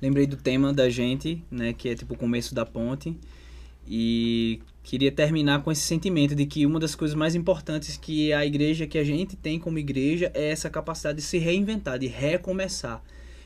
lembrei 0.00 0.26
do 0.26 0.36
tema 0.36 0.72
da 0.72 0.88
gente, 0.88 1.42
né? 1.50 1.72
Que 1.72 1.90
é 1.90 1.94
tipo 1.94 2.14
o 2.14 2.16
começo 2.16 2.54
da 2.54 2.64
ponte. 2.64 3.16
E 3.86 4.60
queria 4.82 5.10
terminar 5.10 5.62
com 5.62 5.70
esse 5.72 5.82
sentimento 5.82 6.34
de 6.34 6.46
que 6.46 6.64
uma 6.64 6.78
das 6.78 6.94
coisas 6.94 7.14
mais 7.14 7.34
importantes 7.34 7.96
que 7.96 8.32
a 8.32 8.44
igreja, 8.46 8.86
que 8.86 8.98
a 8.98 9.04
gente 9.04 9.36
tem 9.36 9.58
como 9.58 9.78
igreja, 9.78 10.30
é 10.34 10.50
essa 10.50 10.70
capacidade 10.70 11.16
de 11.18 11.24
se 11.24 11.38
reinventar, 11.38 11.98
de 11.98 12.06
recomeçar. 12.06 13.02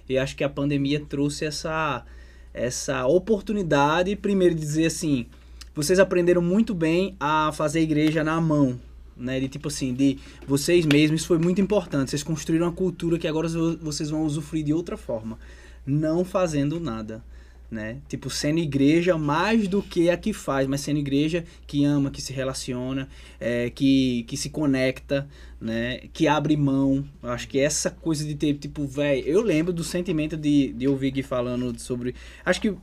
E 0.09 0.19
acho 0.19 0.37
que 0.37 0.45
a 0.45 0.49
pandemia 0.49 1.01
trouxe 1.01 1.47
essa, 1.47 2.05
essa 2.53 3.07
oportunidade, 3.07 4.15
primeiro, 4.17 4.55
de 4.55 4.61
dizer 4.61 4.87
assim: 4.87 5.27
vocês 5.75 5.99
aprenderam 5.99 6.43
muito 6.43 6.75
bem 6.75 7.17
a 7.19 7.51
fazer 7.53 7.81
igreja 7.81 8.23
na 8.23 8.39
mão, 8.41 8.79
né? 9.17 9.41
De 9.41 9.49
tipo 9.49 9.69
assim, 9.69 9.95
de 9.95 10.19
vocês 10.47 10.85
mesmos, 10.85 11.21
isso 11.21 11.29
foi 11.29 11.39
muito 11.39 11.61
importante. 11.61 12.11
Vocês 12.11 12.23
construíram 12.23 12.67
uma 12.67 12.73
cultura 12.73 13.19
que 13.19 13.27
agora 13.27 13.49
vo- 13.49 13.79
vocês 13.79 14.11
vão 14.11 14.25
usufruir 14.27 14.63
de 14.65 14.75
outra 14.75 14.97
forma, 14.97 15.39
não 15.87 16.25
fazendo 16.25 16.81
nada, 16.81 17.23
né? 17.71 17.99
Tipo, 18.09 18.31
sendo 18.31 18.59
igreja 18.59 19.19
mais 19.19 19.67
do 19.69 19.83
que 19.83 20.09
a 20.11 20.17
que 20.17 20.33
faz, 20.33 20.67
mas 20.67 20.81
sendo 20.81 20.99
igreja 20.99 21.45
que 21.67 21.85
ama, 21.85 22.11
que 22.11 22.23
se 22.23 22.33
relaciona, 22.33 23.09
é, 23.41 23.71
que, 23.71 24.25
que 24.25 24.37
se 24.37 24.51
conecta, 24.51 25.29
né? 25.61 25.99
Que 26.13 26.29
abre 26.29 26.57
mão. 26.57 27.05
Eu 27.23 27.31
acho 27.31 27.49
que 27.49 27.59
essa 27.59 27.91
coisa 27.91 28.25
de 28.25 28.35
ter, 28.35 28.55
tipo, 28.55 28.87
velho, 28.87 29.27
eu 29.27 29.43
lembro 29.43 29.73
do 29.73 29.83
sentimento 29.83 30.37
de, 30.37 30.73
de 30.73 30.87
ouvir 30.87 31.11
Gui 31.11 31.23
falando 31.23 31.79
sobre. 31.81 32.15
Acho 32.45 32.61
que 32.61 32.75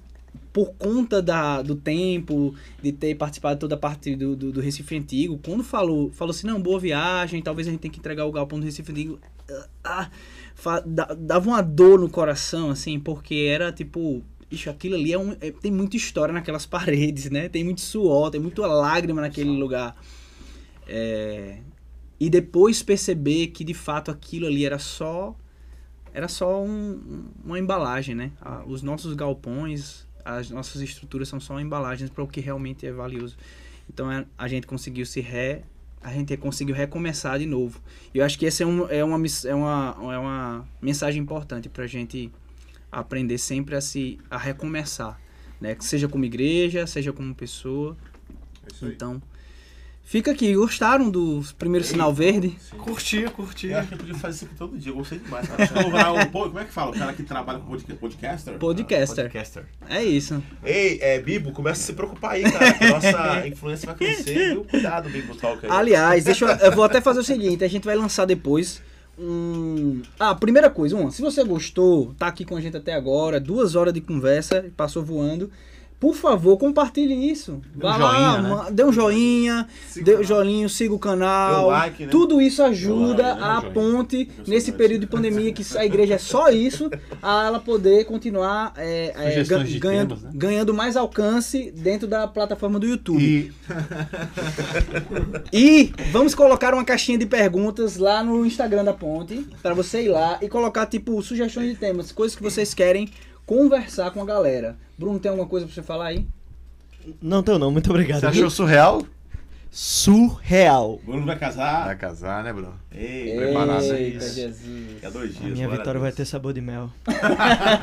por 0.53 0.73
conta 0.73 1.21
da, 1.21 1.61
do 1.61 1.75
tempo, 1.75 2.53
de 2.81 2.91
ter 2.91 3.15
participado 3.15 3.59
toda 3.59 3.75
a 3.75 3.77
parte 3.77 4.15
do, 4.15 4.35
do, 4.35 4.51
do 4.51 4.61
Recife 4.61 4.97
Antigo, 4.97 5.39
quando 5.43 5.63
falou, 5.63 6.11
falou 6.11 6.31
assim, 6.31 6.47
não, 6.47 6.61
boa 6.61 6.79
viagem, 6.79 7.41
talvez 7.41 7.67
a 7.67 7.71
gente 7.71 7.79
tenha 7.79 7.91
que 7.91 7.99
entregar 7.99 8.25
o 8.25 8.31
galpão 8.31 8.59
do 8.59 8.65
Recife 8.65 8.91
Antigo, 8.91 9.19
ah, 9.83 10.09
da- 10.09 10.11
dava 11.17 11.49
uma 11.49 11.61
dor 11.61 11.99
no 11.99 12.09
coração, 12.09 12.69
assim, 12.69 12.99
porque 12.99 13.47
era 13.49 13.71
tipo, 13.71 14.23
ixi, 14.49 14.69
aquilo 14.69 14.95
ali 14.95 15.13
é 15.13 15.17
um, 15.19 15.31
é- 15.41 15.51
tem 15.51 15.71
muita 15.71 15.95
história 15.97 16.33
naquelas 16.33 16.65
paredes, 16.67 17.29
né? 17.29 17.49
Tem 17.49 17.63
muito 17.63 17.81
suor, 17.81 18.29
tem 18.31 18.39
muita 18.41 18.65
lágrima 18.67 19.21
naquele 19.21 19.49
lugar. 19.49 19.95
É, 20.87 21.59
e 22.19 22.29
depois 22.29 22.83
perceber 22.83 23.47
que 23.47 23.63
de 23.63 23.73
fato 23.73 24.11
aquilo 24.11 24.47
ali 24.47 24.65
era 24.65 24.77
só 24.79 25.35
era 26.13 26.27
só 26.27 26.61
um- 26.61 26.91
um- 26.91 27.25
uma 27.45 27.57
embalagem, 27.57 28.13
né? 28.13 28.31
A- 28.41 28.63
os 28.67 28.81
nossos 28.81 29.13
galpões, 29.13 30.05
as 30.25 30.49
nossas 30.49 30.81
estruturas 30.81 31.29
são 31.29 31.39
só 31.39 31.57
embalagens 31.59 32.09
para 32.09 32.21
o 32.23 32.27
que 32.27 32.41
realmente 32.41 32.85
é 32.85 32.91
valioso. 32.91 33.37
Então 33.89 34.11
é- 34.11 34.25
a 34.37 34.47
gente 34.49 34.67
conseguiu 34.67 35.05
se 35.05 35.21
re, 35.21 35.61
a 36.03 36.11
gente 36.11 36.35
conseguiu 36.37 36.75
recomeçar 36.75 37.37
de 37.37 37.45
novo. 37.45 37.79
E 38.13 38.17
eu 38.17 38.25
acho 38.25 38.37
que 38.37 38.45
essa 38.45 38.63
é, 38.63 38.65
um, 38.65 38.89
é, 38.89 39.03
uma, 39.03 39.21
é, 39.45 39.55
uma, 39.55 39.97
é 40.13 40.17
uma 40.17 40.67
mensagem 40.81 41.21
importante 41.21 41.69
para 41.69 41.83
a 41.83 41.87
gente 41.87 42.31
aprender 42.91 43.37
sempre 43.37 43.75
a 43.75 43.81
se 43.81 44.17
a 44.29 44.37
recomeçar, 44.37 45.19
né? 45.59 45.77
Seja 45.79 46.07
como 46.07 46.25
igreja, 46.25 46.85
seja 46.87 47.13
como 47.13 47.33
pessoa. 47.33 47.95
É. 48.81 48.85
Então, 48.87 49.21
fica 50.11 50.31
aqui. 50.31 50.53
Gostaram 50.53 51.09
do 51.09 51.41
primeiro 51.57 51.85
sinal 51.87 52.13
verde? 52.13 52.57
Curtia, 52.77 53.29
curtia. 53.29 53.71
Eu 53.71 53.79
acho 53.79 53.87
que 53.87 53.93
eu 53.93 53.97
podia 53.97 54.15
fazer 54.15 54.35
isso 54.35 54.45
aqui 54.45 54.55
todo 54.55 54.77
dia, 54.77 54.91
eu 54.91 54.95
gostei 54.97 55.19
demais. 55.19 55.47
Cara. 55.47 56.25
Como 56.27 56.59
é 56.59 56.65
que 56.65 56.73
fala? 56.73 56.91
O 56.91 56.93
cara 56.93 57.13
que 57.13 57.23
trabalha 57.23 57.59
com 57.59 57.67
podca- 57.67 57.95
podcaster? 57.95 58.53
Podcaster. 58.55 59.23
Podcaster. 59.25 59.65
É 59.89 60.03
isso. 60.03 60.43
Ei, 60.65 60.99
é, 61.01 61.19
Bibo, 61.21 61.53
começa 61.53 61.79
a 61.81 61.85
se 61.85 61.93
preocupar 61.93 62.31
aí, 62.33 62.43
cara. 62.43 62.73
que 62.73 62.87
Nossa 62.87 63.47
influência 63.47 63.85
vai 63.85 63.95
crescer, 63.95 64.49
viu? 64.53 64.65
Cuidado, 64.65 65.09
Bibo 65.09 65.33
Talk 65.35 65.65
aí. 65.65 65.71
Aliás, 65.71 66.25
deixa 66.25 66.45
eu, 66.45 66.49
eu 66.49 66.71
vou 66.73 66.83
até 66.83 66.99
fazer 66.99 67.21
o 67.21 67.23
seguinte, 67.23 67.63
a 67.63 67.69
gente 67.69 67.85
vai 67.85 67.95
lançar 67.95 68.25
depois 68.25 68.81
um... 69.17 70.01
Ah, 70.19 70.35
primeira 70.35 70.69
coisa, 70.69 70.95
uma, 70.95 71.11
se 71.11 71.21
você 71.21 71.43
gostou, 71.43 72.13
tá 72.17 72.27
aqui 72.27 72.43
com 72.43 72.55
a 72.57 72.61
gente 72.61 72.75
até 72.75 72.93
agora, 72.93 73.39
duas 73.39 73.75
horas 73.75 73.93
de 73.93 74.01
conversa, 74.01 74.65
passou 74.75 75.03
voando, 75.03 75.49
por 76.01 76.15
favor, 76.15 76.57
compartilhe 76.57 77.29
isso. 77.31 77.61
Dê 77.75 77.85
um 77.85 77.89
Vá 77.91 77.95
lá, 77.97 78.11
joinha, 78.11 78.41
né? 78.41 78.71
dê 78.71 78.83
um 78.83 78.91
joinha, 78.91 79.67
Siga 79.87 80.03
dê 80.05 80.11
o 80.11 80.15
um 80.15 80.17
canal. 80.23 80.43
joinha, 80.43 80.69
siga 80.69 80.93
o 80.95 80.99
canal. 80.99 81.53
Dê 81.53 81.61
um 81.61 81.67
like, 81.67 82.03
né? 82.05 82.09
Tudo 82.11 82.41
isso 82.41 82.63
ajuda 82.63 83.23
like, 83.23 83.39
né? 83.41 83.47
a 83.47 83.59
Joinha. 83.59 83.71
ponte, 83.71 84.29
nesse 84.47 84.71
período 84.71 85.01
de 85.01 85.07
pandemia, 85.07 85.53
que 85.53 85.63
a 85.77 85.85
igreja 85.85 86.15
é 86.15 86.17
só 86.17 86.49
isso, 86.49 86.89
a 87.21 87.45
ela 87.45 87.59
poder 87.59 88.05
continuar 88.05 88.73
é, 88.77 89.13
é, 89.15 89.43
gan- 89.43 89.63
ganhando, 89.79 90.15
temas, 90.15 90.23
né? 90.23 90.31
ganhando 90.33 90.73
mais 90.73 90.97
alcance 90.97 91.71
dentro 91.71 92.07
da 92.07 92.27
plataforma 92.27 92.79
do 92.79 92.87
YouTube. 92.87 93.21
E 93.23 93.51
E 95.53 95.93
vamos 96.11 96.33
colocar 96.33 96.73
uma 96.73 96.83
caixinha 96.83 97.17
de 97.17 97.25
perguntas 97.25 97.97
lá 97.97 98.23
no 98.23 98.43
Instagram 98.45 98.83
da 98.83 98.93
Ponte, 98.93 99.45
pra 99.61 99.73
você 99.73 100.03
ir 100.03 100.09
lá 100.09 100.39
e 100.41 100.49
colocar, 100.49 100.85
tipo, 100.87 101.21
sugestões 101.21 101.69
de 101.69 101.75
temas, 101.75 102.11
coisas 102.11 102.35
que 102.35 102.41
vocês 102.41 102.73
querem 102.73 103.09
conversar 103.45 104.11
com 104.11 104.21
a 104.21 104.25
galera. 104.25 104.77
Bruno, 104.97 105.19
tem 105.19 105.29
alguma 105.29 105.47
coisa 105.47 105.65
pra 105.65 105.73
você 105.75 105.81
falar 105.81 106.07
aí? 106.07 106.27
Não 107.21 107.41
tenho 107.41 107.57
não, 107.57 107.71
muito 107.71 107.89
obrigado. 107.89 108.19
você 108.19 108.25
achou 108.27 108.49
surreal? 108.49 109.03
Surreal. 109.73 110.99
Bruno 111.05 111.25
vai 111.25 111.37
casar. 111.39 111.85
Vai 111.85 111.95
casar, 111.95 112.43
né, 112.43 112.51
Bruno? 112.51 112.73
Ei, 112.93 113.37
Preparado, 113.37 113.83
Eita, 113.83 114.25
hein? 114.25 114.31
Jesus. 114.33 114.57
É 115.01 115.09
dois 115.09 115.29
A 115.37 115.39
dias. 115.39 115.53
minha 115.53 115.65
glória 115.65 115.77
vitória 115.77 115.97
a 115.97 116.01
vai 116.01 116.09
Deus. 116.11 116.17
ter 116.17 116.25
sabor 116.25 116.53
de 116.53 116.59
mel. 116.61 116.89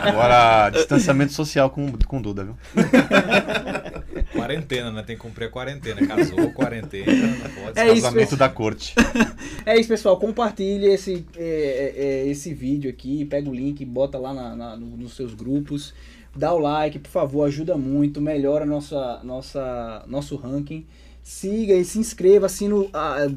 Agora, 0.02 0.68
distanciamento 0.70 1.32
social 1.32 1.70
com, 1.70 1.90
com 1.92 2.20
Duda, 2.20 2.44
viu? 2.44 2.56
Quarentena, 4.54 4.90
né? 4.90 5.02
Tem 5.02 5.16
que 5.16 5.22
cumprir 5.22 5.46
a 5.46 5.50
quarentena. 5.50 6.06
Casou, 6.06 6.50
quarentena, 6.52 7.12
não 7.12 7.64
pode 7.64 7.78
É 7.78 7.86
isso, 7.92 8.02
Casamento 8.02 8.30
pessoal. 8.30 8.38
da 8.38 8.48
corte. 8.48 8.94
É 9.66 9.78
isso, 9.78 9.88
pessoal. 9.88 10.18
Compartilhe 10.18 10.86
esse, 10.86 11.26
é, 11.36 11.42
é, 11.42 12.02
é, 12.02 12.26
esse 12.28 12.54
vídeo 12.54 12.88
aqui, 12.88 13.24
pega 13.26 13.50
o 13.50 13.54
link, 13.54 13.84
bota 13.84 14.16
lá 14.18 14.32
na- 14.32 14.56
na- 14.56 14.76
no- 14.76 14.96
nos 14.96 15.14
seus 15.14 15.34
grupos. 15.34 15.92
Dá 16.34 16.54
o 16.54 16.58
like, 16.58 16.98
por 16.98 17.10
favor, 17.10 17.44
ajuda 17.44 17.76
muito, 17.76 18.18
melhora 18.20 18.64
nossa, 18.64 19.20
nossa, 19.22 20.04
nosso 20.06 20.36
ranking. 20.36 20.86
Siga 21.22 21.74
e 21.74 21.84
se 21.84 21.98
inscreva, 21.98 22.46
assina, 22.46 22.74
o- 22.76 22.90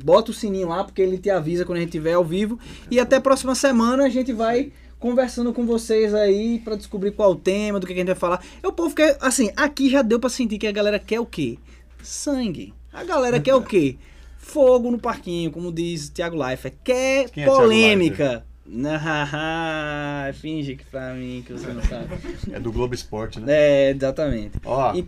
bota 0.03 0.31
o 0.31 0.33
sininho 0.33 0.69
lá, 0.69 0.83
porque 0.85 1.01
ele 1.01 1.17
te 1.17 1.29
avisa 1.29 1.65
quando 1.65 1.77
a 1.77 1.81
gente 1.81 1.89
estiver 1.89 2.13
ao 2.13 2.23
vivo. 2.23 2.57
E 2.89 2.97
até 2.99 3.17
a 3.17 3.21
próxima 3.21 3.53
semana 3.55 4.05
a 4.05 4.09
gente 4.09 4.31
vai 4.31 4.71
conversando 5.01 5.51
com 5.51 5.65
vocês 5.65 6.13
aí 6.13 6.59
pra 6.59 6.75
descobrir 6.75 7.11
qual 7.11 7.31
o 7.31 7.35
tema, 7.35 7.79
do 7.79 7.87
que, 7.87 7.93
que 7.93 7.99
a 7.99 8.03
gente 8.03 8.13
vai 8.13 8.15
falar. 8.15 8.41
É 8.61 8.67
o 8.67 8.71
povo 8.71 8.95
quer, 8.95 9.17
assim, 9.19 9.51
aqui 9.57 9.89
já 9.89 10.01
deu 10.03 10.19
pra 10.19 10.29
sentir 10.29 10.59
que 10.59 10.67
a 10.67 10.71
galera 10.71 10.99
quer 10.99 11.19
o 11.19 11.25
quê? 11.25 11.57
Sangue. 12.03 12.73
A 12.93 13.03
galera 13.03 13.39
quer 13.39 13.55
o 13.55 13.63
quê? 13.63 13.97
Fogo 14.37 14.91
no 14.91 14.99
parquinho, 14.99 15.49
como 15.51 15.71
diz 15.71 16.09
Thiago 16.09 16.37
Leifert. 16.37 16.75
Quer 16.83 17.29
Quem 17.31 17.43
é 17.43 17.47
polêmica. 17.47 18.45
Nah, 18.65 20.31
finge 20.39 20.75
que 20.75 20.85
pra 20.85 21.13
mim 21.13 21.43
que 21.45 21.51
você 21.53 21.67
não 21.73 21.83
sabe. 21.83 22.07
É 22.51 22.59
do 22.59 22.71
Globo 22.71 22.93
Esporte, 22.93 23.39
né? 23.39 23.47
É, 23.49 23.91
exatamente. 23.91 24.59
Ó, 24.63 24.93
E- 24.93 25.07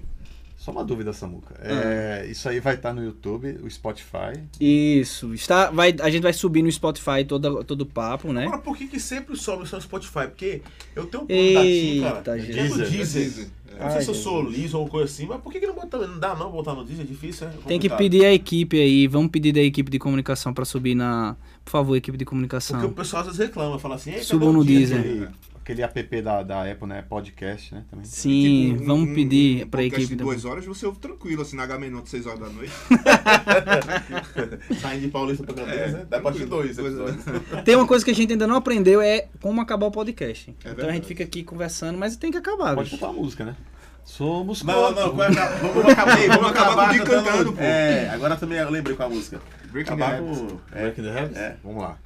só 0.64 0.72
uma 0.72 0.85
dúvida, 0.85 1.11
Samuca. 1.11 1.56
É, 1.61 2.26
Isso 2.30 2.48
aí 2.48 2.61
vai 2.61 2.76
estar 2.76 2.94
no 2.94 3.03
YouTube, 3.03 3.60
o 3.61 3.69
Spotify. 3.69 4.40
Isso. 4.61 5.34
Está, 5.34 5.69
vai, 5.69 5.94
a 5.99 6.10
gente 6.10 6.23
vai 6.23 6.31
subir 6.31 6.61
no 6.61 6.72
Spotify 6.72 7.26
todo, 7.27 7.65
todo 7.65 7.81
o 7.81 7.85
papo, 7.85 8.31
né? 8.31 8.45
Agora, 8.45 8.61
por 8.61 8.77
que, 8.77 8.88
que 8.88 8.98
sempre 8.98 9.35
sobe 9.35 9.68
só 9.68 9.76
no 9.76 9.81
Spotify? 9.81 10.27
Porque 10.27 10.61
eu 10.95 11.06
tenho 11.06 11.23
um 11.23 11.27
plano 11.27 11.53
daqui, 11.53 12.02
cara. 12.02 12.18
Eita, 12.18 12.45
que 12.45 12.60
é. 12.60 12.88
Deezer. 12.88 13.48
Eu 13.73 13.84
não 13.84 13.91
sei 13.91 14.02
se 14.03 14.07
eu 14.07 14.14
sou 14.15 14.41
liso 14.41 14.80
ou 14.80 14.88
coisa 14.88 15.11
assim, 15.11 15.26
mas 15.26 15.41
por 15.41 15.52
que, 15.52 15.60
que 15.60 15.68
não 15.68 15.76
bota 15.76 15.98
Não 16.07 16.18
dá 16.18 16.34
não 16.34 16.49
botar 16.49 16.73
no 16.76 16.85
Deezer, 16.85 17.03
é 17.03 17.07
difícil, 17.10 17.48
é 17.48 17.52
Tem 17.68 17.77
que 17.77 17.90
pedir 17.90 18.23
a 18.23 18.31
equipe 18.34 18.80
aí. 18.80 19.06
Vamos 19.06 19.31
pedir 19.31 19.52
da 19.52 19.61
equipe 19.61 19.91
de 19.91 19.99
comunicação 19.99 20.53
pra 20.53 20.64
subir 20.64 20.95
na. 20.95 21.35
Por 21.65 21.72
favor, 21.72 21.98
equipe 21.98 22.18
de 22.18 22.23
Porque 22.23 22.30
o 22.30 22.38
comunicação. 22.38 22.94
pessoal 22.94 23.22
às 23.22 23.27
vezes 23.27 23.40
reclama, 23.41 23.77
fala 23.80 23.95
assim... 23.95 24.11
"Ei, 24.11 24.15
cadê 24.18 24.27
Subam 24.27 24.53
no 24.53 24.64
Deezer?" 24.64 25.30
Aquele, 25.64 25.81
app 25.81 26.22
da, 26.22 26.44
da 26.44 26.69
Apple, 26.69 26.88
né? 26.90 27.02
Podcast, 27.07 27.73
né? 27.73 27.85
Também. 27.90 28.06
Sim, 28.06 28.72
Tipo, 28.73 28.84
um- 28.84 28.85
vamos 28.85 29.10
um- 29.10 29.14
pedir 29.15 29.65
um 29.65 29.69
pra 29.69 29.77
podcast 29.80 30.02
equipe. 30.03 30.10
de 30.10 30.15
da- 30.18 30.23
duas 30.26 30.44
horas 30.45 30.65
você 30.65 30.85
ouve 30.85 30.99
tranquilo, 30.99 31.41
assim, 31.41 31.56
na 31.56 31.65
de 32.02 32.10
6 32.10 32.27
horas 32.27 32.40
da 32.41 32.49
noite. 32.49 32.72
Saindo 34.81 35.02
de 35.02 35.07
Paulista 35.07 35.44
pra 35.45 35.53
Campinas, 35.56 35.80
É, 35.80 35.88
né? 35.91 36.06
Dá 36.10 36.19
pra 36.19 36.31
ter 36.31 36.40
tranquilo. 36.40 36.49
dois 36.49 36.76
Duas 36.76 36.94
episódios. 36.94 37.23
Tem 37.64 37.76
uma 37.76 37.88
coisa 37.88 38.03
que 38.03 38.11
a 38.11 38.15
gente 38.15 38.34
ainda 38.34 38.45
não 38.45 38.57
aprendeu 38.57 39.02
é 39.02 39.27
como 39.41 39.61
acabar 39.61 39.85
o 39.88 39.91
podcast. 39.91 40.49
então 40.52 40.72
a 40.72 40.76
verdade. 40.76 40.98
gente 40.98 41.07
fica 41.07 41.23
aqui 41.23 41.44
conversando, 41.44 41.98
mas 41.98 42.18
tem 42.18 42.30
que 42.31 42.38
acabar, 42.38 42.76
Pode 42.76 42.90
bicho. 42.90 42.99
botar 43.02 43.11
uma 43.14 43.22
música, 43.22 43.45
né? 43.45 43.56
Somos 44.03 44.64
Não, 44.64 44.91
não, 44.91 45.15
vamos 45.15 45.38
acabar, 45.38 45.60
vamos 45.61 45.91
acabar, 45.91 46.27
vamos 46.27 46.49
acabar 46.49 46.76
com 46.76 46.90
o 46.90 46.94
Gui 46.94 46.99
cantando. 46.99 47.23
cantando, 47.26 47.53
pô. 47.53 47.61
É, 47.61 48.10
agora 48.10 48.35
também 48.35 48.57
eu 48.57 48.69
lembrei 48.69 48.98
com 48.98 49.03
a 49.03 49.10
música. 49.10 49.40
Breaking 49.72 49.95
the 49.95 50.03
Acabar 50.03 50.19
Habits. 50.19 50.40
com. 50.52 50.60
É, 50.73 50.81
Break 50.81 51.02
the 51.02 51.19
Habits? 51.19 51.38
É. 51.38 51.57
Vamos 51.64 51.81
lá. 51.84 51.98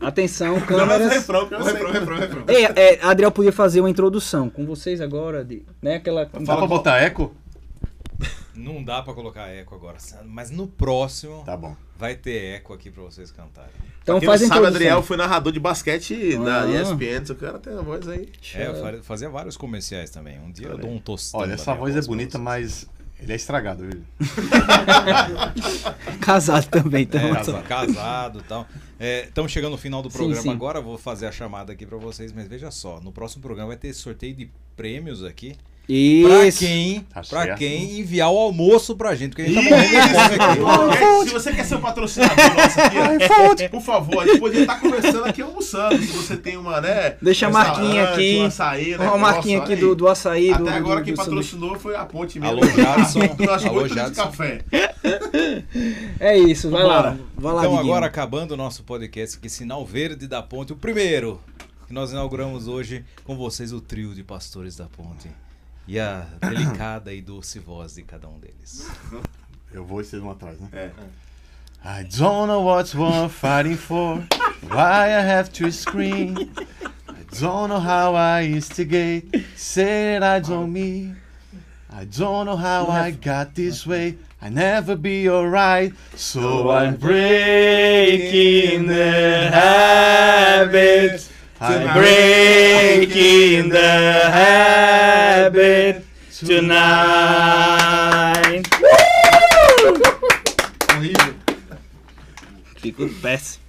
Atenção, 0.00 0.56
o 0.56 0.60
câmeras. 0.66 1.12
refrão 1.12 1.44
O 1.44 1.48
refrão, 1.64 1.90
refrão, 1.92 2.16
refrão. 2.18 2.44
Ei, 2.48 2.64
é, 2.64 2.98
Adriel 3.02 3.30
podia 3.30 3.52
fazer 3.52 3.80
uma 3.80 3.90
introdução 3.90 4.48
com 4.50 4.66
vocês 4.66 5.00
agora, 5.00 5.44
de, 5.44 5.62
né? 5.80 5.96
Aquela. 5.96 6.24
Dá 6.24 6.56
pra 6.56 6.66
botar 6.66 6.98
eco? 6.98 7.34
Não 8.54 8.82
dá 8.82 9.00
pra 9.02 9.14
colocar 9.14 9.46
eco 9.48 9.76
agora, 9.76 9.96
mas 10.26 10.50
no 10.50 10.66
próximo 10.66 11.44
Tá 11.44 11.56
bom. 11.56 11.76
vai 11.96 12.16
ter 12.16 12.56
eco 12.56 12.74
aqui 12.74 12.90
pra 12.90 13.04
vocês 13.04 13.30
cantarem. 13.30 13.70
Então 14.02 14.20
faz 14.20 14.40
sabe, 14.40 14.46
introdução. 14.50 14.74
Adriel 14.74 15.02
foi 15.02 15.16
narrador 15.16 15.52
de 15.52 15.60
basquete 15.60 16.36
na 16.38 16.62
Ah. 16.62 16.66
ESPN. 16.66 17.24
Seu 17.24 17.36
cara 17.36 17.60
tem 17.60 17.72
a 17.78 17.82
voz 17.82 18.08
aí. 18.08 18.28
É, 18.54 18.66
eu 18.66 18.74
fa- 18.74 18.98
fazia 19.02 19.28
vários 19.30 19.56
comerciais 19.56 20.10
também. 20.10 20.40
Um 20.40 20.50
dia 20.50 20.66
eu 20.68 20.76
dou 20.78 20.90
um 20.90 20.98
tostão. 20.98 21.38
Olha, 21.40 21.52
essa 21.52 21.72
voz 21.72 21.94
é 21.94 22.00
bonita, 22.02 22.36
mas 22.36 22.88
ele 23.20 23.32
é 23.32 23.36
estragado, 23.36 23.84
viu? 23.86 24.02
Casado 26.20 26.66
também, 26.68 27.02
então. 27.02 27.20
É, 27.20 27.34
casa- 27.34 27.62
casado 27.62 28.38
e 28.40 28.42
tal. 28.42 28.66
Estamos 29.26 29.52
chegando 29.52 29.72
no 29.72 29.78
final 29.78 30.02
do 30.02 30.10
Sim, 30.10 30.16
programa 30.18 30.42
sim. 30.42 30.50
agora, 30.50 30.80
vou 30.80 30.98
fazer 30.98 31.26
a 31.26 31.32
chamada 31.32 31.72
aqui 31.72 31.86
pra 31.86 31.98
vocês, 31.98 32.32
mas 32.32 32.48
veja 32.48 32.70
só, 32.70 33.00
no 33.00 33.12
próximo 33.12 33.42
programa 33.42 33.68
vai 33.68 33.76
ter 33.76 33.92
sorteio 33.92 34.34
de 34.34 34.50
prêmios 34.76 35.22
aqui. 35.24 35.56
Pra 35.88 36.46
Isso. 36.46 36.58
quem, 36.58 37.00
Tá 37.14 37.22
pra 37.22 37.54
quem 37.54 37.98
enviar 38.00 38.30
o 38.30 38.36
almoço 38.36 38.94
pra 38.94 39.14
gente, 39.14 39.30
porque 39.30 39.42
a 39.42 39.46
gente 39.46 39.54
tá 39.54 39.62
morrendo 39.62 39.90
de 39.90 40.60
fome 40.60 40.94
aqui. 40.94 41.24
Se 41.28 41.32
você 41.34 41.52
quer 41.54 41.64
ser 41.64 41.74
um 41.76 41.80
patrocinador 41.80 42.36
nosso 42.36 43.52
aqui, 43.52 43.68
por 43.70 43.80
favor, 43.80 44.22
a 44.22 44.26
gente 44.26 44.38
poderia 44.38 44.62
estar 44.64 44.80
conversando 44.80 45.24
aqui 45.24 45.40
almoçando. 45.40 45.96
Se 45.98 46.12
você 46.12 46.36
tem 46.36 46.58
uma, 46.58 46.78
né? 46.82 47.16
Deixa 47.22 47.46
a 47.46 47.50
marquinha 47.50 48.04
aqui. 48.10 48.38
Um 48.38 48.44
açaí, 48.46 48.98
né? 48.98 49.08
Uma 49.08 49.16
marquinha 49.16 49.60
Nossa, 49.60 49.72
aqui 49.72 49.80
do, 49.80 49.94
do 49.94 50.08
açaí. 50.08 50.52
Até 50.52 50.62
do, 50.62 50.68
agora 50.68 51.00
do, 51.00 51.04
quem 51.04 51.14
do 51.14 51.24
sanduíche. 51.24 51.52
patrocinou 51.56 51.78
foi 51.80 51.96
a 51.96 52.04
ponte 52.04 52.38
mesmo. 52.38 52.58
Alô, 52.58 52.66
Jadson. 52.76 53.20
Nós 53.38 53.64
Alô, 53.64 53.80
litros 53.82 53.88
de 53.90 53.94
Jadson. 53.96 54.22
café. 54.24 54.64
É 56.20 56.36
isso, 56.38 56.68
vai 56.70 56.82
lá. 56.84 57.16
Vai 57.34 57.52
lá, 57.54 57.60
Então 57.62 57.72
Diguinho. 57.76 57.92
agora 57.92 58.06
acabando 58.06 58.52
o 58.52 58.56
nosso 58.58 58.82
podcast 58.84 59.38
aqui, 59.38 59.48
Sinal 59.48 59.86
Verde 59.86 60.26
da 60.26 60.42
Ponte, 60.42 60.72
o 60.72 60.76
primeiro 60.76 61.40
que 61.86 61.94
nós 61.94 62.10
inauguramos 62.10 62.68
hoje 62.68 63.04
com 63.24 63.36
vocês 63.38 63.72
o 63.72 63.80
trio 63.80 64.14
de 64.14 64.22
pastores 64.22 64.76
da 64.76 64.84
Ponte 64.84 65.30
e 65.88 65.98
a 65.98 66.26
delicada 66.38 67.14
e 67.14 67.22
doce 67.22 67.58
voz 67.58 67.94
de 67.94 68.02
cada 68.02 68.28
um 68.28 68.38
deles. 68.38 68.86
Eu 69.72 69.84
vou 69.84 70.02
e 70.02 70.04
vocês 70.04 70.20
vão 70.20 70.30
atrás, 70.32 70.60
né? 70.60 70.68
É. 70.72 70.90
I 71.82 72.04
don't 72.04 72.48
know 72.48 72.62
what's 72.62 72.94
worth 72.94 73.32
fighting 73.32 73.76
for, 73.76 74.18
why 74.64 75.08
I 75.08 75.22
have 75.22 75.50
to 75.52 75.72
scream. 75.72 76.50
I 77.08 77.24
don't 77.40 77.68
know 77.68 77.80
how 77.80 78.14
I 78.14 78.44
instigate, 78.46 79.46
say 79.56 80.18
that 80.18 80.22
I 80.22 80.40
don't 80.40 80.70
mean. 80.72 81.16
I 81.90 82.04
don't 82.04 82.44
know 82.44 82.56
how 82.56 82.90
I 82.90 83.12
got 83.12 83.54
this 83.54 83.86
way, 83.86 84.18
I 84.42 84.50
never 84.50 84.96
be 84.96 85.28
alright. 85.28 85.94
So 86.16 86.70
I'm 86.70 86.96
breaking 86.96 88.86
the 88.88 89.50
habit. 89.50 91.30
I'm 91.60 91.92
breaking 91.92 93.68
the 93.70 94.30
habit 94.30 96.04
tonight. 96.30 97.42
Horrível. 100.88 101.34
Ficou 102.76 103.08
péssimo. 103.20 103.64